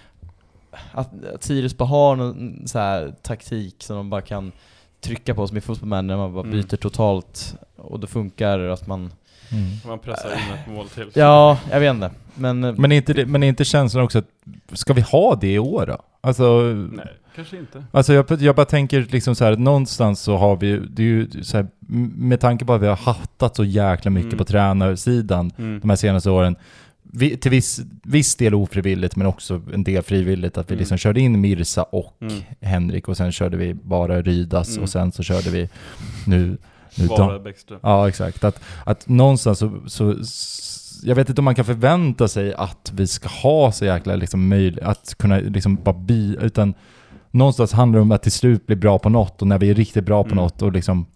att, 0.92 1.24
att 1.34 1.42
Sirius 1.44 1.76
bara 1.76 1.88
har 1.88 2.16
någon 2.16 2.62
så 2.68 2.78
här 2.78 3.14
taktik 3.22 3.74
som 3.82 3.96
de 3.96 4.10
bara 4.10 4.20
kan 4.22 4.52
trycka 5.00 5.34
på 5.34 5.46
som 5.48 5.56
i 5.56 5.60
fotbollsmän 5.60 6.06
när 6.06 6.16
man 6.16 6.34
bara 6.34 6.44
Mm. 6.46 6.50
byter 6.60 6.76
totalt 6.76 7.54
och 7.76 8.00
det 8.00 8.06
funkar 8.06 8.58
att 8.58 8.86
man 8.86 9.12
Man 9.86 9.98
pressar 9.98 10.28
in 10.32 10.54
ett 10.54 10.68
mål 10.74 10.88
till. 10.88 11.10
Ja, 11.14 11.58
jag 11.70 11.80
vet 11.80 11.90
inte. 11.94 12.10
Men, 12.34 12.64
eh, 12.64 12.74
Men 12.78 12.92
är 12.92 12.96
inte, 12.96 13.12
det, 13.12 13.26
men 13.26 13.42
är 13.42 13.48
inte 13.48 13.64
känslan 13.64 14.04
också 14.04 14.18
att, 14.18 14.26
ska 14.72 14.92
vi 14.92 15.00
ha 15.00 15.34
det 15.34 15.52
i 15.54 15.58
år 15.58 15.86
då? 15.86 15.98
Alltså, 16.20 16.60
Nej, 16.62 17.06
kanske 17.36 17.56
inte. 17.58 17.84
Alltså 17.92 18.12
jag, 18.12 18.26
jag 18.42 18.56
bara 18.56 18.66
tänker 18.66 19.06
liksom 19.10 19.34
så 19.34 19.44
här, 19.44 19.56
någonstans 19.56 20.20
så 20.20 20.36
har 20.36 20.56
vi, 20.56 20.76
det 20.90 21.02
är 21.02 21.06
ju 21.06 21.30
så 21.42 21.56
här, 21.56 21.66
med 22.16 22.40
tanke 22.40 22.64
på 22.64 22.74
att 22.74 22.82
vi 22.82 22.86
har 22.86 22.96
hattat 22.96 23.56
så 23.56 23.64
jäkla 23.64 24.10
mycket 24.10 24.32
Mm. 24.32 24.38
på 24.38 24.44
tränarsidan 24.44 25.50
Mm. 25.58 25.80
de 25.80 25.90
här 25.90 25.96
senaste 25.96 26.30
åren, 26.30 26.56
vi, 27.12 27.36
till 27.36 27.50
viss, 27.50 27.80
viss 28.02 28.36
del 28.36 28.54
ofrivilligt 28.54 29.16
men 29.16 29.26
också 29.26 29.62
en 29.74 29.84
del 29.84 30.02
frivilligt, 30.02 30.58
att 30.58 30.70
vi 30.70 30.74
Mm. 30.74 30.78
liksom 30.78 30.98
körde 30.98 31.20
in 31.20 31.40
Mirsa 31.40 31.82
och 31.82 32.16
Mm. 32.20 32.34
Henrik 32.60 33.08
och 33.08 33.16
sen 33.16 33.32
körde 33.32 33.56
vi 33.56 33.74
bara 33.74 34.22
Rydas 34.22 34.70
Mm. 34.70 34.82
och 34.82 34.88
sen 34.88 35.12
så 35.12 35.22
körde 35.22 35.50
vi 35.50 35.68
nu, 36.26 36.56
nu 36.94 37.06
Bara 37.06 37.38
Bäckström. 37.38 37.78
Ja, 37.82 38.08
exakt. 38.08 38.44
Att, 38.44 38.60
att 38.84 39.08
någonstans 39.08 39.58
så, 39.58 39.80
så, 39.86 40.16
jag 41.02 41.14
vet 41.14 41.28
inte 41.28 41.40
om 41.40 41.44
man 41.44 41.54
kan 41.54 41.64
förvänta 41.64 42.28
sig 42.28 42.54
att 42.54 42.92
vi 42.94 43.06
ska 43.06 43.28
ha 43.28 43.72
så 43.72 43.84
jäkla 43.84 44.16
liksom 44.16 44.48
möjligt, 44.48 44.82
att 44.84 45.14
kunna 45.18 45.38
liksom 45.38 45.76
bara 45.76 45.94
bi, 45.98 46.36
utan 46.40 46.74
någonstans 47.30 47.72
handlar 47.72 47.98
det 47.98 48.02
om 48.02 48.12
att 48.12 48.22
till 48.22 48.32
slut 48.32 48.66
bli 48.66 48.76
bra 48.76 48.98
på 48.98 49.08
något 49.08 49.42
och 49.42 49.48
när 49.48 49.58
vi 49.58 49.70
är 49.70 49.74
riktigt 49.74 50.04
bra 50.04 50.22
på 50.22 50.30
Mm. 50.32 50.36
något 50.44 50.62
och 50.62 50.72
liksom, 50.72 51.06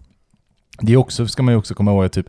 det 0.80 0.92
är 0.92 0.96
också, 0.96 1.26
ska 1.26 1.42
man 1.42 1.54
ju 1.54 1.58
också 1.58 1.74
komma 1.74 1.90
ihåg 1.90 2.12
typ, 2.12 2.26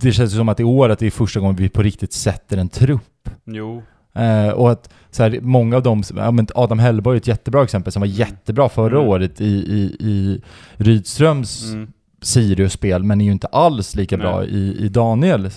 det 0.00 0.12
känns 0.12 0.32
ju 0.32 0.36
som 0.36 0.48
att 0.48 0.60
i 0.60 0.64
år 0.64 0.88
att 0.88 0.98
det 0.98 1.06
är 1.06 1.10
första 1.10 1.40
gången 1.40 1.56
vi 1.56 1.68
på 1.68 1.82
riktigt 1.82 2.12
sätter 2.12 2.56
en 2.56 2.68
trupp. 2.68 3.28
Jo. 3.44 3.82
Eh, 4.14 4.48
och 4.48 4.70
att 4.72 4.90
så 5.10 5.22
här, 5.22 5.38
många 5.40 5.76
av 5.76 5.82
dem, 5.82 6.02
ja, 6.16 6.30
men 6.30 6.46
Adam 6.54 6.78
Hellborg 6.78 7.16
är 7.16 7.20
ett 7.20 7.26
jättebra 7.26 7.64
exempel 7.64 7.92
som 7.92 8.00
var 8.00 8.06
jättebra 8.06 8.68
förra 8.68 8.96
Mm. 8.96 9.08
året 9.08 9.40
i, 9.40 9.44
i, 9.46 9.96
i 10.00 10.40
Rydströms 10.76 11.72
Mm. 11.72 11.92
Sirius-spel, 12.22 13.02
men 13.02 13.20
är 13.20 13.24
ju 13.24 13.32
inte 13.32 13.46
alls 13.46 13.94
lika 13.94 14.16
Nej. 14.16 14.26
bra 14.26 14.44
i, 14.44 14.76
i 14.84 14.88
Daniel. 14.88 15.50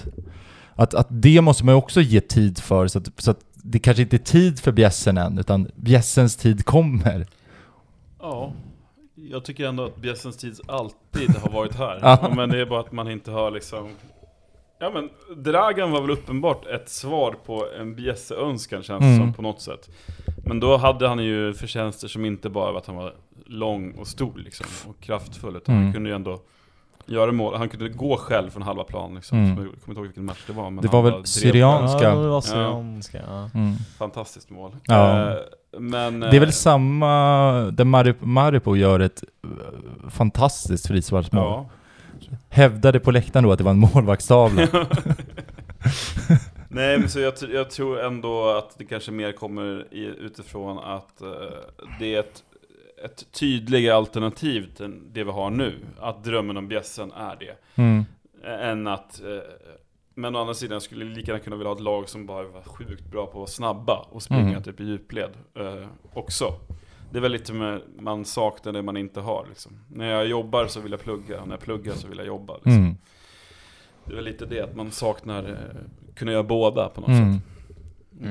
Att, 0.76 0.94
att 0.94 1.08
det 1.10 1.42
måste 1.42 1.66
man 1.66 1.74
ju 1.76 1.78
också 1.78 2.02
ge 2.02 2.22
tid 2.22 2.60
för, 2.60 2.88
så 2.88 3.00
att, 3.00 3.10
så 3.18 3.32
att 3.32 3.40
det 3.68 3.80
kanske 3.80 4.04
inte 4.04 4.16
är 4.16 4.18
tid 4.18 4.60
för 4.60 4.72
bjässen 4.72 5.18
än, 5.18 5.38
utan 5.38 5.72
bjässens 5.76 6.36
tid 6.36 6.66
kommer. 6.66 7.26
Ja. 8.20 8.54
Jag 9.16 9.46
tycker 9.46 9.68
ändå 9.68 9.86
att 9.86 9.98
Bjässens 9.98 10.38
tid 10.38 10.60
alltid 10.68 11.36
har 11.36 11.50
varit 11.52 11.76
här. 11.76 12.00
Ja. 12.02 12.34
Men 12.36 12.50
det 12.50 12.62
är 12.62 12.66
bara 12.66 12.80
att 12.80 12.92
man 12.92 13.12
inte 13.12 13.32
har 13.32 13.52
liksom... 13.52 13.90
Ja 14.80 14.92
men, 14.94 15.10
Dragan 15.44 15.92
var 15.92 16.02
väl 16.02 16.10
uppenbart 16.12 16.66
ett 16.68 16.90
svar 16.90 17.36
på 17.46 17.68
en 17.80 17.96
Bjässe-önskan 17.96 18.84
känns 18.84 19.02
det 19.02 19.06
Mm. 19.08 19.20
som 19.20 19.34
på 19.34 19.42
något 19.42 19.62
sätt. 19.62 19.90
Men 20.46 20.60
då 20.60 20.78
hade 20.78 21.08
han 21.08 21.24
ju 21.24 21.54
förtjänster 21.54 22.08
som 22.08 22.26
inte 22.26 22.50
bara 22.50 22.72
var 22.72 22.80
att 22.80 22.86
han 22.86 22.96
var 22.96 23.14
lång 23.46 23.92
och 23.92 24.08
stor 24.08 24.34
liksom, 24.38 24.66
och 24.88 25.00
kraftfull. 25.00 25.56
Utan 25.56 25.76
Mm. 25.76 25.84
han 25.86 25.94
kunde 25.94 26.10
ju 26.10 26.16
ändå 26.16 26.42
göra 27.06 27.32
mål. 27.32 27.56
Han 27.56 27.70
kunde 27.70 27.90
gå 27.90 28.18
själv 28.18 28.50
från 28.50 28.62
halva 28.62 28.84
plan 28.84 29.16
liksom. 29.16 29.38
Mm. 29.38 29.50
Jag 29.50 29.58
kommer 29.58 29.72
inte 29.88 29.92
ihåg 29.92 30.06
vilken 30.06 30.26
match 30.26 30.44
det 30.48 30.54
var. 30.54 30.70
Men 30.70 30.82
Det 30.82 30.88
var 30.88 31.02
väl 31.02 31.12
bara 31.12 31.18
drev 31.18 31.26
Syrian- 31.26 31.98
på. 31.98 32.04
ja, 32.04 32.16
det 32.16 32.28
var 32.28 32.42
syrianska. 32.42 33.22
Ja. 33.28 33.50
Mm. 33.54 33.76
Fantastiskt 33.98 34.50
mål. 34.50 34.76
Ja. 34.84 35.30
Eh, 35.32 35.38
men... 35.80 36.20
Det 36.20 36.28
är 36.28 36.40
väl 36.40 36.44
eh, 36.44 36.50
samma, 36.52 37.54
där 37.72 37.86
Maripo, 37.86 38.26
Maripo 38.26 38.76
gör 38.76 39.00
ett 39.00 39.24
eh, 39.44 40.10
fantastiskt 40.10 40.88
frisparksmål. 40.88 41.44
Ja. 41.44 41.66
Hävdade 42.50 43.00
på 43.00 43.12
läktaren 43.12 43.44
då 43.44 43.52
att 43.52 43.58
det 43.58 43.64
var 43.64 43.72
en 43.72 43.80
målvaktstavla. 43.80 44.68
Nej 46.70 46.98
men 47.00 47.10
så 47.10 47.20
jag, 47.20 47.34
jag 47.54 47.70
tror 47.70 48.00
ändå 48.06 48.50
att 48.50 48.76
det 48.78 48.86
kanske 48.86 49.12
mer 49.12 49.32
kommer 49.32 49.94
i, 49.94 50.06
utifrån 50.20 50.78
att 50.80 51.22
eh, 51.22 51.28
det 52.00 52.16
är 52.16 52.20
ett, 52.20 52.44
ett 53.06 53.32
tydligare 53.32 53.96
alternativ 53.96 54.74
till 54.76 55.02
det 55.14 55.24
vi 55.24 55.32
har 55.32 55.50
nu. 55.50 55.74
Att 56.00 56.24
drömmen 56.24 56.58
om 56.58 56.68
bjässen 56.68 57.12
är 57.12 57.36
det. 57.40 57.82
Mm. 57.82 58.06
Än 58.44 58.88
att, 58.88 59.22
eh, 59.22 59.28
men 60.14 60.36
å 60.36 60.40
andra 60.40 60.54
sidan 60.54 60.82
skulle 60.82 61.06
jag 61.06 61.14
lika 61.18 61.32
gärna 61.32 61.44
kunna 61.44 61.56
vilja 61.56 61.70
ha 61.70 61.76
ett 61.76 61.82
lag 61.82 62.10
som 62.10 62.26
bara 62.26 62.48
var 62.48 62.62
sjukt 62.62 63.06
bra 63.12 63.26
på 63.26 63.30
att 63.32 63.36
vara 63.36 63.48
snabba 63.48 64.06
och 64.12 64.24
springa 64.24 64.50
Mm. 64.50 64.64
typ 64.64 64.80
i 64.80 64.84
djupled 64.84 65.32
eh, 65.60 65.88
också. 66.14 66.54
Det 67.12 67.18
är 67.18 67.22
väl 67.22 67.32
lite 67.32 67.54
med, 67.54 67.82
man 68.00 68.26
saknar 68.26 68.74
det 68.74 68.82
man 68.82 68.98
inte 68.98 69.20
har 69.22 69.46
liksom. 69.50 69.72
När 69.94 70.10
jag 70.12 70.28
jobbar 70.28 70.68
så 70.68 70.80
vill 70.80 70.92
jag 70.92 71.02
plugga, 71.02 71.42
och 71.42 71.48
när 71.48 71.54
jag 71.56 71.62
pluggar 71.62 71.94
så 71.94 72.08
vill 72.08 72.18
jag 72.18 72.28
jobba. 72.28 72.54
Liksom. 72.54 72.72
Mm. 72.74 72.96
Det 74.06 74.12
är 74.12 74.16
väl 74.16 74.24
lite 74.26 74.46
det, 74.46 74.62
att 74.62 74.76
man 74.76 74.92
saknar 74.92 75.44
eh, 75.50 76.14
kunna 76.16 76.32
göra 76.32 76.44
båda 76.44 76.90
på 76.90 77.02
något 77.02 77.10
Mm. 77.10 77.34
sätt. 77.34 77.42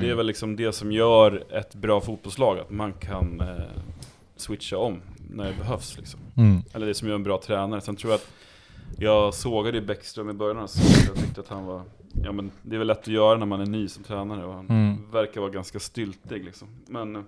Det 0.01 0.11
är 0.11 0.15
väl 0.15 0.27
liksom 0.27 0.57
det 0.57 0.73
som 0.73 0.93
gör 0.93 1.45
ett 1.51 1.75
bra 1.75 2.01
fotbollslag, 2.01 2.59
att 2.59 2.71
man 2.71 2.93
kan 2.93 3.41
eh, 3.41 3.65
switcha 4.45 4.77
om 4.77 5.01
när 5.31 5.45
det 5.45 5.55
behövs 5.59 5.97
liksom. 5.97 6.21
Mm. 6.37 6.63
Eller 6.75 6.87
det 6.87 6.95
som 6.95 7.09
gör 7.09 7.15
en 7.15 7.23
bra 7.23 7.41
tränare. 7.47 7.81
Sen 7.81 7.97
tror 7.97 8.13
jag 8.13 8.17
att 8.19 8.29
jag 8.99 9.35
sågade 9.35 9.81
Bäckström 9.81 10.31
i 10.31 10.33
början 10.33 10.59
av 10.59 10.67
säsongen. 10.67 11.15
Jag 11.17 11.25
tyckte 11.25 11.41
att 11.41 11.49
han 11.49 11.65
var, 11.65 11.83
ja 12.25 12.33
men 12.33 12.51
det 12.63 12.75
är 12.77 12.79
väl 12.79 12.87
lätt 12.87 12.99
att 12.99 13.07
göra 13.09 13.39
när 13.39 13.47
man 13.47 13.61
är 13.61 13.67
ny 13.67 13.89
som 13.89 14.05
tränare 14.05 14.45
och 14.45 14.55
han 14.55 14.67
Mm. 14.71 15.11
verkar 15.11 15.41
vara 15.41 15.51
ganska 15.51 15.81
styltig 15.81 16.45
liksom. 16.45 16.69
Men 16.89 17.17
eh, 17.17 17.23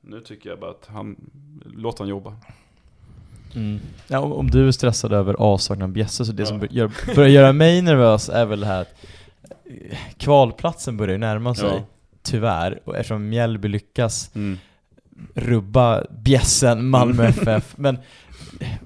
nu 0.00 0.20
tycker 0.20 0.50
jag 0.50 0.58
bara 0.60 0.70
att 0.70 0.86
han, 0.92 1.16
låt 1.64 1.98
han 1.98 2.08
jobba. 2.08 2.36
Mm. 3.54 3.80
Ja, 4.08 4.18
om, 4.20 4.32
om 4.32 4.50
du 4.50 4.68
är 4.68 4.72
stressad 4.72 5.12
över 5.12 5.34
avsaknaden 5.34 5.90
av 5.90 5.94
bjässe 5.94 6.24
så 6.24 6.32
det 6.32 6.42
Ja. 6.42 6.46
som 6.46 6.66
gör, 6.70 6.90
börjar 7.14 7.28
göra 7.30 7.52
mig 7.52 7.82
nervös 7.82 8.28
är 8.28 8.46
väl 8.46 8.60
det 8.60 8.66
här 8.66 8.80
att 8.80 8.94
eh, 9.64 9.98
kvalplatsen 10.18 10.96
börjar 10.96 11.12
ju 11.12 11.18
närma 11.18 11.54
sig, 11.54 11.68
Ja. 11.68 11.82
tyvärr. 12.22 12.80
Och 12.84 12.96
eftersom 12.96 13.28
Mjällby 13.28 13.68
lyckas 13.68 14.30
Mm. 14.34 14.58
Rubba 15.34 16.04
bjässen 16.10 16.88
Malmö 16.88 17.24
FF, 17.28 17.74
men 17.76 17.98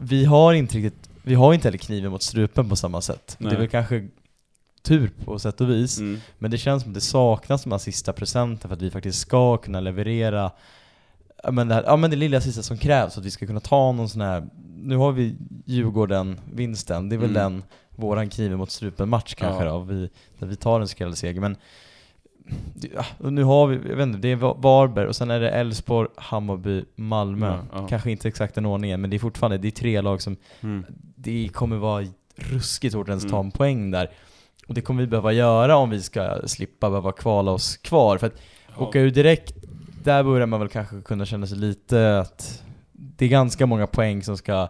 vi 0.01 0.25
har 0.25 0.53
inte 0.53 0.77
riktigt, 0.79 1.11
vi 1.23 1.35
har 1.35 1.55
inte 1.55 1.69
heller 1.69 1.79
kniven 1.79 2.11
mot 2.11 2.23
strupen 2.23 2.69
på 2.69 2.77
samma 2.77 3.01
sätt. 3.01 3.37
Det 3.39 3.45
är 3.45 3.49
Nej. 3.49 3.59
väl 3.59 3.69
kanske 3.69 4.09
otur 4.81 5.11
på 5.25 5.39
sätt 5.39 5.61
och 5.61 5.71
vis. 5.71 5.99
Mm. 5.99 6.21
Men 6.39 6.51
det 6.51 6.59
känns 6.59 6.83
som 6.83 6.91
att 6.91 6.95
det 6.95 7.01
saknas 7.01 7.63
de 7.63 7.71
här 7.73 7.79
sista 7.79 8.13
procenten 8.13 8.69
för 8.69 8.77
att 8.77 8.83
vi 8.83 8.91
faktiskt 8.91 9.19
ska 9.19 9.57
kunna 9.57 9.81
leverera 9.81 10.51
men 11.53 11.69
det, 11.69 11.75
här, 11.75 11.83
ja, 11.87 11.97
men 11.97 12.11
det 12.11 12.17
lilla 12.17 12.41
sista 12.41 12.63
som 12.63 12.79
krävs 12.79 13.15
för 13.15 13.21
att 13.21 13.27
vi 13.27 13.31
ska 13.31 13.47
kunna 13.47 13.61
ta 13.61 13.93
någon 13.93 14.09
sån 14.09 14.21
här 14.21 14.47
Nu 14.77 14.97
har 14.97 15.13
vi 15.13 15.37
Djurgården-vinsten, 15.65 17.09
det 17.09 17.17
är 17.17 17.19
väl 17.19 17.31
Mm. 17.31 17.43
den 17.43 17.63
våran 17.91 18.29
kniven 18.29 18.59
mot 18.59 18.71
strupen-match 18.71 19.35
kanske 19.35 19.65
Ja. 19.65 19.71
då, 19.73 19.79
vi, 19.79 20.11
där 20.39 20.47
vi 20.47 20.57
tar 20.57 20.81
en 20.81 20.89
skrällseger 20.89 21.41
men 21.41 21.57
nu 23.19 23.43
har 23.45 23.67
vi, 23.67 23.89
jag 23.89 23.97
vet 23.97 24.07
inte, 24.07 24.19
det 24.19 24.29
är 24.29 24.37
Va- 24.37 24.57
Varberg 24.59 25.07
och 25.07 25.17
sen 25.17 25.31
är 25.31 25.41
det 25.41 25.51
Elfsborg, 25.51 26.09
Hammarby, 26.17 26.85
Malmö. 26.97 27.47
Ja, 27.47 27.63
ja. 27.73 27.87
Kanske 27.89 28.11
inte 28.11 28.29
exakt 28.29 28.55
den 28.55 28.67
ordningen, 28.67 29.01
men 29.01 29.11
det 29.11 29.17
är 29.17 29.19
fortfarande, 29.19 29.59
det 29.59 29.69
är 29.69 29.73
tre 29.73 30.01
lag 30.01 30.23
som 30.23 30.37
Mm. 30.61 30.85
det 31.17 31.49
kommer 31.53 31.77
vara 31.77 32.05
ruskigt 32.37 32.93
svårt 32.93 33.05
att 33.09 33.09
ens 33.09 33.23
ta 33.25 33.37
Mm. 33.37 33.47
en 33.47 33.51
poäng 33.51 33.91
där. 33.91 34.11
Och 34.67 34.75
det 34.75 34.81
kommer 34.81 35.01
vi 35.03 35.07
behöva 35.07 35.33
göra 35.33 35.77
om 35.77 35.91
vi 35.91 36.03
ska 36.03 36.39
slippa 36.47 36.91
behöva 36.91 37.13
kvala 37.13 37.51
oss 37.51 37.77
kvar. 37.77 38.19
För 38.19 38.27
att 38.27 38.41
åka 38.77 39.01
ur 39.01 39.11
direkt, 39.11 39.55
där 40.05 40.23
börjar 40.25 40.47
man 40.47 40.61
väl 40.61 40.69
kanske 40.69 41.01
kunna 41.01 41.25
känna 41.27 41.47
sig 41.47 41.59
lite 41.59 42.19
att 42.21 42.63
det 42.93 43.25
är 43.25 43.29
ganska 43.29 43.67
många 43.67 43.87
poäng 43.87 44.23
som 44.23 44.37
ska 44.37 44.69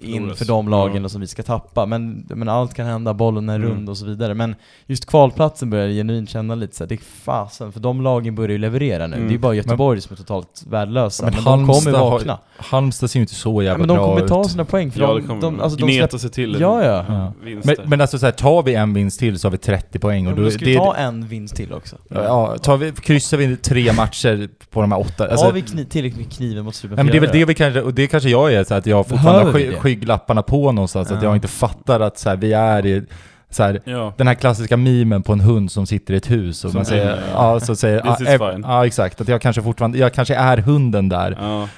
in 0.00 0.14
Förloras. 0.20 0.38
för 0.38 0.44
de 0.44 0.68
lagen 0.68 0.96
Ja. 0.96 1.04
och 1.04 1.10
som 1.10 1.20
vi 1.20 1.26
ska 1.26 1.42
tappa. 1.42 1.86
Men, 1.86 2.26
men 2.28 2.48
allt 2.48 2.74
kan 2.74 2.86
hända, 2.86 3.14
bollen 3.14 3.48
är 3.48 3.54
Mm. 3.56 3.68
rund 3.68 3.88
och 3.88 3.96
så 3.98 4.06
vidare. 4.06 4.34
Men 4.34 4.54
just 4.86 5.06
kvalplatsen 5.06 5.70
börjar 5.70 5.86
jag 5.86 5.94
genuint 5.94 6.30
känna 6.30 6.54
lite 6.54 6.76
såhär, 6.76 6.88
det 6.88 6.94
är 6.94 6.98
fasen, 7.24 7.72
för 7.72 7.80
de 7.80 8.00
lagen 8.02 8.34
börjar 8.34 8.50
ju 8.50 8.58
leverera 8.58 9.06
nu. 9.06 9.16
Mm. 9.16 9.28
Det 9.28 9.32
är 9.32 9.34
ju 9.34 9.38
bara 9.38 9.54
Göteborg 9.54 10.00
som 10.00 10.12
är 10.12 10.16
totalt 10.16 10.64
värdelösa. 10.68 11.24
Men, 11.24 11.34
Men 11.34 11.44
de 11.44 11.44
kommer 11.44 11.66
Halmstad 11.66 11.94
har- 11.94 12.10
vakna. 12.10 12.38
Halmstad 12.56 13.10
ser 13.10 13.18
ju 13.18 13.22
inte 13.22 13.34
så 13.34 13.62
Ja, 13.62 13.66
jävla 13.66 13.78
men 13.78 13.88
de 13.88 13.94
bra 13.96 14.06
kommer 14.06 14.22
ut. 14.22 14.28
ta 14.28 14.44
sina 14.44 14.64
poäng 14.64 14.90
för 14.90 15.00
Ja, 15.00 15.06
de, 15.14 15.22
kommer 15.26 15.40
de, 15.40 15.60
alltså 15.60 15.78
de 15.78 15.84
gneta 15.86 16.00
släpper 16.08 16.18
sig 16.18 16.30
till 16.30 16.56
Ja, 16.60 16.84
ja. 16.84 17.04
Ja. 17.08 17.32
Men, 17.64 17.76
men 17.86 18.00
alltså 18.00 18.18
så 18.18 18.26
här, 18.26 18.32
tar 18.32 18.62
vi 18.62 18.74
en 18.74 18.94
vinst 18.94 19.18
till 19.18 19.38
så 19.38 19.46
har 19.46 19.52
vi 19.52 19.58
30 19.58 19.98
poäng 19.98 20.26
och 20.26 20.32
Och 20.32 20.38
då, 20.38 20.44
då 20.44 20.50
ska 20.50 20.58
det, 20.64 20.70
vi 20.70 20.76
ta 20.76 20.94
en 20.96 21.26
vinst 21.26 21.56
till 21.56 21.72
också. 21.72 21.96
Ja, 22.08 22.56
tar 22.62 22.76
vi, 22.76 22.92
kryssar 22.92 23.36
vi 23.36 23.56
tre 23.56 23.92
matcher 23.92 24.48
på 24.70 24.80
de 24.80 24.92
här 24.92 25.00
åtta, 25.00 25.28
alltså, 25.30 25.46
har 25.46 25.52
vi 25.52 25.62
kni, 25.62 25.84
tillräckligt 25.84 26.26
med 26.26 26.32
kniven 26.36 26.64
mot 26.64 26.80
Ja, 26.84 26.88
men 26.96 27.06
det 27.06 27.16
är 27.16 27.20
väl 27.20 27.30
det 27.32 27.44
vi 27.44 27.54
kanske, 27.54 27.80
och 27.80 27.94
det 27.94 28.06
kanske 28.06 28.28
jag 28.28 28.52
är, 28.52 28.64
så 28.64 28.74
att 28.74 28.86
jag 28.86 29.06
fortfarande 29.06 29.52
har 29.52 29.83
Skygglapparna 29.84 30.42
på 30.42 30.72
någonstans, 30.72 31.10
att 31.10 31.22
Ja. 31.22 31.28
jag 31.28 31.36
inte 31.36 31.48
fattar 31.48 32.00
att 32.00 32.18
så 32.18 32.28
här, 32.28 32.36
vi 32.36 32.52
är 32.52 32.86
i, 32.86 33.04
så 33.50 33.62
här, 33.62 33.80
Ja. 33.84 34.12
den 34.16 34.26
här 34.26 34.34
klassiska 34.34 34.76
mimen 34.76 35.22
på 35.22 35.32
en 35.32 35.40
hund 35.40 35.70
som 35.72 35.86
sitter 35.86 36.14
i 36.14 36.16
ett 36.16 36.30
hus 36.30 36.64
och 36.64 36.70
Som 36.70 36.78
man 36.78 36.84
säger, 36.86 37.12
brinner, 37.16 37.30
ja, 37.32 37.60
så 37.60 37.76
säger, 37.76 38.02
ja, 38.04 38.16
fine. 38.16 38.62
ja 38.68 38.86
exakt, 38.86 39.20
att 39.20 39.28
jag 39.28 39.40
kanske 39.40 39.62
fortfarande, 39.62 39.98
jag 39.98 40.12
kanske 40.12 40.34
är 40.34 40.56
hunden 40.58 41.08
där. 41.08 41.36
Ja. 41.40 41.68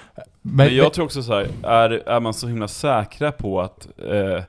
Men, 0.42 0.56
Men 0.66 0.76
jag 0.76 0.92
tror 0.92 1.04
också 1.04 1.22
så 1.22 1.32
här, 1.34 1.48
är, 1.62 1.90
är 2.08 2.20
man 2.20 2.34
så 2.34 2.48
himla 2.48 2.68
säkra 2.68 3.32
på 3.32 3.60
att 3.60 3.88
eh, 3.98 4.42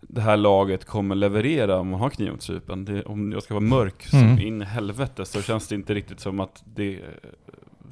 det 0.00 0.20
här 0.20 0.36
laget 0.36 0.84
kommer 0.84 1.14
leverera 1.14 1.76
om 1.78 1.88
man 1.88 2.00
har 2.00 2.10
kniv 2.10 2.32
mot 2.32 2.42
strupen. 2.42 3.02
Om 3.06 3.32
jag 3.32 3.42
ska 3.42 3.54
vara 3.54 3.64
mörk 3.64 4.02
som 4.06 4.18
Mm. 4.18 4.38
in 4.38 4.62
i 4.62 4.64
helvete 4.64 5.24
så 5.24 5.42
känns 5.42 5.68
det 5.68 5.74
inte 5.74 5.94
riktigt 5.94 6.20
som 6.20 6.40
att 6.40 6.62
det 6.74 6.98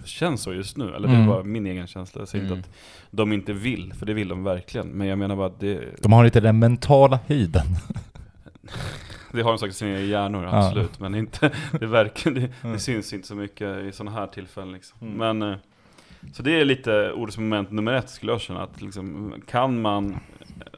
känns 0.07 0.43
så 0.43 0.53
just 0.53 0.77
nu. 0.77 0.95
Eller 0.95 1.09
det 1.09 1.15
Mm. 1.15 1.29
är 1.29 1.33
bara 1.33 1.43
min 1.43 1.67
egen 1.67 1.87
känsla. 1.87 2.21
Jag 2.21 2.29
säger 2.29 2.45
Mm. 2.45 2.57
inte 2.59 2.69
att 2.71 2.75
de 3.11 3.33
inte 3.33 3.53
vill, 3.53 3.93
för 3.95 4.07
det 4.07 4.15
vill 4.15 4.29
de 4.29 4.45
verkligen. 4.45 4.87
Men 4.89 5.07
jag 5.07 5.19
menar 5.19 5.37
bara 5.37 5.47
att 5.47 5.61
det, 5.61 6.03
de 6.03 6.13
har 6.13 6.25
inte 6.25 6.41
den 6.41 6.59
mentala 6.59 7.19
höjden. 7.27 7.67
det 9.33 9.43
har 9.43 9.51
de 9.51 9.59
säkert 9.59 9.75
i 9.75 9.79
sina 9.79 10.01
hjärnor, 10.01 10.45
Ja. 10.45 10.67
absolut. 10.67 11.01
Men 11.01 11.15
inte, 11.15 11.51
det, 11.81 11.87
verkar, 11.87 12.31
det, 12.31 12.41
Mm. 12.41 12.73
det 12.73 12.79
syns 12.79 13.13
inte 13.13 13.29
så 13.29 13.35
mycket 13.35 13.85
i 13.85 13.93
sådana 13.93 14.17
här 14.17 14.27
tillfällen. 14.27 14.73
Liksom. 14.73 14.99
Mm. 15.09 15.39
Men, 15.39 15.51
eh, 15.53 15.59
så 16.33 16.43
det 16.43 16.61
är 16.61 16.65
lite 16.65 17.13
orosmoment 17.13 17.71
nummer 17.71 17.93
ett 17.93 18.11
skulle 18.11 18.33
jag 18.33 18.41
känna. 18.41 18.63
Att 18.63 18.83
liksom, 18.83 19.35
kan 19.47 19.81
man 19.81 20.17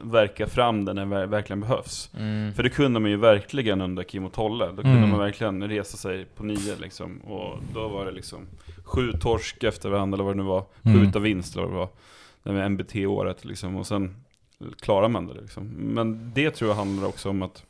verka 0.01 0.47
fram 0.47 0.85
det 0.85 0.93
när 0.93 1.05
det 1.05 1.15
ver- 1.15 1.25
verkligen 1.27 1.59
behövs? 1.61 2.09
Mm. 2.17 2.53
För 2.53 2.63
det 2.63 2.69
kunde 2.69 2.99
man 2.99 3.11
ju 3.11 3.17
verkligen 3.17 3.81
under 3.81 4.03
Kim 4.03 4.25
och 4.25 4.33
Tolle. 4.33 4.65
Då 4.67 4.81
kunde 4.81 4.97
Mm. 4.97 5.09
man 5.09 5.19
verkligen 5.19 5.67
resa 5.67 5.97
sig 5.97 6.25
på 6.25 6.43
nio 6.43 6.75
liksom. 6.81 7.17
Och 7.21 7.57
då 7.73 7.87
var 7.87 8.05
det 8.05 8.11
liksom 8.11 8.39
sju 8.89 9.11
torsk 9.13 9.63
efter 9.63 9.89
varandra 9.89 10.15
eller 10.15 10.23
vad 10.23 10.33
det 10.33 10.37
nu 10.43 10.47
var. 10.49 10.61
Sju 10.61 10.89
Mm. 10.89 11.07
utav 11.07 11.21
vinst 11.21 11.55
eller 11.55 11.65
vad 11.65 11.73
det 11.73 11.77
var. 11.77 11.89
Det 12.43 12.51
med 12.51 12.65
MBT-året 12.71 13.45
liksom. 13.45 13.75
Och 13.75 13.87
sen 13.87 14.15
klarar 14.79 15.09
man 15.09 15.27
det 15.27 15.33
liksom. 15.41 15.67
Men 15.67 16.31
det 16.35 16.51
tror 16.51 16.69
jag 16.69 16.75
handlar 16.75 17.07
också 17.07 17.29
om 17.29 17.41
att 17.41 17.63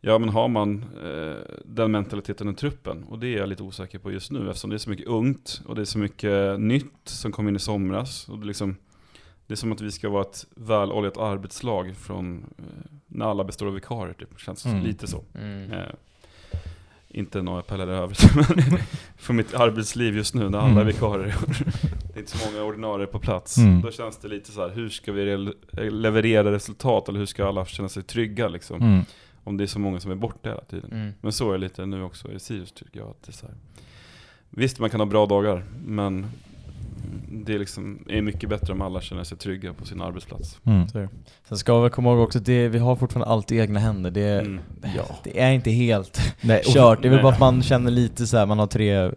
Ja 0.00 0.18
men 0.18 0.28
har 0.28 0.48
man 0.48 0.84
eh, 1.04 1.56
den 1.64 1.90
mentaliteten 1.90 2.48
i 2.48 2.54
truppen, 2.54 3.04
och 3.04 3.18
det 3.18 3.26
är 3.34 3.38
jag 3.38 3.48
lite 3.48 3.62
osäker 3.62 3.98
på 3.98 4.12
just 4.12 4.30
nu 4.30 4.48
eftersom 4.50 4.70
det 4.70 4.76
är 4.76 4.78
så 4.78 4.90
mycket 4.90 5.06
ungt 5.06 5.62
och 5.66 5.74
det 5.74 5.80
är 5.80 5.84
så 5.84 5.98
mycket 5.98 6.60
nytt 6.60 7.00
som 7.04 7.32
kom 7.32 7.48
in 7.48 7.56
i 7.56 7.58
somras. 7.58 8.28
Och 8.28 8.38
det, 8.38 8.44
är 8.44 8.46
liksom, 8.46 8.76
det 9.46 9.54
är 9.54 9.56
som 9.56 9.72
att 9.72 9.80
vi 9.80 9.90
ska 9.92 10.08
vara 10.08 10.22
ett 10.22 10.46
väloljat 10.54 11.16
arbetslag 11.16 11.96
från 11.96 12.44
eh, 12.58 12.64
när 13.06 13.26
alla 13.26 13.44
består 13.44 13.66
av 13.66 13.72
vikarier 13.74 14.14
typ. 14.14 14.40
Känns 14.40 14.66
Mm. 14.66 14.82
lite 14.84 15.06
så. 15.06 15.24
Mm. 15.34 15.72
Eh, 15.72 15.78
inte 17.16 17.42
några 17.42 17.62
i 17.78 17.80
övrigt, 17.80 18.34
men 18.34 18.78
för 19.16 19.32
mitt 19.34 19.54
arbetsliv 19.54 20.16
just 20.16 20.34
nu 20.34 20.48
när 20.48 20.58
alla 20.58 20.68
är 20.68 20.72
Mm. 20.72 20.86
vikarier. 20.86 21.34
det 22.08 22.14
är 22.14 22.18
inte 22.18 22.38
så 22.38 22.50
många 22.50 22.64
ordinarie 22.64 23.06
på 23.06 23.18
plats. 23.18 23.58
Mm. 23.58 23.80
Då 23.82 23.90
känns 23.90 24.16
det 24.18 24.28
lite 24.28 24.52
så 24.52 24.60
här, 24.60 24.74
hur 24.74 24.88
ska 24.88 25.12
vi 25.12 25.24
re- 25.36 25.90
leverera 25.90 26.52
resultat? 26.52 27.08
Eller 27.08 27.18
hur 27.18 27.26
ska 27.26 27.48
alla 27.48 27.66
känna 27.66 27.88
sig 27.88 28.02
trygga 28.02 28.48
liksom? 28.48 28.82
Mm. 28.82 29.04
Om 29.44 29.56
det 29.56 29.64
är 29.64 29.66
så 29.66 29.78
många 29.78 30.00
som 30.00 30.10
är 30.10 30.14
borta 30.14 30.48
hela 30.48 30.60
tiden. 30.64 30.92
Mm. 30.92 31.12
Men 31.20 31.32
så 31.32 31.48
är 31.48 31.52
det 31.52 31.58
lite 31.58 31.86
nu 31.86 32.02
också 32.02 32.32
i 32.32 32.38
Sirius 32.38 32.72
tycker 32.72 33.00
jag. 33.00 33.08
Att 33.10 33.22
det 33.22 33.30
är 33.30 33.32
så 33.32 33.46
här. 33.46 33.54
Visst, 34.50 34.78
man 34.78 34.90
kan 34.90 35.00
ha 35.00 35.06
bra 35.06 35.26
dagar, 35.26 35.64
men 35.86 36.26
det 37.30 37.54
är, 37.54 37.58
liksom, 37.58 37.98
är 38.08 38.22
mycket 38.22 38.48
bättre 38.48 38.72
om 38.72 38.82
alla 38.82 39.00
känner 39.00 39.24
sig 39.24 39.38
trygga 39.38 39.72
på 39.72 39.84
sin 39.86 40.00
arbetsplats. 40.02 40.60
Mm. 40.64 40.88
Så. 40.88 41.08
Sen 41.48 41.58
ska 41.58 41.80
vi 41.80 41.90
komma 41.90 42.10
ihåg 42.10 42.20
också 42.20 42.38
att 42.38 42.44
det, 42.44 42.68
vi 42.68 42.78
har 42.78 42.96
fortfarande 42.96 43.26
allt 43.32 43.52
i 43.52 43.58
egna 43.58 43.80
händer. 43.80 44.10
Det, 44.10 44.40
Mm. 44.40 44.60
ja. 44.96 45.04
det 45.24 45.40
är 45.40 45.50
inte 45.52 45.70
helt 45.70 46.34
Nej, 46.40 46.62
kört. 46.64 47.02
Det 47.02 47.08
är 47.08 47.10
väl 47.10 47.16
nej. 47.16 47.22
bara 47.22 47.32
att 47.32 47.40
man 47.40 47.62
känner 47.62 47.90
lite 47.90 48.26
så 48.26 48.36
här, 48.36 48.46
man 48.46 48.58
har 48.58 48.66
tre 48.66 49.10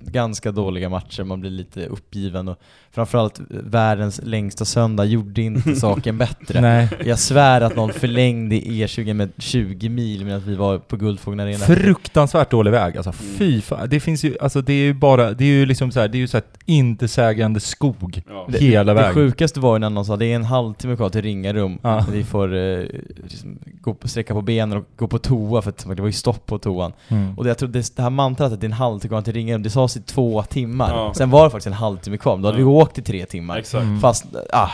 ganska 0.00 0.52
dåliga 0.52 0.88
matcher, 0.88 1.24
man 1.24 1.40
blir 1.40 1.50
lite 1.50 1.86
uppgiven 1.86 2.48
och 2.48 2.58
framförallt 2.92 3.40
världens 3.50 4.20
längsta 4.24 4.64
söndag 4.64 5.04
gjorde 5.04 5.42
inte 5.42 5.74
saken 5.76 6.18
bättre. 6.18 6.60
Nej. 6.60 6.88
Jag 7.04 7.18
svär 7.18 7.60
att 7.60 7.76
någon 7.76 7.92
förlängde 7.92 8.56
E20 8.56 9.14
med 9.14 9.30
20 9.38 9.88
mil 9.88 10.24
medan 10.24 10.40
vi 10.40 10.54
var 10.54 10.78
på 10.78 10.96
Guldfågeln 10.96 11.40
Arena. 11.40 11.58
Fruktansvärt 11.58 12.50
dålig 12.50 12.70
väg 12.70 12.96
alltså, 12.96 13.12
Mm. 13.20 13.34
fy 13.38 13.60
fan. 13.60 13.88
Det 13.90 14.00
finns 14.00 14.24
ju, 14.24 14.36
alltså 14.40 14.60
det 14.62 14.72
är 14.72 14.82
ju 14.84 14.94
bara, 14.94 15.32
det 15.32 15.44
är 15.44 15.48
ju 15.48 15.66
liksom 15.66 15.90
så 15.92 16.00
här, 16.00 16.08
det 16.08 16.16
är 16.18 16.20
ju 16.20 16.26
så 16.28 16.36
här 16.36 16.44
intetsägande 16.64 17.60
skog 17.60 18.22
Ja. 18.28 18.46
Det- 18.48 18.58
hela 18.58 18.94
Det 18.94 19.00
vägen. 19.00 19.14
sjukaste 19.14 19.60
var 19.60 19.74
ju 19.74 19.78
när 19.78 19.90
någon 19.90 20.04
sa 20.04 20.16
det 20.16 20.26
är 20.26 20.36
en 20.36 20.44
halvtimme 20.44 20.96
kvar 20.96 21.10
till 21.10 21.22
Ringarum, 21.22 21.78
Ja. 21.82 22.04
vi 22.12 22.24
får 22.24 22.54
eh, 22.56 22.84
liksom, 23.22 23.58
gå 23.80 23.94
på, 23.94 24.08
sträcka 24.08 24.34
på 24.34 24.42
benen 24.42 24.78
och 24.78 24.84
gå 24.96 25.06
på 25.08 25.18
toa 25.18 25.62
för 25.62 25.70
att 25.70 25.86
det 25.96 26.02
var 26.02 26.06
ju 26.08 26.12
stopp 26.12 26.46
på 26.46 26.58
toan. 26.58 26.92
Mm. 27.08 27.38
Och 27.38 27.44
det, 27.44 27.50
jag 27.50 27.58
tror 27.58 27.68
det, 27.68 27.96
det 27.96 28.02
här 28.02 28.10
mantrat 28.10 28.52
att 28.52 28.60
det 28.60 28.64
är 28.64 28.68
en 28.68 28.72
halvtimme 28.72 29.06
kvar 29.06 29.22
till 29.22 29.32
Ringarum, 29.32 29.59
det 29.62 29.70
sades 29.70 29.96
i 29.96 30.00
två 30.00 30.42
timmar. 30.42 30.90
Ja. 30.94 31.14
Sen 31.14 31.30
var 31.30 31.44
det 31.44 31.50
faktiskt 31.50 31.66
en 31.66 31.72
halvtimme 31.72 32.16
kvar, 32.18 32.36
då 32.36 32.48
hade 32.48 32.58
Ja. 32.60 32.64
vi 32.64 32.64
åkt 32.64 32.98
i 32.98 33.02
tre 33.02 33.26
timmar. 33.26 33.58
Exakt. 33.58 33.82
Mm. 33.84 34.00
Fast, 34.00 34.24
ah, 34.52 34.70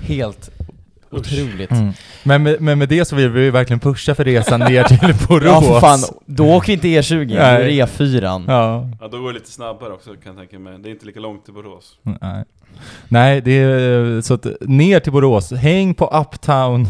helt 0.00 0.50
otroligt. 1.10 1.70
Mm. 1.70 1.92
Men, 2.22 2.42
med, 2.42 2.60
men 2.60 2.78
med 2.78 2.88
det 2.88 3.04
så 3.04 3.16
vill 3.16 3.28
vi 3.28 3.42
ju 3.42 3.50
verkligen 3.50 3.80
pusha 3.80 4.14
för 4.14 4.24
resan 4.24 4.60
ner 4.60 4.84
till 4.84 4.98
Borås. 5.28 5.64
Ja 5.68 5.80
fan, 5.80 5.98
då 6.26 6.46
åker 6.54 6.66
vi 6.66 6.72
inte 6.72 6.86
E20, 6.86 7.24
då 7.28 7.34
är 7.34 7.58
Nej. 7.58 7.76
det 7.76 7.86
E4. 7.86 8.44
Ja. 8.48 8.88
Ja, 9.00 9.08
då 9.08 9.20
går 9.20 9.28
det 9.32 9.38
lite 9.38 9.50
snabbare 9.50 9.92
också 9.92 10.10
kan 10.10 10.18
jag 10.24 10.36
tänka 10.36 10.58
mig. 10.58 10.78
Det 10.78 10.88
är 10.88 10.90
inte 10.90 11.06
lika 11.06 11.20
långt 11.20 11.44
till 11.44 11.54
Borås. 11.54 11.92
Nej. 12.02 12.44
Nej, 13.08 13.40
det 13.40 13.52
är 13.52 14.20
så 14.20 14.34
att 14.34 14.46
ner 14.60 15.00
till 15.00 15.12
Borås, 15.12 15.52
häng 15.52 15.94
på 15.94 16.06
Uptown, 16.06 16.88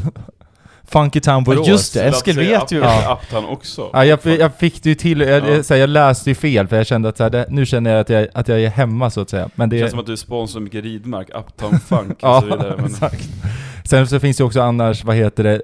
Funky 0.93 1.21
Town 1.21 1.45
Borås. 1.45 1.67
Ja, 1.67 1.73
just 1.73 1.95
det. 1.95 2.03
Eskil 2.05 2.37
vet 2.37 2.73
ju. 2.73 2.79
Ja. 2.79 3.21
Uptown 3.23 3.45
också. 3.45 3.91
Ja, 3.93 4.05
jag, 4.05 4.19
jag 4.25 4.55
fick 4.59 4.83
det 4.83 4.89
ju 4.89 4.95
till, 4.95 5.21
jag, 5.21 5.49
Ja. 5.49 5.63
så 5.63 5.75
här, 5.75 5.81
jag 5.81 5.91
läste 5.91 6.31
ju 6.31 6.35
fel 6.35 6.69
för 6.69 6.77
jag 6.77 6.87
kände 6.87 7.09
att 7.09 7.17
så 7.17 7.23
här, 7.23 7.31
det, 7.31 7.47
nu 7.51 7.67
känner 7.67 7.91
jag 7.91 8.01
att 8.01 8.09
jag, 8.09 8.29
att 8.35 8.49
jag 8.49 8.61
är 8.61 8.69
hemma 8.69 9.11
så 9.11 9.21
att 9.21 9.31
säga. 9.31 9.51
Men 9.55 9.69
Det 9.69 9.77
det 9.77 9.81
känns 9.81 9.91
som 9.91 10.01
att 10.01 10.07
du 10.07 10.17
sponsrar 10.17 10.61
mycket 10.61 10.85
ridmark, 10.85 11.29
Uptown 11.35 11.81
Funk 11.81 12.19
och 12.23 12.41
så 12.41 12.45
vidare. 12.45 12.75
Men, 12.77 12.87
exakt. 12.91 13.29
Sen 13.85 14.07
så 14.07 14.21
finns 14.21 14.37
det 14.37 14.45
också 14.45 14.61
annars, 14.61 15.05
vad 15.05 15.17
heter 15.17 15.45
det, 15.45 15.61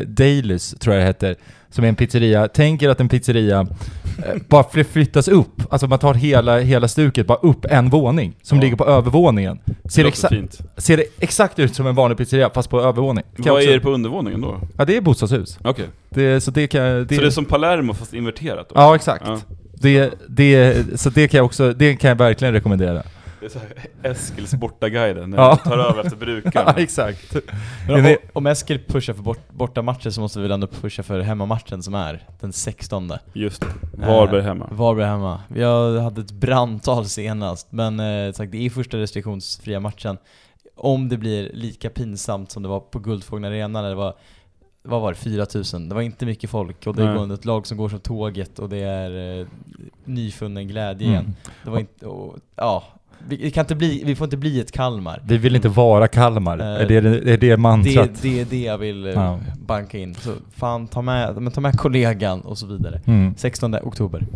eh, 0.00 0.06
Dailys 0.06 0.70
tror 0.78 0.94
jag 0.94 1.02
det 1.02 1.06
heter, 1.06 1.36
som 1.70 1.84
är 1.84 1.88
en 1.88 1.94
pizzeria. 1.94 2.48
Tänk 2.48 2.82
er 2.82 2.88
att 2.88 3.00
en 3.00 3.08
pizzeria 3.08 3.60
eh, 3.60 4.34
bara 4.48 4.64
fly- 4.72 4.84
flyttas 4.84 5.28
upp, 5.28 5.62
alltså 5.70 5.86
man 5.86 5.98
tar 5.98 6.14
hela, 6.14 6.58
hela 6.58 6.88
stuket 6.88 7.26
bara 7.26 7.38
upp 7.38 7.64
en 7.64 7.90
våning, 7.90 8.36
som 8.42 8.58
Ja. 8.58 8.62
ligger 8.64 8.76
på 8.76 8.84
övervåningen. 8.86 9.58
Ser, 9.84 10.04
det 10.04 10.10
exa- 10.10 10.28
fint. 10.28 10.58
ser 10.76 10.96
det 10.96 11.04
exakt 11.20 11.58
ut 11.58 11.74
som 11.74 11.86
en 11.86 11.94
vanlig 11.94 12.18
pizzeria, 12.18 12.50
fast 12.54 12.70
på 12.70 12.80
övervåning. 12.80 13.24
Kan 13.36 13.44
Vad 13.44 13.54
också- 13.56 13.68
är 13.68 13.74
det 13.74 13.80
på 13.80 13.90
undervåningen 13.90 14.40
då? 14.40 14.60
Ja, 14.78 14.84
det 14.84 14.96
är 14.96 15.00
bostadshus. 15.00 15.58
Okej. 15.64 15.86
Det, 16.10 16.40
så 16.40 16.50
det 16.50 16.66
kan 16.66 16.80
jag- 16.82 17.08
Så 17.08 17.20
det 17.20 17.26
är 17.26 17.30
som 17.30 17.44
Palermo 17.44 17.94
fast 17.94 18.14
inverterat 18.14 18.68
då? 18.68 18.74
Ja, 18.74 18.94
exakt. 18.94 19.24
Ja. 19.26 19.38
Det, 19.74 20.10
det, 20.28 20.76
så 21.00 21.10
det 21.10 21.28
kan 21.28 21.38
jag 21.38 21.44
också, 21.44 21.72
det 21.72 21.96
kan 21.96 22.08
jag 22.08 22.16
verkligen 22.16 22.54
rekommendera. 22.54 23.02
Det 23.40 23.46
är 23.46 23.50
så 23.50 23.58
här 23.58 23.72
Eskils 24.10 24.54
bortaguiden, 24.54 25.30
när 25.30 25.38
Ja. 25.38 25.58
ja. 25.64 25.70
tar 25.70 25.78
över 25.78 26.04
efter 26.04 26.10
Ja, 26.20 26.24
brukarna. 26.26 26.74
exakt. 26.76 27.36
Men 27.88 28.06
om, 28.06 28.16
om 28.32 28.46
Eskil 28.46 28.78
pushar 28.88 29.14
för 29.14 29.22
bort, 29.22 29.50
borta 29.50 29.82
matcher 29.82 30.10
så 30.10 30.20
måste 30.20 30.38
vi 30.38 30.42
väl 30.42 30.52
ändå 30.52 30.66
pusha 30.66 31.02
för 31.02 31.20
hemmamatchen 31.20 31.82
som 31.82 31.94
är 31.94 32.26
den 32.40 32.52
16 32.52 33.12
Just 33.32 33.60
det. 33.60 34.06
Varberg 34.06 34.40
Eh, 34.40 34.44
hemma. 34.46 34.68
Varberg 34.72 35.06
hemma. 35.06 35.40
Jag 35.54 36.00
hade 36.00 36.20
ett 36.20 36.32
brandtal 36.32 37.04
senast, 37.06 37.72
men 37.72 38.00
eh, 38.00 38.32
sagt, 38.32 38.52
det 38.52 38.66
är 38.66 38.70
första 38.70 38.96
restriktionsfria 38.98 39.80
matchen. 39.80 40.18
Om 40.76 41.08
det 41.08 41.16
blir 41.16 41.50
lika 41.52 41.90
pinsamt 41.90 42.50
som 42.50 42.62
det 42.62 42.68
var 42.68 42.80
på 42.80 42.98
Guldfågeln 42.98 43.44
Arena 43.44 43.82
när 43.82 43.88
det 43.88 43.94
var 43.94 44.14
vad 44.82 45.00
var 45.00 45.12
det, 45.12 45.18
4000. 45.18 45.88
Det 45.88 45.94
var 45.94 46.02
inte 46.02 46.26
mycket 46.26 46.50
folk 46.50 46.86
och 46.86 46.96
det 46.96 47.04
Nej. 47.14 47.22
är 47.30 47.34
ett 47.34 47.44
lag 47.44 47.66
som 47.66 47.76
går 47.78 47.88
som 47.88 48.00
tåget 48.00 48.58
och 48.58 48.68
det 48.68 48.78
är 48.78 49.40
eh, 49.40 49.46
nyfunnen 50.04 50.68
glädje 50.68 51.08
Mm. 51.08 51.20
igen. 51.20 51.36
Det 51.64 51.70
var 51.70 51.78
inte, 51.78 52.06
och, 52.06 52.36
ja. 52.56 52.84
Vi, 53.28 53.50
kan 53.50 53.64
inte 53.64 53.74
bli, 53.74 54.02
vi 54.06 54.14
får 54.16 54.24
inte 54.24 54.36
bli 54.36 54.60
ett 54.60 54.72
Kalmar. 54.72 55.20
Vi 55.24 55.38
vill 55.38 55.56
inte 55.56 55.68
vara 55.68 56.08
Kalmar, 56.08 56.58
Eh, 56.58 56.66
är, 56.66 56.86
det, 56.86 57.32
är 57.32 57.36
det 57.36 57.56
mantrat? 57.56 58.10
Det, 58.22 58.28
det 58.28 58.40
är 58.40 58.44
det 58.44 58.62
jag 58.62 58.78
vill 58.78 59.12
Ja. 59.14 59.38
banka 59.66 59.98
in. 59.98 60.14
Så 60.14 60.32
fan, 60.56 60.86
ta 60.88 61.02
med, 61.02 61.42
men 61.42 61.52
ta 61.52 61.60
med 61.60 61.78
kollegan 61.78 62.40
och 62.40 62.58
så 62.58 62.66
vidare. 62.66 63.00
Mm. 63.06 63.34
16 63.36 63.74
oktober. 63.74 64.26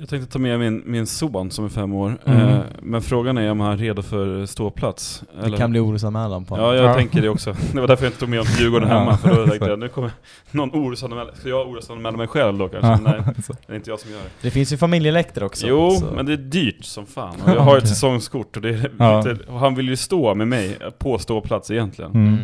Jag 0.00 0.08
tänkte 0.08 0.32
ta 0.32 0.38
med 0.38 0.58
min, 0.60 0.82
min 0.86 1.06
son 1.06 1.50
som 1.50 1.64
är 1.64 1.68
fem 1.68 1.92
år, 1.92 2.18
Mm. 2.24 2.48
eh, 2.48 2.60
men 2.82 3.02
frågan 3.02 3.38
är 3.38 3.50
om 3.50 3.60
han 3.60 3.72
är 3.72 3.76
redo 3.76 4.02
för 4.02 4.46
ståplats. 4.46 5.22
Det 5.44 5.50
kan 5.56 5.70
bli 5.70 5.80
orosanmälan 5.80 6.44
på 6.44 6.56
Ja, 6.56 6.60
honom. 6.60 6.76
jag 6.76 6.84
Ja. 6.84 6.94
tänker 6.94 7.22
det 7.22 7.28
också. 7.28 7.56
Det 7.72 7.80
var 7.80 7.88
därför 7.88 8.04
jag 8.04 8.08
inte 8.10 8.20
tog 8.20 8.28
med 8.28 8.38
honom 8.38 8.52
till 8.54 8.62
Djurgården 8.64 8.88
hemma, 8.88 9.16
för 9.16 9.28
då 9.36 9.46
tänkte 9.46 9.68
jag 9.68 9.78
nu 9.78 9.88
kommer 9.88 10.10
någon 10.50 10.70
orosanmäla. 10.70 11.34
Ska 11.34 11.48
jag 11.48 11.68
orosanmäla 11.68 12.16
mig 12.16 12.26
själv 12.26 12.58
då 12.58 12.68
kanske? 12.68 13.10
Nej, 13.10 13.20
det 13.66 13.72
är 13.72 13.76
inte 13.76 13.90
jag 13.90 14.00
som 14.00 14.10
gör 14.10 14.18
det. 14.18 14.30
Det 14.42 14.50
finns 14.50 14.72
ju 14.72 14.76
familjeläktare 14.76 15.44
också. 15.44 15.66
Jo, 15.66 15.90
så. 15.90 16.06
men 16.14 16.26
det 16.26 16.32
är 16.32 16.36
dyrt 16.36 16.84
som 16.84 17.06
fan. 17.06 17.34
Och 17.44 17.50
jag 17.50 17.60
har 17.60 17.78
ett 17.78 17.88
säsongskort 17.88 18.56
och, 18.56 18.62
det 18.62 18.68
är 18.68 18.90
Ja. 18.98 19.22
lite, 19.22 19.44
och 19.52 19.58
han 19.58 19.74
vill 19.74 19.88
ju 19.88 19.96
stå 19.96 20.34
med 20.34 20.48
mig 20.48 20.78
på 20.98 21.18
ståplats 21.18 21.70
egentligen. 21.70 22.10
Mm. 22.10 22.36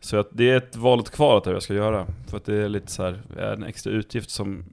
Så 0.00 0.16
att 0.16 0.28
det 0.32 0.50
är 0.50 0.56
ett 0.56 0.76
valet 0.76 1.10
kvar 1.10 1.38
att 1.38 1.46
jag 1.46 1.62
ska 1.62 1.74
göra. 1.74 2.06
För 2.28 2.36
att 2.36 2.44
det 2.44 2.54
är 2.56 2.68
lite 2.68 2.92
så 2.92 3.02
här, 3.02 3.22
är 3.38 3.52
en 3.52 3.64
extra 3.64 3.92
utgift 3.92 4.30
som 4.30 4.64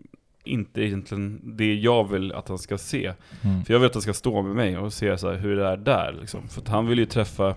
inte 0.43 0.81
egentligen 0.81 1.41
det 1.43 1.73
jag 1.75 2.09
vill 2.11 2.31
att 2.31 2.47
han 2.49 2.57
ska 2.57 2.77
se. 2.77 3.13
Mm. 3.41 3.63
För 3.65 3.73
jag 3.73 3.79
vill 3.79 3.87
att 3.87 3.93
han 3.95 4.01
ska 4.01 4.13
stå 4.13 4.41
med 4.41 4.55
mig 4.55 4.77
och 4.77 4.93
se 4.93 5.17
så 5.17 5.31
här 5.31 5.37
hur 5.37 5.55
det 5.55 5.67
är 5.67 5.77
där 5.77 6.17
liksom. 6.21 6.47
För 6.47 6.71
han 6.71 6.87
vill 6.87 6.99
ju 6.99 7.05
träffa 7.05 7.55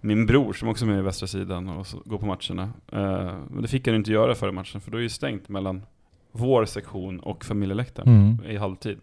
min 0.00 0.26
bror 0.26 0.52
som 0.52 0.68
också 0.68 0.84
är 0.84 0.88
med 0.88 0.98
i 0.98 1.02
västra 1.02 1.26
sidan 1.26 1.68
och 1.68 1.86
så, 1.86 2.02
gå 2.04 2.18
på 2.18 2.26
matcherna. 2.26 2.62
Eh, 2.92 3.34
men 3.50 3.62
det 3.62 3.68
fick 3.68 3.86
han 3.86 3.96
inte 3.96 4.12
göra 4.12 4.34
före 4.34 4.52
matchen 4.52 4.80
för 4.80 4.90
då 4.90 4.98
är 4.98 5.02
det 5.02 5.08
stängt 5.10 5.48
mellan 5.48 5.82
vår 6.32 6.64
sektion 6.64 7.20
och 7.20 7.44
familjeläktaren 7.44 8.08
Mm. 8.08 8.50
i 8.50 8.56
halvtid. 8.56 8.98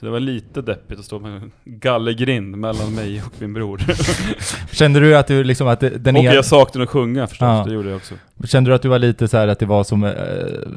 Så 0.00 0.04
det 0.06 0.10
var 0.12 0.20
lite 0.20 0.62
deppigt 0.62 0.98
att 0.98 1.04
stå 1.04 1.18
med 1.18 1.32
en 1.32 1.50
gallergrind 1.64 2.56
mellan 2.56 2.94
mig 2.94 3.22
och 3.26 3.32
min 3.38 3.54
bror. 3.54 3.80
Kände 4.72 5.00
du 5.00 5.16
att 5.16 5.26
du 5.26 5.44
liksom 5.44 5.68
att 5.68 5.80
den 5.80 6.16
och 6.16 6.24
jag 6.24 6.44
saknade 6.44 6.82
att 6.84 6.90
sjunga 6.90 7.26
förstås, 7.26 7.46
Ja. 7.46 7.64
det 7.66 7.74
gjorde 7.74 7.88
jag 7.88 7.96
också. 7.96 8.14
Kände 8.44 8.70
du 8.70 8.74
att 8.74 8.82
du 8.82 8.88
var 8.88 8.98
lite 8.98 9.28
så 9.28 9.36
här 9.36 9.48
att 9.48 9.58
det 9.58 9.66
var 9.66 9.84
som 9.84 10.04
eh, 10.04 10.10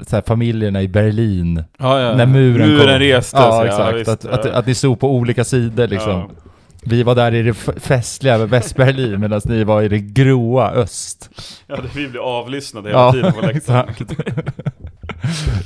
så 0.07 0.15
här 0.15 0.24
familjerna 0.28 0.82
i 0.82 0.88
Berlin? 0.88 1.63
Ja, 1.78 1.99
ja. 2.01 2.15
När 2.15 2.26
muren, 2.26 2.69
muren 2.69 2.80
kom. 2.99 2.99
restes. 2.99 3.34
Ja, 3.39 3.65
exakt. 3.65 3.97
visst, 3.97 4.09
att, 4.09 4.26
att, 4.26 4.45
att 4.45 4.67
ni 4.67 4.76
stod 4.76 4.99
på 4.99 5.11
olika 5.15 5.43
sidor 5.43 5.88
liksom. 5.88 6.30
Vi 6.84 7.03
var 7.03 7.15
där 7.15 7.34
i 7.34 7.43
det 7.43 7.53
festliga 7.80 8.45
Västberlin 8.45 9.19
medan 9.19 9.41
ni 9.45 9.63
var 9.63 9.82
i 9.82 9.88
det 9.88 9.99
gråa 9.99 10.72
öst. 10.72 11.30
Ja, 11.67 11.76
det- 11.76 11.95
vi 11.99 12.07
blev 12.07 12.22
avlyssnade 12.22 12.89
hela 12.89 13.11
tiden 13.11 13.34
på 13.34 13.41
läktaren. 13.41 13.86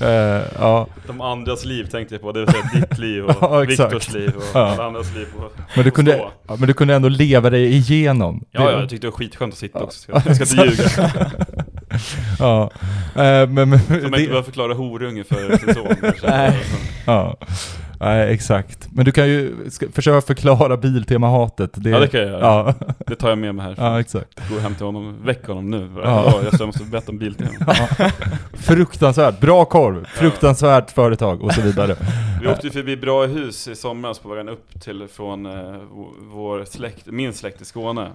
Eh, 0.01 0.41
ja, 0.59 0.87
De 1.07 1.21
andras 1.21 1.65
liv 1.65 1.85
tänkte 1.85 2.15
jag 2.15 2.21
på, 2.21 2.31
det 2.31 2.39
vill 2.39 2.47
säga 2.49 2.63
ditt 2.73 2.97
liv 2.97 3.23
och 3.23 3.35
Ja. 3.41 3.59
Viktors 3.59 4.13
liv 4.13 4.31
och 4.37 4.43
Ja. 4.53 4.59
alla 4.73 4.83
andras 4.85 5.15
liv. 5.15 5.27
Och, 5.37 5.51
men, 5.75 5.85
du 5.85 5.91
kunde, 5.91 6.17
ja, 6.47 6.55
men 6.59 6.67
du 6.67 6.73
kunde 6.73 6.95
ändå 6.95 7.09
leva 7.09 7.49
dig 7.49 7.73
igenom. 7.75 8.43
Ja, 8.51 8.59
Det- 8.65 8.71
ja, 8.71 8.79
jag 8.79 8.89
tyckte 8.89 9.07
det 9.07 9.11
var 9.11 9.17
skitskönt 9.17 9.53
att 9.53 9.59
sitta 9.59 9.79
också. 9.83 10.11
Jag 10.11 10.35
ska 10.35 10.61
inte 10.61 10.65
ljuga. 10.65 11.11
ja. 12.39 12.71
Eh, 13.15 13.49
men, 13.49 13.69
men, 13.69 13.79
Som 13.79 13.95
jag 13.95 14.05
inte 14.05 14.17
det, 14.17 14.27
behöver 14.27 14.41
förklara 14.41 14.73
horunge 14.73 15.23
för 15.23 15.57
sin 15.57 15.73
son 15.73 15.95
ja. 17.05 17.37
Nej, 18.05 18.33
exakt. 18.33 18.87
Men 18.91 19.05
du 19.05 19.11
kan 19.11 19.27
ju 19.27 19.55
försöka 19.93 20.21
förklara 20.21 20.77
Biltema-hatet. 20.77 21.71
Det, 21.73 21.89
Ja, 21.89 21.99
det 21.99 22.07
kan 22.07 22.19
jag 22.19 22.29
göra. 22.29 22.39
Ja, 22.41 22.73
Det 23.07 23.15
tar 23.15 23.29
jag 23.29 23.37
med 23.37 23.55
mig 23.55 23.65
här. 23.65 23.75
ja 23.77 23.99
exakt. 23.99 24.49
Gå 24.49 24.59
hem 24.59 24.75
till 24.75 24.85
honom, 24.85 25.15
väck 25.23 25.47
honom 25.47 25.69
nu. 25.69 25.89
Ja. 25.95 26.33
Ja. 26.43 26.49
Jag 26.59 26.65
måste 26.67 26.83
berätta 26.83 27.11
om 27.11 27.17
Biltema. 27.17 27.49
Ja. 27.67 28.09
Fruktansvärt, 28.53 29.39
bra 29.39 29.65
korv, 29.65 30.05
fruktansvärt 30.05 30.91
företag 30.91 31.41
och 31.41 31.53
så 31.53 31.61
vidare. 31.61 31.95
Vi 32.41 32.47
åkte 32.47 32.67
ju 32.67 32.71
förbi 32.73 32.97
Bra 32.97 33.25
hus 33.25 33.67
i 33.67 33.75
somras 33.75 34.19
på 34.19 34.29
vägen 34.29 34.49
upp 34.49 34.81
till 34.81 35.07
från 35.07 35.45
eh, 35.45 35.75
vår 36.33 36.65
släkt, 36.65 37.05
min 37.05 37.33
släkt 37.33 37.61
i 37.61 37.65
Skåne. 37.65 38.11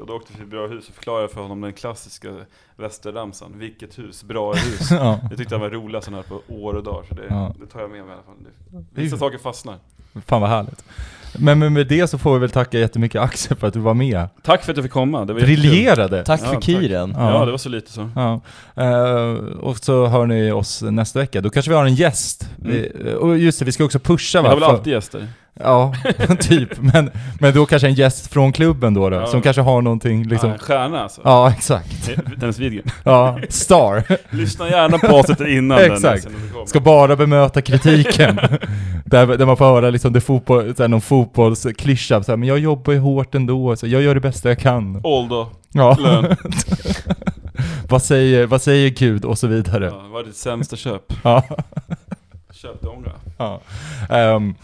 Och 0.00 0.06
då 0.06 0.14
åkte 0.16 0.32
vi 0.32 0.38
förbi 0.38 0.50
Bra 0.50 0.66
hus 0.66 0.88
och 0.88 0.94
förklarade 0.94 1.28
för 1.28 1.40
honom 1.40 1.60
den 1.60 1.72
klassiska 1.72 2.28
västerramsan. 2.76 3.52
Vilket 3.56 3.98
hus, 3.98 4.24
bra 4.24 4.52
hus. 4.52 4.90
Ja. 4.90 5.18
Jag 5.28 5.38
tyckte 5.38 5.54
han 5.54 5.60
var 5.62 5.70
roligast 5.70 6.04
sån 6.04 6.14
här 6.14 6.22
på 6.22 6.40
år 6.48 6.74
och 6.74 6.82
dagar, 6.82 7.04
så 7.08 7.14
det, 7.14 7.22
Ja. 7.28 7.54
det 7.60 7.66
tar 7.66 7.80
jag 7.80 7.90
med 7.90 8.00
mig 8.00 8.08
i 8.10 8.12
alla 8.12 8.22
fall. 8.22 8.34
Det, 8.94 9.02
vissa 9.02 9.16
saker 9.16 9.38
fastnar. 9.38 9.76
Fan 10.26 10.40
vad 10.40 10.50
härligt. 10.50 10.84
Men, 11.38 11.72
med 11.72 11.86
det 11.86 12.08
så 12.08 12.18
får 12.18 12.32
vi 12.34 12.38
väl 12.40 12.50
tacka 12.50 12.78
jättemycket 12.78 13.20
Axel 13.22 13.56
för 13.56 13.66
att 13.66 13.74
du 13.74 13.80
var 13.80 13.94
med. 13.94 14.28
Tack 14.42 14.64
för 14.64 14.72
att 14.72 14.76
jag 14.76 14.84
fick 14.84 14.92
komma, 14.92 15.24
det 15.24 15.32
var. 15.32 15.40
Briljerade! 15.40 16.24
Tack 16.24 16.40
Ja, 16.40 16.46
för 16.46 16.54
tack. 16.54 16.64
kiren. 16.64 17.14
Ja. 17.18 17.32
Ja, 17.38 17.44
det 17.44 17.50
var 17.50 17.58
så 17.58 17.68
lite 17.68 17.92
så. 17.92 18.10
Ja. 18.16 18.40
Eh, 18.76 19.34
och 19.60 19.76
så 19.78 20.06
hör 20.06 20.26
ni 20.26 20.52
oss 20.52 20.82
nästa 20.82 21.18
vecka. 21.18 21.40
Då 21.40 21.50
kanske 21.50 21.70
vi 21.70 21.76
har 21.76 21.84
en 21.84 21.94
gäst. 21.94 22.48
Vi, 22.56 22.92
och 23.20 23.38
just 23.38 23.58
det, 23.58 23.64
vi 23.64 23.72
ska 23.72 23.84
också 23.84 23.98
pusha 23.98 24.38
Vi 24.38 24.42
va? 24.42 24.48
har 24.48 24.54
väl 24.60 24.64
alltid 24.64 24.92
gäster? 24.92 25.28
Ja, 25.62 25.94
typ. 26.40 26.68
Men, 26.80 27.10
men 27.40 27.54
då 27.54 27.66
kanske 27.66 27.88
en 27.88 27.94
gäst 27.94 28.32
från 28.32 28.52
klubben 28.52 28.94
då, 28.94 29.10
då 29.10 29.16
Ja. 29.16 29.26
som 29.26 29.42
kanske 29.42 29.62
har 29.62 29.82
någonting 29.82 30.28
liksom... 30.28 30.48
Ja, 30.48 30.54
en 30.54 30.58
stjärna 30.60 31.02
alltså. 31.02 31.20
Ja, 31.24 31.50
exakt. 31.50 32.10
Dennis 32.36 32.58
Widgren. 32.58 32.84
Ja, 33.04 33.38
star. 33.48 34.02
Lyssna 34.36 34.68
gärna 34.68 34.98
på 34.98 35.06
avsnittet 35.06 35.48
innan 35.48 35.78
Exakt. 35.78 36.02
Dennis, 36.02 36.26
innan 36.26 36.50
kommer. 36.52 36.66
Ska 36.66 36.80
bara 36.80 37.16
bemöta 37.16 37.62
kritiken. 37.62 38.36
där, 39.04 39.26
där 39.26 39.46
man 39.46 39.56
får 39.56 39.64
höra 39.64 39.90
liksom 39.90 40.12
det 40.12 40.20
fotboll, 40.20 40.74
så 40.76 40.82
här, 40.82 40.88
någon 40.88 41.00
fotbollsklyscha, 41.00 42.22
så 42.22 42.32
här, 42.32 42.36
men 42.36 42.48
jag 42.48 42.58
jobbar 42.58 42.92
ju 42.92 42.98
hårt 42.98 43.34
ändå, 43.34 43.76
så 43.76 43.86
jag 43.86 44.02
gör 44.02 44.14
det 44.14 44.20
bästa 44.20 44.48
jag 44.48 44.58
kan. 44.58 45.00
Ålder, 45.04 45.46
Ja. 45.72 45.96
lön. 46.00 46.36
vad, 47.88 48.02
säger, 48.02 48.46
vad 48.46 48.62
säger 48.62 48.90
Gud 48.90 49.24
och 49.24 49.38
så 49.38 49.46
vidare. 49.46 49.84
Ja, 49.84 50.02
vad 50.12 50.22
är 50.22 50.26
ditt 50.26 50.36
sämsta 50.36 50.76
köp? 50.76 51.02
Ja. 51.22 51.42
Det 52.82 52.88
ångra. 52.88 53.12
Ja. 53.38 53.60
Ehm, 54.10 54.54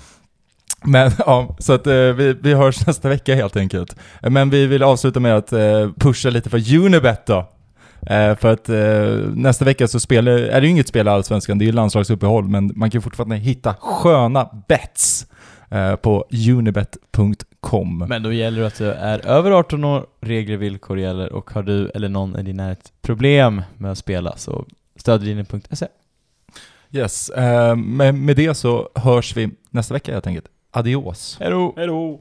men 0.86 1.10
ja, 1.18 1.56
så 1.58 1.72
att 1.72 1.86
eh, 1.86 1.94
vi, 1.94 2.36
vi 2.40 2.54
hörs 2.54 2.86
nästa 2.86 3.08
vecka 3.08 3.34
helt 3.34 3.56
enkelt. 3.56 3.96
Men 4.22 4.50
vi 4.50 4.66
vill 4.66 4.82
avsluta 4.82 5.20
med 5.20 5.36
att 5.36 5.52
eh, 5.52 5.90
pusha 5.98 6.30
lite 6.30 6.50
för 6.50 6.74
Unibet 6.76 7.26
då. 7.26 7.48
Eh, 8.06 8.36
för 8.36 8.52
att 8.52 8.68
eh, 8.68 9.30
nästa 9.34 9.64
vecka 9.64 9.88
så 9.88 10.00
spelar, 10.00 10.32
är 10.32 10.60
det 10.60 10.66
ju 10.66 10.70
inget 10.70 10.88
spel 10.88 11.06
i 11.06 11.10
Allsvenskan, 11.10 11.58
det 11.58 11.64
är 11.64 11.66
ju 11.66 11.72
landslagsuppehåll, 11.72 12.48
men 12.48 12.72
man 12.74 12.90
kan 12.90 13.02
fortfarande 13.02 13.36
hitta 13.36 13.74
sköna 13.80 14.48
bets 14.68 15.26
eh, 15.70 15.96
på 15.96 16.24
unibet.com. 16.48 17.98
Men 18.08 18.22
då 18.22 18.32
gäller 18.32 18.60
det 18.60 18.66
att 18.66 18.78
du 18.78 18.90
är 18.90 19.26
över 19.26 19.50
18 19.50 19.84
år, 19.84 20.06
regler 20.20 20.56
och 20.56 20.62
villkor 20.62 20.98
gäller 20.98 21.32
och 21.32 21.50
har 21.50 21.62
du 21.62 21.88
eller 21.88 22.08
någon 22.08 22.38
i 22.38 22.42
din 22.42 22.56
närhet 22.56 22.92
problem 23.02 23.62
med 23.76 23.90
att 23.90 23.98
spela 23.98 24.36
så 24.36 24.66
stödlinjen.se 24.96 25.86
Yes, 26.92 27.30
eh, 27.30 27.76
med, 27.76 28.14
med 28.14 28.36
det 28.36 28.54
så 28.54 28.88
hörs 28.94 29.36
vi 29.36 29.50
nästa 29.70 29.94
vecka 29.94 30.12
helt 30.12 30.26
enkelt. 30.26 30.46
Adios! 30.76 31.36
Hej 31.40 31.50
då! 31.50 32.20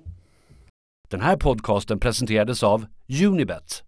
Den 1.09 1.21
här 1.21 1.37
podcasten 1.37 1.99
presenterades 1.99 2.63
av 2.63 2.85
Unibet, 3.25 3.83